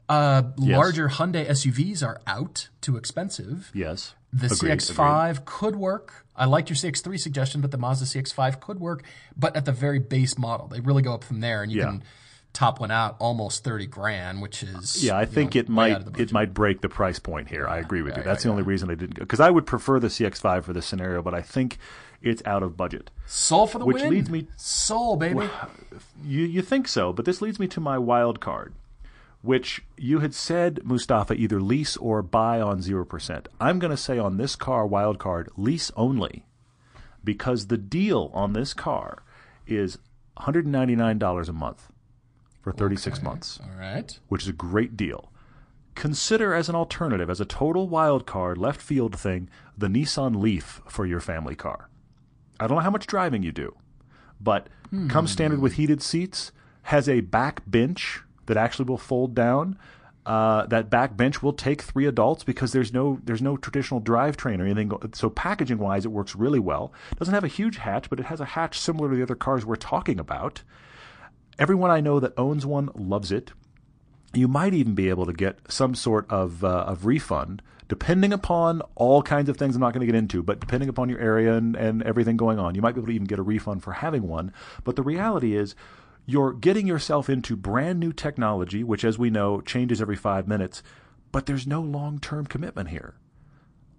Uh, 0.10 0.44
larger 0.58 1.10
Hyundai 1.10 1.48
SUVs 1.48 2.06
are 2.06 2.22
out, 2.28 2.70
too 2.82 2.98
expensive. 2.98 3.72
yes. 3.74 4.16
The 4.36 4.48
Agreed, 4.48 4.80
CX5 4.80 5.46
could 5.46 5.76
work. 5.76 6.26
I 6.36 6.46
liked 6.46 6.68
your 6.68 6.76
CX3 6.76 7.20
suggestion, 7.20 7.62
but 7.62 7.70
the 7.70 7.78
Mazda 7.78 8.06
CX5 8.06 8.60
could 8.60 8.80
work, 8.80 9.04
but 9.38 9.56
at 9.56 9.66
the 9.66 9.72
very 9.72 10.00
base 10.00 10.40
model. 10.40 10.68
They 10.68 10.80
really 10.80 11.04
go 11.04 11.14
up 11.14 11.24
from 11.24 11.40
there, 11.40 11.62
and 11.62 11.72
you 11.72 11.82
Yeah. 11.82 11.86
can 11.86 12.04
top 12.52 12.80
one 12.80 12.90
out 12.90 13.16
almost 13.20 13.64
30 13.64 13.86
grand, 13.86 14.42
which 14.42 14.64
is 14.64 15.04
yeah. 15.04 15.16
I 15.18 15.26
think 15.26 15.54
know, 15.54 15.60
it 15.60 15.70
might 15.70 16.20
it 16.20 16.32
might 16.32 16.54
break 16.56 16.82
the 16.82 16.90
price 16.90 17.20
point 17.20 17.50
here. 17.50 17.68
I 17.68 17.78
agree 17.78 18.02
with 18.02 18.18
you. 18.18 18.24
That's 18.24 18.42
the 18.44 18.50
only 18.50 18.64
reason 18.64 18.90
I 18.90 18.96
didn't 18.96 19.14
go 19.16 19.22
because 19.24 19.40
I 19.40 19.52
would 19.52 19.68
prefer 19.68 20.00
the 20.00 20.08
CX5 20.10 20.64
for 20.64 20.74
this 20.74 20.88
scenario, 20.88 21.22
but 21.22 21.36
I 21.36 21.42
think 21.44 21.78
it's 22.24 22.42
out 22.46 22.64
of 22.64 22.76
budget. 22.76 23.12
Soul 23.28 23.68
for 23.68 23.78
the 23.80 23.86
which 23.86 24.02
win. 24.02 24.10
leads 24.10 24.30
me 24.32 24.48
Soul, 24.58 25.16
baby. 25.16 25.36
Well, 25.36 25.70
you 26.24 26.42
you 26.42 26.62
think 26.64 26.88
so, 26.88 27.14
but 27.14 27.26
this 27.26 27.40
leads 27.42 27.60
me 27.60 27.68
to 27.68 27.80
my 27.80 27.98
wild 28.00 28.40
card, 28.40 28.74
which 29.44 29.84
you 29.98 30.20
had 30.20 30.34
said 30.34 30.80
Mustafa 30.84 31.34
either 31.36 31.62
lease 31.62 31.98
or 31.98 32.22
buy 32.24 32.60
on 32.62 32.82
zero 32.82 33.06
percent. 33.06 33.48
I'm 33.60 33.78
going 33.78 33.92
to 33.92 33.98
say 33.98 34.18
on 34.18 34.38
this 34.38 34.56
car 34.56 34.88
wild 34.88 35.20
card 35.20 35.50
lease 35.58 35.92
only, 35.96 36.46
because 37.24 37.68
the 37.68 37.78
deal 37.78 38.32
on 38.34 38.54
this 38.54 38.74
car 38.74 39.22
is 39.68 40.00
$199 40.38 41.50
a 41.50 41.54
month 41.54 41.92
for 42.62 42.72
36 42.72 43.18
Okay. 43.18 43.24
months, 43.26 43.60
All 43.62 43.78
right. 43.78 44.18
which 44.30 44.44
is 44.44 44.48
a 44.48 44.54
great 44.54 44.96
deal. 44.96 45.30
Consider 45.96 46.54
as 46.54 46.70
an 46.70 46.76
alternative, 46.76 47.30
as 47.30 47.42
a 47.42 47.46
total 47.46 47.88
wild 47.88 48.26
card, 48.26 48.58
left 48.58 48.82
field 48.82 49.20
thing, 49.20 49.50
the 49.78 49.88
Nissan 49.88 50.42
Leaf 50.42 50.82
for 50.88 51.06
your 51.06 51.20
family 51.20 51.56
car. 51.56 51.90
I 52.60 52.68
don't 52.68 52.78
know 52.78 52.84
how 52.84 52.90
much 52.90 53.08
driving 53.08 53.44
you 53.44 53.52
do, 53.52 53.76
but 54.40 54.70
comes 55.10 55.32
hmm. 55.32 55.34
standard 55.34 55.60
with 55.60 55.74
heated 55.74 56.02
seats, 56.02 56.52
has 56.84 57.10
a 57.10 57.20
back 57.22 57.62
bench 57.68 58.22
that 58.46 58.58
actually 58.58 58.86
will 58.86 58.98
fold 58.98 59.34
down. 59.36 59.78
Uh, 60.26 60.66
that 60.68 60.90
back 60.90 61.18
bench 61.18 61.44
will 61.44 61.52
take 61.52 61.82
three 61.82 62.06
adults 62.06 62.46
because 62.46 62.72
there's 62.72 62.94
no 62.94 63.20
there's 63.26 63.42
no 63.42 63.58
traditional 63.58 64.00
drivetrain 64.00 64.60
or 64.60 64.66
anything. 64.66 64.92
So 65.14 65.30
packaging 65.30 65.80
wise, 65.80 66.06
it 66.06 66.12
works 66.12 66.34
really 66.34 66.60
well. 66.60 66.94
Doesn't 67.20 67.34
have 67.34 67.44
a 67.44 67.50
huge 67.50 67.78
hatch, 67.78 68.10
but 68.10 68.20
it 68.20 68.28
has 68.28 68.40
a 68.40 68.46
hatch 68.46 68.80
similar 68.80 69.10
to 69.10 69.16
the 69.18 69.24
other 69.24 69.36
cars 69.36 69.66
we're 69.66 69.76
talking 69.76 70.20
about. 70.20 70.64
Everyone 71.60 71.92
I 71.92 72.00
know 72.00 72.22
that 72.22 72.34
owns 72.38 72.66
one 72.66 72.90
loves 72.96 73.32
it. 73.32 73.52
You 74.34 74.48
might 74.48 74.74
even 74.74 74.96
be 74.96 75.10
able 75.10 75.26
to 75.26 75.34
get 75.34 75.60
some 75.68 75.94
sort 75.94 76.26
of 76.30 76.64
uh, 76.64 76.86
of 76.88 77.06
refund, 77.06 77.62
depending 77.90 78.32
upon 78.32 78.82
all 78.96 79.22
kinds 79.24 79.50
of 79.50 79.58
things 79.58 79.76
I'm 79.76 79.82
not 79.82 79.94
going 79.94 80.08
to 80.08 80.12
get 80.12 80.18
into, 80.18 80.42
but 80.42 80.62
depending 80.62 80.88
upon 80.88 81.10
your 81.10 81.20
area 81.20 81.54
and, 81.54 81.76
and 81.76 82.02
everything 82.04 82.38
going 82.38 82.60
on, 82.60 82.76
you 82.76 82.82
might 82.82 82.96
be 82.96 83.00
able 83.00 83.08
to 83.08 83.14
even 83.14 83.28
get 83.28 83.40
a 83.40 83.44
refund 83.44 83.84
for 83.84 83.92
having 83.92 84.28
one. 84.28 84.54
But 84.86 84.96
the 84.96 85.04
reality 85.04 85.56
is, 85.56 85.76
you're 86.26 86.54
getting 86.54 86.88
yourself 86.88 87.30
into 87.30 87.56
brand 87.56 88.00
new 88.00 88.14
technology, 88.14 88.84
which, 88.84 89.04
as 89.04 89.18
we 89.18 89.30
know, 89.30 89.62
changes 89.62 90.02
every 90.02 90.16
five 90.16 90.48
minutes, 90.48 90.82
but 91.32 91.46
there's 91.46 91.68
no 91.68 91.82
long 91.82 92.20
term 92.20 92.46
commitment 92.46 92.90
here. 92.90 93.16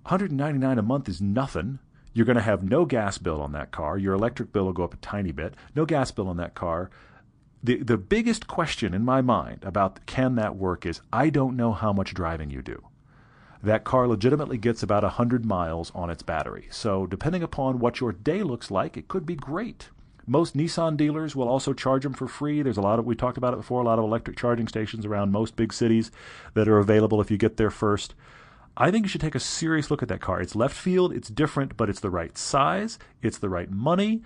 199 0.04 0.78
a 0.78 0.82
month 0.82 1.08
is 1.08 1.20
nothing. 1.20 1.78
You're 2.12 2.26
going 2.26 2.36
to 2.36 2.42
have 2.42 2.62
no 2.62 2.84
gas 2.84 3.18
bill 3.18 3.40
on 3.40 3.52
that 3.52 3.72
car. 3.72 3.98
Your 3.98 4.14
electric 4.14 4.52
bill 4.52 4.66
will 4.66 4.72
go 4.72 4.84
up 4.84 4.94
a 4.94 4.98
tiny 4.98 5.32
bit. 5.32 5.54
No 5.74 5.84
gas 5.84 6.10
bill 6.10 6.28
on 6.28 6.36
that 6.36 6.54
car. 6.54 6.90
The 7.62 7.82
the 7.82 7.96
biggest 7.96 8.46
question 8.46 8.92
in 8.92 9.04
my 9.04 9.22
mind 9.22 9.64
about 9.64 10.04
can 10.06 10.34
that 10.36 10.56
work 10.56 10.84
is 10.84 11.00
I 11.12 11.30
don't 11.30 11.56
know 11.56 11.72
how 11.72 11.92
much 11.92 12.14
driving 12.14 12.50
you 12.50 12.62
do. 12.62 12.84
That 13.62 13.84
car 13.84 14.06
legitimately 14.06 14.58
gets 14.58 14.82
about 14.82 15.02
100 15.02 15.46
miles 15.46 15.90
on 15.94 16.10
its 16.10 16.22
battery. 16.22 16.68
So, 16.70 17.06
depending 17.06 17.42
upon 17.42 17.78
what 17.78 18.00
your 18.00 18.12
day 18.12 18.42
looks 18.42 18.70
like, 18.70 18.98
it 18.98 19.08
could 19.08 19.24
be 19.24 19.34
great. 19.34 19.88
Most 20.26 20.56
Nissan 20.56 20.96
dealers 20.96 21.36
will 21.36 21.48
also 21.48 21.72
charge 21.72 22.02
them 22.02 22.14
for 22.14 22.26
free. 22.26 22.62
There's 22.62 22.76
a 22.76 22.80
lot 22.82 22.98
of, 22.98 23.04
we 23.04 23.14
talked 23.14 23.36
about 23.36 23.52
it 23.52 23.58
before, 23.58 23.80
a 23.80 23.84
lot 23.84 23.98
of 23.98 24.04
electric 24.04 24.36
charging 24.36 24.68
stations 24.68 25.04
around 25.04 25.32
most 25.32 25.54
big 25.56 25.72
cities 25.72 26.10
that 26.54 26.68
are 26.68 26.78
available 26.78 27.20
if 27.20 27.30
you 27.30 27.36
get 27.36 27.56
there 27.56 27.70
first. 27.70 28.14
I 28.76 28.90
think 28.90 29.04
you 29.04 29.08
should 29.08 29.20
take 29.20 29.34
a 29.34 29.40
serious 29.40 29.90
look 29.90 30.02
at 30.02 30.08
that 30.08 30.20
car. 30.20 30.40
It's 30.40 30.56
left 30.56 30.74
field, 30.76 31.12
it's 31.12 31.28
different, 31.28 31.76
but 31.76 31.88
it's 31.88 32.00
the 32.00 32.10
right 32.10 32.36
size, 32.36 32.98
it's 33.22 33.38
the 33.38 33.48
right 33.48 33.70
money. 33.70 34.22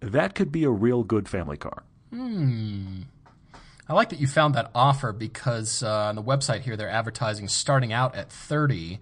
That 0.00 0.34
could 0.34 0.52
be 0.52 0.64
a 0.64 0.70
real 0.70 1.02
good 1.02 1.28
family 1.28 1.56
car. 1.56 1.82
Hmm. 2.12 3.00
I 3.88 3.94
like 3.94 4.10
that 4.10 4.20
you 4.20 4.26
found 4.26 4.54
that 4.54 4.70
offer 4.74 5.12
because 5.12 5.82
uh, 5.82 5.90
on 6.08 6.14
the 6.14 6.22
website 6.22 6.60
here 6.60 6.76
they're 6.76 6.90
advertising 6.90 7.48
starting 7.48 7.90
out 7.92 8.14
at 8.14 8.30
30 8.30 8.98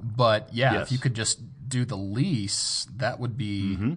but 0.00 0.48
yeah 0.54 0.74
Yes. 0.74 0.86
if 0.86 0.92
you 0.92 0.98
could 0.98 1.14
just 1.14 1.40
do 1.68 1.84
the 1.84 1.96
lease 1.96 2.86
that 2.96 3.18
would 3.18 3.36
be 3.36 3.74
Mm-hmm. 3.76 3.94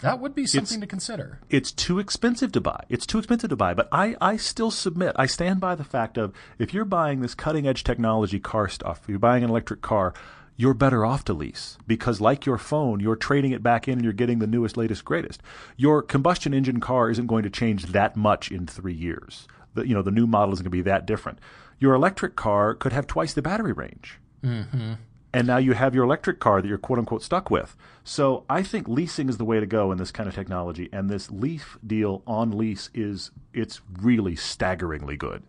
That 0.00 0.20
would 0.20 0.34
be 0.34 0.46
something 0.46 0.80
to 0.80 0.86
consider 0.86 1.40
it's 1.50 1.72
too 1.72 1.98
expensive 1.98 2.52
to 2.52 2.60
buy. 2.60 2.84
It's 2.88 3.06
too 3.06 3.18
expensive 3.18 3.50
to 3.50 3.56
buy. 3.56 3.74
But 3.74 3.88
I, 3.92 4.16
I 4.20 4.36
still 4.36 4.70
submit, 4.70 5.12
I 5.16 5.26
stand 5.26 5.60
by 5.60 5.74
the 5.74 5.84
fact 5.84 6.18
of 6.18 6.32
if 6.58 6.72
you're 6.72 6.84
buying 6.84 7.20
this 7.20 7.34
cutting 7.34 7.66
edge 7.66 7.84
technology 7.84 8.40
car 8.40 8.68
stuff, 8.68 9.00
if 9.02 9.08
you're 9.08 9.18
buying 9.18 9.44
an 9.44 9.50
electric 9.50 9.82
car, 9.82 10.14
you're 10.56 10.74
better 10.74 11.06
off 11.06 11.24
to 11.24 11.32
lease 11.32 11.78
because, 11.86 12.20
like 12.20 12.44
your 12.44 12.58
phone, 12.58 12.98
you're 12.98 13.16
trading 13.16 13.52
it 13.52 13.62
back 13.62 13.86
in 13.86 13.94
and 13.94 14.02
you're 14.02 14.12
getting 14.12 14.40
the 14.40 14.46
newest, 14.46 14.76
latest, 14.76 15.04
greatest. 15.04 15.40
Your 15.76 16.02
combustion 16.02 16.52
engine 16.52 16.80
car 16.80 17.10
isn't 17.10 17.28
going 17.28 17.44
to 17.44 17.50
change 17.50 17.86
that 17.86 18.16
much 18.16 18.50
in 18.50 18.66
three 18.66 18.94
years. 18.94 19.46
The, 19.74 19.86
you 19.86 19.94
know, 19.94 20.02
the 20.02 20.10
new 20.10 20.26
model 20.26 20.52
isn't 20.54 20.64
going 20.64 20.70
to 20.70 20.70
be 20.70 20.82
that 20.82 21.06
different. 21.06 21.38
Your 21.78 21.94
electric 21.94 22.34
car 22.34 22.74
could 22.74 22.92
have 22.92 23.06
twice 23.06 23.34
the 23.34 23.42
battery 23.42 23.72
range 23.72 24.18
mm-hmm. 24.44 24.94
And 25.32 25.46
now 25.46 25.56
you 25.58 25.72
have 25.74 25.94
your 25.94 26.04
electric 26.04 26.40
car 26.40 26.60
that 26.62 26.68
you're 26.68 26.78
quote 26.78 26.98
unquote 26.98 27.22
stuck 27.22 27.50
with. 27.50 27.76
So 28.04 28.44
I 28.48 28.62
think 28.62 28.88
leasing 28.88 29.28
is 29.28 29.36
the 29.36 29.44
way 29.44 29.60
to 29.60 29.66
go 29.66 29.92
in 29.92 29.98
this 29.98 30.10
kind 30.10 30.28
of 30.28 30.34
technology, 30.34 30.88
and 30.92 31.10
this 31.10 31.30
Leaf 31.30 31.76
deal 31.86 32.22
on 32.26 32.50
lease 32.56 32.88
is 32.94 33.30
it's 33.52 33.80
really 34.00 34.36
staggeringly 34.36 35.16
good. 35.16 35.42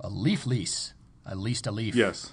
a 0.00 0.08
leaf 0.08 0.46
lease 0.46 0.94
I 1.26 1.34
leased 1.34 1.66
a 1.66 1.70
leaf 1.70 1.94
Yes. 1.94 2.32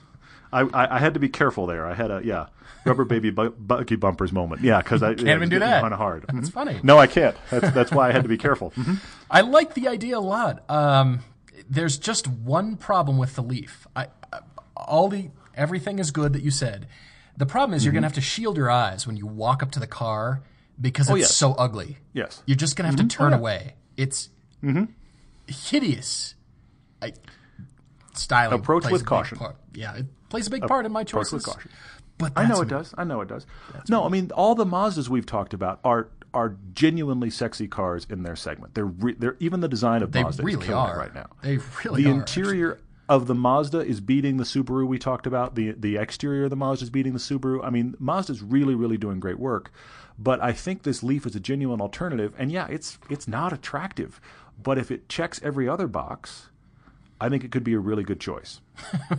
I, 0.51 0.62
I, 0.62 0.95
I 0.95 0.99
had 0.99 1.13
to 1.13 1.19
be 1.19 1.27
careful 1.27 1.67
there. 1.67 1.86
I 1.86 1.93
had 1.93 2.10
a 2.10 2.21
yeah 2.23 2.47
rubber 2.86 3.03
baby 3.03 3.29
bu- 3.31 3.49
buggy 3.51 3.97
bumpers 3.97 4.31
moment. 4.31 4.62
Yeah, 4.62 4.81
because 4.81 5.03
I 5.03 5.13
Can't 5.15 5.27
even 5.27 5.49
do 5.49 5.60
that. 5.60 5.81
kind 5.81 5.93
of 5.93 5.99
hard. 5.99 6.23
That's 6.33 6.49
Mhm. 6.49 6.53
funny 6.53 6.79
No, 6.83 6.97
I 6.97 7.05
can't. 7.07 7.36
That's 7.51 7.71
that's 7.71 7.91
why 7.91 8.07
I 8.07 8.12
had 8.13 8.23
to 8.23 8.29
be 8.29 8.38
careful. 8.38 8.71
Mhm. 8.77 8.99
I 9.29 9.41
like 9.41 9.73
the 9.73 9.89
idea 9.89 10.17
a 10.17 10.21
lot. 10.21 10.63
Um, 10.69 11.19
there's 11.69 11.97
just 11.97 12.27
one 12.27 12.77
problem 12.77 13.17
with 13.17 13.36
the 13.36 13.43
Leaf. 13.43 13.86
I, 13.93 14.07
all 14.77 15.10
the 15.10 15.29
everything 15.57 15.99
is 15.99 16.11
good 16.11 16.33
that 16.33 16.43
you 16.43 16.51
said. 16.51 16.87
The 17.35 17.45
problem 17.45 17.75
is 17.75 17.83
you're 17.83 17.91
Mm-hmm. 17.91 17.97
gonna 17.97 18.07
have 18.07 18.13
to 18.15 18.21
shield 18.21 18.55
your 18.57 18.69
eyes 18.71 19.05
when 19.05 19.17
you 19.17 19.27
walk 19.27 19.61
up 19.61 19.71
to 19.71 19.79
the 19.79 19.87
car 19.87 20.41
because 20.79 21.07
it's 21.07 21.11
Oh, 21.11 21.15
yes. 21.15 21.35
so 21.35 21.53
ugly. 21.53 21.97
Yes. 22.13 22.41
You're 22.45 22.55
just 22.55 22.75
gonna 22.75 22.87
have 22.89 22.95
to 22.97 23.05
turn 23.07 23.33
Oh, 23.33 23.35
yeah. 23.37 23.39
away. 23.39 23.75
It's 23.97 24.29
hideous. 25.47 26.35
I, 27.01 27.13
styling 28.13 28.59
Approach 28.59 28.89
with 28.89 29.05
caution. 29.05 29.37
part. 29.37 29.55
Yeah, 29.73 29.95
it 29.97 30.05
plays 30.29 30.47
a 30.47 30.49
big 30.49 30.63
part 30.67 30.85
in 30.85 30.91
my 30.91 31.03
choices. 31.03 31.43
Approach 31.43 31.55
with 31.57 31.65
caution. 31.65 31.71
But 32.17 32.33
I 32.35 32.47
know 32.47 32.61
it 32.61 32.67
does. 32.67 32.93
I 32.97 33.03
know 33.03 33.21
it 33.21 33.27
does. 33.27 33.45
no, 33.89 34.03
I 34.03 34.09
mean 34.09 34.31
all 34.31 34.55
the 34.55 34.65
Mazdas 34.65 35.07
we've 35.09 35.25
talked 35.25 35.53
about 35.53 35.79
are 35.83 36.09
are 36.33 36.55
genuinely 36.73 37.29
sexy 37.29 37.67
cars 37.67 38.05
in 38.09 38.23
their 38.23 38.35
segment. 38.35 38.73
They're 38.73 38.85
re- 38.85 39.15
they're 39.17 39.37
even 39.39 39.59
the 39.61 39.67
design 39.67 40.01
of 40.01 40.11
They 40.11 40.23
Mazda 40.23 40.43
really 40.43 40.59
is 40.61 40.65
killing 40.67 40.87
it 40.89 40.91
are 40.93 40.97
right 40.97 41.13
now. 41.13 41.27
They 41.43 41.57
really 41.85 42.01
are 42.01 42.05
the 42.05 42.09
are. 42.11 42.19
interior 42.19 42.79
of 43.09 43.27
the 43.27 43.35
Mazda 43.35 43.79
is 43.79 44.01
beating 44.01 44.37
the 44.37 44.43
Subaru 44.43 44.87
we 44.87 44.99
talked 44.99 45.27
about. 45.27 45.55
The 45.55 45.71
the 45.71 45.97
exterior 45.97 46.45
of 46.45 46.49
the 46.49 46.55
Mazda 46.55 46.83
is 46.83 46.89
beating 46.89 47.13
the 47.13 47.19
Subaru. 47.19 47.63
I 47.63 47.69
mean, 47.69 47.95
Mazda's 47.99 48.41
really 48.41 48.75
really 48.75 48.97
doing 48.97 49.19
great 49.19 49.39
work. 49.39 49.71
But 50.19 50.41
I 50.41 50.51
think 50.51 50.83
this 50.83 51.03
Leaf 51.03 51.25
is 51.25 51.35
a 51.35 51.39
genuine 51.39 51.79
alternative. 51.79 52.33
And 52.37 52.51
yeah, 52.51 52.67
it's 52.69 52.97
it's 53.09 53.27
not 53.27 53.53
attractive, 53.53 54.19
but 54.61 54.77
if 54.77 54.91
it 54.91 55.09
checks 55.09 55.39
every 55.43 55.69
other 55.69 55.87
box, 55.87 56.49
I 57.21 57.29
think 57.29 57.43
it 57.43 57.51
could 57.51 57.63
be 57.63 57.73
a 57.73 57.79
really 57.79 58.03
good 58.03 58.19
choice. 58.19 58.61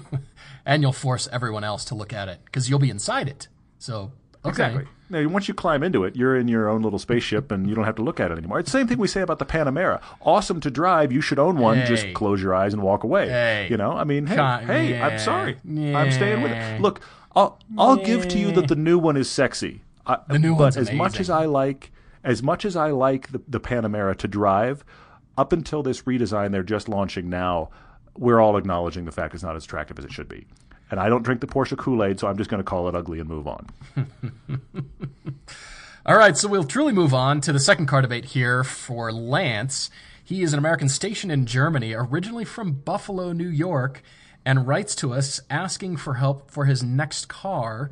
and 0.67 0.83
you'll 0.83 0.93
force 0.93 1.29
everyone 1.33 1.65
else 1.65 1.85
to 1.87 1.95
look 1.95 2.13
at 2.13 2.29
it 2.29 2.41
because 2.45 2.69
you'll 2.69 2.79
be 2.79 2.91
inside 2.91 3.29
it. 3.29 3.49
So 3.79 4.13
okay. 4.49 4.67
Exactly. 4.67 4.85
Now, 5.11 5.27
once 5.29 5.49
you 5.49 5.55
climb 5.55 5.83
into 5.83 6.05
it, 6.05 6.17
you're 6.17 6.37
in 6.37 6.49
your 6.49 6.69
own 6.69 6.83
little 6.83 6.99
spaceship, 6.99 7.51
and 7.51 7.67
you 7.67 7.75
don't 7.75 7.87
have 7.87 7.95
to 7.97 8.03
look 8.03 8.21
at 8.21 8.31
it 8.31 8.37
anymore. 8.37 8.59
It's 8.59 8.71
the 8.71 8.79
same 8.79 8.87
thing 8.87 8.99
we 8.99 9.09
say 9.09 9.23
about 9.23 9.39
the 9.39 9.47
Panamera. 9.47 10.03
Awesome 10.21 10.61
to 10.61 10.71
drive. 10.71 11.13
You 11.13 11.23
should 11.23 11.39
own 11.39 11.57
one. 11.59 11.87
Just 11.87 12.13
close 12.13 12.43
your 12.43 12.55
eyes 12.55 12.75
and 12.75 12.83
walk 12.83 13.05
away. 13.05 13.29
Hey. 13.29 13.69
You 13.71 13.79
know, 13.79 13.93
I 13.93 14.05
mean, 14.05 14.27
hey, 14.27 14.37
Con- 14.37 14.67
hey, 14.67 14.91
yeah. 14.91 15.07
I'm 15.07 15.19
sorry. 15.19 15.57
I'm 15.67 16.13
staying 16.13 16.43
with 16.43 16.53
it. 16.53 16.81
Look, 16.83 17.01
I'll 17.35 17.59
I'll 17.79 17.97
give 17.97 18.29
to 18.29 18.39
you 18.39 18.53
that 18.53 18.69
the 18.69 18.77
new 18.77 18.99
one 18.99 19.17
is 19.17 19.31
sexy. 19.31 19.83
I, 20.07 20.19
The 20.29 20.39
new 20.39 20.53
but 20.53 20.75
one's 20.75 20.77
as 20.77 20.93
much 20.93 21.21
as. 21.21 21.31
I 21.31 21.47
like, 21.47 21.91
as 22.23 22.43
much 22.43 22.65
as 22.65 22.77
I 22.77 22.91
like 22.91 23.33
the, 23.33 23.41
the 23.49 23.61
Panamera 23.61 24.15
to 24.17 24.29
drive, 24.29 24.85
up 25.39 25.53
until 25.53 25.83
this 25.83 26.03
redesign 26.03 26.51
they're 26.53 26.63
just 26.63 26.89
launching 26.89 27.31
now, 27.31 27.71
we're 28.17 28.41
all 28.41 28.57
acknowledging 28.57 29.05
the 29.05 29.13
fact 29.13 29.33
it's 29.35 29.43
not 29.43 29.57
as 29.57 29.65
attractive 29.65 29.99
as 29.99 30.05
it 30.05 30.13
should 30.13 30.29
be. 30.29 30.47
And 30.91 30.99
I 30.99 31.09
don't 31.09 31.23
drink 31.23 31.41
the 31.41 31.47
Porsche 31.47 31.77
Kool 31.77 32.03
Aid, 32.03 32.19
so 32.19 32.29
I'm 32.29 32.37
just 32.37 32.49
going 32.49 32.63
to 32.63 32.65
call 32.65 32.89
it 32.89 32.95
ugly 32.95 33.21
and 33.21 33.29
move 33.29 33.47
on. 33.47 33.67
All 36.07 36.17
right, 36.17 36.37
so 36.37 36.49
we'll 36.49 36.65
truly 36.65 36.93
move 36.93 37.13
on 37.13 37.41
to 37.43 37.53
the 37.53 37.61
second 37.61 37.87
car 37.87 38.01
debate 38.01 38.27
here 38.27 38.65
for 38.65 39.13
Lance. 39.13 39.91
He 40.25 40.43
is 40.43 40.53
an 40.53 40.59
American 40.59 40.89
stationed 40.89 41.33
in 41.33 41.45
Germany, 41.45 41.93
originally 41.93 42.45
from 42.45 42.73
Buffalo, 42.73 43.33
New 43.33 43.49
York, 43.49 44.03
and 44.45 44.67
writes 44.67 44.95
to 44.97 45.13
us 45.13 45.41
asking 45.51 45.99
for 45.99 46.15
help 46.15 46.51
for 46.51 46.65
his 46.65 46.83
next 46.83 47.29
car 47.29 47.91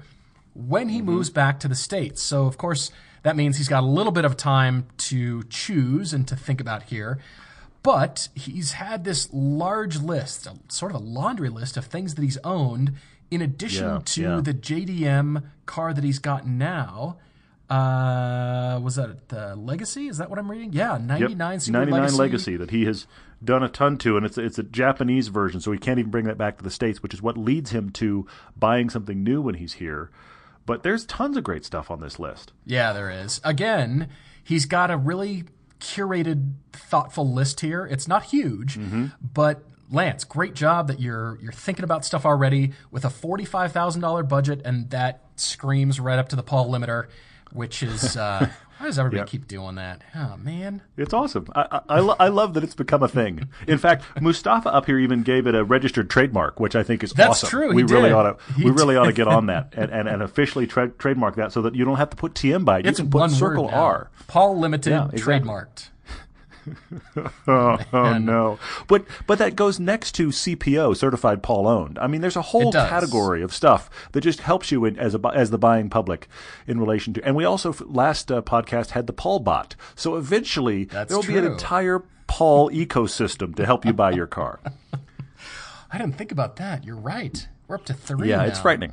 when 0.55 0.89
he 0.89 0.99
mm-hmm. 0.99 1.07
moves 1.07 1.29
back 1.29 1.61
to 1.61 1.69
the 1.69 1.75
States. 1.75 2.23
So, 2.23 2.47
of 2.47 2.57
course, 2.57 2.91
that 3.23 3.37
means 3.37 3.59
he's 3.59 3.69
got 3.69 3.83
a 3.83 3.87
little 3.87 4.13
bit 4.13 4.25
of 4.25 4.37
time 4.37 4.87
to 4.99 5.43
choose 5.45 6.13
and 6.13 6.27
to 6.29 6.37
think 6.37 6.61
about 6.61 6.85
here. 6.85 7.19
But 7.87 8.31
he's 8.35 8.73
had 8.73 9.05
this 9.05 9.29
large 9.33 9.99
list, 9.99 10.49
a, 10.49 10.57
sort 10.67 10.91
of 10.91 11.01
a 11.01 11.05
laundry 11.05 11.49
list 11.49 11.77
of 11.77 11.85
things 11.85 12.17
that 12.17 12.23
he's 12.23 12.37
owned, 12.43 12.95
in 13.31 13.41
addition 13.43 13.85
Yeah, 13.87 14.01
to 14.05 14.23
yeah. 14.23 14.41
the 14.43 14.55
JDM 14.55 15.45
car 15.67 15.95
that 15.95 16.03
he's 16.03 16.19
got 16.19 16.49
now. 16.49 17.19
Uh, 17.71 18.81
was 18.83 18.97
that 18.97 19.29
the 19.29 19.55
Legacy? 19.55 20.09
Is 20.09 20.19
that 20.19 20.29
what 20.31 20.41
I'm 20.41 20.51
reading? 20.51 20.73
Yeah, 20.73 20.99
99 21.01 21.53
yep. 21.53 21.61
Subaru 21.61 21.73
99 21.73 21.91
Legacy. 22.01 22.17
Legacy 22.19 22.57
that 22.57 22.71
he 22.73 22.87
has 22.87 23.07
done 23.45 23.63
a 23.63 23.69
ton 23.69 23.99
to, 23.99 24.17
and 24.17 24.27
it's 24.27 24.37
it's 24.37 24.59
a 24.59 24.65
Japanese 24.65 25.29
version, 25.29 25.61
so 25.61 25.71
he 25.71 25.79
can't 25.79 26.01
even 26.01 26.11
bring 26.11 26.25
that 26.25 26.37
back 26.39 26.59
to 26.59 26.65
the 26.65 26.73
states, 26.73 27.05
which 27.05 27.15
is 27.15 27.23
what 27.23 27.39
leads 27.39 27.71
him 27.71 27.91
to 27.91 28.27
buying 28.57 28.91
something 28.91 29.23
new 29.23 29.41
when 29.41 29.55
he's 29.55 29.75
here. 29.75 30.11
But 30.65 30.83
there's 30.83 31.05
tons 31.07 31.37
of 31.37 31.45
great 31.45 31.65
stuff 31.65 31.89
on 31.93 32.01
this 32.01 32.19
list. 32.19 32.53
Yeah, 32.65 32.93
there 32.93 33.11
is. 33.11 33.41
Again, 33.45 34.09
he's 34.43 34.67
got 34.67 34.91
a 34.91 34.97
really 34.97 35.45
curated, 35.81 36.53
thoughtful 36.73 37.31
list 37.33 37.61
here. 37.61 37.87
It's 37.87 38.09
not 38.09 38.25
huge, 38.25 38.77
Mm-hmm. 38.79 39.07
but 39.35 39.63
Lance, 39.91 40.25
great 40.25 40.55
job 40.55 40.89
that 40.89 40.99
you're 41.01 41.39
you're 41.41 41.53
thinking 41.53 41.85
about 41.85 42.05
stuff 42.05 42.27
already 42.27 42.73
with 42.91 43.05
a 43.05 43.11
forty 43.11 43.45
five 43.45 43.71
thousand 43.73 44.01
dollar 44.01 44.25
budget, 44.25 44.61
and 44.65 44.91
that 44.91 45.23
screams 45.37 46.01
right 46.01 46.19
up 46.19 46.29
to 46.31 46.37
the 46.37 46.43
Paul 46.43 46.69
limiter, 46.71 47.07
which 47.53 47.85
is 47.85 48.17
uh, 48.17 48.49
why 48.79 48.87
does 48.87 48.99
everybody 48.99 49.19
Yep. 49.21 49.27
keep 49.29 49.49
doing 49.49 49.77
that? 49.77 50.03
Oh 50.15 50.37
man, 50.37 50.83
It's 50.97 51.13
awesome. 51.15 51.47
I, 51.55 51.67
I, 51.71 51.81
I, 51.97 52.01
lo- 52.01 52.17
I 52.19 52.29
love 52.29 52.55
that 52.55 52.63
it's 52.65 52.75
become 52.75 53.03
a 53.03 53.09
thing. 53.09 53.49
In 53.67 53.79
fact, 53.79 54.05
Mustafa 54.21 54.73
up 54.73 54.87
here 54.87 54.99
even 54.99 55.23
gave 55.23 55.47
it 55.47 55.55
a 55.55 55.65
registered 55.65 56.11
trademark, 56.11 56.61
which 56.61 56.77
I 56.77 56.83
think 56.83 57.03
is 57.03 57.13
That's 57.13 57.43
awesome. 57.45 57.49
true, 57.49 57.69
he 57.71 57.77
We 57.77 57.83
really 57.85 58.11
did. 58.11 58.13
ought 58.13 58.39
to 58.39 58.53
He 58.55 58.65
we 58.65 58.71
really 58.71 58.95
did. 58.95 59.01
ought 59.01 59.07
to 59.07 59.13
get 59.13 59.29
on 59.29 59.47
that 59.47 59.73
and, 59.77 59.91
and, 59.91 60.09
and 60.09 60.23
officially 60.23 60.67
tra- 60.67 60.91
trademark 60.91 61.37
that 61.37 61.53
so 61.53 61.63
that 61.63 61.75
you 61.75 61.85
don't 61.85 61.97
have 61.97 62.11
to 62.11 62.17
put 62.17 62.35
TM 62.35 62.65
by 62.65 62.81
it. 62.81 62.87
it's 62.87 62.99
you 62.99 63.05
can 63.05 63.11
put 63.13 63.19
one 63.19 63.31
circle. 63.31 63.69
R. 63.69 64.11
Paul 64.27 64.59
Limited 64.59 64.91
Yeah, 64.91 65.09
exactly. 65.13 65.49
trademarked. 65.49 65.89
Oh, 67.49 67.79
oh 67.93 68.19
no! 68.19 68.59
But 68.89 69.05
but 69.27 69.39
that 69.39 69.57
goes 69.57 69.79
next 69.79 70.13
to 70.13 70.29
CPO, 70.29 70.97
certified 70.97 71.43
Paul 71.43 71.67
owned. 71.67 71.99
I 71.99 72.07
mean, 72.07 72.21
there's 72.21 72.37
a 72.37 72.43
whole 72.43 72.73
category 72.73 73.43
of 73.43 73.55
stuff 73.55 73.89
that 74.13 74.21
just 74.21 74.41
helps 74.41 74.71
you 74.71 74.85
in, 74.85 74.99
as 74.99 75.15
a 75.15 75.21
as 75.35 75.51
the 75.51 75.59
buying 75.59 75.89
public 75.89 76.29
in 76.67 76.79
relation 76.81 77.15
to. 77.15 77.25
And 77.25 77.37
we 77.37 77.45
also 77.45 77.75
last 77.87 78.31
uh, 78.31 78.43
podcast 78.43 78.91
had 78.91 79.07
the 79.07 79.13
Paul 79.13 79.41
bot. 79.41 79.77
So 79.95 80.17
eventually 80.17 80.85
That's 80.85 81.09
there 81.09 81.19
will 81.19 81.27
be 81.27 81.39
an 81.39 81.45
entire 81.45 82.03
Paul 82.27 82.71
ecosystem 82.71 83.55
to 83.57 83.65
help 83.65 83.85
you 83.85 83.93
buy 83.93 84.11
your 84.13 84.27
car. 84.27 84.61
I 85.93 85.99
didn't 85.99 86.19
think 86.19 86.33
about 86.33 86.57
that. 86.57 86.85
You're 86.85 86.97
right. 86.97 87.49
We're 87.69 87.77
up 87.77 87.85
to 87.87 87.95
three. 87.95 88.29
Yeah, 88.29 88.39
now. 88.39 88.45
it's 88.45 88.61
frightening. 88.61 88.93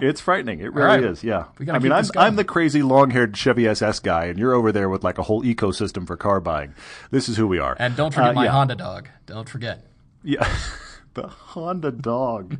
It's 0.00 0.20
frightening. 0.20 0.60
It 0.60 0.72
really 0.72 0.86
right. 0.86 1.04
is. 1.04 1.22
Yeah. 1.22 1.44
I 1.68 1.78
mean, 1.78 1.92
I'm. 1.92 2.04
I'm 2.16 2.36
the 2.36 2.44
crazy 2.44 2.82
long-haired 2.82 3.36
Chevy 3.36 3.68
SS 3.68 4.00
guy, 4.00 4.24
and 4.26 4.38
you're 4.38 4.52
over 4.54 4.72
there 4.72 4.88
with 4.88 5.04
like 5.04 5.18
a 5.18 5.22
whole 5.22 5.42
ecosystem 5.42 6.06
for 6.06 6.16
car 6.16 6.40
buying. 6.40 6.74
This 7.10 7.28
is 7.28 7.36
who 7.36 7.46
we 7.46 7.58
are. 7.58 7.76
And 7.78 7.96
don't 7.96 8.12
forget 8.12 8.30
Uh, 8.30 8.32
my 8.34 8.44
yeah. 8.46 8.50
Honda 8.50 8.74
dog. 8.74 9.08
Don't 9.26 9.48
forget. 9.48 9.86
Yeah. 10.22 10.48
the 11.14 11.28
Honda 11.28 11.92
dog. 11.92 12.58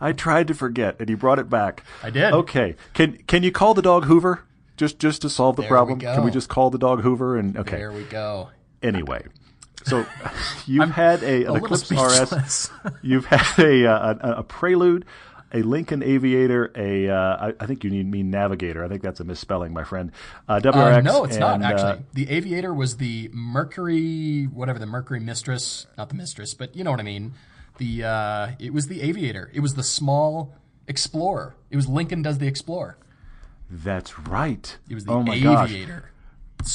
I 0.00 0.12
tried 0.12 0.48
to 0.48 0.54
forget, 0.54 0.96
and 1.00 1.08
you 1.10 1.16
brought 1.16 1.38
it 1.38 1.50
back. 1.50 1.82
I 2.02 2.10
did. 2.10 2.32
Okay. 2.32 2.76
Can 2.94 3.18
can 3.26 3.42
you 3.42 3.52
call 3.52 3.74
the 3.74 3.82
dog 3.82 4.04
Hoover? 4.04 4.44
Just 4.76 4.98
just 4.98 5.22
to 5.22 5.30
solve 5.30 5.56
the 5.56 5.62
There 5.62 5.70
we 5.70 5.74
problem. 5.74 6.00
Can 6.00 6.24
we 6.24 6.30
just 6.30 6.48
call 6.48 6.70
the 6.70 6.78
dog 6.78 7.00
Hoover? 7.02 7.36
And 7.36 7.56
okay. 7.56 7.78
There 7.78 7.92
we 7.92 8.04
go. 8.04 8.50
Anyway. 8.82 9.24
So 9.84 10.04
you've 10.66 10.90
had 10.90 11.22
a, 11.22 11.44
an 11.44 11.56
Eclipse 11.56 11.90
RS. 11.90 12.70
You've 13.02 13.26
had 13.26 13.58
a, 13.64 13.84
a 13.84 14.38
a 14.38 14.42
Prelude, 14.42 15.04
a 15.52 15.62
Lincoln 15.62 16.02
Aviator, 16.02 16.72
a 16.74 17.08
uh, 17.08 17.48
I, 17.48 17.54
I 17.60 17.66
think 17.66 17.84
you 17.84 17.90
need 17.90 18.10
mean 18.10 18.30
Navigator. 18.30 18.84
I 18.84 18.88
think 18.88 19.02
that's 19.02 19.20
a 19.20 19.24
misspelling, 19.24 19.72
my 19.72 19.84
friend. 19.84 20.12
Uh, 20.48 20.58
WRX. 20.60 20.98
Uh, 20.98 21.00
no, 21.00 21.24
it's 21.24 21.36
not 21.36 21.62
actually. 21.62 21.90
uh, 21.90 21.98
the 22.12 22.30
Aviator 22.30 22.74
was 22.74 22.96
the 22.96 23.30
Mercury, 23.32 24.44
whatever 24.44 24.78
the 24.78 24.86
Mercury 24.86 25.20
Mistress, 25.20 25.86
not 25.96 26.08
the 26.08 26.14
Mistress, 26.14 26.54
but 26.54 26.74
you 26.74 26.84
know 26.84 26.90
what 26.90 27.00
I 27.00 27.04
mean. 27.04 27.34
The 27.78 28.04
uh, 28.04 28.48
it 28.58 28.72
was 28.72 28.88
the 28.88 29.02
Aviator. 29.02 29.50
It 29.54 29.60
was 29.60 29.74
the 29.74 29.82
small 29.82 30.54
Explorer. 30.88 31.56
It 31.70 31.76
was 31.76 31.88
Lincoln 31.88 32.22
does 32.22 32.38
the 32.38 32.46
Explorer. 32.46 32.96
that's 33.70 34.18
right. 34.18 34.76
It 34.88 34.94
was 34.94 35.04
the 35.04 35.12
oh 35.12 35.22
my 35.22 35.38
gosh. 35.38 35.70
Aviator. 35.70 36.10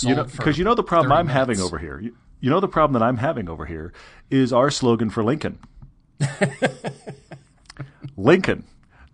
You 0.02 0.16
know, 0.16 0.24
because 0.24 0.58
you 0.58 0.64
know 0.64 0.76
the 0.76 0.84
problem 0.84 1.12
I'm 1.12 1.28
having 1.28 1.60
over 1.60 1.78
here. 1.78 2.00
You, 2.00 2.16
you 2.40 2.50
know 2.50 2.60
the 2.60 2.68
problem 2.68 3.00
that 3.00 3.06
I'm 3.06 3.18
having 3.18 3.50
over 3.50 3.66
here 3.66 3.94
is 4.30 4.54
our 4.54 4.72
slogan 4.72 5.10
for 5.10 5.24
Lincoln. 5.24 5.60
Lincoln, 8.18 8.64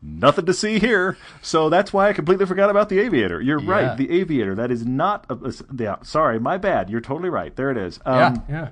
nothing 0.02 0.46
to 0.46 0.54
see 0.54 0.80
here. 0.80 1.18
So 1.42 1.70
that's 1.70 1.92
why 1.94 2.10
I 2.10 2.14
completely 2.14 2.46
forgot 2.46 2.70
about 2.70 2.90
the 2.90 3.00
Aviator. 3.00 3.42
You're 3.42 3.60
Yeah. 3.62 3.72
right, 3.72 3.98
the 3.98 4.10
Aviator. 4.12 4.56
That 4.56 4.72
is 4.72 4.86
not. 4.86 5.26
A, 5.30 5.54
yeah, 5.78 5.96
sorry, 6.04 6.40
my 6.40 6.58
bad. 6.58 6.90
You're 6.90 7.02
totally 7.02 7.30
right. 7.30 7.56
There 7.56 7.72
it 7.72 7.78
is. 7.78 8.00
Yeah, 8.06 8.28
Um, 8.28 8.44
yeah. 8.50 8.70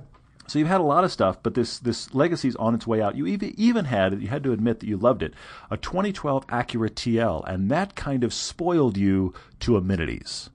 so 0.48 0.60
you've 0.60 0.68
had 0.68 0.82
a 0.82 0.84
lot 0.84 1.04
of 1.04 1.12
stuff, 1.12 1.41
but 1.41 1.54
this 1.56 1.80
this 1.80 2.14
legacy's 2.14 2.56
on 2.58 2.76
its 2.76 2.86
way 2.86 3.02
out. 3.02 3.16
You 3.16 3.26
even 3.28 3.54
even 3.58 3.86
had 3.86 4.22
you 4.22 4.28
had 4.28 4.43
to 4.43 4.52
admit 4.52 4.80
that 4.82 4.88
you 4.88 4.98
loved 4.98 5.24
it, 5.24 5.34
a 5.72 5.78
2012 5.78 6.46
Acura 6.48 6.89
TL, 6.89 7.43
and 7.48 7.70
that 7.72 7.96
kind 7.96 8.24
of 8.24 8.34
spoiled 8.34 8.96
you 8.98 9.34
to 9.62 9.78
amenities. 9.78 10.50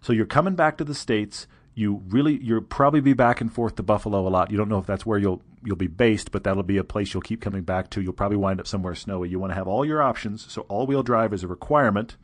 So 0.00 0.12
you're 0.12 0.26
coming 0.26 0.54
back 0.54 0.76
to 0.78 0.84
the 0.84 0.94
states. 0.94 1.46
You 1.74 2.02
really 2.08 2.38
you'll 2.42 2.62
probably 2.62 3.00
be 3.00 3.12
back 3.12 3.40
and 3.40 3.52
forth 3.52 3.74
to 3.76 3.82
Buffalo 3.82 4.26
a 4.26 4.30
lot. 4.30 4.50
You 4.50 4.56
don't 4.56 4.68
know 4.68 4.78
if 4.78 4.86
that's 4.86 5.04
where 5.04 5.18
you'll 5.18 5.42
you'll 5.66 5.76
be 5.76 5.88
based, 5.88 6.30
but 6.30 6.44
that'll 6.44 6.62
be 6.62 6.78
a 6.78 6.84
place 6.84 7.12
you'll 7.12 7.20
keep 7.22 7.40
coming 7.40 7.62
back 7.62 7.90
to. 7.90 8.00
You'll 8.00 8.12
probably 8.12 8.36
wind 8.36 8.60
up 8.60 8.66
somewhere 8.66 8.94
snowy. 8.94 9.28
You 9.28 9.38
want 9.38 9.50
to 9.50 9.56
have 9.56 9.66
all 9.66 9.84
your 9.84 10.00
options. 10.00 10.50
So 10.50 10.62
all-wheel 10.62 11.02
drive 11.02 11.32
is 11.32 11.42
a 11.42 11.48
requirement, 11.48 12.16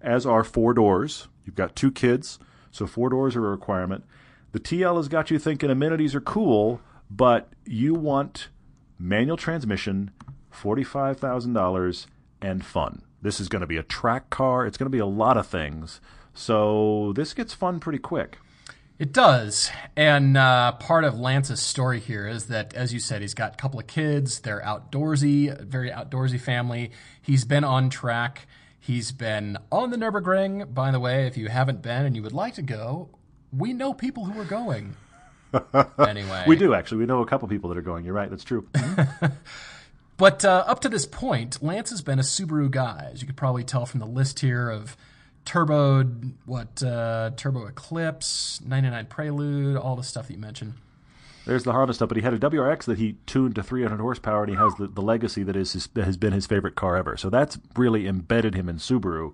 as 0.00 0.26
are 0.26 0.44
four 0.44 0.74
doors. 0.74 1.28
You've 1.44 1.54
got 1.54 1.74
two 1.74 1.90
kids, 1.90 2.38
so 2.70 2.86
four 2.86 3.08
doors 3.08 3.34
are 3.34 3.46
a 3.46 3.50
requirement. 3.50 4.04
The 4.52 4.60
TL 4.60 4.96
has 4.96 5.08
got 5.08 5.30
you 5.30 5.38
thinking 5.38 5.70
amenities 5.70 6.14
are 6.14 6.20
cool, 6.20 6.80
but 7.10 7.52
you 7.64 7.94
want 7.94 8.48
manual 8.98 9.36
transmission, 9.36 10.10
forty-five 10.50 11.18
thousand 11.18 11.52
dollars, 11.52 12.06
and 12.40 12.64
fun. 12.64 13.02
This 13.22 13.40
is 13.40 13.48
going 13.48 13.60
to 13.60 13.66
be 13.66 13.76
a 13.76 13.82
track 13.82 14.30
car. 14.30 14.66
It's 14.66 14.78
going 14.78 14.86
to 14.86 14.96
be 14.96 14.98
a 14.98 15.06
lot 15.06 15.36
of 15.36 15.46
things. 15.46 16.00
So 16.34 17.12
this 17.16 17.32
gets 17.32 17.54
fun 17.54 17.80
pretty 17.80 17.98
quick. 17.98 18.38
It 18.98 19.12
does. 19.12 19.70
And 19.94 20.36
uh, 20.36 20.72
part 20.72 21.04
of 21.04 21.18
Lance's 21.18 21.60
story 21.60 22.00
here 22.00 22.26
is 22.26 22.46
that, 22.46 22.74
as 22.74 22.94
you 22.94 23.00
said, 23.00 23.20
he's 23.20 23.34
got 23.34 23.54
a 23.54 23.56
couple 23.56 23.78
of 23.78 23.86
kids. 23.86 24.40
They're 24.40 24.62
outdoorsy, 24.62 25.60
very 25.60 25.90
outdoorsy 25.90 26.40
family. 26.40 26.90
He's 27.20 27.44
been 27.44 27.64
on 27.64 27.90
track. 27.90 28.46
He's 28.80 29.12
been 29.12 29.58
on 29.70 29.90
the 29.90 29.96
Nürburgring. 29.96 30.72
By 30.72 30.90
the 30.90 31.00
way, 31.00 31.26
if 31.26 31.36
you 31.36 31.48
haven't 31.48 31.82
been 31.82 32.06
and 32.06 32.16
you 32.16 32.22
would 32.22 32.32
like 32.32 32.54
to 32.54 32.62
go, 32.62 33.10
we 33.52 33.72
know 33.72 33.92
people 33.92 34.24
who 34.24 34.40
are 34.40 34.44
going. 34.44 34.96
anyway. 35.98 36.44
We 36.46 36.56
do 36.56 36.72
actually. 36.72 36.98
We 36.98 37.06
know 37.06 37.20
a 37.20 37.26
couple 37.26 37.48
people 37.48 37.68
that 37.70 37.78
are 37.78 37.82
going. 37.82 38.04
You're 38.04 38.14
right. 38.14 38.30
That's 38.30 38.44
true. 38.44 38.68
But 40.16 40.44
uh, 40.44 40.64
up 40.66 40.80
to 40.80 40.88
this 40.88 41.06
point, 41.06 41.62
Lance 41.62 41.90
has 41.90 42.00
been 42.00 42.18
a 42.18 42.22
Subaru 42.22 42.70
guy, 42.70 43.10
as 43.12 43.20
you 43.20 43.26
could 43.26 43.36
probably 43.36 43.64
tell 43.64 43.84
from 43.84 44.00
the 44.00 44.06
list 44.06 44.40
here 44.40 44.70
of 44.70 44.96
turbo, 45.46 46.04
what 46.44 46.82
uh, 46.82 47.30
turbo 47.36 47.66
Eclipse, 47.66 48.60
99 48.66 49.06
Prelude, 49.06 49.76
all 49.76 49.96
the 49.96 50.02
stuff 50.02 50.26
that 50.26 50.34
you 50.34 50.38
mentioned. 50.38 50.74
There's 51.46 51.62
the 51.62 51.72
Honda 51.72 51.94
stuff, 51.94 52.08
but 52.08 52.16
he 52.16 52.24
had 52.24 52.34
a 52.34 52.38
WRX 52.38 52.84
that 52.84 52.98
he 52.98 53.16
tuned 53.24 53.54
to 53.54 53.62
300 53.62 54.00
horsepower, 54.00 54.42
and 54.42 54.50
he 54.50 54.56
has 54.56 54.74
the, 54.74 54.88
the 54.88 55.00
legacy 55.00 55.44
that 55.44 55.54
is 55.54 55.72
his, 55.72 55.88
has 55.94 56.16
been 56.16 56.32
his 56.32 56.44
favorite 56.44 56.74
car 56.74 56.96
ever. 56.96 57.16
So 57.16 57.30
that's 57.30 57.56
really 57.76 58.08
embedded 58.08 58.54
him 58.54 58.68
in 58.68 58.76
Subaru. 58.76 59.32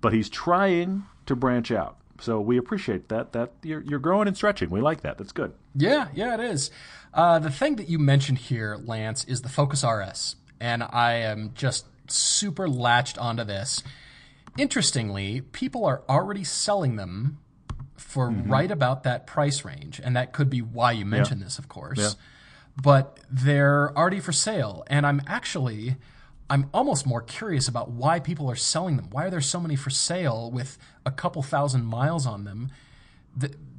But 0.00 0.12
he's 0.12 0.30
trying 0.30 1.04
to 1.26 1.34
branch 1.34 1.72
out. 1.72 1.96
So 2.20 2.40
we 2.40 2.56
appreciate 2.56 3.08
that. 3.08 3.32
That 3.32 3.50
you're, 3.62 3.80
you're 3.80 3.98
growing 3.98 4.28
and 4.28 4.36
stretching. 4.36 4.70
We 4.70 4.80
like 4.80 5.00
that. 5.02 5.18
That's 5.18 5.32
good. 5.32 5.52
Yeah, 5.74 6.08
yeah, 6.14 6.34
it 6.34 6.40
is. 6.40 6.70
Uh, 7.12 7.40
the 7.40 7.50
thing 7.50 7.76
that 7.76 7.88
you 7.88 7.98
mentioned 7.98 8.38
here, 8.38 8.78
Lance, 8.84 9.24
is 9.24 9.42
the 9.42 9.48
Focus 9.48 9.84
RS, 9.84 10.36
and 10.60 10.84
I 10.84 11.14
am 11.14 11.50
just 11.54 11.86
super 12.08 12.68
latched 12.68 13.18
onto 13.18 13.42
this. 13.42 13.82
Interestingly, 14.58 15.40
people 15.40 15.84
are 15.84 16.02
already 16.08 16.44
selling 16.44 16.96
them 16.96 17.38
for 17.96 18.28
Mm-hmm. 18.30 18.50
right 18.50 18.70
about 18.70 19.02
that 19.04 19.26
price 19.26 19.64
range, 19.64 20.00
and 20.02 20.16
that 20.16 20.32
could 20.32 20.50
be 20.50 20.60
why 20.62 20.92
you 20.92 21.04
mentioned 21.04 21.42
this, 21.42 21.58
of 21.58 21.68
course. 21.68 22.16
But 22.80 23.20
they're 23.30 23.96
already 23.96 24.20
for 24.20 24.32
sale, 24.32 24.84
and 24.88 25.06
I'm 25.06 25.22
actually. 25.26 25.96
I'm 26.52 26.68
almost 26.74 27.06
more 27.06 27.22
curious 27.22 27.68
about 27.68 27.92
why 27.92 28.18
people 28.18 28.50
are 28.50 28.56
selling 28.56 28.96
them. 28.96 29.06
Why 29.12 29.26
are 29.26 29.30
there 29.30 29.40
so 29.40 29.60
many 29.60 29.76
for 29.76 29.88
sale 29.90 30.50
with 30.50 30.78
a 31.06 31.12
couple 31.12 31.42
thousand 31.44 31.84
miles 31.84 32.26
on 32.26 32.44
them? 32.44 32.70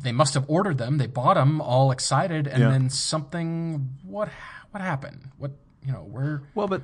they 0.02 0.14
must 0.14 0.34
have 0.34 0.46
ordered 0.50 0.78
them. 0.78 0.98
They 0.98 1.06
bought 1.08 1.34
them 1.36 1.60
all 1.60 1.92
excited, 1.92 2.48
and 2.48 2.60
Yeah. 2.64 2.70
then 2.72 2.90
something. 2.90 3.98
What 4.04 4.30
what 4.72 4.82
happened? 4.82 5.32
What 5.38 5.52
you 5.86 5.92
know? 5.92 6.04
Where 6.04 6.44
Well, 6.56 6.68
but 6.70 6.82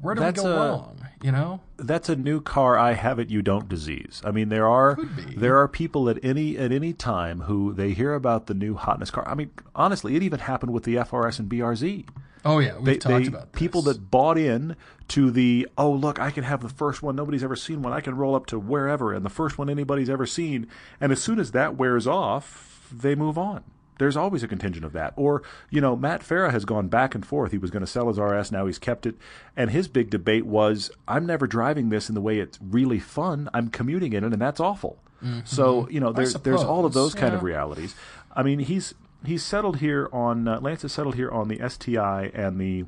where 0.00 0.14
did 0.14 0.20
we 0.20 0.26
That's 0.26 0.42
go 0.42 0.50
a- 0.52 0.56
wrong? 0.70 0.96
You 1.22 1.32
know? 1.32 1.60
that's 1.76 2.08
a 2.08 2.16
new 2.16 2.40
car 2.40 2.78
I 2.78 2.92
have 2.94 3.18
it 3.18 3.28
you 3.28 3.42
don't 3.42 3.68
disease. 3.68 4.22
I 4.24 4.30
mean 4.30 4.48
there 4.48 4.66
are 4.66 4.96
there 5.36 5.58
are 5.58 5.68
people 5.68 6.08
at 6.08 6.18
any 6.22 6.56
at 6.56 6.72
any 6.72 6.92
time 6.94 7.40
who 7.42 7.72
they 7.74 7.92
hear 7.92 8.14
about 8.14 8.46
the 8.46 8.54
new 8.54 8.74
hotness 8.74 9.10
car. 9.10 9.26
I 9.28 9.34
mean 9.34 9.50
honestly 9.74 10.16
it 10.16 10.22
even 10.22 10.40
happened 10.40 10.72
with 10.72 10.84
the 10.84 10.96
FRS 10.96 11.38
and 11.38 11.48
BRZ. 11.50 12.06
Oh 12.42 12.58
yeah, 12.58 12.76
we've 12.76 12.84
They, 12.86 12.96
talked 12.96 13.22
they 13.24 13.28
about 13.28 13.52
this. 13.52 13.58
people 13.58 13.82
that 13.82 14.10
bought 14.10 14.38
in 14.38 14.76
to 15.08 15.30
the 15.30 15.68
oh 15.76 15.90
look 15.92 16.18
I 16.18 16.30
can 16.30 16.44
have 16.44 16.62
the 16.62 16.70
first 16.70 17.02
one 17.02 17.14
nobody's 17.16 17.44
ever 17.44 17.56
seen 17.56 17.82
one 17.82 17.92
I 17.92 18.00
can 18.00 18.14
roll 18.16 18.34
up 18.34 18.46
to 18.46 18.58
wherever 18.58 19.12
and 19.12 19.22
the 19.24 19.30
first 19.30 19.58
one 19.58 19.68
anybody's 19.68 20.08
ever 20.08 20.24
seen 20.24 20.66
and 21.02 21.12
as 21.12 21.22
soon 21.22 21.38
as 21.38 21.50
that 21.52 21.76
wears 21.76 22.06
off 22.06 22.88
they 22.90 23.14
move 23.14 23.36
on 23.36 23.62
There's 24.00 24.16
always 24.16 24.42
a 24.42 24.48
contingent 24.48 24.84
of 24.84 24.92
that. 24.94 25.12
Or, 25.14 25.42
you 25.68 25.80
know, 25.80 25.94
Matt 25.94 26.22
Farah 26.22 26.50
has 26.50 26.64
gone 26.64 26.88
back 26.88 27.14
and 27.14 27.24
forth. 27.24 27.52
He 27.52 27.58
was 27.58 27.70
going 27.70 27.82
to 27.82 27.86
sell 27.86 28.08
his 28.08 28.18
RS, 28.18 28.50
now 28.50 28.66
he's 28.66 28.78
kept 28.78 29.06
it. 29.06 29.14
And 29.56 29.70
his 29.70 29.88
big 29.88 30.10
debate 30.10 30.46
was 30.46 30.90
I'm 31.06 31.26
never 31.26 31.46
driving 31.46 31.90
this 31.90 32.08
in 32.08 32.14
the 32.14 32.20
way 32.20 32.40
it's 32.40 32.58
really 32.62 32.98
fun. 32.98 33.50
I'm 33.52 33.68
commuting 33.68 34.14
in 34.14 34.24
it, 34.24 34.32
and 34.32 34.40
that's 34.40 34.58
awful. 34.58 34.98
Mm-hmm. 35.22 35.40
So, 35.44 35.86
you 35.90 36.00
know, 36.00 36.12
there's 36.12 36.32
there's 36.34 36.62
all 36.62 36.86
of 36.86 36.94
those 36.94 37.14
yeah. 37.14 37.20
kind 37.20 37.34
of 37.34 37.42
realities. 37.42 37.94
I 38.34 38.42
mean, 38.42 38.60
he's 38.60 38.94
he's 39.24 39.44
settled 39.44 39.78
here 39.78 40.08
on 40.12 40.48
uh, 40.48 40.60
Lance 40.60 40.82
has 40.82 40.92
settled 40.92 41.16
here 41.16 41.30
on 41.30 41.48
the 41.48 41.60
STI 41.68 42.30
and 42.34 42.58
the 42.58 42.86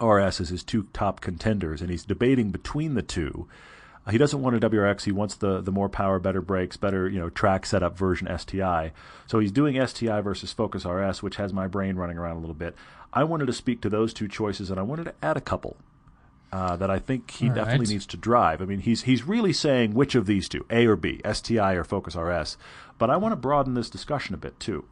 RS 0.00 0.40
as 0.40 0.48
his 0.50 0.62
two 0.62 0.86
top 0.92 1.20
contenders, 1.20 1.80
and 1.80 1.90
he's 1.90 2.04
debating 2.04 2.50
between 2.50 2.94
the 2.94 3.02
two. 3.02 3.48
He 4.10 4.18
doesn't 4.18 4.40
want 4.40 4.62
a 4.62 4.70
WRX. 4.70 5.04
He 5.04 5.12
wants 5.12 5.34
the 5.36 5.60
the 5.60 5.72
more 5.72 5.88
power, 5.88 6.18
better 6.18 6.40
brakes, 6.40 6.76
better 6.76 7.08
you 7.08 7.18
know 7.18 7.30
track 7.30 7.66
setup 7.66 7.96
version 7.96 8.28
STI. 8.38 8.92
So 9.26 9.38
he's 9.38 9.52
doing 9.52 9.84
STI 9.86 10.20
versus 10.20 10.52
Focus 10.52 10.84
RS, 10.84 11.22
which 11.22 11.36
has 11.36 11.52
my 11.52 11.66
brain 11.66 11.96
running 11.96 12.18
around 12.18 12.36
a 12.36 12.40
little 12.40 12.54
bit. 12.54 12.74
I 13.12 13.24
wanted 13.24 13.46
to 13.46 13.52
speak 13.52 13.80
to 13.82 13.88
those 13.88 14.12
two 14.12 14.28
choices, 14.28 14.70
and 14.70 14.78
I 14.78 14.82
wanted 14.82 15.04
to 15.04 15.14
add 15.22 15.36
a 15.36 15.40
couple 15.40 15.76
uh, 16.52 16.76
that 16.76 16.90
I 16.90 16.98
think 16.98 17.30
he 17.30 17.48
All 17.48 17.54
definitely 17.54 17.86
right. 17.86 17.90
needs 17.90 18.06
to 18.06 18.16
drive. 18.16 18.62
I 18.62 18.64
mean, 18.64 18.80
he's 18.80 19.02
he's 19.02 19.24
really 19.24 19.52
saying 19.52 19.94
which 19.94 20.14
of 20.14 20.26
these 20.26 20.48
two, 20.48 20.64
A 20.70 20.86
or 20.86 20.96
B, 20.96 21.20
STI 21.30 21.74
or 21.74 21.84
Focus 21.84 22.16
RS. 22.16 22.56
But 22.98 23.10
I 23.10 23.16
want 23.16 23.32
to 23.32 23.36
broaden 23.36 23.74
this 23.74 23.90
discussion 23.90 24.34
a 24.34 24.38
bit 24.38 24.58
too. 24.58 24.84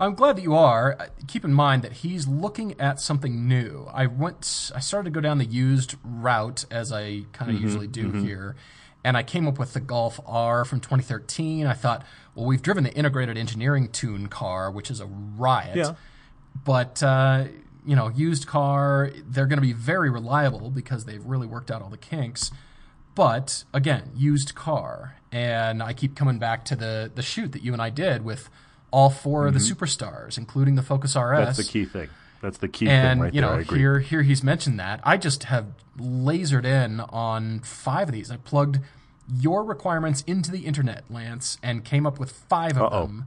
I'm 0.00 0.14
glad 0.14 0.36
that 0.36 0.42
you 0.42 0.54
are. 0.54 1.10
Keep 1.26 1.44
in 1.44 1.52
mind 1.52 1.82
that 1.82 1.92
he's 1.92 2.26
looking 2.26 2.80
at 2.80 3.00
something 3.00 3.46
new. 3.46 3.86
I 3.92 4.06
went, 4.06 4.70
I 4.74 4.80
started 4.80 5.04
to 5.04 5.10
go 5.10 5.20
down 5.20 5.36
the 5.36 5.44
used 5.44 5.96
route 6.02 6.64
as 6.70 6.90
I 6.90 7.24
kind 7.32 7.50
of 7.50 7.56
mm-hmm, 7.56 7.66
usually 7.66 7.86
do 7.86 8.08
mm-hmm. 8.08 8.24
here, 8.24 8.56
and 9.04 9.16
I 9.16 9.22
came 9.22 9.46
up 9.46 9.58
with 9.58 9.74
the 9.74 9.80
Golf 9.80 10.18
R 10.26 10.64
from 10.64 10.80
2013. 10.80 11.66
I 11.66 11.74
thought, 11.74 12.06
well, 12.34 12.46
we've 12.46 12.62
driven 12.62 12.82
the 12.84 12.94
integrated 12.94 13.36
engineering 13.36 13.88
tune 13.88 14.28
car, 14.28 14.70
which 14.70 14.90
is 14.90 15.00
a 15.00 15.06
riot. 15.06 15.76
Yeah. 15.76 15.94
But 16.64 17.02
uh, 17.02 17.44
you 17.84 17.94
know, 17.94 18.08
used 18.08 18.46
car, 18.46 19.10
they're 19.26 19.46
going 19.46 19.58
to 19.58 19.62
be 19.66 19.74
very 19.74 20.08
reliable 20.08 20.70
because 20.70 21.04
they've 21.04 21.24
really 21.24 21.46
worked 21.46 21.70
out 21.70 21.82
all 21.82 21.90
the 21.90 21.98
kinks. 21.98 22.50
But 23.14 23.64
again, 23.74 24.12
used 24.14 24.54
car, 24.54 25.16
and 25.30 25.82
I 25.82 25.92
keep 25.92 26.16
coming 26.16 26.38
back 26.38 26.64
to 26.66 26.76
the 26.76 27.10
the 27.14 27.22
shoot 27.22 27.52
that 27.52 27.62
you 27.62 27.74
and 27.74 27.82
I 27.82 27.90
did 27.90 28.24
with 28.24 28.48
all 28.90 29.10
4 29.10 29.40
mm-hmm. 29.40 29.48
of 29.48 29.54
the 29.54 29.60
mm-hmm. 29.60 29.84
superstars, 29.84 30.38
including 30.38 30.74
the 30.74 30.82
Focus 30.82 31.16
RS. 31.16 31.38
That's 31.38 31.56
the 31.58 31.64
key 31.64 31.84
thing. 31.84 32.08
That's 32.40 32.58
the 32.58 32.68
key 32.68 32.88
and, 32.88 33.18
thing 33.18 33.22
right 33.24 33.34
you 33.34 33.40
know, 33.40 33.62
there. 33.62 33.76
Here, 33.76 34.00
here 34.00 34.22
he's 34.22 34.42
mentioned 34.42 34.80
that. 34.80 35.00
I 35.04 35.16
just 35.16 35.44
have 35.44 35.66
lasered 35.98 36.64
in 36.64 37.00
on 37.00 37.60
five 37.60 38.08
of 38.08 38.14
these. 38.14 38.30
I 38.30 38.36
plugged 38.36 38.78
your 39.32 39.62
requirements 39.62 40.24
into 40.26 40.50
the 40.50 40.60
internet, 40.60 41.04
Lance, 41.10 41.58
and 41.62 41.84
came 41.84 42.06
up 42.06 42.18
with 42.18 42.32
five 42.32 42.72
of 42.72 42.92
Uh-oh. 42.92 43.06
them. 43.06 43.26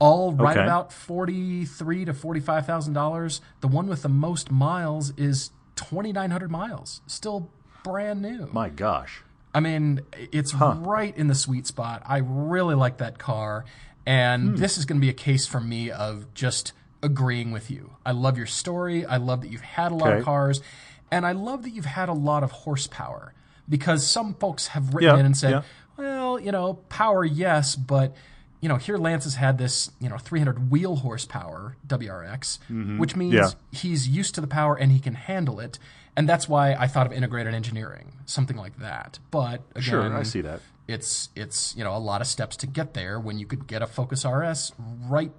All 0.00 0.32
right 0.32 0.56
okay. 0.56 0.64
about 0.64 0.92
forty-three 0.92 2.04
to 2.04 2.14
forty-five 2.14 2.64
thousand 2.64 2.92
dollars. 2.92 3.40
The 3.60 3.68
one 3.68 3.88
with 3.88 4.02
the 4.02 4.08
most 4.08 4.50
miles 4.50 5.12
is 5.16 5.50
twenty-nine 5.74 6.30
hundred 6.30 6.52
miles. 6.52 7.00
Still 7.08 7.50
brand 7.82 8.22
new. 8.22 8.48
My 8.52 8.68
gosh. 8.68 9.22
I 9.52 9.60
mean, 9.60 10.02
it's 10.12 10.52
huh. 10.52 10.76
right 10.78 11.16
in 11.16 11.26
the 11.26 11.34
sweet 11.34 11.66
spot. 11.66 12.02
I 12.06 12.18
really 12.18 12.76
like 12.76 12.98
that 12.98 13.18
car. 13.18 13.64
And 14.08 14.52
hmm. 14.52 14.56
this 14.56 14.78
is 14.78 14.86
going 14.86 14.98
to 14.98 15.04
be 15.04 15.10
a 15.10 15.14
case 15.14 15.46
for 15.46 15.60
me 15.60 15.90
of 15.90 16.32
just 16.32 16.72
agreeing 17.02 17.52
with 17.52 17.70
you. 17.70 17.90
I 18.06 18.12
love 18.12 18.38
your 18.38 18.46
story. 18.46 19.04
I 19.04 19.18
love 19.18 19.42
that 19.42 19.50
you've 19.50 19.60
had 19.60 19.92
a 19.92 19.94
lot 19.94 20.08
okay. 20.08 20.18
of 20.20 20.24
cars. 20.24 20.62
And 21.10 21.26
I 21.26 21.32
love 21.32 21.62
that 21.64 21.70
you've 21.70 21.84
had 21.84 22.08
a 22.08 22.14
lot 22.14 22.42
of 22.42 22.50
horsepower 22.50 23.34
because 23.68 24.06
some 24.06 24.32
folks 24.32 24.68
have 24.68 24.94
written 24.94 25.14
yeah, 25.14 25.20
in 25.20 25.26
and 25.26 25.36
said, 25.36 25.50
yeah. 25.50 25.62
well, 25.98 26.40
you 26.40 26.50
know, 26.50 26.74
power, 26.88 27.22
yes, 27.22 27.76
but 27.76 28.16
you 28.62 28.68
know, 28.70 28.76
here 28.76 28.96
Lance 28.96 29.24
has 29.24 29.34
had 29.34 29.58
this, 29.58 29.90
you 30.00 30.08
know, 30.08 30.16
300 30.16 30.70
wheel 30.70 30.96
horsepower 30.96 31.76
WRX, 31.86 32.58
mm-hmm. 32.60 32.98
which 32.98 33.14
means 33.14 33.34
yeah. 33.34 33.50
he's 33.72 34.08
used 34.08 34.34
to 34.36 34.40
the 34.40 34.46
power 34.46 34.74
and 34.74 34.90
he 34.90 35.00
can 35.00 35.14
handle 35.14 35.60
it. 35.60 35.78
And 36.16 36.26
that's 36.26 36.48
why 36.48 36.72
I 36.72 36.86
thought 36.86 37.06
of 37.06 37.12
integrated 37.12 37.52
engineering, 37.52 38.14
something 38.24 38.56
like 38.56 38.78
that. 38.78 39.18
But 39.30 39.60
again, 39.72 39.82
sure, 39.82 40.16
I 40.16 40.22
see 40.22 40.40
that 40.40 40.60
it's 40.88 41.28
it's 41.36 41.76
you 41.76 41.84
know 41.84 41.94
a 41.94 41.98
lot 41.98 42.20
of 42.20 42.26
steps 42.26 42.56
to 42.56 42.66
get 42.66 42.94
there 42.94 43.20
when 43.20 43.38
you 43.38 43.46
could 43.46 43.66
get 43.66 43.82
a 43.82 43.86
Focus 43.86 44.24
RS 44.24 44.72
right. 45.08 45.32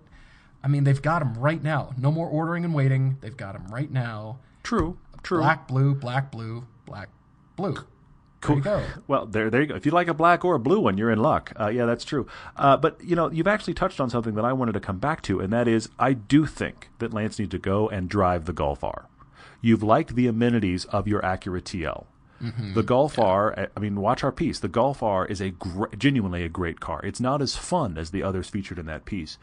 I 0.64 0.68
mean, 0.68 0.84
they've 0.84 1.02
got 1.02 1.20
them 1.20 1.34
right 1.36 1.62
now. 1.62 1.94
No 1.98 2.12
more 2.12 2.28
ordering 2.28 2.66
and 2.66 2.74
waiting. 2.74 3.18
They've 3.22 3.36
got 3.36 3.54
them 3.54 3.68
right 3.68 3.90
now. 3.90 4.40
True. 4.62 4.98
True. 5.24 5.40
Black, 5.40 5.68
blue, 5.68 5.96
black, 5.96 6.32
blue, 6.32 6.68
black, 6.86 7.10
blue. 7.56 7.78
Cool. 8.42 8.62
There 8.62 9.04
well, 9.08 9.26
there, 9.26 9.50
there 9.50 9.62
you 9.62 9.68
go. 9.68 9.76
If 9.76 9.86
you 9.86 9.92
like 9.92 10.08
a 10.08 10.14
black 10.14 10.46
or 10.46 10.56
a 10.56 10.60
blue 10.60 10.80
one, 10.80 10.98
you're 10.98 11.12
in 11.12 11.20
luck. 11.20 11.52
Uh, 11.60 11.68
yeah, 11.68 11.86
that's 11.86 12.06
true. 12.06 12.26
Uh, 12.56 12.78
but 12.78 13.04
you 13.04 13.16
know, 13.16 13.30
you've 13.30 13.48
actually 13.48 13.74
touched 13.74 14.00
on 14.00 14.10
something 14.10 14.36
that 14.36 14.46
I 14.46 14.54
wanted 14.54 14.74
to 14.74 14.80
come 14.80 14.98
back 14.98 15.22
to, 15.24 15.40
and 15.40 15.52
that 15.52 15.68
is, 15.68 15.90
I 16.00 16.14
do 16.14 16.46
think 16.46 16.90
that 17.00 17.14
Lance 17.14 17.38
needs 17.38 17.52
to 17.52 17.58
go 17.58 17.90
and 17.90 18.08
drive 18.10 18.46
the 18.46 18.54
Golf 18.54 18.84
R. 18.84 19.08
You've 19.62 19.84
liked 19.84 20.16
the 20.16 20.28
amenities 20.28 20.86
of 20.86 21.06
your 21.06 21.22
Acura 21.22 21.62
TL. 21.62 22.06
Mm-hmm. 22.42 22.74
The 22.74 22.84
Golf 22.84 23.18
yeah. 23.18 23.24
R, 23.24 23.70
I 23.76 23.80
mean, 23.80 24.00
watch 24.00 24.24
our 24.24 24.32
piece. 24.32 24.60
The 24.60 24.68
Golf 24.68 25.04
R 25.04 25.26
is 25.26 25.42
a 25.42 25.52
gr- 25.52 25.94
genuinely 25.98 26.44
a 26.44 26.50
great 26.50 26.80
car. 26.80 27.02
It's 27.04 27.20
not 27.20 27.42
as 27.42 27.56
fun 27.56 27.98
as 27.98 28.12
the 28.12 28.24
others 28.24 28.50
featured 28.50 28.80
in 28.80 28.86
that 28.86 29.06
piece, 29.06 29.38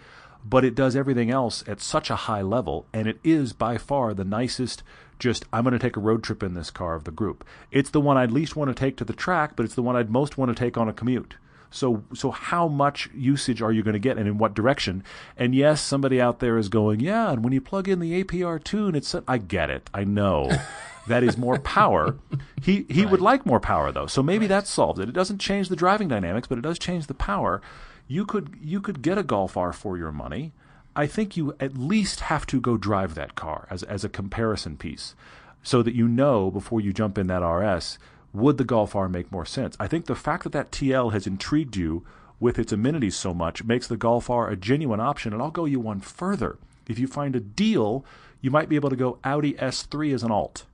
but 0.44 0.64
it 0.64 0.74
does 0.74 0.96
everything 0.96 1.30
else 1.30 1.64
at 1.66 1.80
such 1.80 2.10
a 2.10 2.16
high 2.16 2.42
level, 2.42 2.86
and 2.92 3.06
it 3.06 3.18
is 3.22 3.52
by 3.52 3.78
far 3.78 4.14
the 4.14 4.24
nicest. 4.24 4.82
Just, 5.18 5.46
I'm 5.50 5.64
going 5.64 5.72
to 5.72 5.78
take 5.78 5.96
a 5.96 6.00
road 6.00 6.22
trip 6.22 6.42
in 6.42 6.52
this 6.52 6.70
car 6.70 6.94
of 6.94 7.04
the 7.04 7.10
group. 7.10 7.42
It's 7.70 7.88
the 7.88 8.02
one 8.02 8.18
I'd 8.18 8.30
least 8.30 8.54
want 8.54 8.68
to 8.68 8.74
take 8.74 8.98
to 8.98 9.04
the 9.04 9.14
track, 9.14 9.56
but 9.56 9.64
it's 9.64 9.74
the 9.74 9.82
one 9.82 9.96
I'd 9.96 10.10
most 10.10 10.36
want 10.36 10.50
to 10.50 10.54
take 10.54 10.76
on 10.76 10.90
a 10.90 10.92
commute. 10.92 11.36
So, 11.70 12.04
so 12.14 12.30
how 12.30 12.68
much 12.68 13.08
usage 13.14 13.60
are 13.60 13.72
you 13.72 13.82
going 13.82 13.94
to 13.94 13.98
get, 13.98 14.18
and 14.18 14.28
in 14.28 14.38
what 14.38 14.54
direction? 14.54 15.02
And 15.36 15.54
yes, 15.54 15.80
somebody 15.80 16.20
out 16.20 16.40
there 16.40 16.58
is 16.58 16.68
going, 16.68 17.00
yeah. 17.00 17.32
And 17.32 17.42
when 17.42 17.52
you 17.52 17.60
plug 17.60 17.88
in 17.88 17.98
the 17.98 18.22
APR 18.22 18.62
tune, 18.62 18.94
it's 18.94 19.14
I 19.26 19.38
get 19.38 19.70
it, 19.70 19.90
I 19.92 20.04
know. 20.04 20.50
that 21.08 21.22
is 21.22 21.36
more 21.36 21.58
power. 21.58 22.16
he 22.62 22.86
he 22.88 23.02
right. 23.02 23.10
would 23.10 23.20
like 23.20 23.46
more 23.46 23.60
power 23.60 23.92
though, 23.92 24.06
so 24.06 24.22
maybe 24.22 24.44
right. 24.44 24.48
that 24.48 24.66
solves 24.66 25.00
it. 25.00 25.08
It 25.08 25.12
doesn't 25.12 25.38
change 25.38 25.68
the 25.68 25.76
driving 25.76 26.08
dynamics, 26.08 26.48
but 26.48 26.58
it 26.58 26.62
does 26.62 26.78
change 26.78 27.06
the 27.06 27.14
power. 27.14 27.60
You 28.08 28.24
could 28.24 28.56
you 28.60 28.80
could 28.80 29.02
get 29.02 29.18
a 29.18 29.22
Golf 29.22 29.56
R 29.56 29.72
for 29.72 29.96
your 29.96 30.12
money. 30.12 30.52
I 30.94 31.06
think 31.06 31.36
you 31.36 31.54
at 31.60 31.76
least 31.76 32.20
have 32.20 32.46
to 32.46 32.60
go 32.60 32.76
drive 32.76 33.14
that 33.14 33.34
car 33.34 33.66
as 33.70 33.82
as 33.82 34.04
a 34.04 34.08
comparison 34.08 34.76
piece, 34.76 35.14
so 35.62 35.82
that 35.82 35.94
you 35.94 36.08
know 36.08 36.50
before 36.50 36.80
you 36.80 36.92
jump 36.92 37.18
in 37.18 37.26
that 37.26 37.46
RS 37.46 37.98
would 38.32 38.58
the 38.58 38.64
Golf 38.64 38.94
R 38.94 39.08
make 39.08 39.32
more 39.32 39.46
sense. 39.46 39.76
I 39.80 39.86
think 39.86 40.06
the 40.06 40.14
fact 40.14 40.44
that 40.44 40.52
that 40.52 40.70
TL 40.70 41.12
has 41.12 41.26
intrigued 41.26 41.76
you 41.76 42.04
with 42.38 42.58
its 42.58 42.72
amenities 42.72 43.16
so 43.16 43.32
much 43.32 43.64
makes 43.64 43.86
the 43.86 43.96
Golf 43.96 44.28
R 44.28 44.48
a 44.48 44.56
genuine 44.56 45.00
option. 45.00 45.32
And 45.32 45.42
I'll 45.42 45.50
go 45.50 45.64
you 45.64 45.80
one 45.80 46.00
further. 46.00 46.58
If 46.86 46.98
you 46.98 47.06
find 47.06 47.34
a 47.34 47.40
deal, 47.40 48.04
you 48.40 48.50
might 48.50 48.68
be 48.68 48.76
able 48.76 48.90
to 48.90 48.96
go 48.96 49.18
Audi 49.24 49.54
S3 49.54 50.14
as 50.14 50.22
an 50.22 50.30
alt. 50.30 50.66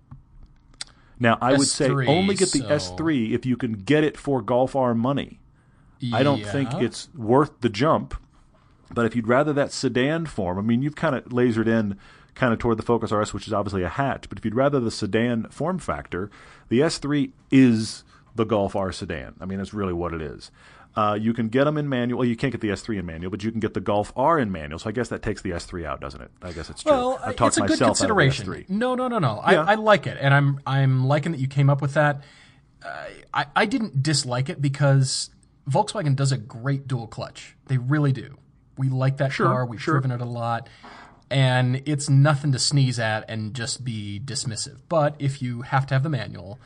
Now, 1.23 1.39
I 1.41 1.53
S3, 1.53 1.59
would 1.59 1.69
say 1.69 1.89
only 1.89 2.35
get 2.35 2.51
the 2.51 2.59
so... 2.59 2.97
S3 2.97 3.33
if 3.33 3.47
you 3.47 3.57
can 3.57 3.75
get 3.75 4.03
it 4.03 4.17
for 4.17 4.43
Golf 4.43 4.75
R 4.75 4.93
money. 4.93 5.39
Yeah. 6.01 6.17
I 6.17 6.25
don't 6.25 6.45
think 6.45 6.75
it's 6.75 7.09
worth 7.15 7.61
the 7.61 7.69
jump. 7.69 8.15
But 8.93 9.07
if 9.07 9.15
you'd 9.15 9.29
rather 9.29 9.53
that 9.53 9.73
sedan 9.73 10.27
form, 10.27 10.59
I 10.59 10.63
mean, 10.63 10.83
you've 10.83 10.97
kind 10.97 11.15
of 11.15 11.25
lasered 11.27 11.69
in 11.69 11.97
kind 12.35 12.53
of 12.53 12.59
toward 12.59 12.77
the 12.77 12.83
Focus 12.83 13.13
RS, 13.13 13.33
which 13.33 13.47
is 13.47 13.53
obviously 13.53 13.85
a 13.85 13.89
hatch. 13.89 14.29
But 14.29 14.39
if 14.39 14.45
you'd 14.45 14.57
rather 14.57 14.81
the 14.81 14.91
sedan 14.91 15.45
form 15.51 15.79
factor, 15.79 16.29
the 16.69 16.81
S3 16.81 17.31
is 17.51 18.03
the 18.35 18.45
Golf 18.45 18.75
R 18.75 18.91
sedan. 18.91 19.35
I 19.41 19.45
mean, 19.45 19.59
that's 19.59 19.73
really 19.73 19.93
what 19.93 20.13
it 20.13 20.21
is. 20.21 20.51
Uh, 20.95 21.17
you 21.19 21.33
can 21.33 21.49
get 21.49 21.65
them 21.65 21.79
in 21.79 21.89
manual. 21.89 22.19
Well, 22.19 22.29
you 22.29 22.37
can't 22.37 22.53
get 22.53 22.61
the 22.61 22.69
S3 22.69 22.99
in 22.99 23.07
manual, 23.07 23.31
but 23.31 23.43
you 23.43 23.51
can 23.51 23.61
get 23.61 23.73
the 23.73 23.81
Golf 23.81 24.13
R 24.15 24.39
in 24.39 24.53
manual. 24.53 24.79
So 24.79 24.91
I 24.91 24.93
guess 24.93 25.09
that 25.09 25.23
takes 25.23 25.41
the 25.41 25.51
S3 25.51 25.87
out, 25.87 26.01
doesn't 26.01 26.21
it? 26.21 26.31
I 26.43 26.53
guess 26.53 26.69
it's 26.69 26.83
true. 26.83 26.93
Well, 26.93 27.21
I've 27.25 27.37
talked 27.37 27.57
it's 27.57 27.65
a 27.65 27.67
good 27.67 27.79
consideration. 27.79 28.67
No, 28.69 28.95
no, 28.95 29.09
no, 29.09 29.19
no. 29.19 29.37
Yeah. 29.49 29.63
I, 29.63 29.73
I, 29.73 29.75
like 29.77 30.07
it, 30.07 30.19
and 30.21 30.35
I'm 30.35 30.61
I'm 30.67 31.07
liking 31.07 31.33
that 31.33 31.39
you 31.41 31.49
came 31.49 31.71
up 31.71 31.81
with 31.81 31.95
that. 31.95 32.23
Uh, 32.85 33.07
I 33.33 33.47
I 33.57 33.67
didn't 33.67 34.03
dislike 34.03 34.51
it 34.51 34.61
because 34.61 35.31
Volkswagen 35.69 36.17
does 36.17 36.33
a 36.33 36.39
great 36.39 36.87
dual 36.87 37.07
clutch. 37.07 37.57
They 37.67 37.79
really 37.79 38.13
do. 38.13 38.37
We 38.77 38.89
like 38.89 39.19
that 39.19 39.33
sure, 39.33 39.47
car. 39.47 39.67
We've 39.67 39.81
sure. 39.81 39.95
driven 39.95 40.11
it 40.11 40.21
a 40.21 40.27
lot. 40.27 40.69
And 41.31 41.83
it's 41.87 42.11
nothing 42.11 42.53
to 42.53 42.59
sneeze 42.59 42.99
at 42.99 43.25
and 43.29 43.55
just 43.55 43.85
be 43.85 44.21
dismissive. 44.23 44.81
But 44.89 45.15
if 45.19 45.41
you 45.41 45.63
have 45.63 45.87
to 45.87 45.95
have 45.95 46.03
the 46.03 46.11
manual, 46.11 46.61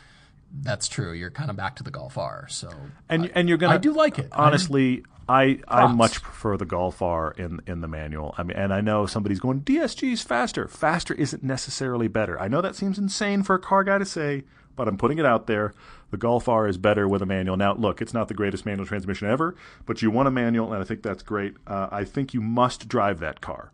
that's 0.63 0.89
true. 0.89 1.13
You're 1.13 1.31
kind 1.31 1.51
of 1.51 1.57
back 1.57 1.77
to 1.77 1.83
the 1.83 1.91
Golf 1.91 2.19
R. 2.19 2.47
So 2.49 2.71
and 3.09 3.25
I, 3.25 3.31
and 3.35 3.49
you're 3.49 3.59
gonna. 3.59 3.75
I 3.75 3.79
do 3.79 3.93
like 3.93 4.19
it. 4.19 4.29
Honestly, 4.33 5.05
I 5.29 5.61
I 5.67 5.87
much 5.93 6.23
prefer 6.23 6.57
the 6.57 6.65
Golf 6.65 7.03
R 7.03 7.33
in 7.33 7.61
in 7.67 7.81
the 7.81 7.89
manual. 7.89 8.35
I 8.39 8.43
mean, 8.43 8.57
and 8.57 8.73
I 8.73 8.81
know 8.81 9.07
somebody's 9.07 9.41
going 9.41 9.63
DSG's 9.63 10.23
faster. 10.23 10.69
Faster 10.69 11.15
isn't 11.15 11.43
necessarily 11.43 12.09
better. 12.09 12.41
I 12.41 12.49
know 12.49 12.61
that 12.61 12.77
seems 12.77 12.99
insane 12.99 13.43
for 13.43 13.55
a 13.55 13.59
car 13.59 13.83
guy 13.85 13.99
to 13.99 14.05
say, 14.05 14.45
but 14.77 14.87
I'm 14.87 14.97
putting 14.97 15.19
it 15.19 15.27
out 15.27 15.47
there. 15.47 15.75
The 16.11 16.17
Golf 16.17 16.49
R 16.49 16.69
is 16.69 16.79
better 16.79 17.09
with 17.09 17.23
a 17.23 17.27
manual. 17.27 17.57
Now, 17.57 17.75
look, 17.75 18.01
it's 18.01 18.15
not 18.15 18.29
the 18.29 18.35
greatest 18.35 18.65
manual 18.65 18.87
transmission 18.87 19.29
ever, 19.29 19.57
but 19.85 20.03
you 20.03 20.11
want 20.11 20.29
a 20.29 20.31
manual, 20.31 20.73
and 20.73 20.81
I 20.81 20.87
think 20.87 21.03
that's 21.03 21.23
great. 21.23 21.55
Uh, 21.67 21.89
I 21.91 22.05
think 22.05 22.33
you 22.33 22.41
must 22.41 22.87
drive 22.87 23.19
that 23.21 23.41
car. 23.41 23.73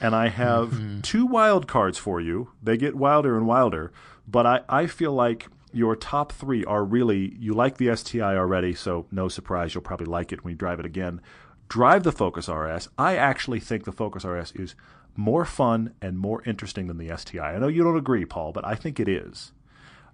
And 0.00 0.16
I 0.16 0.28
have 0.28 0.70
mm-hmm. 0.70 1.02
two 1.02 1.26
wild 1.26 1.68
cards 1.68 1.98
for 1.98 2.20
you. 2.20 2.50
They 2.62 2.76
get 2.76 2.96
wilder 2.96 3.36
and 3.36 3.46
wilder, 3.46 3.92
but 4.26 4.46
I, 4.46 4.60
I 4.68 4.86
feel 4.86 5.12
like 5.12 5.46
your 5.72 5.94
top 5.96 6.32
three 6.32 6.64
are 6.64 6.84
really 6.84 7.34
you 7.38 7.52
like 7.54 7.76
the 7.78 7.94
STI 7.96 8.36
already, 8.36 8.74
so 8.74 9.06
no 9.10 9.28
surprise, 9.28 9.74
you'll 9.74 9.82
probably 9.82 10.06
like 10.06 10.32
it 10.32 10.44
when 10.44 10.52
you 10.52 10.56
drive 10.58 10.80
it 10.80 10.86
again. 10.86 11.20
drive 11.68 12.02
the 12.02 12.12
Focus 12.12 12.48
RS. 12.48 12.88
I 12.98 13.16
actually 13.16 13.60
think 13.60 13.84
the 13.84 13.92
Focus 13.92 14.24
RS 14.24 14.52
is 14.52 14.74
more 15.16 15.44
fun 15.44 15.94
and 16.02 16.18
more 16.18 16.42
interesting 16.44 16.86
than 16.88 16.98
the 16.98 17.16
STI. 17.16 17.54
I 17.54 17.58
know 17.58 17.68
you 17.68 17.82
don't 17.84 17.96
agree, 17.96 18.24
Paul, 18.24 18.50
but 18.52 18.64
I 18.64 18.74
think 18.74 18.98
it 18.98 19.08
is. 19.08 19.52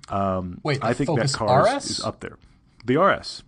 Um, 0.09 0.61
Wait, 0.63 0.81
the 0.81 0.87
I 0.87 0.93
think 0.95 1.09
Focus 1.09 1.33
that 1.33 1.39
car 1.39 1.65
RS? 1.65 1.85
is, 1.85 1.91
is 1.99 2.05
up 2.05 2.21
there. 2.21 2.39
The 2.85 2.97
RS. 2.99 3.43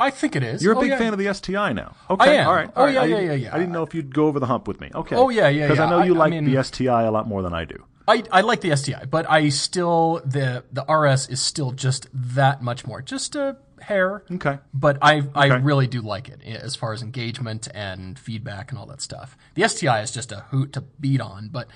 I 0.00 0.10
think 0.10 0.34
it 0.34 0.42
is. 0.42 0.62
You're 0.62 0.72
a 0.72 0.76
Oh, 0.76 0.80
big 0.80 0.90
yeah. 0.90 0.98
fan 0.98 1.12
of 1.12 1.18
the 1.18 1.32
STI 1.32 1.72
now. 1.72 1.94
Okay, 2.10 2.38
am. 2.38 2.48
all 2.48 2.54
right. 2.54 2.68
Oh, 2.74 2.80
all 2.80 2.86
right. 2.86 2.94
yeah, 2.94 3.00
I 3.02 3.04
yeah, 3.04 3.16
didn't- 3.16 3.26
yeah, 3.30 3.34
yeah. 3.48 3.54
I 3.54 3.58
didn't 3.58 3.72
know 3.72 3.82
if 3.84 3.94
you'd 3.94 4.12
go 4.12 4.26
over 4.26 4.40
the 4.40 4.46
hump 4.46 4.66
with 4.66 4.80
me. 4.80 4.90
Okay. 4.94 5.14
Oh, 5.14 5.28
yeah, 5.28 5.48
yeah, 5.48 5.68
Because 5.68 5.78
I 5.78 5.88
know 5.88 6.02
you 6.02 6.14
I 6.16 6.18
like 6.18 6.30
mean- 6.32 6.44
the 6.52 6.62
STI 6.62 7.02
a 7.04 7.10
lot 7.12 7.28
more 7.28 7.42
than 7.42 7.54
I 7.54 7.64
do. 7.64 7.84
I, 8.08 8.24
I 8.32 8.40
like 8.40 8.60
the 8.60 8.76
STI, 8.76 9.04
but 9.04 9.30
I 9.30 9.48
still 9.50 10.20
the 10.24 10.64
the 10.72 10.82
RS 10.92 11.28
is 11.28 11.40
still 11.40 11.72
just 11.72 12.08
that 12.12 12.62
much 12.62 12.86
more, 12.86 13.00
just 13.02 13.34
a 13.36 13.56
hair. 13.80 14.24
Okay. 14.30 14.58
But 14.74 14.98
I 15.02 15.22
I 15.34 15.46
Okay. 15.46 15.58
really 15.60 15.86
do 15.86 16.00
like 16.02 16.28
it 16.28 16.40
eh, 16.44 16.56
as 16.60 16.74
far 16.76 16.92
as 16.92 17.02
engagement 17.02 17.68
and 17.74 18.18
feedback 18.18 18.70
and 18.70 18.78
all 18.78 18.86
that 18.86 19.00
stuff. 19.00 19.36
The 19.54 19.68
STI 19.68 20.00
is 20.02 20.10
just 20.10 20.32
a 20.32 20.40
hoot 20.50 20.72
to 20.74 20.80
beat 20.80 21.20
on, 21.20 21.48
but 21.48 21.68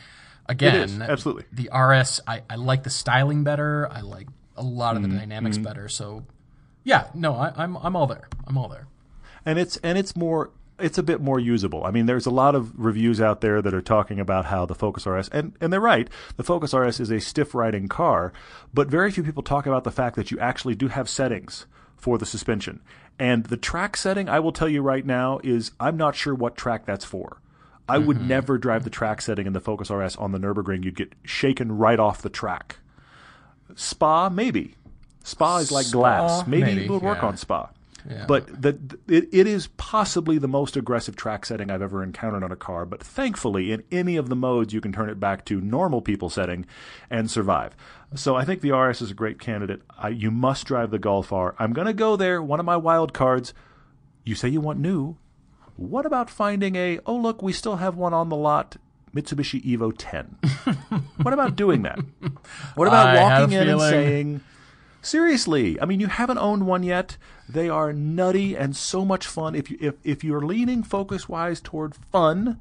again, 0.47 1.03
absolutely. 1.03 1.45
the 1.53 1.69
RS 1.77 2.21
I, 2.27 2.43
I 2.49 2.57
like 2.57 2.83
the 2.83 2.91
styling 2.91 3.45
better. 3.45 3.89
I 3.91 4.01
like 4.01 4.29
a 4.57 4.63
lot 4.63 4.97
of 4.97 5.03
Mm-hmm, 5.03 5.13
the 5.13 5.19
dynamics 5.19 5.59
better. 5.59 5.89
So 5.89 6.25
yeah, 6.85 7.09
no, 7.15 7.35
I, 7.35 7.53
I'm 7.57 7.77
I'm 7.77 7.95
all 7.97 8.07
there. 8.07 8.29
I'm 8.47 8.57
all 8.59 8.69
there. 8.69 8.87
and 9.45 9.59
it's 9.59 9.77
and 9.79 9.97
it's 9.99 10.17
more 10.17 10.51
it's 10.79 10.99
a 10.99 11.03
bit 11.03 11.21
more 11.21 11.41
usable. 11.41 11.85
I 11.85 11.91
mean, 11.91 12.07
there's 12.07 12.27
a 12.27 12.31
lot 12.31 12.55
of 12.55 12.73
reviews 12.79 13.21
out 13.21 13.41
there 13.41 13.63
that 13.63 13.75
are 13.75 13.83
talking 13.83 14.21
about 14.21 14.47
how 14.47 14.67
the 14.67 14.75
Focus 14.75 15.07
RS 15.07 15.29
and 15.31 15.55
and 15.61 15.73
they're 15.73 15.81
right. 15.81 16.09
The 16.37 16.43
Focus 16.43 16.75
RS 16.75 17.01
is 17.01 17.11
a 17.11 17.21
stiff 17.21 17.55
riding 17.55 17.89
car, 17.89 18.33
but 18.75 18.89
very 18.89 19.11
few 19.11 19.23
people 19.23 19.43
talk 19.43 19.67
about 19.67 19.85
the 19.85 19.91
fact 19.91 20.17
that 20.17 20.31
you 20.31 20.39
actually 20.39 20.75
do 20.75 20.89
have 20.89 21.09
settings 21.09 21.67
for 21.97 22.19
the 22.19 22.27
suspension. 22.27 22.81
And 23.19 23.45
the 23.45 23.57
track 23.57 23.97
setting, 23.97 24.29
I 24.29 24.41
will 24.41 24.53
tell 24.53 24.69
you 24.69 24.83
right 24.83 25.05
now, 25.05 25.41
is 25.43 25.73
I'm 25.81 25.97
not 25.97 26.15
sure 26.15 26.35
what 26.35 26.57
track 26.57 26.85
that's 26.85 27.05
for. 27.05 27.41
I 27.89 27.99
would 27.99 28.19
mm-hmm. 28.19 28.29
never 28.29 28.59
drive 28.59 28.85
the 28.85 28.91
track 28.91 29.23
setting 29.23 29.47
in 29.47 29.53
the 29.53 29.61
Focus 29.61 29.91
RS 29.91 30.17
on 30.17 30.33
the 30.33 30.39
Nurburgring. 30.39 30.85
You'd 30.85 30.97
get 30.97 31.13
shaken 31.25 31.79
right 31.79 32.01
off 32.01 32.21
the 32.21 32.29
track. 32.29 32.79
Spa, 33.75 34.29
maybe. 34.29 34.75
Spa 35.23 35.59
is 35.59 35.73
like 35.73 35.91
glass. 35.91 36.41
Spa, 36.41 36.49
Maybe, 36.49 36.63
maybe, 36.63 36.85
it 36.85 36.91
would 36.91 37.03
work 37.03 37.23
on 37.23 37.37
Spa. 37.37 37.71
Yeah. 38.09 38.25
But 38.27 38.63
the, 38.63 38.79
it, 39.09 39.29
it 39.33 39.47
is 39.47 39.69
possibly 39.77 40.39
the 40.39 40.49
most 40.49 40.77
aggressive 40.77 41.17
track 41.17 41.45
setting 41.45 41.71
I've 41.71 41.83
ever 41.83 42.03
encountered 42.03 42.45
on 42.45 42.53
a 42.53 42.57
car. 42.57 42.87
But 42.87 43.03
thankfully, 43.03 43.73
in 43.73 43.83
any 43.91 44.17
of 44.17 44.29
the 44.29 44.37
modes, 44.37 44.73
you 44.73 44.81
can 44.81 44.93
turn 44.93 45.09
it 45.09 45.19
back 45.19 45.45
to 45.47 45.61
normal 45.61 46.01
people 46.01 46.31
setting 46.31 46.67
and 47.11 47.31
survive. 47.31 47.77
So 48.15 48.37
I 48.37 48.45
think 48.45 48.61
the 48.61 48.73
RS 48.73 49.03
is 49.03 49.11
a 49.11 49.15
great 49.15 49.41
candidate. 49.41 49.83
I, 49.99 50.09
you 50.11 50.31
must 50.31 50.67
drive 50.67 50.91
the 50.91 50.99
Golf 50.99 51.33
R. 51.33 51.55
I'm 51.59 51.73
going 51.73 51.87
to 51.87 51.93
go 51.93 52.17
there. 52.17 52.41
One 52.41 52.61
of 52.61 52.67
my 52.67 52.77
wild 52.77 53.13
cards. 53.13 53.53
You 54.25 54.35
say 54.35 54.49
you 54.49 54.61
want 54.61 54.79
new. 54.79 55.17
What 55.77 56.07
about 56.07 56.31
finding 56.31 56.75
a, 56.77 56.99
oh, 57.07 57.17
look, 57.17 57.43
we 57.43 57.53
still 57.53 57.77
have 57.77 57.97
one 57.97 58.15
on 58.15 58.29
the 58.29 58.37
lot, 58.37 58.77
Mitsubishi 59.15 59.63
Evo 59.63 59.93
10? 59.97 60.39
what 61.23 61.35
about 61.35 61.55
doing 61.55 61.83
that? 61.83 61.99
What 62.75 62.89
about 62.89 63.09
I 63.09 63.23
walking 63.23 63.53
in 63.53 63.69
and 63.69 63.81
saying, 63.81 64.41
seriously, 65.03 65.81
I 65.81 65.85
mean, 65.85 66.01
you 66.01 66.07
haven't 66.07 66.39
owned 66.39 66.67
one 66.67 66.83
yet. 66.83 67.19
They 67.49 67.69
are 67.69 67.93
nutty 67.93 68.57
and 68.57 68.75
so 68.75 69.05
much 69.05 69.27
fun. 69.27 69.55
If 69.55 69.71
you 69.71 69.79
if, 69.81 69.95
if 70.05 70.25
you're 70.25 70.41
leaning 70.45 70.83
focus 70.83 71.29
wise 71.29 71.61
toward 71.61 71.95
fun, 71.95 72.61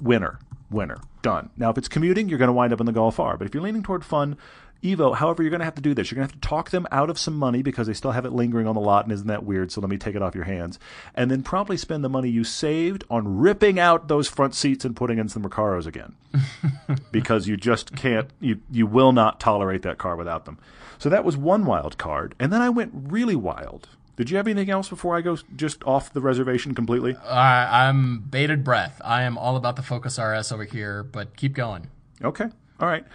winner, 0.00 0.38
winner, 0.72 0.98
done. 1.22 1.50
Now, 1.56 1.70
if 1.70 1.78
it's 1.78 1.88
commuting, 1.88 2.28
you're 2.28 2.38
going 2.38 2.48
to 2.48 2.52
wind 2.52 2.72
up 2.72 2.80
in 2.80 2.86
the 2.86 2.92
Golf 2.92 3.20
R. 3.20 3.36
But 3.36 3.46
if 3.46 3.54
you're 3.54 3.62
leaning 3.62 3.82
toward 3.82 4.04
fun, 4.04 4.36
Evo, 4.82 5.14
however, 5.14 5.42
you're 5.42 5.50
going 5.50 5.60
to 5.60 5.64
have 5.64 5.76
to 5.76 5.82
do 5.82 5.94
this. 5.94 6.10
You're 6.10 6.16
going 6.16 6.28
to 6.28 6.34
have 6.34 6.40
to 6.40 6.48
talk 6.48 6.70
them 6.70 6.88
out 6.90 7.08
of 7.08 7.18
some 7.18 7.36
money 7.36 7.62
because 7.62 7.86
they 7.86 7.94
still 7.94 8.10
have 8.10 8.24
it 8.24 8.32
lingering 8.32 8.66
on 8.66 8.74
the 8.74 8.80
lot, 8.80 9.04
and 9.04 9.12
isn't 9.12 9.28
that 9.28 9.44
weird? 9.44 9.70
So 9.70 9.80
let 9.80 9.88
me 9.88 9.96
take 9.96 10.16
it 10.16 10.22
off 10.22 10.34
your 10.34 10.44
hands, 10.44 10.80
and 11.14 11.30
then 11.30 11.42
promptly 11.44 11.76
spend 11.76 12.02
the 12.02 12.08
money 12.08 12.28
you 12.28 12.42
saved 12.42 13.04
on 13.08 13.38
ripping 13.38 13.78
out 13.78 14.08
those 14.08 14.28
front 14.28 14.56
seats 14.56 14.84
and 14.84 14.96
putting 14.96 15.18
in 15.18 15.28
some 15.28 15.44
Recaros 15.44 15.86
again, 15.86 16.16
because 17.12 17.46
you 17.46 17.56
just 17.56 17.94
can't. 17.94 18.28
You 18.40 18.60
you 18.72 18.88
will 18.88 19.12
not 19.12 19.38
tolerate 19.38 19.82
that 19.82 19.98
car 19.98 20.16
without 20.16 20.46
them. 20.46 20.58
So 20.98 21.08
that 21.08 21.24
was 21.24 21.36
one 21.36 21.64
wild 21.64 21.96
card, 21.96 22.34
and 22.40 22.52
then 22.52 22.60
I 22.60 22.68
went 22.68 22.92
really 22.92 23.36
wild. 23.36 23.88
Did 24.16 24.30
you 24.30 24.36
have 24.36 24.46
anything 24.46 24.70
else 24.70 24.88
before 24.88 25.16
I 25.16 25.22
go 25.22 25.38
just 25.56 25.82
off 25.84 26.12
the 26.12 26.20
reservation 26.20 26.74
completely? 26.74 27.16
I, 27.16 27.88
I'm 27.88 28.20
bated 28.20 28.62
breath. 28.62 29.00
I 29.04 29.22
am 29.22 29.38
all 29.38 29.56
about 29.56 29.76
the 29.76 29.82
Focus 29.82 30.18
RS 30.18 30.52
over 30.52 30.64
here, 30.64 31.02
but 31.02 31.36
keep 31.36 31.54
going. 31.54 31.88
Okay. 32.22 32.44
All 32.78 32.88
right. 32.88 33.06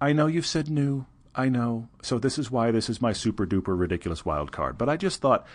I 0.00 0.12
know 0.12 0.26
you've 0.26 0.46
said 0.46 0.68
new. 0.68 1.06
I 1.34 1.48
know. 1.48 1.88
So 2.02 2.18
this 2.18 2.38
is 2.38 2.50
why 2.50 2.72
this 2.72 2.90
is 2.90 3.00
my 3.00 3.12
super 3.12 3.46
duper 3.46 3.78
ridiculous 3.78 4.24
wild 4.24 4.50
card. 4.50 4.76
But 4.76 4.88
I 4.88 4.96
just 4.96 5.20
thought 5.20 5.46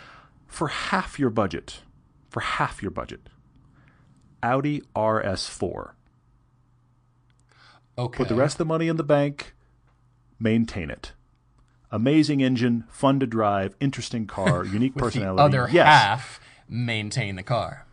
for 0.48 0.70
half 0.70 1.20
your 1.20 1.30
budget, 1.30 1.82
for 2.30 2.40
half 2.40 2.82
your 2.82 2.92
budget, 2.92 3.30
Audi 4.42 4.82
RS4. 4.96 5.92
Okay. 7.98 8.18
Put 8.18 8.30
the 8.30 8.36
rest 8.36 8.56
of 8.56 8.60
the 8.60 8.66
money 8.66 8.88
in 8.88 8.96
the 8.96 9.04
bank, 9.04 9.54
maintain 10.40 10.90
it. 10.90 11.12
Amazing 11.92 12.42
engine, 12.42 12.84
fun 12.90 13.20
to 13.20 13.26
drive, 13.28 13.76
interesting 13.80 14.28
car, 14.28 14.66
unique 14.80 14.96
personality. 14.96 15.38
the 15.38 15.44
other 15.62 15.72
yes. 15.72 15.88
half 15.88 16.40
maintain 16.68 17.36
the 17.36 17.44
car. 17.44 17.86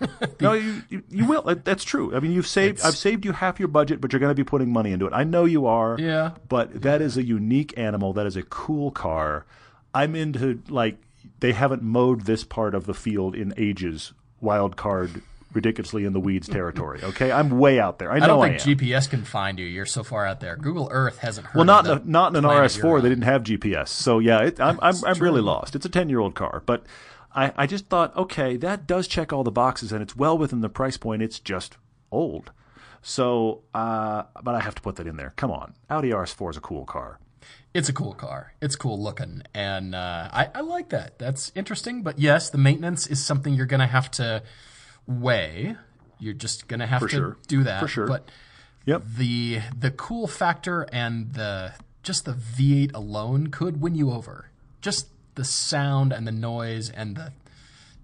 No, 0.40 0.54
you, 0.54 0.82
you 0.88 1.02
you 1.10 1.26
will. 1.26 1.42
That's 1.42 1.84
true. 1.84 2.12
I 2.12 2.18
mean, 2.18 2.32
you've 2.32 2.46
saved. 2.48 2.78
It's- 2.78 2.84
I've 2.88 2.96
saved 2.96 3.24
you 3.24 3.30
half 3.30 3.60
your 3.60 3.68
budget, 3.68 4.00
but 4.00 4.12
you're 4.12 4.18
going 4.18 4.30
to 4.30 4.34
be 4.34 4.42
putting 4.42 4.72
money 4.72 4.90
into 4.90 5.06
it. 5.06 5.12
I 5.12 5.22
know 5.22 5.44
you 5.44 5.66
are. 5.66 5.96
Yeah. 5.96 6.32
But 6.48 6.82
that 6.82 7.00
is 7.00 7.16
a 7.16 7.22
unique 7.22 7.72
animal. 7.78 8.12
That 8.12 8.26
is 8.26 8.36
a 8.36 8.42
cool 8.42 8.90
car. 8.90 9.46
I'm 9.94 10.16
into 10.16 10.60
like 10.68 10.96
they 11.38 11.52
haven't 11.52 11.82
mowed 11.84 12.22
this 12.22 12.42
part 12.42 12.74
of 12.74 12.86
the 12.86 12.94
field 12.94 13.36
in 13.36 13.54
ages. 13.56 14.12
Wild 14.40 14.76
card, 14.76 15.22
ridiculously 15.54 16.04
in 16.04 16.12
the 16.12 16.20
weeds 16.20 16.48
territory. 16.48 17.00
Okay, 17.02 17.30
I'm 17.30 17.58
way 17.58 17.78
out 17.80 17.98
there. 17.98 18.12
I 18.12 18.18
know 18.18 18.24
I 18.24 18.26
don't 18.28 18.44
I 18.44 18.58
think 18.58 18.82
am. 18.82 18.88
GPS 18.90 19.08
can 19.10 19.24
find 19.24 19.58
you. 19.58 19.66
You're 19.66 19.86
so 19.86 20.02
far 20.02 20.26
out 20.26 20.40
there. 20.40 20.56
Google 20.56 20.88
Earth 20.90 21.18
hasn't 21.18 21.46
heard. 21.48 21.56
well, 21.56 21.64
not 21.64 21.86
of 21.86 21.98
in 21.98 22.04
the 22.04 22.08
a, 22.08 22.10
not 22.10 22.36
in 22.36 22.44
an 22.44 22.50
RS4. 22.50 23.02
They 23.02 23.08
didn't 23.08 23.24
have 23.24 23.42
GPS. 23.42 23.88
So 23.88 24.18
yeah, 24.18 24.40
it, 24.42 24.60
I'm 24.60 24.78
I'm, 24.82 24.94
I'm 25.04 25.18
really 25.18 25.42
lost. 25.42 25.74
It's 25.74 25.86
a 25.86 25.90
10 25.90 26.08
year 26.08 26.20
old 26.20 26.34
car, 26.34 26.62
but 26.66 26.84
I 27.34 27.52
I 27.56 27.66
just 27.66 27.86
thought 27.86 28.16
okay, 28.16 28.56
that 28.56 28.86
does 28.86 29.06
check 29.08 29.32
all 29.32 29.44
the 29.44 29.50
boxes, 29.50 29.92
and 29.92 30.02
it's 30.02 30.16
well 30.16 30.36
within 30.36 30.60
the 30.60 30.68
price 30.68 30.96
point. 30.96 31.22
It's 31.22 31.38
just 31.40 31.76
old. 32.10 32.52
So, 33.04 33.62
uh, 33.74 34.24
but 34.42 34.54
I 34.54 34.60
have 34.60 34.76
to 34.76 34.82
put 34.82 34.94
that 34.96 35.08
in 35.08 35.16
there. 35.16 35.32
Come 35.36 35.50
on, 35.50 35.74
Audi 35.90 36.10
RS4 36.10 36.50
is 36.50 36.56
a 36.56 36.60
cool 36.60 36.84
car. 36.84 37.18
It's 37.74 37.88
a 37.88 37.92
cool 37.92 38.12
car. 38.12 38.52
It's 38.60 38.76
cool 38.76 39.02
looking, 39.02 39.42
and 39.54 39.94
uh, 39.94 40.28
I, 40.30 40.50
I 40.54 40.60
like 40.60 40.90
that. 40.90 41.18
That's 41.18 41.50
interesting. 41.54 42.02
But 42.02 42.18
yes, 42.18 42.50
the 42.50 42.58
maintenance 42.58 43.06
is 43.06 43.24
something 43.24 43.54
you're 43.54 43.66
going 43.66 43.80
to 43.80 43.86
have 43.86 44.10
to 44.12 44.42
weigh. 45.06 45.76
You're 46.18 46.34
just 46.34 46.68
going 46.68 46.80
to 46.80 46.86
have 46.86 47.00
For 47.00 47.08
to 47.08 47.14
sure. 47.16 47.36
do 47.48 47.64
that. 47.64 47.80
For 47.80 47.88
sure. 47.88 48.06
But 48.06 48.28
Yep. 48.86 49.02
the 49.16 49.60
the 49.78 49.90
cool 49.92 50.26
factor 50.26 50.82
and 50.92 51.34
the 51.34 51.72
just 52.02 52.24
the 52.24 52.32
V8 52.32 52.92
alone 52.94 53.48
could 53.48 53.80
win 53.80 53.94
you 53.94 54.10
over. 54.10 54.50
Just 54.80 55.08
the 55.36 55.44
sound 55.44 56.12
and 56.12 56.26
the 56.26 56.32
noise 56.32 56.90
and 56.90 57.16
the 57.16 57.32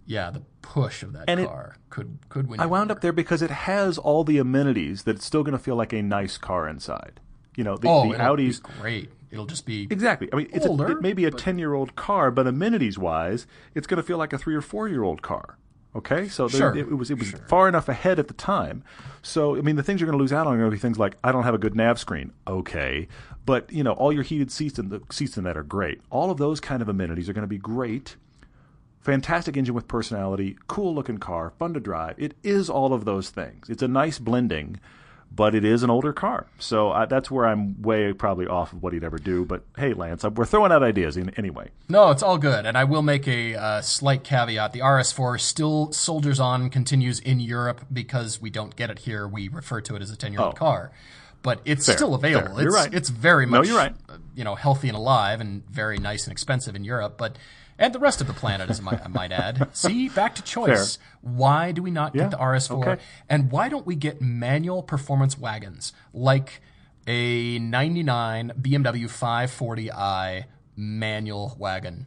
yeah 0.06 0.30
the 0.30 0.42
push 0.62 1.02
of 1.02 1.12
that 1.14 1.24
And 1.28 1.40
it- 1.40 1.46
car 1.48 1.76
could 1.90 2.18
could 2.28 2.48
win. 2.48 2.60
I 2.60 2.66
wound 2.66 2.90
over. 2.90 2.98
up 2.98 3.02
there 3.02 3.12
because 3.12 3.42
it 3.42 3.50
has 3.50 3.98
all 3.98 4.22
the 4.24 4.38
amenities 4.38 5.02
that 5.04 5.16
it's 5.16 5.24
still 5.24 5.42
going 5.42 5.56
to 5.56 5.62
feel 5.62 5.76
like 5.76 5.92
a 5.92 6.02
nice 6.02 6.38
car 6.38 6.68
inside. 6.68 7.20
You 7.56 7.64
know, 7.64 7.76
the, 7.76 7.88
Oh, 7.88 8.12
the 8.12 8.18
Audis. 8.18 8.62
great. 8.80 9.10
It'll 9.32 9.46
just 9.46 9.66
be 9.66 9.88
Exactly. 9.90 10.28
I 10.32 10.36
mean, 10.36 10.48
it's 10.52 10.64
a, 10.64 10.68
Older, 10.68 10.92
it 10.92 11.02
may 11.02 11.12
be 11.12 11.24
a 11.24 11.30
ten-year-old 11.32 11.96
car, 11.96 12.30
but 12.30 12.46
amenities-wise, 12.46 13.46
it's 13.74 13.86
going 13.88 13.96
to 13.98 14.02
feel 14.02 14.16
like 14.16 14.32
a 14.32 14.38
three 14.38 14.54
or 14.54 14.60
four-year-old 14.62 15.22
car. 15.22 15.58
Okay, 15.96 16.28
so 16.28 16.48
Sure, 16.48 16.76
it, 16.76 16.80
it 16.80 16.94
was 16.94 17.10
it 17.10 17.18
was 17.18 17.32
far 17.48 17.68
enough 17.68 17.88
ahead 17.88 18.18
at 18.18 18.28
the 18.28 18.34
time. 18.34 18.84
So 19.22 19.56
I 19.56 19.62
mean, 19.62 19.76
the 19.76 19.82
things 19.82 20.00
you're 20.00 20.06
going 20.06 20.18
to 20.18 20.22
lose 20.22 20.32
out 20.32 20.46
on 20.46 20.54
are 20.54 20.58
going 20.58 20.70
to 20.70 20.76
be 20.76 20.80
things 20.80 20.98
like 20.98 21.16
I 21.24 21.32
don't 21.32 21.44
have 21.44 21.54
a 21.54 21.58
good 21.58 21.74
nav 21.74 21.98
screen. 21.98 22.32
Okay, 22.46 23.08
but 23.46 23.72
you 23.72 23.82
know, 23.82 23.92
all 23.92 24.12
your 24.12 24.22
heated 24.22 24.50
seats 24.50 24.78
and 24.78 24.90
the 24.90 25.00
seats 25.10 25.36
in 25.38 25.44
that 25.44 25.56
are 25.56 25.62
great. 25.62 26.00
All 26.10 26.30
of 26.30 26.38
those 26.38 26.60
kind 26.60 26.82
of 26.82 26.88
amenities 26.88 27.28
are 27.28 27.32
going 27.32 27.42
to 27.42 27.48
be 27.48 27.58
great. 27.58 28.16
Fantastic 29.00 29.56
engine 29.56 29.74
with 29.74 29.88
personality, 29.88 30.58
cool 30.66 30.94
looking 30.94 31.18
car, 31.18 31.50
fun 31.58 31.72
to 31.72 31.80
drive. 31.80 32.16
It 32.18 32.34
is 32.42 32.68
all 32.68 32.92
of 32.92 33.04
those 33.06 33.30
things. 33.30 33.70
It's 33.70 33.82
a 33.82 33.88
nice 33.88 34.18
blending, 34.18 34.78
but 35.30 35.54
it 35.54 35.64
is 35.64 35.82
an 35.82 35.90
older 35.90 36.12
car. 36.12 36.46
So 36.58 36.90
uh, 36.90 37.06
that's 37.06 37.30
where 37.30 37.46
I'm 37.46 37.80
way 37.82 38.12
probably 38.12 38.46
off 38.46 38.72
of 38.72 38.82
what 38.82 38.92
he'd 38.92 39.04
ever 39.04 39.18
do. 39.18 39.44
But 39.44 39.62
hey, 39.76 39.92
Lance, 39.94 40.24
uh, 40.24 40.30
we're 40.30 40.44
throwing 40.46 40.72
out 40.72 40.82
ideas 40.82 41.16
in, 41.16 41.30
anyway. 41.30 41.70
No, 41.88 42.10
it's 42.10 42.22
all 42.22 42.38
good. 42.38 42.66
And 42.66 42.76
I 42.76 42.84
will 42.84 43.02
make 43.02 43.28
a 43.28 43.54
uh, 43.54 43.80
slight 43.82 44.24
caveat. 44.24 44.72
The 44.72 44.80
RS4 44.80 45.40
still 45.40 45.92
soldiers 45.92 46.40
on, 46.40 46.70
continues 46.70 47.20
in 47.20 47.40
Europe 47.40 47.82
because 47.92 48.40
we 48.40 48.50
don't 48.50 48.74
get 48.74 48.90
it 48.90 49.00
here. 49.00 49.28
We 49.28 49.48
refer 49.48 49.80
to 49.82 49.94
it 49.96 50.02
as 50.02 50.10
a 50.10 50.16
10 50.16 50.32
year 50.32 50.42
old 50.42 50.54
Oh. 50.54 50.56
car. 50.58 50.90
But 51.40 51.60
it's 51.64 51.86
Fair, 51.86 51.96
still 51.96 52.14
available. 52.16 52.56
fair. 52.56 52.62
You're 52.64 52.74
It's, 52.76 52.84
right. 52.86 52.94
it's 52.94 53.08
very 53.10 53.46
much 53.46 53.62
No, 53.64 53.68
you're 53.68 53.78
right. 53.78 53.94
uh, 54.08 54.14
you 54.34 54.42
know, 54.42 54.56
healthy 54.56 54.88
and 54.88 54.96
alive 54.96 55.40
and 55.40 55.64
very 55.70 55.98
nice 55.98 56.24
and 56.24 56.32
expensive 56.32 56.74
in 56.74 56.82
Europe. 56.84 57.14
But 57.16 57.36
and 57.78 57.94
the 57.94 57.98
rest 57.98 58.20
of 58.20 58.26
the 58.26 58.32
planet, 58.32 58.68
as 58.70 58.80
I 58.80 58.82
might, 58.82 59.04
I 59.04 59.08
might 59.08 59.32
add. 59.32 59.68
See, 59.76 60.08
back 60.08 60.34
to 60.36 60.42
choice. 60.42 60.98
Why 61.20 61.72
do 61.72 61.82
we 61.82 61.90
not 61.90 62.14
Yeah, 62.14 62.22
get 62.24 62.30
the 62.32 62.36
RS4? 62.38 62.86
okay. 62.88 63.02
And 63.28 63.50
why 63.52 63.68
don't 63.68 63.86
we 63.86 63.94
get 63.94 64.20
manual 64.20 64.82
performance 64.82 65.38
wagons 65.38 65.92
like 66.12 66.60
a 67.06 67.58
99 67.58 68.52
BMW 68.60 69.06
540i 69.08 70.44
manual 70.76 71.56
wagon? 71.58 72.06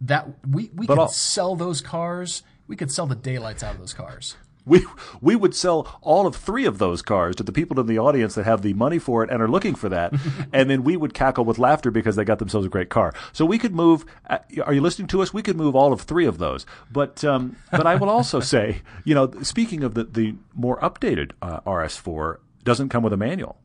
That 0.00 0.28
we, 0.46 0.70
we 0.74 0.86
But 0.86 0.94
can 0.94 1.00
I'll- 1.00 1.08
sell 1.08 1.56
those 1.56 1.80
cars 1.80 2.42
we 2.68 2.76
could 2.76 2.92
sell 2.92 3.06
the 3.06 3.14
daylights 3.16 3.62
out 3.62 3.72
of 3.74 3.80
those 3.80 3.94
cars. 3.94 4.36
We 4.66 4.84
we 5.20 5.34
would 5.34 5.54
sell 5.54 5.98
all 6.02 6.26
of 6.26 6.36
three 6.36 6.66
of 6.66 6.78
those 6.78 7.00
cars 7.00 7.36
to 7.36 7.42
the 7.42 7.52
people 7.52 7.80
in 7.80 7.86
the 7.86 7.98
audience 7.98 8.34
that 8.34 8.44
have 8.44 8.60
the 8.62 8.74
money 8.74 8.98
for 8.98 9.24
it 9.24 9.30
and 9.30 9.40
are 9.42 9.48
looking 9.48 9.74
for 9.74 9.88
that, 9.88 10.12
and 10.52 10.68
then 10.68 10.84
we 10.84 10.96
would 10.96 11.14
cackle 11.14 11.44
with 11.44 11.58
laughter 11.58 11.90
because 11.90 12.16
they 12.16 12.24
got 12.24 12.38
themselves 12.38 12.66
a 12.66 12.70
great 12.70 12.90
car. 12.90 13.14
So 13.32 13.46
we 13.46 13.58
could 13.58 13.74
move. 13.74 14.04
uh, 14.28 14.38
Are 14.64 14.74
you 14.74 14.80
listening 14.82 15.08
to 15.08 15.22
us? 15.22 15.32
We 15.32 15.42
could 15.42 15.56
move 15.56 15.74
all 15.74 15.92
of 15.92 16.02
three 16.02 16.26
of 16.26 16.36
those. 16.38 16.66
But 16.92 17.24
um, 17.24 17.56
but 17.70 17.86
I 17.86 17.94
will 17.94 18.10
also 18.10 18.40
say, 18.54 18.82
you 19.04 19.14
know, 19.14 19.30
speaking 19.42 19.82
of 19.84 19.94
the 19.94 20.04
the 20.04 20.34
more 20.54 20.78
updated 20.80 21.32
uh, 21.40 21.60
RS4 21.60 22.38
doesn't 22.64 22.90
come 22.90 23.02
with 23.02 23.12
a 23.14 23.16
manual. 23.16 23.56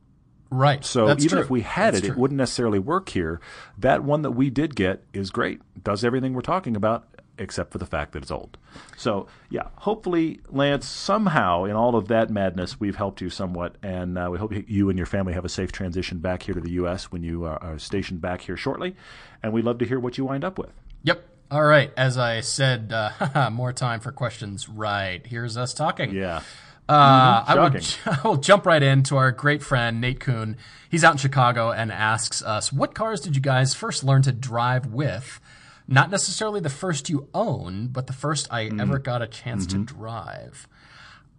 Right. 0.49 0.85
So 0.85 1.07
That's 1.07 1.25
even 1.25 1.37
true. 1.37 1.43
if 1.43 1.49
we 1.49 1.61
had 1.61 1.95
That's 1.95 2.03
it, 2.03 2.07
true. 2.09 2.15
it 2.15 2.19
wouldn't 2.19 2.37
necessarily 2.37 2.77
work 2.77 3.09
here. 3.09 3.41
That 3.77 4.03
one 4.03 4.21
that 4.21 4.31
we 4.31 4.51
did 4.51 4.75
get 4.75 5.03
is 5.11 5.31
great. 5.31 5.59
Does 5.83 6.03
everything 6.05 6.33
we're 6.35 6.41
talking 6.41 6.75
about, 6.75 7.07
except 7.37 7.71
for 7.71 7.77
the 7.77 7.85
fact 7.85 8.13
that 8.13 8.21
it's 8.21 8.31
old. 8.31 8.57
So 8.97 9.27
yeah, 9.49 9.67
hopefully, 9.75 10.41
Lance, 10.49 10.87
somehow 10.87 11.65
in 11.65 11.75
all 11.75 11.95
of 11.95 12.07
that 12.09 12.29
madness, 12.29 12.79
we've 12.79 12.95
helped 12.95 13.21
you 13.21 13.29
somewhat, 13.29 13.75
and 13.81 14.17
uh, 14.17 14.29
we 14.31 14.37
hope 14.37 14.53
you 14.67 14.89
and 14.89 14.97
your 14.97 15.05
family 15.05 15.33
have 15.33 15.45
a 15.45 15.49
safe 15.49 15.71
transition 15.71 16.19
back 16.19 16.43
here 16.43 16.53
to 16.53 16.61
the 16.61 16.71
U.S. 16.71 17.11
when 17.11 17.23
you 17.23 17.45
are, 17.45 17.61
are 17.61 17.79
stationed 17.79 18.21
back 18.21 18.41
here 18.41 18.57
shortly. 18.57 18.95
And 19.41 19.51
we'd 19.53 19.65
love 19.65 19.79
to 19.79 19.85
hear 19.85 19.99
what 19.99 20.17
you 20.17 20.25
wind 20.25 20.43
up 20.43 20.57
with. 20.57 20.71
Yep. 21.03 21.23
All 21.51 21.63
right. 21.63 21.91
As 21.97 22.17
I 22.17 22.41
said, 22.41 22.93
uh, 22.93 23.49
more 23.51 23.73
time 23.73 23.99
for 23.99 24.11
questions. 24.11 24.69
Right. 24.69 25.25
Here's 25.25 25.57
us 25.57 25.73
talking. 25.73 26.11
Yeah. 26.11 26.41
Uh, 26.87 27.43
I, 27.47 27.55
will. 27.55 27.81
I 28.05 28.27
will 28.27 28.37
jump 28.37 28.65
right 28.65 28.83
into 28.83 29.15
our 29.15 29.31
great 29.31 29.63
friend 29.63 30.01
Nate 30.01 30.19
Kuhn. 30.19 30.57
He's 30.89 31.03
out 31.03 31.13
in 31.13 31.17
Chicago 31.17 31.71
and 31.71 31.91
asks 31.91 32.41
us, 32.41 32.73
"What 32.73 32.93
cars 32.93 33.21
did 33.21 33.35
you 33.35 33.41
guys 33.41 33.73
first 33.73 34.03
learn 34.03 34.21
to 34.23 34.33
drive 34.33 34.87
with? 34.87 35.39
Not 35.87 36.09
necessarily 36.09 36.59
the 36.61 36.69
first 36.69 37.09
you 37.09 37.27
own, 37.33 37.87
but 37.87 38.07
the 38.07 38.13
first 38.13 38.47
I 38.51 38.65
Mm-hmm. 38.65 38.79
ever 38.79 38.99
got 38.99 39.21
a 39.21 39.27
chance 39.27 39.65
to 39.67 39.77
drive." 39.77 40.67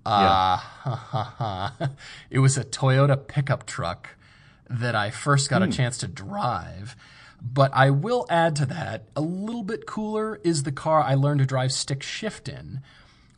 Uh, 0.07 0.61
it 2.31 2.39
was 2.41 2.59
a 2.59 2.65
Toyota 2.65 3.17
pickup 3.27 3.65
truck 3.67 4.11
that 4.69 4.95
I 4.95 5.11
first 5.11 5.49
got 5.51 5.63
a 5.63 5.69
chance 5.69 5.97
to 5.99 6.07
drive. 6.07 6.95
But 7.43 7.71
I 7.75 7.91
will 7.91 8.27
add 8.31 8.57
to 8.57 8.67
that, 8.67 9.05
a 9.15 9.21
little 9.21 9.63
bit 9.63 9.87
cooler 9.87 10.41
is 10.45 10.63
the 10.63 10.73
car 10.73 11.03
I 11.03 11.15
learned 11.15 11.41
to 11.41 11.47
drive 11.47 11.73
stick 11.73 12.03
shift 12.03 12.49
in, 12.49 12.81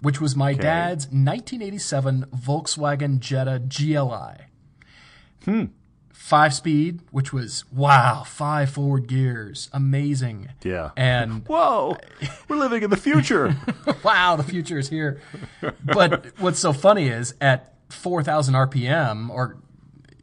which 0.00 0.20
was 0.20 0.36
my 0.36 0.54
dad's 0.54 1.06
1987 1.06 2.26
Volkswagen 2.34 3.18
Jetta 3.18 3.60
GLI. 3.68 4.46
Hmm. 5.44 5.64
Five 6.26 6.54
speed, 6.54 7.02
which 7.12 7.32
was 7.32 7.64
wow, 7.70 8.24
five 8.26 8.70
forward 8.70 9.06
gears, 9.06 9.70
amazing. 9.72 10.48
Yeah. 10.64 10.90
And 10.96 11.44
Whoa, 11.46 11.98
we're 12.48 12.56
living 12.56 12.82
in 12.82 12.90
the 12.90 12.96
future. 12.96 13.54
wow, 14.02 14.34
the 14.34 14.42
future 14.42 14.76
is 14.76 14.88
here. 14.88 15.20
But 15.84 16.32
what's 16.40 16.58
so 16.58 16.72
funny 16.72 17.06
is 17.06 17.34
at 17.40 17.74
4,000 17.90 18.54
RPM, 18.54 19.30
or 19.30 19.58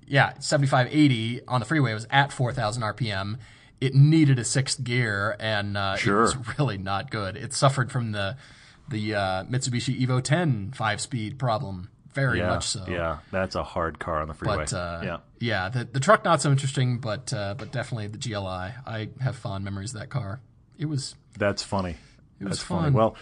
yeah, 0.05 0.33
7580 0.39 1.45
on 1.47 1.61
the 1.61 1.65
freeway 1.65 1.93
was 1.93 2.05
at 2.09 2.33
4,000 2.33 2.83
RPM. 2.83 3.37
It 3.79 3.95
needed 3.95 4.37
a 4.39 4.43
sixth 4.43 4.83
gear, 4.83 5.37
and 5.39 5.77
uh, 5.77 5.95
Sure. 5.95 6.19
it 6.19 6.21
was 6.23 6.57
really 6.59 6.77
not 6.77 7.11
good. 7.11 7.37
It 7.37 7.53
suffered 7.53 7.93
from 7.93 8.11
the 8.11 8.35
the 8.89 9.15
uh, 9.15 9.43
Mitsubishi 9.45 9.97
Evo 10.05 10.21
10 10.21 10.73
five 10.75 10.99
speed 10.99 11.39
problem, 11.39 11.87
very 12.13 12.39
yeah, 12.39 12.47
much 12.47 12.67
so. 12.67 12.85
yeah, 12.87 13.19
that's 13.31 13.55
a 13.55 13.63
hard 13.63 13.99
car 13.99 14.21
on 14.21 14.27
the 14.27 14.33
freeway. 14.33 14.57
But 14.57 14.73
uh, 14.73 15.01
yeah. 15.03 15.17
yeah, 15.39 15.69
the 15.69 15.85
the 15.85 15.99
truck 15.99 16.23
not 16.23 16.41
so 16.41 16.51
interesting, 16.51 16.99
but 16.99 17.33
uh, 17.33 17.55
but 17.57 17.71
definitely 17.71 18.07
the 18.07 18.17
GLI. 18.17 18.73
I 18.85 19.09
have 19.21 19.35
fond 19.35 19.63
memories 19.63 19.93
of 19.93 19.99
that 19.99 20.09
car. 20.09 20.41
It 20.77 20.85
was 20.85 21.15
That's 21.37 21.63
funny. 21.63 21.95
It 22.39 22.45
was 22.45 22.57
That's 22.57 22.67
funny. 22.67 22.83
fun. 22.85 22.93
Well, 22.93 23.15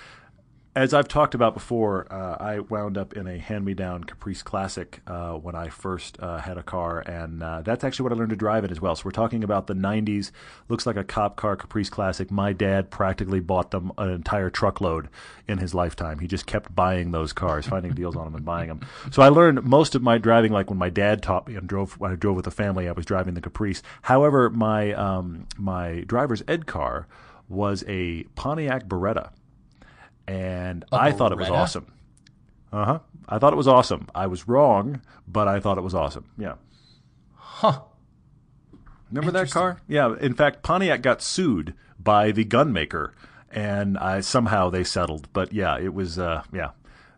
as 0.73 0.93
I've 0.93 1.09
talked 1.09 1.35
about 1.35 1.53
before, 1.53 2.07
uh, 2.09 2.37
I 2.39 2.59
wound 2.59 2.97
up 2.97 3.11
in 3.13 3.27
a 3.27 3.37
hand-me-down 3.37 4.05
Caprice 4.05 4.41
Classic 4.41 5.01
uh, 5.05 5.33
when 5.33 5.53
I 5.53 5.67
first 5.67 6.17
uh, 6.21 6.37
had 6.37 6.57
a 6.57 6.63
car, 6.63 6.99
and 6.99 7.43
uh, 7.43 7.61
that's 7.61 7.83
actually 7.83 8.03
what 8.03 8.13
I 8.13 8.15
learned 8.15 8.29
to 8.29 8.37
drive 8.37 8.63
it 8.63 8.71
as 8.71 8.79
well. 8.79 8.95
So 8.95 9.03
we're 9.03 9.11
talking 9.11 9.43
about 9.43 9.67
the 9.67 9.73
'90s. 9.73 10.31
Looks 10.69 10.85
like 10.85 10.95
a 10.95 11.03
cop 11.03 11.35
car 11.35 11.57
Caprice 11.57 11.89
Classic. 11.89 12.31
My 12.31 12.53
dad 12.53 12.89
practically 12.89 13.41
bought 13.41 13.71
them 13.71 13.91
an 13.97 14.09
entire 14.09 14.49
truckload 14.49 15.09
in 15.45 15.57
his 15.57 15.73
lifetime. 15.73 16.19
He 16.19 16.27
just 16.27 16.45
kept 16.45 16.73
buying 16.73 17.11
those 17.11 17.33
cars, 17.33 17.67
finding 17.67 17.91
deals 17.93 18.15
on 18.15 18.23
them, 18.23 18.35
and 18.35 18.45
buying 18.45 18.69
them. 18.69 18.79
So 19.11 19.21
I 19.21 19.27
learned 19.27 19.63
most 19.63 19.93
of 19.93 20.01
my 20.01 20.17
driving 20.17 20.53
like 20.53 20.69
when 20.69 20.79
my 20.79 20.89
dad 20.89 21.21
taught 21.21 21.49
me 21.49 21.55
and 21.55 21.67
drove 21.67 21.99
when 21.99 22.13
I 22.13 22.15
drove 22.15 22.37
with 22.37 22.45
the 22.45 22.51
family. 22.51 22.87
I 22.87 22.93
was 22.93 23.05
driving 23.05 23.33
the 23.33 23.41
Caprice. 23.41 23.83
However, 24.03 24.49
my 24.49 24.93
um, 24.93 25.47
my 25.57 26.05
driver's 26.07 26.43
ed 26.47 26.65
car 26.65 27.07
was 27.49 27.83
a 27.89 28.23
Pontiac 28.35 28.85
Beretta 28.85 29.31
and 30.27 30.85
I 30.91 31.11
thought 31.11 31.31
it 31.31 31.37
was 31.37 31.49
awesome. 31.49 31.91
Uh 32.71 32.85
huh. 32.85 32.99
I 33.27 33.37
thought 33.37 33.53
it 33.53 33.57
was 33.57 33.67
awesome. 33.67 34.07
I 34.15 34.27
was 34.27 34.47
wrong, 34.47 35.01
but 35.27 35.47
I 35.47 35.59
thought 35.59 35.77
it 35.77 35.81
was 35.81 35.95
awesome. 35.95 36.25
Yeah. 36.37 36.55
huh. 37.35 37.81
Remember 39.11 39.31
that 39.31 39.51
car? 39.51 39.81
Yeah. 39.87 40.15
In 40.19 40.33
fact, 40.33 40.63
Pontiac 40.63 41.01
got 41.01 41.21
sued 41.21 41.73
by 41.99 42.31
the 42.31 42.45
gun 42.45 42.71
maker, 42.71 43.13
and 43.51 43.97
I 43.97 44.21
somehow 44.21 44.69
they 44.69 44.83
settled. 44.83 45.27
But 45.33 45.53
yeah, 45.53 45.77
it 45.77 45.93
was. 45.93 46.17
Uh, 46.17 46.43
yeah, 46.53 46.71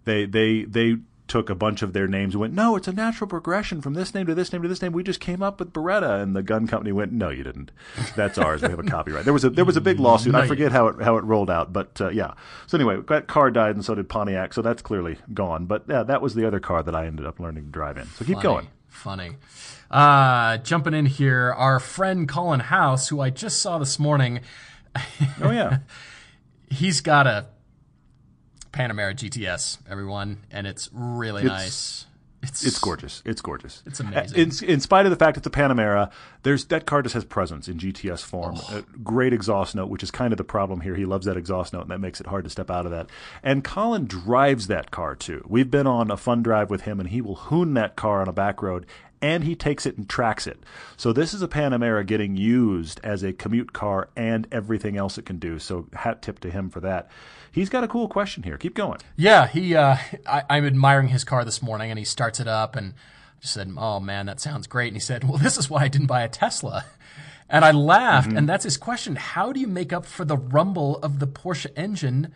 they 0.06 0.26
they 0.26 0.64
they 0.64 0.98
took 1.28 1.50
a 1.50 1.56
bunch 1.56 1.82
of 1.82 1.94
their 1.94 2.08
names 2.08 2.34
and 2.34 2.42
went, 2.42 2.54
no, 2.54 2.76
it's 2.76 2.88
a 2.88 2.92
natural 2.94 3.28
progression 3.28 3.82
from 3.82 3.94
this 3.94 4.14
name 4.14 4.26
to 4.28 4.36
this 4.36 4.52
name 4.52 4.62
to 4.62 4.68
this 4.68 4.82
name. 4.82 4.92
We 4.92 5.04
just 5.04 5.20
came 5.20 5.42
up 5.42 5.60
with 5.60 5.72
Beretta, 5.72 6.22
and 6.22 6.36
the 6.36 6.44
gun 6.44 6.68
company 6.68 6.92
went, 6.92 7.12
no, 7.12 7.30
you 7.30 7.44
didn't. 7.44 7.72
That's 8.16 8.38
ours. 8.38 8.62
We 8.62 8.70
have 8.70 8.80
a 8.80 8.84
copyright. 8.84 9.24
There 9.24 9.34
was 9.34 9.44
a 9.44 9.50
there 9.50 9.66
was 9.66 9.78
a 9.78 9.82
big 9.82 10.00
lawsuit. 10.02 10.36
I 10.36 10.48
forget 10.48 10.72
how 10.72 10.88
it 10.88 11.02
how 11.02 11.18
it 11.18 11.24
rolled 11.24 11.50
out, 11.50 11.72
but 11.74 12.00
uh, 12.02 12.10
yeah. 12.10 12.34
So 12.68 12.78
anyway, 12.78 12.98
that 13.08 13.28
car 13.28 13.52
died, 13.52 13.76
and 13.76 13.84
so 13.86 13.96
did 13.96 14.10
Pontiac. 14.10 14.54
So 14.54 14.62
that's 14.62 14.82
clearly 14.82 15.18
gone. 15.34 15.66
But 15.66 15.86
yeah, 15.88 16.04
that 16.04 16.22
was 16.22 16.36
the 16.36 16.46
other 16.46 16.60
car 16.60 16.84
that 16.84 16.96
I 16.96 17.06
ended 17.08 17.26
up 17.26 17.40
learning 17.40 17.66
to 17.66 17.72
drive 17.72 17.98
in. 17.98 18.06
So 18.08 18.26
keep 18.26 18.36
Funny, 18.36 18.44
going. 18.44 18.68
Funny. 18.88 19.32
Uh, 19.90 20.58
jumping 20.58 20.94
in 20.94 21.06
here, 21.06 21.54
our 21.56 21.80
friend 21.80 22.28
Colin 22.28 22.60
House, 22.62 23.10
who 23.10 23.20
I 23.22 23.30
just 23.30 23.62
saw 23.62 23.78
this 23.78 24.00
morning, 24.00 24.42
Oh 25.42 25.52
yeah. 25.52 25.80
he's 26.70 27.02
got 27.02 27.28
a 27.28 27.48
Panamera 28.74 29.14
GTS, 29.16 29.78
everyone, 29.90 30.44
and 30.52 30.68
it's 30.68 30.90
really 30.92 31.44
It's- 31.44 31.60
nice. 31.62 32.06
It's 32.46 32.62
It's 32.66 32.78
gorgeous. 32.78 33.22
It's 33.26 33.40
gorgeous. 33.40 33.82
It's 33.86 34.02
uh, 34.02 34.04
amazing. 34.04 34.38
In, 34.38 34.70
in 34.70 34.80
spite 34.82 35.06
of 35.06 35.12
the 35.12 35.16
fact 35.16 35.38
it's 35.38 35.48
a 35.48 35.50
Panamera, 35.50 36.12
there's 36.42 36.66
that 36.66 36.86
car 36.86 37.02
just 37.02 37.14
has 37.14 37.24
presence 37.24 37.70
in 37.70 37.78
GTS 37.78 38.22
form. 38.22 38.56
Oh. 38.58 38.80
A 38.80 38.98
great 39.00 39.32
exhaust 39.32 39.76
note, 39.76 39.88
which 39.88 40.04
is 40.04 40.12
kind 40.12 40.34
of 40.34 40.38
the 40.38 40.44
problem 40.44 40.82
here. 40.82 40.94
He 40.96 41.06
loves 41.06 41.26
that 41.26 41.38
exhaust 41.38 41.72
note, 41.72 41.84
and 41.84 41.92
that 41.92 42.02
makes 42.02 42.20
it 42.20 42.28
hard 42.28 42.44
to 42.44 42.50
step 42.50 42.70
out 42.70 42.84
of 42.86 42.92
that. 42.92 43.10
And 43.44 43.64
Colin 43.64 44.08
drives 44.08 44.68
that 44.68 44.92
car 44.92 45.16
too. 45.16 45.46
We've 45.48 45.72
been 45.72 45.88
on 45.88 46.12
a 46.12 46.18
fun 46.18 46.44
drive 46.44 46.70
with 46.70 46.82
him, 46.82 47.00
and 47.00 47.08
he 47.08 47.22
will 47.22 47.36
hoon 47.36 47.76
that 47.76 47.96
car 47.96 48.20
on 48.20 48.28
a 48.28 48.34
back 48.34 48.62
road. 48.62 48.86
And 49.22 49.46
he 49.46 49.56
takes 49.56 49.86
it 49.86 49.98
and 49.98 50.10
tracks 50.10 50.46
it. 50.46 50.60
So 50.98 51.14
this 51.14 51.34
is 51.34 51.42
a 51.42 51.48
Panamera 51.48 52.06
getting 52.06 52.36
used 52.36 53.00
as 53.06 53.24
a 53.24 53.32
commute 53.32 53.72
car 53.72 54.10
and 54.18 54.46
everything 54.52 54.98
else 54.98 55.18
it 55.18 55.26
can 55.26 55.38
do. 55.40 55.60
So 55.60 55.88
hat 55.94 56.22
tip 56.22 56.40
to 56.42 56.52
him 56.52 56.70
for 56.70 56.82
that. 56.82 57.10
He's 57.54 57.70
got 57.70 57.84
a 57.84 57.88
cool 57.88 58.08
question 58.10 58.44
here. 58.44 58.58
Keep 58.58 58.74
going. 58.76 58.98
Yeah, 59.16 59.48
he. 59.48 59.76
Uh, 59.76 59.96
I, 60.28 60.44
I'm 60.50 60.66
admiring 60.66 61.08
his 61.10 61.24
car 61.24 61.46
this 61.46 61.62
morning, 61.62 61.90
and 61.92 62.00
he 62.00 62.04
starts 62.06 62.40
it 62.40 62.48
up, 62.48 62.76
and 62.76 62.94
just 63.40 63.54
said, 63.54 63.72
"Oh 63.78 64.00
man, 64.00 64.26
that 64.26 64.40
sounds 64.42 64.68
great." 64.68 64.88
And 64.88 64.96
he 64.96 65.00
said, 65.00 65.24
"Well, 65.24 65.38
this 65.42 65.58
is 65.58 65.70
why 65.70 65.84
I 65.84 65.88
didn't 65.88 66.08
buy 66.08 66.24
a 66.24 66.30
Tesla." 66.30 66.84
And 67.50 67.64
I 67.64 67.70
laughed, 67.72 68.34
and 68.34 68.50
that's 68.50 68.64
his 68.64 68.78
question: 68.78 69.16
How 69.16 69.54
do 69.54 69.60
you 69.60 69.68
make 69.68 69.94
up 69.94 70.06
for 70.08 70.26
the 70.26 70.38
rumble 70.38 70.98
of 70.98 71.20
the 71.20 71.28
Porsche 71.28 71.68
engine 71.76 72.34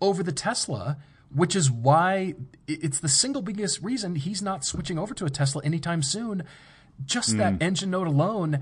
over 0.00 0.22
the 0.24 0.32
Tesla? 0.32 0.96
Which 1.32 1.54
is 1.54 1.70
why 1.70 2.34
it's 2.66 2.98
the 3.00 3.08
single 3.08 3.42
biggest 3.42 3.82
reason 3.82 4.16
he's 4.16 4.40
not 4.42 4.64
switching 4.64 4.98
over 4.98 5.12
to 5.14 5.26
a 5.26 5.30
Tesla 5.30 5.62
anytime 5.62 6.02
soon. 6.02 6.42
Just 7.04 7.36
that 7.36 7.62
engine 7.62 7.90
note 7.90 8.08
alone, 8.08 8.60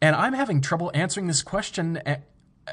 and 0.00 0.16
I'm 0.16 0.32
having 0.32 0.60
trouble 0.62 0.90
answering 0.94 1.26
this 1.28 1.42
question. 1.42 2.00
eh, 2.06 2.16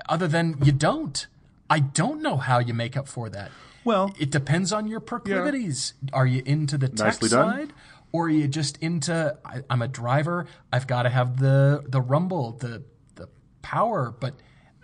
Other 0.09 0.27
than 0.27 0.57
you 0.63 0.71
don't. 0.71 1.27
I 1.73 1.79
don't 1.79 2.21
know 2.21 2.37
how 2.37 2.59
you 2.59 2.73
make 2.73 2.95
up 2.95 3.07
for 3.07 3.29
that. 3.29 3.51
Well- 3.83 4.13
it 4.19 4.29
depends 4.29 4.71
on 4.71 4.87
your 4.87 4.99
proclivities. 4.99 5.93
Are 6.13 6.25
you 6.27 6.41
into 6.45 6.77
the 6.77 6.87
tech 6.87 6.99
Nicely 7.21 7.29
done. 7.29 7.49
side, 7.49 7.73
or 8.11 8.25
are 8.25 8.29
you 8.29 8.47
just 8.47 8.77
into? 8.77 9.35
I, 9.43 9.61
I'm 9.69 9.81
a 9.81 9.87
driver. 9.87 10.45
I've 10.71 10.85
got 10.87 11.03
to 11.03 11.09
have 11.09 11.37
the 11.39 11.83
the 11.87 11.99
rumble, 11.99 12.51
the 12.53 12.83
the 13.15 13.27
power, 13.61 14.13
but 14.19 14.35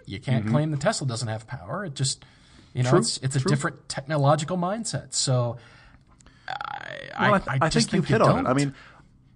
you 0.06 0.20
can't 0.20 0.48
claim 0.48 0.72
the 0.72 0.78
Tesla 0.78 1.08
doesn't 1.08 1.28
have 1.28 1.46
power. 1.46 1.86
It 1.86 1.94
just, 1.94 2.26
you 2.74 2.82
know, 2.84 2.90
Mm-hmm. 2.90 2.96
True, 2.96 3.00
it's 3.00 3.18
it's 3.20 3.36
a 3.36 3.40
true. 3.40 3.50
different 3.50 3.88
technological 3.88 4.58
mindset. 4.58 5.14
So, 5.14 5.58
I, 6.48 7.32
Well, 7.32 7.44
I, 7.48 7.54
I, 7.54 7.58
I 7.62 7.70
just 7.70 7.92
think, 7.92 8.06
think, 8.06 8.10
you've 8.10 8.22
hit 8.22 8.26
you 8.26 8.34
on 8.34 8.46
it. 8.46 8.50
I 8.50 8.54
mean, 8.54 8.74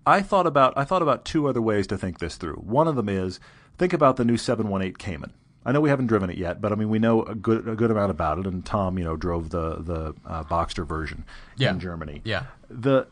I 0.05 0.21
thought 0.21 0.47
about 0.47 0.73
I 0.75 0.83
thought 0.83 1.01
about 1.03 1.23
two 1.25 1.47
other 1.47 1.61
ways 1.61 1.85
to 1.87 1.97
think 1.97 2.19
this 2.19 2.35
through. 2.35 2.55
One 2.55 2.87
of 2.87 2.95
them 2.95 3.07
is 3.09 3.39
think 3.77 3.93
about 3.93 4.15
the 4.17 4.25
new 4.25 4.37
718 4.37 4.95
Cayman. 4.95 5.33
I 5.65 5.71
know 5.71 5.81
we 5.81 5.89
haven't 5.89 6.07
driven 6.07 6.29
it 6.29 6.37
yet, 6.37 6.61
but 6.61 6.71
I 6.71 6.75
mean 6.75 6.89
we 6.89 6.99
know 6.99 7.23
a 7.23 7.35
good 7.35 7.67
a 7.67 7.75
good 7.75 7.91
amount 7.91 8.11
about 8.11 8.39
it. 8.39 8.47
And 8.47 8.65
Tom, 8.65 8.97
you 8.97 9.03
know, 9.03 9.15
drove 9.15 9.49
the 9.49 9.75
the 9.75 10.15
uh, 10.25 10.43
Boxster 10.43 10.85
version 10.85 11.25
Yeah. 11.57 11.71
in 11.71 11.79
Germany. 11.79 12.21
Yeah. 12.23 12.45
The 12.69 13.07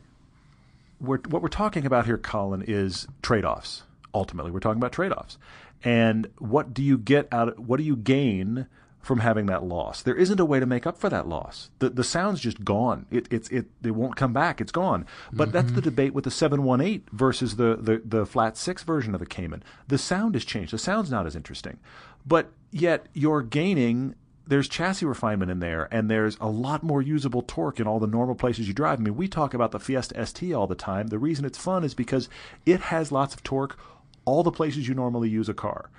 we're, 0.99 1.17
what 1.29 1.41
we're 1.41 1.47
talking 1.47 1.85
about 1.85 2.05
here, 2.05 2.19
Colin, 2.19 2.63
is 2.67 3.07
trade 3.23 3.43
offs. 3.43 3.83
Ultimately, 4.13 4.51
we're 4.51 4.59
talking 4.59 4.77
about 4.77 4.91
trade 4.91 5.11
offs, 5.11 5.37
and 5.83 6.27
what 6.37 6.73
do 6.73 6.83
you 6.83 6.97
get 6.97 7.27
out? 7.31 7.57
What 7.57 7.77
do 7.77 7.83
you 7.83 7.95
gain 7.95 8.67
from 9.01 9.19
having 9.19 9.47
that 9.47 9.63
loss. 9.63 10.03
There 10.03 10.15
isn't 10.15 10.39
a 10.39 10.45
way 10.45 10.59
to 10.59 10.65
make 10.65 10.85
up 10.85 10.97
for 10.97 11.09
that 11.09 11.27
loss. 11.27 11.71
The 11.79 11.89
the 11.89 12.03
sound's 12.03 12.39
just 12.39 12.63
gone. 12.63 13.07
It 13.09 13.27
it's 13.31 13.49
it 13.49 13.65
it 13.83 13.91
won't 13.91 14.15
come 14.15 14.31
back. 14.31 14.61
It's 14.61 14.71
gone. 14.71 15.05
But 15.33 15.49
mm-hmm. 15.49 15.53
that's 15.53 15.71
the 15.71 15.81
debate 15.81 16.13
with 16.13 16.23
the 16.23 16.31
718 16.31 17.03
versus 17.11 17.55
the, 17.55 17.75
the 17.75 18.01
the 18.05 18.25
flat 18.25 18.57
6 18.57 18.83
version 18.83 19.13
of 19.13 19.19
the 19.19 19.25
Cayman. 19.25 19.63
The 19.87 19.97
sound 19.97 20.35
has 20.35 20.45
changed. 20.45 20.71
The 20.71 20.77
sound's 20.77 21.11
not 21.11 21.25
as 21.25 21.35
interesting. 21.35 21.79
But 22.25 22.51
yet 22.71 23.07
you're 23.13 23.41
gaining 23.41 24.15
there's 24.47 24.67
chassis 24.67 25.05
refinement 25.05 25.49
in 25.49 25.59
there 25.59 25.87
and 25.91 26.09
there's 26.09 26.35
a 26.41 26.49
lot 26.49 26.83
more 26.83 27.01
usable 27.01 27.41
torque 27.41 27.79
in 27.79 27.87
all 27.87 27.99
the 27.99 28.07
normal 28.07 28.35
places 28.35 28.67
you 28.67 28.73
drive. 28.73 28.99
I 28.99 29.03
mean, 29.03 29.15
we 29.15 29.29
talk 29.29 29.53
about 29.53 29.71
the 29.71 29.79
Fiesta 29.79 30.25
ST 30.25 30.51
all 30.51 30.67
the 30.67 30.75
time. 30.75 31.07
The 31.07 31.19
reason 31.19 31.45
it's 31.45 31.57
fun 31.57 31.85
is 31.85 31.93
because 31.93 32.27
it 32.65 32.81
has 32.81 33.11
lots 33.11 33.33
of 33.33 33.43
torque 33.43 33.79
all 34.25 34.43
the 34.43 34.51
places 34.51 34.87
you 34.87 34.93
normally 34.93 35.29
use 35.29 35.47
a 35.47 35.53
car. 35.53 35.89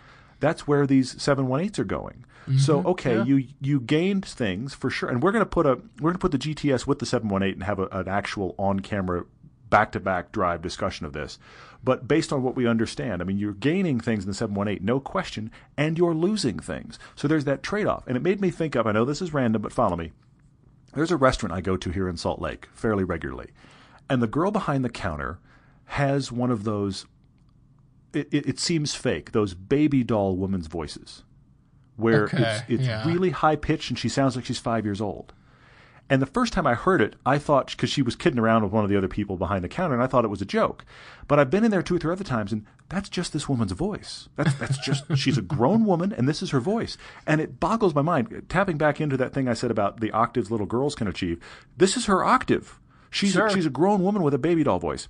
That's 0.41 0.67
where 0.67 0.87
these 0.87 1.15
718s 1.15 1.79
are 1.79 1.85
going. 1.85 2.25
Mm-hmm, 2.43 2.59
so 2.59 2.83
okay, 2.85 3.19
yeah. 3.19 3.25
you 3.25 3.47
you 3.61 3.81
gained 3.81 4.27
things 4.27 4.75
for 4.75 4.91
sure, 4.91 5.09
and 5.09 5.23
we're 5.23 5.31
going 5.31 5.45
to 5.45 5.49
put 5.49 5.65
a 5.65 5.77
we're 6.01 6.11
going 6.11 6.15
to 6.15 6.19
put 6.19 6.33
the 6.33 6.39
GTS 6.39 6.87
with 6.87 6.99
the 6.99 7.07
718 7.07 7.55
and 7.55 7.63
have 7.63 7.79
a, 7.79 7.87
an 7.87 8.09
actual 8.09 8.57
on 8.59 8.81
camera 8.81 9.25
back 9.71 9.93
to 9.93 10.01
back 10.01 10.33
drive 10.33 10.61
discussion 10.61 11.07
of 11.07 11.13
this. 11.13 11.39
But 11.85 12.07
based 12.07 12.33
on 12.33 12.43
what 12.43 12.55
we 12.55 12.67
understand, 12.67 13.21
I 13.21 13.25
mean, 13.25 13.39
you're 13.39 13.53
gaining 13.53 13.99
things 13.99 14.25
in 14.25 14.31
the 14.31 14.35
718, 14.35 14.85
no 14.85 15.01
question, 15.01 15.51
and 15.77 15.99
you're 15.99 16.15
losing 16.15 16.59
things. 16.59 16.99
So 17.17 17.27
there's 17.27 17.45
that 17.45 17.63
trade 17.63 17.87
off. 17.87 18.07
And 18.07 18.17
it 18.17 18.23
made 18.23 18.41
me 18.41 18.51
think 18.51 18.75
of 18.75 18.87
I 18.87 18.93
know 18.93 19.05
this 19.05 19.23
is 19.23 19.35
random, 19.35 19.63
but 19.63 19.73
follow 19.73 19.97
me. 19.97 20.13
There's 20.95 21.11
a 21.11 21.17
restaurant 21.17 21.53
I 21.53 21.61
go 21.61 21.77
to 21.77 21.91
here 21.91 22.09
in 22.09 22.17
Salt 22.17 22.41
Lake 22.41 22.69
fairly 22.73 23.03
regularly. 23.03 23.51
And 24.09 24.23
the 24.23 24.27
girl 24.27 24.51
behind 24.51 24.85
the 24.85 24.91
counter 24.91 25.39
has 25.87 26.31
one 26.31 26.51
of 26.51 26.65
those, 26.65 27.07
it, 28.13 28.29
it, 28.33 28.47
it 28.47 28.61
seems 28.61 28.95
fake, 28.95 29.33
those 29.33 29.55
baby 29.55 30.05
doll 30.05 30.37
woman's 30.37 30.67
voices 30.67 31.25
where 31.97 32.25
okay, 32.25 32.39
it's 32.39 32.63
it's 32.69 32.87
yeah. 32.87 33.07
really 33.07 33.31
high 33.31 33.57
pitched 33.57 33.91
and 33.91 33.99
she 33.99 34.09
sounds 34.09 34.37
like 34.37 34.45
she's 34.45 34.59
five 34.59 34.85
years 34.85 35.01
old. 35.01 35.33
And 36.11 36.21
the 36.21 36.27
first 36.27 36.53
time 36.53 36.67
I 36.67 36.75
heard 36.75 37.01
it, 37.01 37.17
I 37.25 37.39
thought 37.39 37.71
because 37.71 37.89
she 37.89 38.03
was 38.03 38.17
kidding 38.17 38.39
around 38.39 38.65
with 38.65 38.73
one 38.73 38.85
of 38.85 38.91
the 38.91 38.99
other 38.99 39.09
people 39.09 39.37
behind 39.37 39.65
the 39.65 39.69
counter, 39.69 39.95
and 39.95 40.03
I 40.03 40.07
thought 40.07 40.25
it 40.25 40.29
was 40.29 40.43
a 40.43 40.47
joke. 40.47 40.85
But 41.27 41.39
I've 41.39 41.51
been 41.51 41.65
in 41.65 41.71
there 41.71 41.83
two 41.83 41.97
or 41.97 41.99
three 41.99 42.13
other 42.13 42.25
times, 42.25 42.53
and 42.53 42.67
that's 42.89 43.09
just 43.09 43.33
this 43.33 43.49
woman's 43.49 43.73
voice. 43.73 44.29
That's 44.37 44.55
that's 44.55 44.79
just 44.79 45.05
she's 45.17 45.39
a 45.39 45.43
grown 45.43 45.87
woman, 45.87 46.13
and 46.13 46.29
this 46.29 46.43
is 46.43 46.51
her 46.51 46.61
voice, 46.61 46.99
and 47.27 47.41
it 47.41 47.59
boggles 47.61 47.95
my 47.95 48.03
mind. 48.03 48.47
Tapping 48.49 48.77
back 48.77 49.01
into 49.01 49.17
that 49.17 49.33
thing 49.33 49.49
I 49.49 49.55
said 49.55 49.71
about 49.71 50.01
the 50.01 50.11
octaves 50.11 50.51
little 50.51 50.67
girls 50.67 50.95
can 50.95 51.09
achieve, 51.09 51.41
this 51.77 51.97
is 51.97 52.07
her 52.07 52.25
octave. 52.25 52.79
She's 53.11 53.33
sure. 53.33 53.47
a, 53.47 53.53
she's 53.53 53.67
a 53.67 53.71
grown 53.71 54.03
woman 54.03 54.23
with 54.23 54.35
a 54.35 54.39
baby 54.39 54.65
doll 54.65 54.79
voice. 54.79 55.09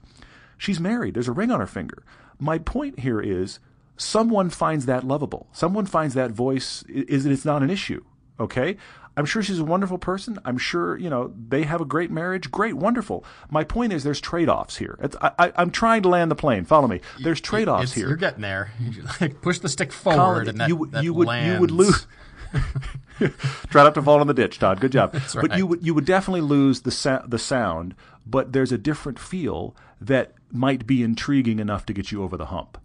She's 0.58 0.78
married. 0.78 1.14
There's 1.14 1.28
a 1.28 1.32
ring 1.32 1.50
on 1.50 1.60
her 1.60 1.66
finger. 1.66 2.04
My 2.38 2.58
point 2.58 3.00
here 3.00 3.20
is 3.20 3.58
someone 3.96 4.50
finds 4.50 4.86
that 4.86 5.04
lovable. 5.04 5.48
Someone 5.52 5.86
finds 5.86 6.14
that 6.14 6.30
voice 6.30 6.84
is 6.88 7.26
it's 7.26 7.44
not 7.44 7.62
an 7.62 7.70
issue. 7.70 8.04
Okay, 8.40 8.76
I'm 9.16 9.26
sure 9.26 9.42
she's 9.42 9.58
a 9.58 9.64
wonderful 9.64 9.98
person. 9.98 10.38
I'm 10.44 10.58
sure 10.58 10.96
you 10.96 11.10
know 11.10 11.32
they 11.36 11.64
have 11.64 11.80
a 11.80 11.84
great 11.84 12.10
marriage. 12.10 12.50
Great, 12.50 12.74
wonderful. 12.74 13.24
My 13.50 13.64
point 13.64 13.92
is, 13.92 14.04
there's 14.04 14.20
trade-offs 14.20 14.76
here. 14.76 14.98
I, 15.20 15.52
am 15.56 15.70
trying 15.70 16.02
to 16.02 16.08
land 16.08 16.30
the 16.30 16.34
plane. 16.34 16.64
Follow 16.64 16.88
me. 16.88 17.00
There's 17.20 17.40
trade-offs 17.40 17.92
here. 17.92 18.08
You're 18.08 18.16
getting 18.16 18.40
there. 18.40 18.72
like 19.20 19.42
push 19.42 19.58
the 19.58 19.68
stick 19.68 19.92
forward, 19.92 20.18
Colin, 20.18 20.48
and 20.48 20.60
that, 20.60 20.68
you, 20.68 20.86
that 20.92 21.04
you 21.04 21.12
would 21.14 21.28
lands. 21.28 21.54
you 21.54 21.60
would 21.60 21.70
lose. 21.70 22.06
Try 23.68 23.84
not 23.84 23.94
to 23.94 24.02
fall 24.02 24.20
in 24.20 24.26
the 24.26 24.34
ditch, 24.34 24.58
Todd. 24.58 24.80
Good 24.80 24.92
job. 24.92 25.14
Right. 25.34 25.48
But 25.48 25.58
you 25.58 25.66
would 25.66 25.86
you 25.86 25.94
would 25.94 26.04
definitely 26.04 26.42
lose 26.42 26.82
the 26.82 26.90
sa- 26.90 27.22
the 27.26 27.38
sound, 27.38 27.94
but 28.26 28.52
there's 28.52 28.72
a 28.72 28.78
different 28.78 29.18
feel 29.18 29.74
that 30.00 30.32
might 30.50 30.86
be 30.86 31.02
intriguing 31.02 31.58
enough 31.58 31.86
to 31.86 31.92
get 31.92 32.12
you 32.12 32.22
over 32.22 32.36
the 32.36 32.46
hump 32.46 32.78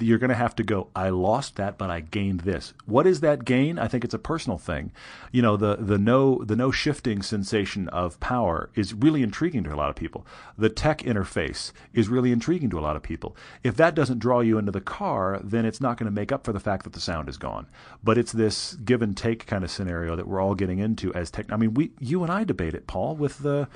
you're 0.00 0.18
going 0.18 0.28
to 0.28 0.36
have 0.36 0.54
to 0.54 0.62
go 0.62 0.88
i 0.94 1.08
lost 1.08 1.56
that 1.56 1.76
but 1.76 1.90
i 1.90 2.00
gained 2.00 2.40
this. 2.40 2.74
What 2.86 3.06
is 3.06 3.20
that 3.20 3.44
gain? 3.44 3.78
I 3.78 3.88
think 3.88 4.04
it's 4.04 4.14
a 4.14 4.18
personal 4.18 4.58
thing. 4.58 4.92
You 5.32 5.42
know 5.42 5.56
the 5.56 5.76
the 5.76 5.98
no 5.98 6.42
the 6.44 6.56
no 6.56 6.70
shifting 6.70 7.22
sensation 7.22 7.88
of 7.88 8.20
power 8.20 8.70
is 8.74 8.94
really 8.94 9.22
intriguing 9.22 9.64
to 9.64 9.74
a 9.74 9.76
lot 9.76 9.90
of 9.90 9.96
people. 9.96 10.26
The 10.56 10.68
tech 10.68 10.98
interface 10.98 11.72
is 11.92 12.08
really 12.08 12.30
intriguing 12.32 12.70
to 12.70 12.78
a 12.78 12.82
lot 12.82 12.96
of 12.96 13.02
people. 13.02 13.36
If 13.62 13.76
that 13.76 13.94
doesn't 13.94 14.18
draw 14.20 14.40
you 14.40 14.58
into 14.58 14.72
the 14.72 14.80
car 14.80 15.40
then 15.42 15.64
it's 15.64 15.80
not 15.80 15.96
going 15.96 16.06
to 16.06 16.14
make 16.14 16.32
up 16.32 16.44
for 16.44 16.52
the 16.52 16.60
fact 16.60 16.84
that 16.84 16.92
the 16.92 17.00
sound 17.00 17.28
is 17.28 17.36
gone. 17.36 17.66
But 18.02 18.18
it's 18.18 18.32
this 18.32 18.74
give 18.84 19.02
and 19.02 19.16
take 19.16 19.46
kind 19.46 19.64
of 19.64 19.70
scenario 19.70 20.16
that 20.16 20.28
we're 20.28 20.40
all 20.40 20.54
getting 20.54 20.78
into 20.78 21.12
as 21.14 21.30
tech 21.30 21.50
i 21.50 21.56
mean 21.56 21.74
we 21.74 21.92
you 21.98 22.22
and 22.22 22.32
i 22.32 22.44
debate 22.44 22.74
it 22.74 22.86
paul 22.86 23.16
with 23.16 23.38
the 23.38 23.68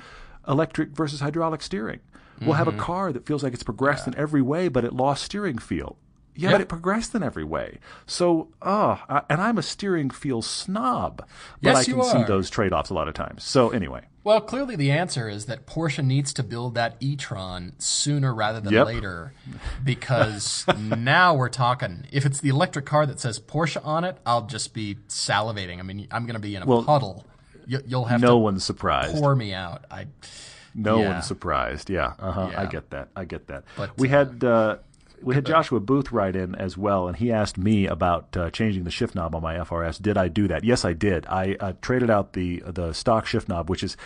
electric 0.47 0.89
versus 0.89 1.19
hydraulic 1.19 1.61
steering 1.61 1.99
We'll 2.41 2.53
have 2.53 2.67
a 2.67 2.71
mm-hmm. 2.71 2.79
car 2.79 3.13
that 3.13 3.25
feels 3.25 3.43
like 3.43 3.53
it's 3.53 3.63
progressed 3.63 4.07
yeah. 4.07 4.13
in 4.13 4.19
every 4.19 4.41
way, 4.41 4.67
but 4.67 4.83
it 4.83 4.93
lost 4.93 5.23
steering 5.23 5.57
feel. 5.57 5.97
Yeah, 6.35 6.51
but 6.51 6.61
it 6.61 6.69
progressed 6.69 7.13
in 7.15 7.21
every 7.21 7.43
way. 7.43 7.79
So, 8.05 8.47
uh, 8.61 9.21
and 9.29 9.41
I'm 9.41 9.57
a 9.57 9.61
steering 9.61 10.09
feel 10.09 10.41
snob, 10.41 11.17
but 11.61 11.69
yes, 11.69 11.77
I 11.77 11.83
can 11.83 12.03
see 12.03 12.23
those 12.23 12.49
trade 12.49 12.71
offs 12.71 12.89
a 12.89 12.93
lot 12.93 13.09
of 13.09 13.13
times. 13.13 13.43
So, 13.43 13.71
anyway. 13.71 14.03
Well, 14.23 14.39
clearly 14.39 14.77
the 14.77 14.91
answer 14.91 15.27
is 15.27 15.47
that 15.47 15.65
Porsche 15.65 16.05
needs 16.05 16.31
to 16.33 16.43
build 16.43 16.75
that 16.75 16.95
e-tron 17.01 17.73
sooner 17.77 18.33
rather 18.33 18.61
than 18.61 18.71
yep. 18.71 18.85
later 18.85 19.33
because 19.83 20.65
now 20.77 21.35
we're 21.35 21.49
talking. 21.49 22.05
If 22.11 22.25
it's 22.25 22.39
the 22.39 22.49
electric 22.49 22.85
car 22.85 23.05
that 23.05 23.19
says 23.19 23.39
Porsche 23.39 23.85
on 23.85 24.05
it, 24.05 24.17
I'll 24.25 24.45
just 24.45 24.73
be 24.73 24.95
salivating. 25.07 25.79
I 25.79 25.81
mean, 25.81 26.07
I'm 26.11 26.25
going 26.25 26.35
to 26.35 26.39
be 26.39 26.55
in 26.55 26.63
a 26.63 26.65
well, 26.65 26.83
puddle. 26.83 27.25
You, 27.65 27.81
will 27.89 28.05
have 28.05 28.21
no 28.21 28.37
one's 28.37 28.63
surprised. 28.63 29.15
Pour 29.15 29.35
me 29.35 29.53
out. 29.53 29.85
I 29.91 30.07
no 30.79 30.99
yeah. 30.99 31.13
one's 31.13 31.27
surprised. 31.27 31.89
Yeah, 31.89 32.13
uh-huh. 32.19 32.49
yeah. 32.51 32.61
I 32.61 32.65
get 32.65 32.89
that. 32.91 33.09
I 33.15 33.25
get 33.25 33.47
that. 33.47 33.63
But 33.75 33.97
we 33.97 34.07
uh, 34.07 34.11
had 34.11 34.43
uh, 34.43 34.77
we 35.21 35.35
had 35.35 35.45
Joshua 35.45 35.79
Booth 35.79 36.11
write 36.11 36.35
in 36.35 36.55
as 36.55 36.77
well, 36.77 37.07
and 37.07 37.17
he 37.17 37.31
asked 37.31 37.57
me 37.57 37.87
about 37.87 38.35
uh, 38.37 38.49
changing 38.51 38.83
the 38.83 38.91
shift 38.91 39.15
knob 39.15 39.35
on 39.35 39.41
my 39.41 39.55
FRS. 39.55 40.01
Did 40.01 40.17
I 40.17 40.27
do 40.27 40.47
that? 40.47 40.63
Yes, 40.63 40.85
I 40.85 40.93
did. 40.93 41.25
I 41.27 41.57
uh, 41.59 41.73
traded 41.81 42.09
out 42.09 42.33
the 42.33 42.63
the 42.65 42.93
stock 42.93 43.25
shift 43.25 43.49
knob, 43.49 43.69
which 43.69 43.83
is 43.83 43.97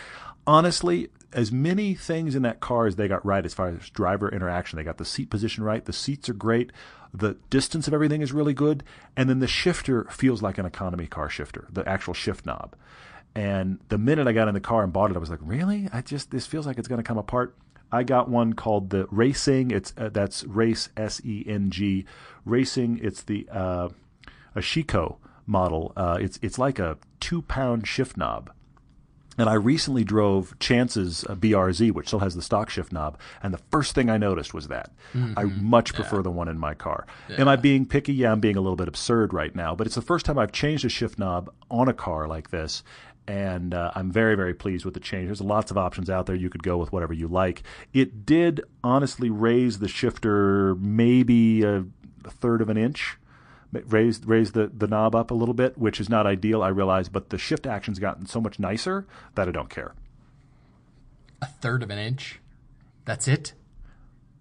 honestly 0.46 1.08
as 1.32 1.50
many 1.50 1.94
things 1.94 2.34
in 2.34 2.42
that 2.42 2.60
car 2.60 2.86
as 2.86 2.96
they 2.96 3.08
got 3.08 3.24
right 3.26 3.44
as 3.44 3.54
far 3.54 3.68
as 3.68 3.90
driver 3.90 4.28
interaction. 4.28 4.76
They 4.76 4.84
got 4.84 4.98
the 4.98 5.04
seat 5.04 5.30
position 5.30 5.64
right. 5.64 5.84
The 5.84 5.92
seats 5.92 6.28
are 6.28 6.34
great. 6.34 6.72
The 7.12 7.36
distance 7.50 7.86
of 7.86 7.94
everything 7.94 8.22
is 8.22 8.32
really 8.32 8.54
good, 8.54 8.82
and 9.16 9.28
then 9.28 9.38
the 9.38 9.46
shifter 9.46 10.04
feels 10.10 10.42
like 10.42 10.58
an 10.58 10.66
economy 10.66 11.06
car 11.06 11.28
shifter, 11.28 11.68
the 11.70 11.88
actual 11.88 12.14
shift 12.14 12.44
knob. 12.44 12.74
And 13.34 13.80
the 13.88 13.98
minute 13.98 14.28
I 14.28 14.32
got 14.32 14.48
in 14.48 14.54
the 14.54 14.60
car 14.60 14.84
and 14.84 14.92
bought 14.92 15.10
it, 15.10 15.16
I 15.16 15.18
was 15.18 15.30
like, 15.30 15.40
really? 15.42 15.88
I 15.92 16.02
just 16.02 16.30
this 16.30 16.46
feels 16.46 16.66
like 16.66 16.78
it's 16.78 16.88
going 16.88 17.02
to 17.02 17.06
come 17.06 17.18
apart. 17.18 17.56
I 17.90 18.02
got 18.02 18.28
one 18.28 18.54
called 18.54 18.90
the 18.90 19.06
Racing. 19.10 19.70
It's 19.70 19.92
uh, 19.96 20.08
that's 20.08 20.44
Race 20.44 20.88
S 20.96 21.20
E 21.24 21.44
N 21.46 21.70
G 21.70 22.04
Racing. 22.44 23.00
It's 23.02 23.22
the 23.22 23.48
uh, 23.50 23.88
Ashiko 24.56 25.16
model. 25.46 25.92
Uh, 25.96 26.18
it's 26.20 26.38
it's 26.42 26.58
like 26.58 26.78
a 26.78 26.98
two 27.20 27.42
pound 27.42 27.86
shift 27.86 28.16
knob. 28.16 28.50
And 29.36 29.48
I 29.48 29.54
recently 29.54 30.04
drove 30.04 30.56
Chance's 30.60 31.24
uh, 31.24 31.34
BRZ, 31.34 31.90
which 31.90 32.06
still 32.06 32.20
has 32.20 32.36
the 32.36 32.42
stock 32.42 32.70
shift 32.70 32.92
knob, 32.92 33.18
and 33.42 33.52
the 33.52 33.58
first 33.70 33.92
thing 33.94 34.08
I 34.08 34.16
noticed 34.16 34.54
was 34.54 34.68
that. 34.68 34.92
Mm-hmm. 35.12 35.36
I 35.36 35.44
much 35.44 35.92
prefer 35.92 36.16
yeah. 36.16 36.22
the 36.22 36.30
one 36.30 36.46
in 36.46 36.56
my 36.56 36.74
car. 36.74 37.06
Yeah. 37.28 37.40
Am 37.40 37.48
I 37.48 37.56
being 37.56 37.84
picky? 37.84 38.14
Yeah, 38.14 38.30
I'm 38.30 38.38
being 38.38 38.56
a 38.56 38.60
little 38.60 38.76
bit 38.76 38.86
absurd 38.86 39.34
right 39.34 39.54
now, 39.54 39.74
but 39.74 39.88
it's 39.88 39.96
the 39.96 40.02
first 40.02 40.24
time 40.24 40.38
I've 40.38 40.52
changed 40.52 40.84
a 40.84 40.88
shift 40.88 41.18
knob 41.18 41.50
on 41.68 41.88
a 41.88 41.92
car 41.92 42.28
like 42.28 42.50
this, 42.50 42.84
and 43.26 43.72
uh, 43.72 43.92
I'm 43.94 44.10
very, 44.10 44.34
very 44.34 44.54
pleased 44.54 44.84
with 44.84 44.94
the 44.94 45.00
change. 45.00 45.26
There's 45.26 45.40
lots 45.40 45.70
of 45.70 45.78
options 45.78 46.10
out 46.10 46.26
there. 46.26 46.36
You 46.36 46.50
could 46.50 46.62
go 46.62 46.76
with 46.76 46.92
whatever 46.92 47.12
you 47.12 47.28
like. 47.28 47.62
It 47.92 48.26
did 48.26 48.62
honestly 48.82 49.30
raise 49.30 49.78
the 49.78 49.88
shifter 49.88 50.74
maybe 50.76 51.62
a, 51.62 51.84
a 52.24 52.30
third 52.30 52.60
of 52.60 52.68
an 52.68 52.76
inch, 52.76 53.16
raised 53.72 54.26
raised 54.26 54.54
the, 54.54 54.66
the 54.66 54.86
knob 54.86 55.14
up 55.14 55.30
a 55.30 55.34
little 55.34 55.54
bit, 55.54 55.78
which 55.78 56.00
is 56.00 56.08
not 56.08 56.26
ideal, 56.26 56.62
I 56.62 56.68
realize, 56.68 57.08
but 57.08 57.30
the 57.30 57.38
shift 57.38 57.66
action's 57.66 57.98
gotten 57.98 58.26
so 58.26 58.40
much 58.40 58.58
nicer 58.58 59.06
that 59.34 59.48
I 59.48 59.52
don't 59.52 59.70
care. 59.70 59.94
A 61.40 61.46
third 61.46 61.82
of 61.82 61.90
an 61.90 61.98
inch? 61.98 62.40
That's 63.04 63.28
it? 63.28 63.52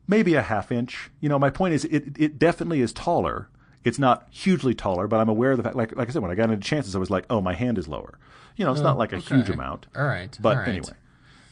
Maybe 0.07 0.35
a 0.35 0.41
half 0.41 0.71
inch. 0.71 1.09
You 1.21 1.29
know, 1.29 1.39
my 1.39 1.49
point 1.49 1.73
is 1.73 1.85
it, 1.85 2.17
it 2.17 2.37
definitely 2.37 2.81
is 2.81 2.91
taller. 2.91 3.49
It's 3.83 3.99
not 3.99 4.27
hugely 4.31 4.73
taller, 4.73 5.07
but 5.07 5.19
I'm 5.19 5.29
aware 5.29 5.51
of 5.51 5.57
the 5.57 5.63
fact, 5.63 5.75
like, 5.75 5.95
like 5.95 6.07
I 6.07 6.11
said, 6.11 6.21
when 6.21 6.31
I 6.31 6.35
got 6.35 6.49
into 6.49 6.65
chances, 6.65 6.95
I 6.95 6.99
was 6.99 7.09
like, 7.09 7.25
oh, 7.29 7.41
my 7.41 7.53
hand 7.53 7.77
is 7.77 7.87
lower. 7.87 8.17
You 8.55 8.65
know, 8.65 8.71
it's 8.71 8.81
oh, 8.81 8.83
not 8.83 8.97
like 8.97 9.13
a 9.13 9.17
okay. 9.17 9.35
huge 9.35 9.49
amount. 9.49 9.87
All 9.95 10.05
right. 10.05 10.37
But 10.41 10.57
All 10.57 10.59
right. 10.59 10.69
anyway. 10.69 10.93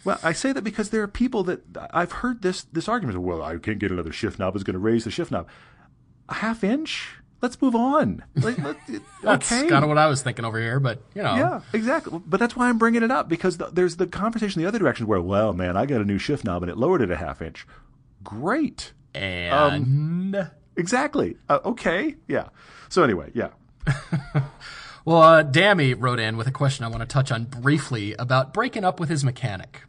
Well, 0.03 0.19
I 0.23 0.33
say 0.33 0.51
that 0.51 0.63
because 0.63 0.89
there 0.89 1.03
are 1.03 1.07
people 1.07 1.43
that 1.43 1.61
I've 1.91 2.11
heard 2.11 2.41
this 2.41 2.63
this 2.63 2.87
argument. 2.87 3.19
Well, 3.21 3.43
I 3.43 3.57
can't 3.57 3.79
get 3.79 3.91
another 3.91 4.11
shift 4.11 4.39
knob. 4.39 4.55
It's 4.55 4.63
going 4.63 4.73
to 4.73 4.79
raise 4.79 5.03
the 5.03 5.11
shift 5.11 5.31
knob 5.31 5.47
a 6.31 6.35
half 6.35 6.63
inch. 6.63 7.15
Let's 7.41 7.59
move 7.61 7.75
on. 7.75 8.23
Like, 8.35 8.57
let, 8.59 8.77
that's 9.23 9.51
okay. 9.51 9.67
kind 9.67 9.83
of 9.83 9.89
what 9.89 9.97
I 9.97 10.07
was 10.07 10.21
thinking 10.21 10.45
over 10.45 10.59
here, 10.59 10.79
but 10.79 11.01
you 11.15 11.23
know. 11.23 11.35
Yeah, 11.35 11.61
exactly. 11.73 12.21
But 12.25 12.39
that's 12.39 12.55
why 12.55 12.69
I'm 12.69 12.77
bringing 12.77 13.03
it 13.03 13.11
up 13.11 13.29
because 13.29 13.57
the, 13.57 13.67
there's 13.67 13.97
the 13.97 14.07
conversation 14.07 14.61
the 14.61 14.67
other 14.67 14.79
direction 14.79 15.07
where, 15.07 15.21
well, 15.21 15.51
man, 15.51 15.75
I 15.75 15.85
got 15.85 16.01
a 16.01 16.05
new 16.05 16.19
shift 16.19 16.45
knob 16.45 16.63
and 16.63 16.71
it 16.71 16.77
lowered 16.77 17.01
it 17.01 17.11
a 17.11 17.17
half 17.17 17.41
inch. 17.41 17.65
Great. 18.23 18.93
And 19.13 20.35
um, 20.35 20.51
exactly. 20.77 21.37
Uh, 21.49 21.59
okay. 21.65 22.15
Yeah. 22.27 22.49
So 22.89 23.03
anyway, 23.03 23.31
yeah. 23.33 23.49
Well, 25.03 25.21
uh, 25.21 25.43
Dammy 25.43 25.93
wrote 25.93 26.19
in 26.19 26.37
with 26.37 26.47
a 26.47 26.51
question 26.51 26.85
I 26.85 26.89
want 26.89 27.01
to 27.01 27.07
touch 27.07 27.31
on 27.31 27.45
briefly 27.45 28.13
about 28.19 28.53
breaking 28.53 28.83
up 28.83 28.99
with 28.99 29.09
his 29.09 29.23
mechanic, 29.23 29.81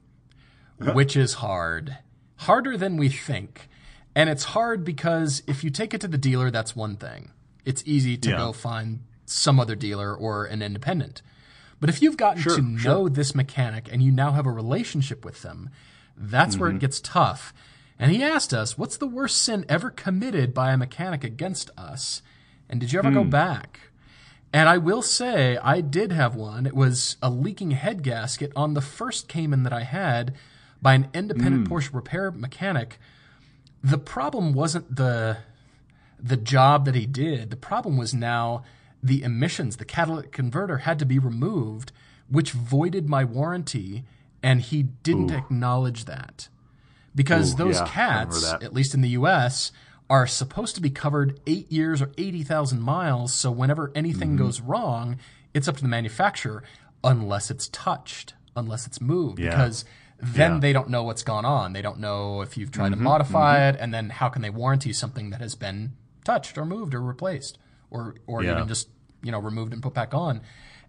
which 0.79 1.17
is 1.17 1.35
hard. 1.35 1.99
Harder 2.37 2.77
than 2.77 2.97
we 2.97 3.09
think. 3.09 3.69
And 4.15 4.29
it's 4.31 4.45
hard 4.45 4.85
because 4.85 5.43
if 5.47 5.63
you 5.63 5.71
take 5.71 5.93
it 5.95 6.01
to 6.01 6.09
the 6.09 6.19
dealer, 6.19 6.51
that's 6.51 6.75
one 6.75 6.97
thing. 6.97 7.31
It's 7.65 7.83
easy 7.87 8.17
to 8.19 8.31
yeah. 8.31 8.37
go 8.39 8.53
find 8.53 9.01
some 9.27 9.61
other 9.61 9.75
dealer 9.77 10.15
or 10.15 10.45
an 10.47 10.63
independent. 10.63 11.23
But 11.81 11.89
if 11.91 12.01
you've 12.03 12.17
gotten 12.17 12.43
Sure, 12.43 12.57
to 12.57 12.63
know 12.63 12.79
sure. 12.79 13.11
this 13.11 13.35
mechanic 13.35 13.89
and 13.93 14.03
you 14.03 14.13
now 14.13 14.33
have 14.33 14.47
a 14.47 14.51
relationship 14.53 15.25
with 15.25 15.43
them, 15.43 15.71
that's 16.17 16.55
Mm-hmm. 16.55 16.61
where 16.63 16.71
it 16.71 16.79
gets 16.79 17.01
tough. 17.01 17.53
And 17.99 18.11
he 18.11 18.23
asked 18.23 18.53
us, 18.53 18.77
what's 18.77 18.97
the 18.97 19.07
worst 19.07 19.41
sin 19.43 19.65
ever 19.69 19.91
committed 19.91 20.53
by 20.55 20.73
a 20.73 20.77
mechanic 20.77 21.23
against 21.23 21.71
us? 21.79 22.23
And 22.69 22.81
did 22.81 22.93
you 22.93 22.99
ever 22.99 23.09
Hmm. 23.09 23.15
go 23.15 23.25
back? 23.25 23.81
And 24.53 24.69
I 24.69 24.77
will 24.79 25.03
say, 25.03 25.57
I 25.57 25.81
did 25.81 26.13
have 26.13 26.35
one. 26.35 26.67
It 26.67 26.75
was 26.75 27.17
a 27.23 27.31
leaking 27.31 27.71
head 27.71 28.03
gasket 28.03 28.53
on 28.55 28.75
the 28.75 28.83
first 28.83 29.27
Cayman 29.29 29.63
that 29.63 29.73
I 29.73 29.85
had 29.85 30.35
by 30.83 30.95
an 30.95 31.09
independent 31.15 31.67
Hmm. 31.67 31.73
Porsche 31.73 31.95
repair 31.95 32.31
mechanic. 32.31 32.99
The 33.83 33.99
problem 33.99 34.53
wasn't 34.53 34.97
the 34.97 35.39
the 36.25 36.37
job 36.37 36.85
that 36.85 36.95
he 36.95 37.05
did. 37.07 37.51
The 37.51 37.57
problem 37.57 37.97
was 37.97 38.15
now 38.15 38.63
the 39.03 39.25
emissions. 39.25 39.79
The 39.79 39.85
catalytic 39.85 40.31
converter 40.31 40.79
had 40.79 41.01
to 41.01 41.05
be 41.05 41.19
removed, 41.19 41.91
which 42.29 42.53
voided 42.53 43.09
my 43.09 43.25
warranty, 43.25 44.05
and 44.41 44.61
he 44.61 44.85
didn't 44.85 45.33
acknowledge 45.33 46.05
that. 46.05 46.49
Because 47.15 47.55
Ooh, 47.55 47.57
those 47.57 47.79
yeah, 47.81 47.87
cats, 47.87 48.53
at 48.53 48.73
least 48.73 48.95
in 48.95 49.01
the 49.01 49.09
US, 49.11 49.73
are 50.13 50.27
supposed 50.27 50.75
to 50.75 50.81
be 50.83 50.91
covered 50.91 51.41
eight 51.47 51.71
years 51.73 52.03
or 52.03 52.11
80,000 52.19 52.81
miles. 52.83 53.33
So 53.33 53.51
whenever 53.51 53.91
anything 53.95 54.31
Mm-hmm. 54.31 54.45
goes 54.45 54.61
wrong, 54.61 55.17
it's 55.55 55.69
up 55.69 55.77
to 55.77 55.83
the 55.83 55.89
manufacturer 55.89 56.63
unless 57.03 57.51
it's 57.51 57.69
touched, 57.69 58.35
unless 58.55 58.87
it's 58.87 59.01
moved. 59.01 59.39
Yeah. 59.39 59.51
Because 59.51 59.85
then 60.21 60.29
Yeah. 60.35 60.49
Mm-hmm, 60.51 60.61
they 60.61 60.73
don't 60.73 60.91
know 60.91 61.03
what's 61.03 61.23
gone 61.23 61.45
on. 61.47 61.73
They 61.73 61.83
don't 61.83 61.99
know 61.99 62.43
if 62.43 62.57
you've 62.59 62.71
tried 62.71 62.91
to 62.91 62.97
modify 62.97 63.69
it, 63.69 63.77
and 63.81 63.93
then 63.95 64.11
how 64.11 64.29
can 64.29 64.43
they 64.43 64.51
warranty 64.51 64.93
something 64.93 65.31
that 65.31 65.41
has 65.41 65.55
been 65.55 65.93
touched 66.25 66.59
or 66.59 66.65
moved 66.67 66.95
or 66.95 67.01
replaced 67.01 67.59
or 67.91 68.15
or 68.27 68.43
Yeah. 68.45 68.53
even 68.57 68.69
just 68.69 68.89
you 69.23 69.33
know 69.33 69.39
removed 69.41 69.73
and 69.73 69.83
put 69.83 69.95
back 69.95 70.13
on. 70.15 70.43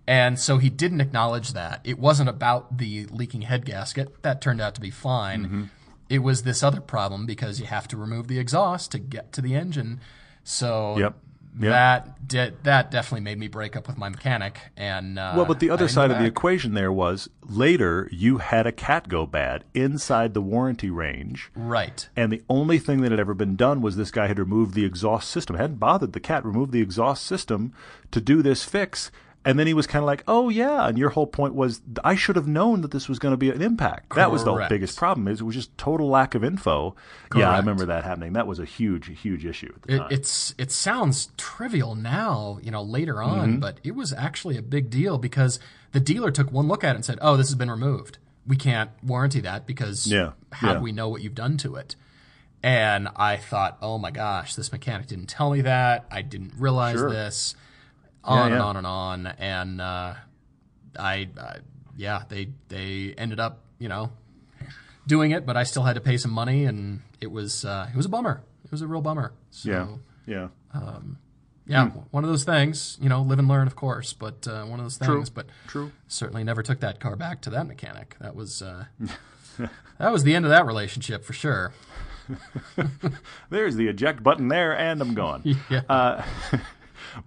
And 0.05 0.37
so 0.37 0.57
he 0.57 0.69
didn't 0.69 0.99
acknowledge 1.01 1.53
that. 1.53 1.79
It 1.85 1.97
wasn't 1.97 2.27
about 2.29 2.77
the 2.77 3.05
leaking 3.07 3.43
head 3.43 3.65
gasket. 3.65 4.21
That 4.21 4.41
turned 4.41 4.59
out 4.61 4.75
to 4.75 4.81
be 4.81 4.91
fine. 4.91 5.41
Mm-hmm. 5.45 5.63
It 6.09 6.19
was 6.19 6.43
this 6.43 6.63
other 6.63 6.81
problem 6.81 7.25
because 7.25 7.59
you 7.59 7.65
have 7.65 7.87
to 7.89 7.97
remove 7.97 8.27
the 8.27 8.39
exhaust 8.39 8.91
to 8.91 8.99
get 8.99 9.31
to 9.33 9.41
the 9.41 9.55
engine. 9.55 9.99
So 10.43 10.97
Yep. 10.97 11.15
Yep. 11.59 11.69
that 11.71 12.27
did, 12.27 12.63
that 12.63 12.89
definitely 12.89 13.21
made 13.21 13.37
me 13.37 13.47
break 13.47 13.75
up 13.75 13.87
with 13.87 13.95
my 13.97 14.09
mechanic. 14.09 14.57
And 14.75 15.19
uh, 15.19 15.33
Well, 15.35 15.45
but 15.45 15.59
the 15.59 15.69
other 15.69 15.87
side 15.87 16.09
of 16.09 16.17
the 16.17 16.25
equation 16.25 16.73
there 16.73 16.91
was 16.91 17.29
later 17.47 18.09
you 18.11 18.39
had 18.39 18.65
a 18.65 18.71
cat 18.71 19.07
go 19.07 19.27
bad 19.27 19.63
inside 19.75 20.33
the 20.33 20.41
warranty 20.41 20.89
range. 20.89 21.51
right. 21.55 22.09
And 22.15 22.31
the 22.31 22.41
only 22.49 22.79
thing 22.79 23.01
that 23.01 23.11
had 23.11 23.19
ever 23.19 23.35
been 23.35 23.55
done 23.55 23.81
was 23.81 23.95
this 23.95 24.09
guy 24.11 24.27
had 24.27 24.39
removed 24.39 24.73
the 24.73 24.83
exhaust 24.85 25.29
system. 25.29 25.55
Hadn't 25.55 25.77
bothered 25.79 26.13
the 26.13 26.19
cat, 26.19 26.43
removed 26.43 26.71
the 26.71 26.81
exhaust 26.81 27.23
system 27.23 27.71
to 28.11 28.19
do 28.19 28.41
this 28.41 28.63
fix. 28.63 29.11
And 29.45 29.59
then 29.59 29.67
he 29.67 29.73
was 29.73 29.87
kind 29.87 30.01
of 30.01 30.05
like, 30.07 30.23
"Oh 30.27 30.47
yeah." 30.49 30.87
And 30.87 30.97
your 30.97 31.09
whole 31.09 31.27
point 31.27 31.53
was, 31.53 31.81
I 32.03 32.15
should 32.15 32.37
have 32.37 32.47
known 32.47 32.79
that 32.81 32.91
this 32.91 33.09
was 33.09 33.19
going 33.19 33.33
to 33.33 33.37
be 33.37 33.49
an 33.49 33.61
impact. 33.61 34.15
That 34.15 34.31
was 34.31 34.43
the 34.45 34.65
biggest 34.69 34.97
problem. 34.97 35.27
Is 35.27 35.41
it 35.41 35.43
was 35.43 35.55
just 35.55 35.77
total 35.77 36.07
lack 36.09 36.33
of 36.33 36.43
info. 36.45 36.95
Yeah, 37.35 37.49
I 37.51 37.57
remember 37.57 37.85
that 37.87 38.05
happening. 38.05 38.33
That 38.33 38.47
was 38.47 38.59
a 38.59 38.65
huge, 38.65 39.19
huge 39.19 39.45
issue 39.45 39.73
at 39.75 39.81
the 39.81 39.93
It, 39.95 39.97
time. 39.97 40.07
it's 40.11 40.55
it 40.57 40.71
sounds 40.71 41.29
trivial 41.35 41.93
now, 41.95 42.59
you 42.63 42.71
know, 42.71 42.81
later 42.81 43.21
on, 43.21 43.49
Mm-hmm. 43.49 43.59
but 43.59 43.79
it 43.83 43.95
was 43.95 44.13
actually 44.13 44.57
a 44.57 44.61
big 44.61 44.89
deal 44.89 45.17
because 45.17 45.59
the 45.91 45.99
dealer 45.99 46.31
took 46.31 46.49
one 46.51 46.67
look 46.69 46.83
at 46.85 46.91
it 46.91 46.95
and 46.95 47.05
said, 47.05 47.19
"Oh, 47.21 47.35
this 47.35 47.47
has 47.49 47.55
been 47.55 47.69
removed. 47.71 48.19
We 48.47 48.55
can't 48.55 48.91
warranty 49.03 49.41
that 49.41 49.65
because 49.67 50.07
Yeah, 50.07 50.31
how 50.53 50.67
yeah. 50.69 50.73
do 50.75 50.79
we 50.79 50.91
know 50.93 51.09
what 51.09 51.21
you've 51.21 51.35
done 51.35 51.57
to 51.57 51.75
it?" 51.75 51.95
And 52.61 53.09
I 53.17 53.35
thought, 53.35 53.77
"Oh 53.81 53.97
my 53.97 54.11
gosh, 54.11 54.55
this 54.55 54.71
mechanic 54.71 55.07
didn't 55.07 55.27
tell 55.27 55.51
me 55.51 55.59
that. 55.61 56.05
I 56.09 56.21
didn't 56.21 56.53
realize 56.57 56.95
Sure. 56.97 57.09
this." 57.11 57.55
On 58.25 58.39
and 58.39 58.55
yeah. 58.55 58.63
on 58.63 58.77
and 58.77 58.87
on, 58.87 59.27
and 59.27 59.81
uh, 59.81 60.13
I, 60.97 61.27
I, 61.37 61.57
yeah, 61.97 62.23
they 62.29 62.49
they 62.69 63.13
ended 63.17 63.39
up, 63.39 63.63
you 63.79 63.89
know, 63.89 64.11
doing 65.05 65.31
it, 65.31 65.45
but 65.45 65.57
I 65.57 65.63
still 65.63 65.83
had 65.83 65.95
to 65.95 66.01
pay 66.01 66.17
some 66.17 66.31
money, 66.31 66.63
and 66.63 67.01
it 67.19 67.31
was 67.31 67.65
uh, 67.65 67.89
it 67.91 67.97
was 67.97 68.05
a 68.05 68.09
bummer. 68.09 68.41
It 68.63 68.71
was 68.71 68.81
a 68.81 68.87
real 68.87 69.01
bummer. 69.01 69.33
So, 69.51 69.99
yeah, 70.25 70.47
yeah. 70.73 70.87
yeah, 71.67 71.89
one 72.11 72.23
of 72.23 72.29
those 72.29 72.45
things. 72.45 72.97
You 73.01 73.09
know, 73.09 73.21
live 73.21 73.39
and 73.39 73.47
learn, 73.47 73.67
of 73.67 73.75
course, 73.75 74.13
but 74.13 74.47
uh, 74.47 74.63
one 74.63 74.79
of 74.79 74.85
those 74.85 74.97
things. 74.97 75.29
True. 75.29 75.33
But 75.33 75.47
True. 75.67 75.91
certainly 76.07 76.45
never 76.45 76.63
took 76.63 76.79
that 76.79 77.01
car 77.01 77.17
back 77.17 77.41
to 77.41 77.49
that 77.49 77.67
mechanic. 77.67 78.15
That 78.21 78.35
was 78.35 78.61
uh, 78.61 78.85
that 79.97 80.11
was 80.11 80.23
the 80.23 80.33
end 80.33 80.45
of 80.45 80.49
that 80.49 80.65
relationship 80.65 81.25
for 81.25 81.33
sure. 81.33 81.73
There's 83.49 83.75
the 83.75 83.87
eject 83.87 84.23
button 84.23 84.47
there, 84.47 84.77
and 84.77 85.01
I'm 85.01 85.13
gone. 85.13 85.43
Yeah. 85.69 86.25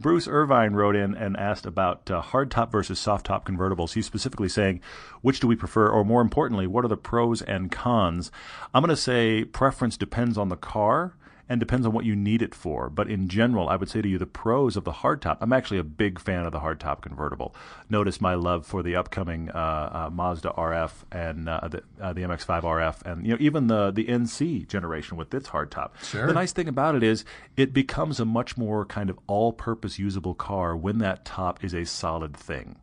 Bruce 0.00 0.26
Irvine 0.28 0.74
wrote 0.74 0.96
in 0.96 1.14
and 1.14 1.36
asked 1.36 1.66
about 1.66 2.10
uh, 2.10 2.22
hardtop 2.22 2.70
versus 2.70 2.98
soft 2.98 3.26
top 3.26 3.46
convertibles. 3.46 3.94
He's 3.94 4.06
specifically 4.06 4.48
saying, 4.48 4.80
which 5.22 5.40
do 5.40 5.46
we 5.46 5.56
prefer, 5.56 5.88
or 5.88 6.04
more 6.04 6.20
importantly, 6.20 6.66
what 6.66 6.84
are 6.84 6.88
the 6.88 6.96
pros 6.96 7.42
and 7.42 7.70
cons? 7.70 8.30
I'm 8.74 8.82
going 8.82 8.90
to 8.90 8.96
say 8.96 9.44
preference 9.44 9.96
depends 9.96 10.36
on 10.38 10.48
the 10.48 10.56
car 10.56 11.14
and 11.48 11.60
depends 11.60 11.86
on 11.86 11.92
what 11.92 12.04
you 12.04 12.16
need 12.16 12.42
it 12.42 12.54
for. 12.54 12.90
But 12.90 13.08
in 13.08 13.28
general, 13.28 13.68
I 13.68 13.76
would 13.76 13.88
say 13.88 14.02
to 14.02 14.08
you 14.08 14.18
the 14.18 14.26
pros 14.26 14.76
of 14.76 14.84
the 14.84 14.92
hardtop. 14.92 15.38
I'm 15.40 15.52
actually 15.52 15.78
a 15.78 15.84
big 15.84 16.18
fan 16.18 16.44
of 16.44 16.52
the 16.52 16.60
hardtop 16.60 17.02
convertible. 17.02 17.54
Notice 17.88 18.20
my 18.20 18.34
love 18.34 18.66
for 18.66 18.82
the 18.82 18.96
upcoming 18.96 19.50
uh, 19.50 20.06
uh, 20.08 20.10
Mazda 20.12 20.52
RF 20.56 20.92
and 21.12 21.48
uh, 21.48 21.68
the, 21.68 21.82
uh, 22.00 22.12
the 22.12 22.22
MX-5 22.22 22.62
RF, 22.62 23.02
and 23.02 23.24
you 23.24 23.32
know 23.32 23.38
even 23.40 23.68
the 23.68 23.90
the 23.90 24.06
NC 24.06 24.66
generation 24.68 25.16
with 25.16 25.32
its 25.32 25.50
hardtop. 25.50 25.90
Sure. 26.02 26.26
The 26.26 26.32
nice 26.32 26.52
thing 26.52 26.68
about 26.68 26.96
it 26.96 27.02
is 27.02 27.24
it 27.56 27.72
becomes 27.72 28.18
a 28.18 28.24
much 28.24 28.56
more 28.56 28.84
kind 28.84 29.08
of 29.08 29.18
all-purpose 29.26 29.98
usable 29.98 30.34
car 30.34 30.76
when 30.76 30.98
that 30.98 31.24
top 31.24 31.62
is 31.64 31.74
a 31.74 31.84
solid 31.84 32.36
thing. 32.36 32.76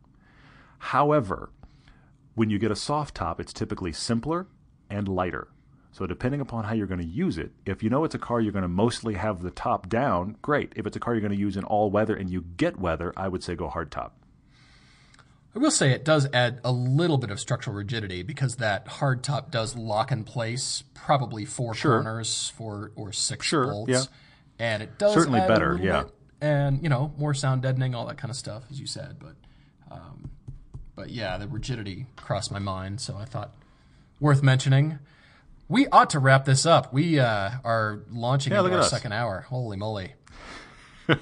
However, 0.78 1.50
when 2.34 2.50
you 2.50 2.58
get 2.58 2.70
a 2.70 2.76
soft 2.76 3.14
top, 3.14 3.40
it's 3.40 3.52
typically 3.52 3.92
simpler 3.92 4.46
and 4.90 5.08
lighter. 5.08 5.48
So 5.94 6.08
depending 6.08 6.40
upon 6.40 6.64
how 6.64 6.74
you're 6.74 6.88
going 6.88 6.98
to 7.00 7.06
use 7.06 7.38
it, 7.38 7.52
if 7.64 7.80
you 7.80 7.88
know 7.88 8.02
it's 8.02 8.16
a 8.16 8.18
car 8.18 8.40
you're 8.40 8.50
going 8.52 8.62
to 8.62 8.68
mostly 8.68 9.14
have 9.14 9.42
the 9.42 9.52
top 9.52 9.88
down, 9.88 10.34
great. 10.42 10.72
If 10.74 10.88
it's 10.88 10.96
a 10.96 11.00
car 11.00 11.14
you're 11.14 11.20
going 11.20 11.30
to 11.32 11.38
use 11.38 11.56
in 11.56 11.62
all 11.62 11.88
weather 11.88 12.16
and 12.16 12.28
you 12.28 12.44
get 12.56 12.80
weather, 12.80 13.12
I 13.16 13.28
would 13.28 13.44
say 13.44 13.54
go 13.54 13.68
hard 13.68 13.92
top. 13.92 14.16
I 15.54 15.60
will 15.60 15.70
say 15.70 15.92
it 15.92 16.04
does 16.04 16.26
add 16.32 16.58
a 16.64 16.72
little 16.72 17.16
bit 17.16 17.30
of 17.30 17.38
structural 17.38 17.76
rigidity 17.76 18.24
because 18.24 18.56
that 18.56 18.88
hard 18.88 19.22
top 19.22 19.52
does 19.52 19.76
lock 19.76 20.10
in 20.10 20.24
place 20.24 20.82
probably 20.94 21.44
four 21.44 21.74
Sure. 21.74 22.02
corners, 22.02 22.52
four 22.56 22.90
or 22.96 23.12
six 23.12 23.46
Sure, 23.46 23.66
bolts, 23.66 23.88
yeah. 23.92 24.02
and 24.58 24.82
it 24.82 24.98
does 24.98 25.14
Certainly 25.14 25.42
better, 25.46 25.78
yeah. 25.80 26.02
bit. 26.02 26.12
and 26.40 26.82
you 26.82 26.88
know 26.88 27.14
more 27.16 27.34
sound 27.34 27.62
deadening, 27.62 27.94
all 27.94 28.04
that 28.06 28.18
kind 28.18 28.30
of 28.32 28.36
stuff, 28.36 28.64
as 28.68 28.80
you 28.80 28.88
said. 28.88 29.18
But, 29.20 29.36
um, 29.92 30.28
but 30.96 31.10
yeah, 31.10 31.38
the 31.38 31.46
rigidity 31.46 32.06
crossed 32.16 32.50
my 32.50 32.58
mind, 32.58 33.00
so 33.00 33.16
I 33.16 33.24
thought 33.24 33.54
worth 34.18 34.42
mentioning. 34.42 34.98
We 35.68 35.86
ought 35.88 36.10
to 36.10 36.18
wrap 36.18 36.44
this 36.44 36.66
up. 36.66 36.92
We 36.92 37.18
uh, 37.18 37.50
are 37.64 38.02
launching 38.10 38.52
Yeah, 38.52 38.64
into 38.64 38.76
our 38.76 38.82
second 38.82 39.12
hour. 39.12 39.46
Holy 39.48 39.76
moly! 39.76 40.14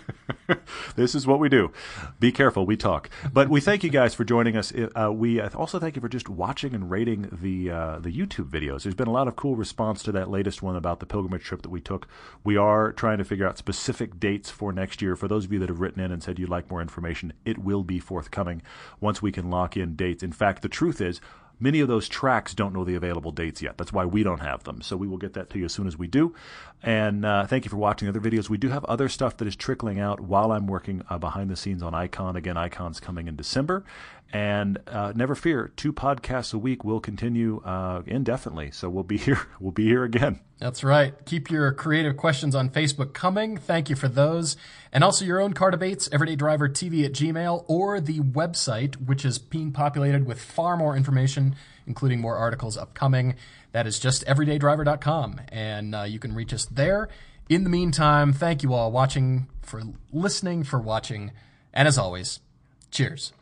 This 0.97 1.15
is 1.15 1.27
what 1.27 1.39
we 1.41 1.49
do. 1.49 1.73
Be 2.21 2.31
careful, 2.33 2.67
we 2.67 2.77
talk. 2.77 3.09
But 3.33 3.49
we 3.49 3.61
thank 3.61 3.83
you 3.83 3.91
guys 3.91 4.15
for 4.15 4.25
joining 4.25 4.57
us. 4.57 4.73
Uh, 4.95 5.11
we 5.13 5.41
also 5.41 5.79
thank 5.79 5.97
you 5.97 6.03
for 6.03 6.09
just 6.09 6.29
watching 6.29 6.75
and 6.75 6.91
rating 6.91 7.29
the 7.33 7.71
uh, 7.71 7.99
the 7.99 8.11
YouTube 8.11 8.51
videos. 8.51 8.83
There's 8.83 8.95
been 8.95 9.09
a 9.09 9.13
lot 9.13 9.29
of 9.29 9.37
cool 9.37 9.57
response 9.57 10.03
to 10.05 10.13
that 10.13 10.31
latest 10.31 10.63
one 10.63 10.77
about 10.77 11.01
the 11.01 11.07
pilgrimage 11.07 11.45
trip 11.45 11.63
that 11.63 11.71
we 11.71 11.81
took. 11.81 12.07
We 12.45 12.57
are 12.57 12.93
trying 12.93 13.19
to 13.19 13.25
figure 13.25 13.47
out 13.49 13.57
specific 13.59 14.21
dates 14.21 14.51
for 14.51 14.73
next 14.73 15.01
year. 15.01 15.17
For 15.17 15.29
those 15.29 15.47
of 15.47 15.53
you 15.53 15.59
that 15.61 15.69
have 15.71 15.81
written 15.81 16.03
in 16.03 16.13
and 16.13 16.23
said 16.23 16.39
you'd 16.39 16.51
like 16.51 16.71
more 16.71 16.83
information, 16.83 17.33
it 17.45 17.59
will 17.59 17.83
be 17.83 17.99
forthcoming 17.99 18.63
once 19.01 19.23
we 19.23 19.33
can 19.33 19.51
lock 19.51 19.77
in 19.77 19.97
dates. 19.97 20.23
In 20.23 20.33
fact, 20.33 20.63
the 20.63 20.69
truth 20.69 21.01
is. 21.01 21.21
Many 21.61 21.81
of 21.81 21.89
those 21.89 22.09
tracks 22.09 22.55
don't 22.55 22.75
know 22.75 22.85
the 22.85 22.95
available 22.95 23.31
dates 23.31 23.63
yet. 23.63 23.79
That's 23.79 23.93
why 23.93 24.05
we 24.05 24.23
don't 24.23 24.41
have 24.41 24.65
them. 24.65 24.83
So 24.83 24.97
we 24.97 25.07
will 25.07 25.19
get 25.19 25.35
that 25.35 25.51
to 25.51 25.59
you 25.59 25.67
as 25.67 25.73
soon 25.73 25.87
as 25.87 25.97
we 25.97 26.07
do. 26.07 26.35
And 26.83 27.25
uh, 27.25 27.47
thank 27.47 27.65
you 27.65 27.69
for 27.69 27.77
watching 27.77 28.11
the 28.11 28.19
other 28.19 28.31
videos. 28.31 28.49
We 28.49 28.59
do 28.59 28.71
have 28.71 28.85
other 28.87 29.09
stuff 29.09 29.37
that 29.37 29.47
is 29.47 29.55
trickling 29.55 30.01
out 30.01 30.21
while 30.21 30.51
I'm 30.51 30.67
working 30.67 31.03
uh, 31.09 31.19
behind 31.19 31.51
the 31.51 31.57
scenes 31.57 31.83
on 31.83 31.95
Icon. 31.95 32.35
Again, 32.35 32.57
Icon's 32.57 32.99
coming 32.99 33.29
in 33.29 33.37
December. 33.37 33.85
And 34.33 34.79
uh, 34.87 35.13
never 35.15 35.35
fear, 35.35 35.73
two 35.77 35.93
podcasts 35.93 36.55
a 36.55 36.59
week 36.59 36.85
will 36.85 37.01
continue 37.01 37.61
uh, 37.65 38.03
indefinitely. 38.07 38.71
So 38.71 38.89
we'll 38.89 39.05
be 39.05 39.19
here. 39.19 39.41
We'll 39.61 39.73
be 39.73 39.85
here 39.85 40.05
again. 40.05 40.41
That's 40.59 40.85
right. 40.85 41.13
Keep 41.27 41.51
your 41.51 41.73
creative 41.73 42.17
questions 42.17 42.55
on 42.55 42.71
Facebook 42.71 43.13
coming. 43.13 43.57
Thank 43.57 43.91
you 43.91 43.97
for 43.97 44.09
those. 44.09 44.57
And 44.93 45.03
also 45.03 45.25
your 45.25 45.41
own 45.41 45.53
car 45.53 45.71
debates, 45.71 46.09
Everyday 46.13 46.37
Driver 46.37 46.69
TV 46.69 47.05
at 47.05 47.13
Gmail, 47.13 47.65
or 47.67 48.01
the 48.01 48.21
website, 48.21 48.95
which 48.95 49.25
is 49.25 49.39
being 49.39 49.73
populated 49.73 50.25
with 50.25 50.41
far 50.41 50.77
more 50.77 50.97
information, 50.97 51.57
including 51.87 52.21
more 52.21 52.37
articles 52.37 52.77
upcoming. 52.77 53.35
That 53.73 53.87
is 53.87 53.99
just 53.99 54.25
everydaydriver.com. 54.27 55.41
And 55.49 55.95
uh, 55.95 56.03
you 56.03 56.19
can 56.19 56.35
reach 56.35 56.55
us 56.55 56.65
there. 56.67 57.09
In 57.49 57.65
the 57.65 57.71
meantime, 57.71 58.33
thank 58.33 58.63
you 58.63 58.73
all 58.73 58.93
watching 58.93 59.49
for 59.63 59.83
listening, 60.13 60.63
for 60.63 60.79
watching. 60.79 61.33
And 61.75 61.89
as 61.89 61.99
always, 61.99 62.41
cheers. 62.91 63.33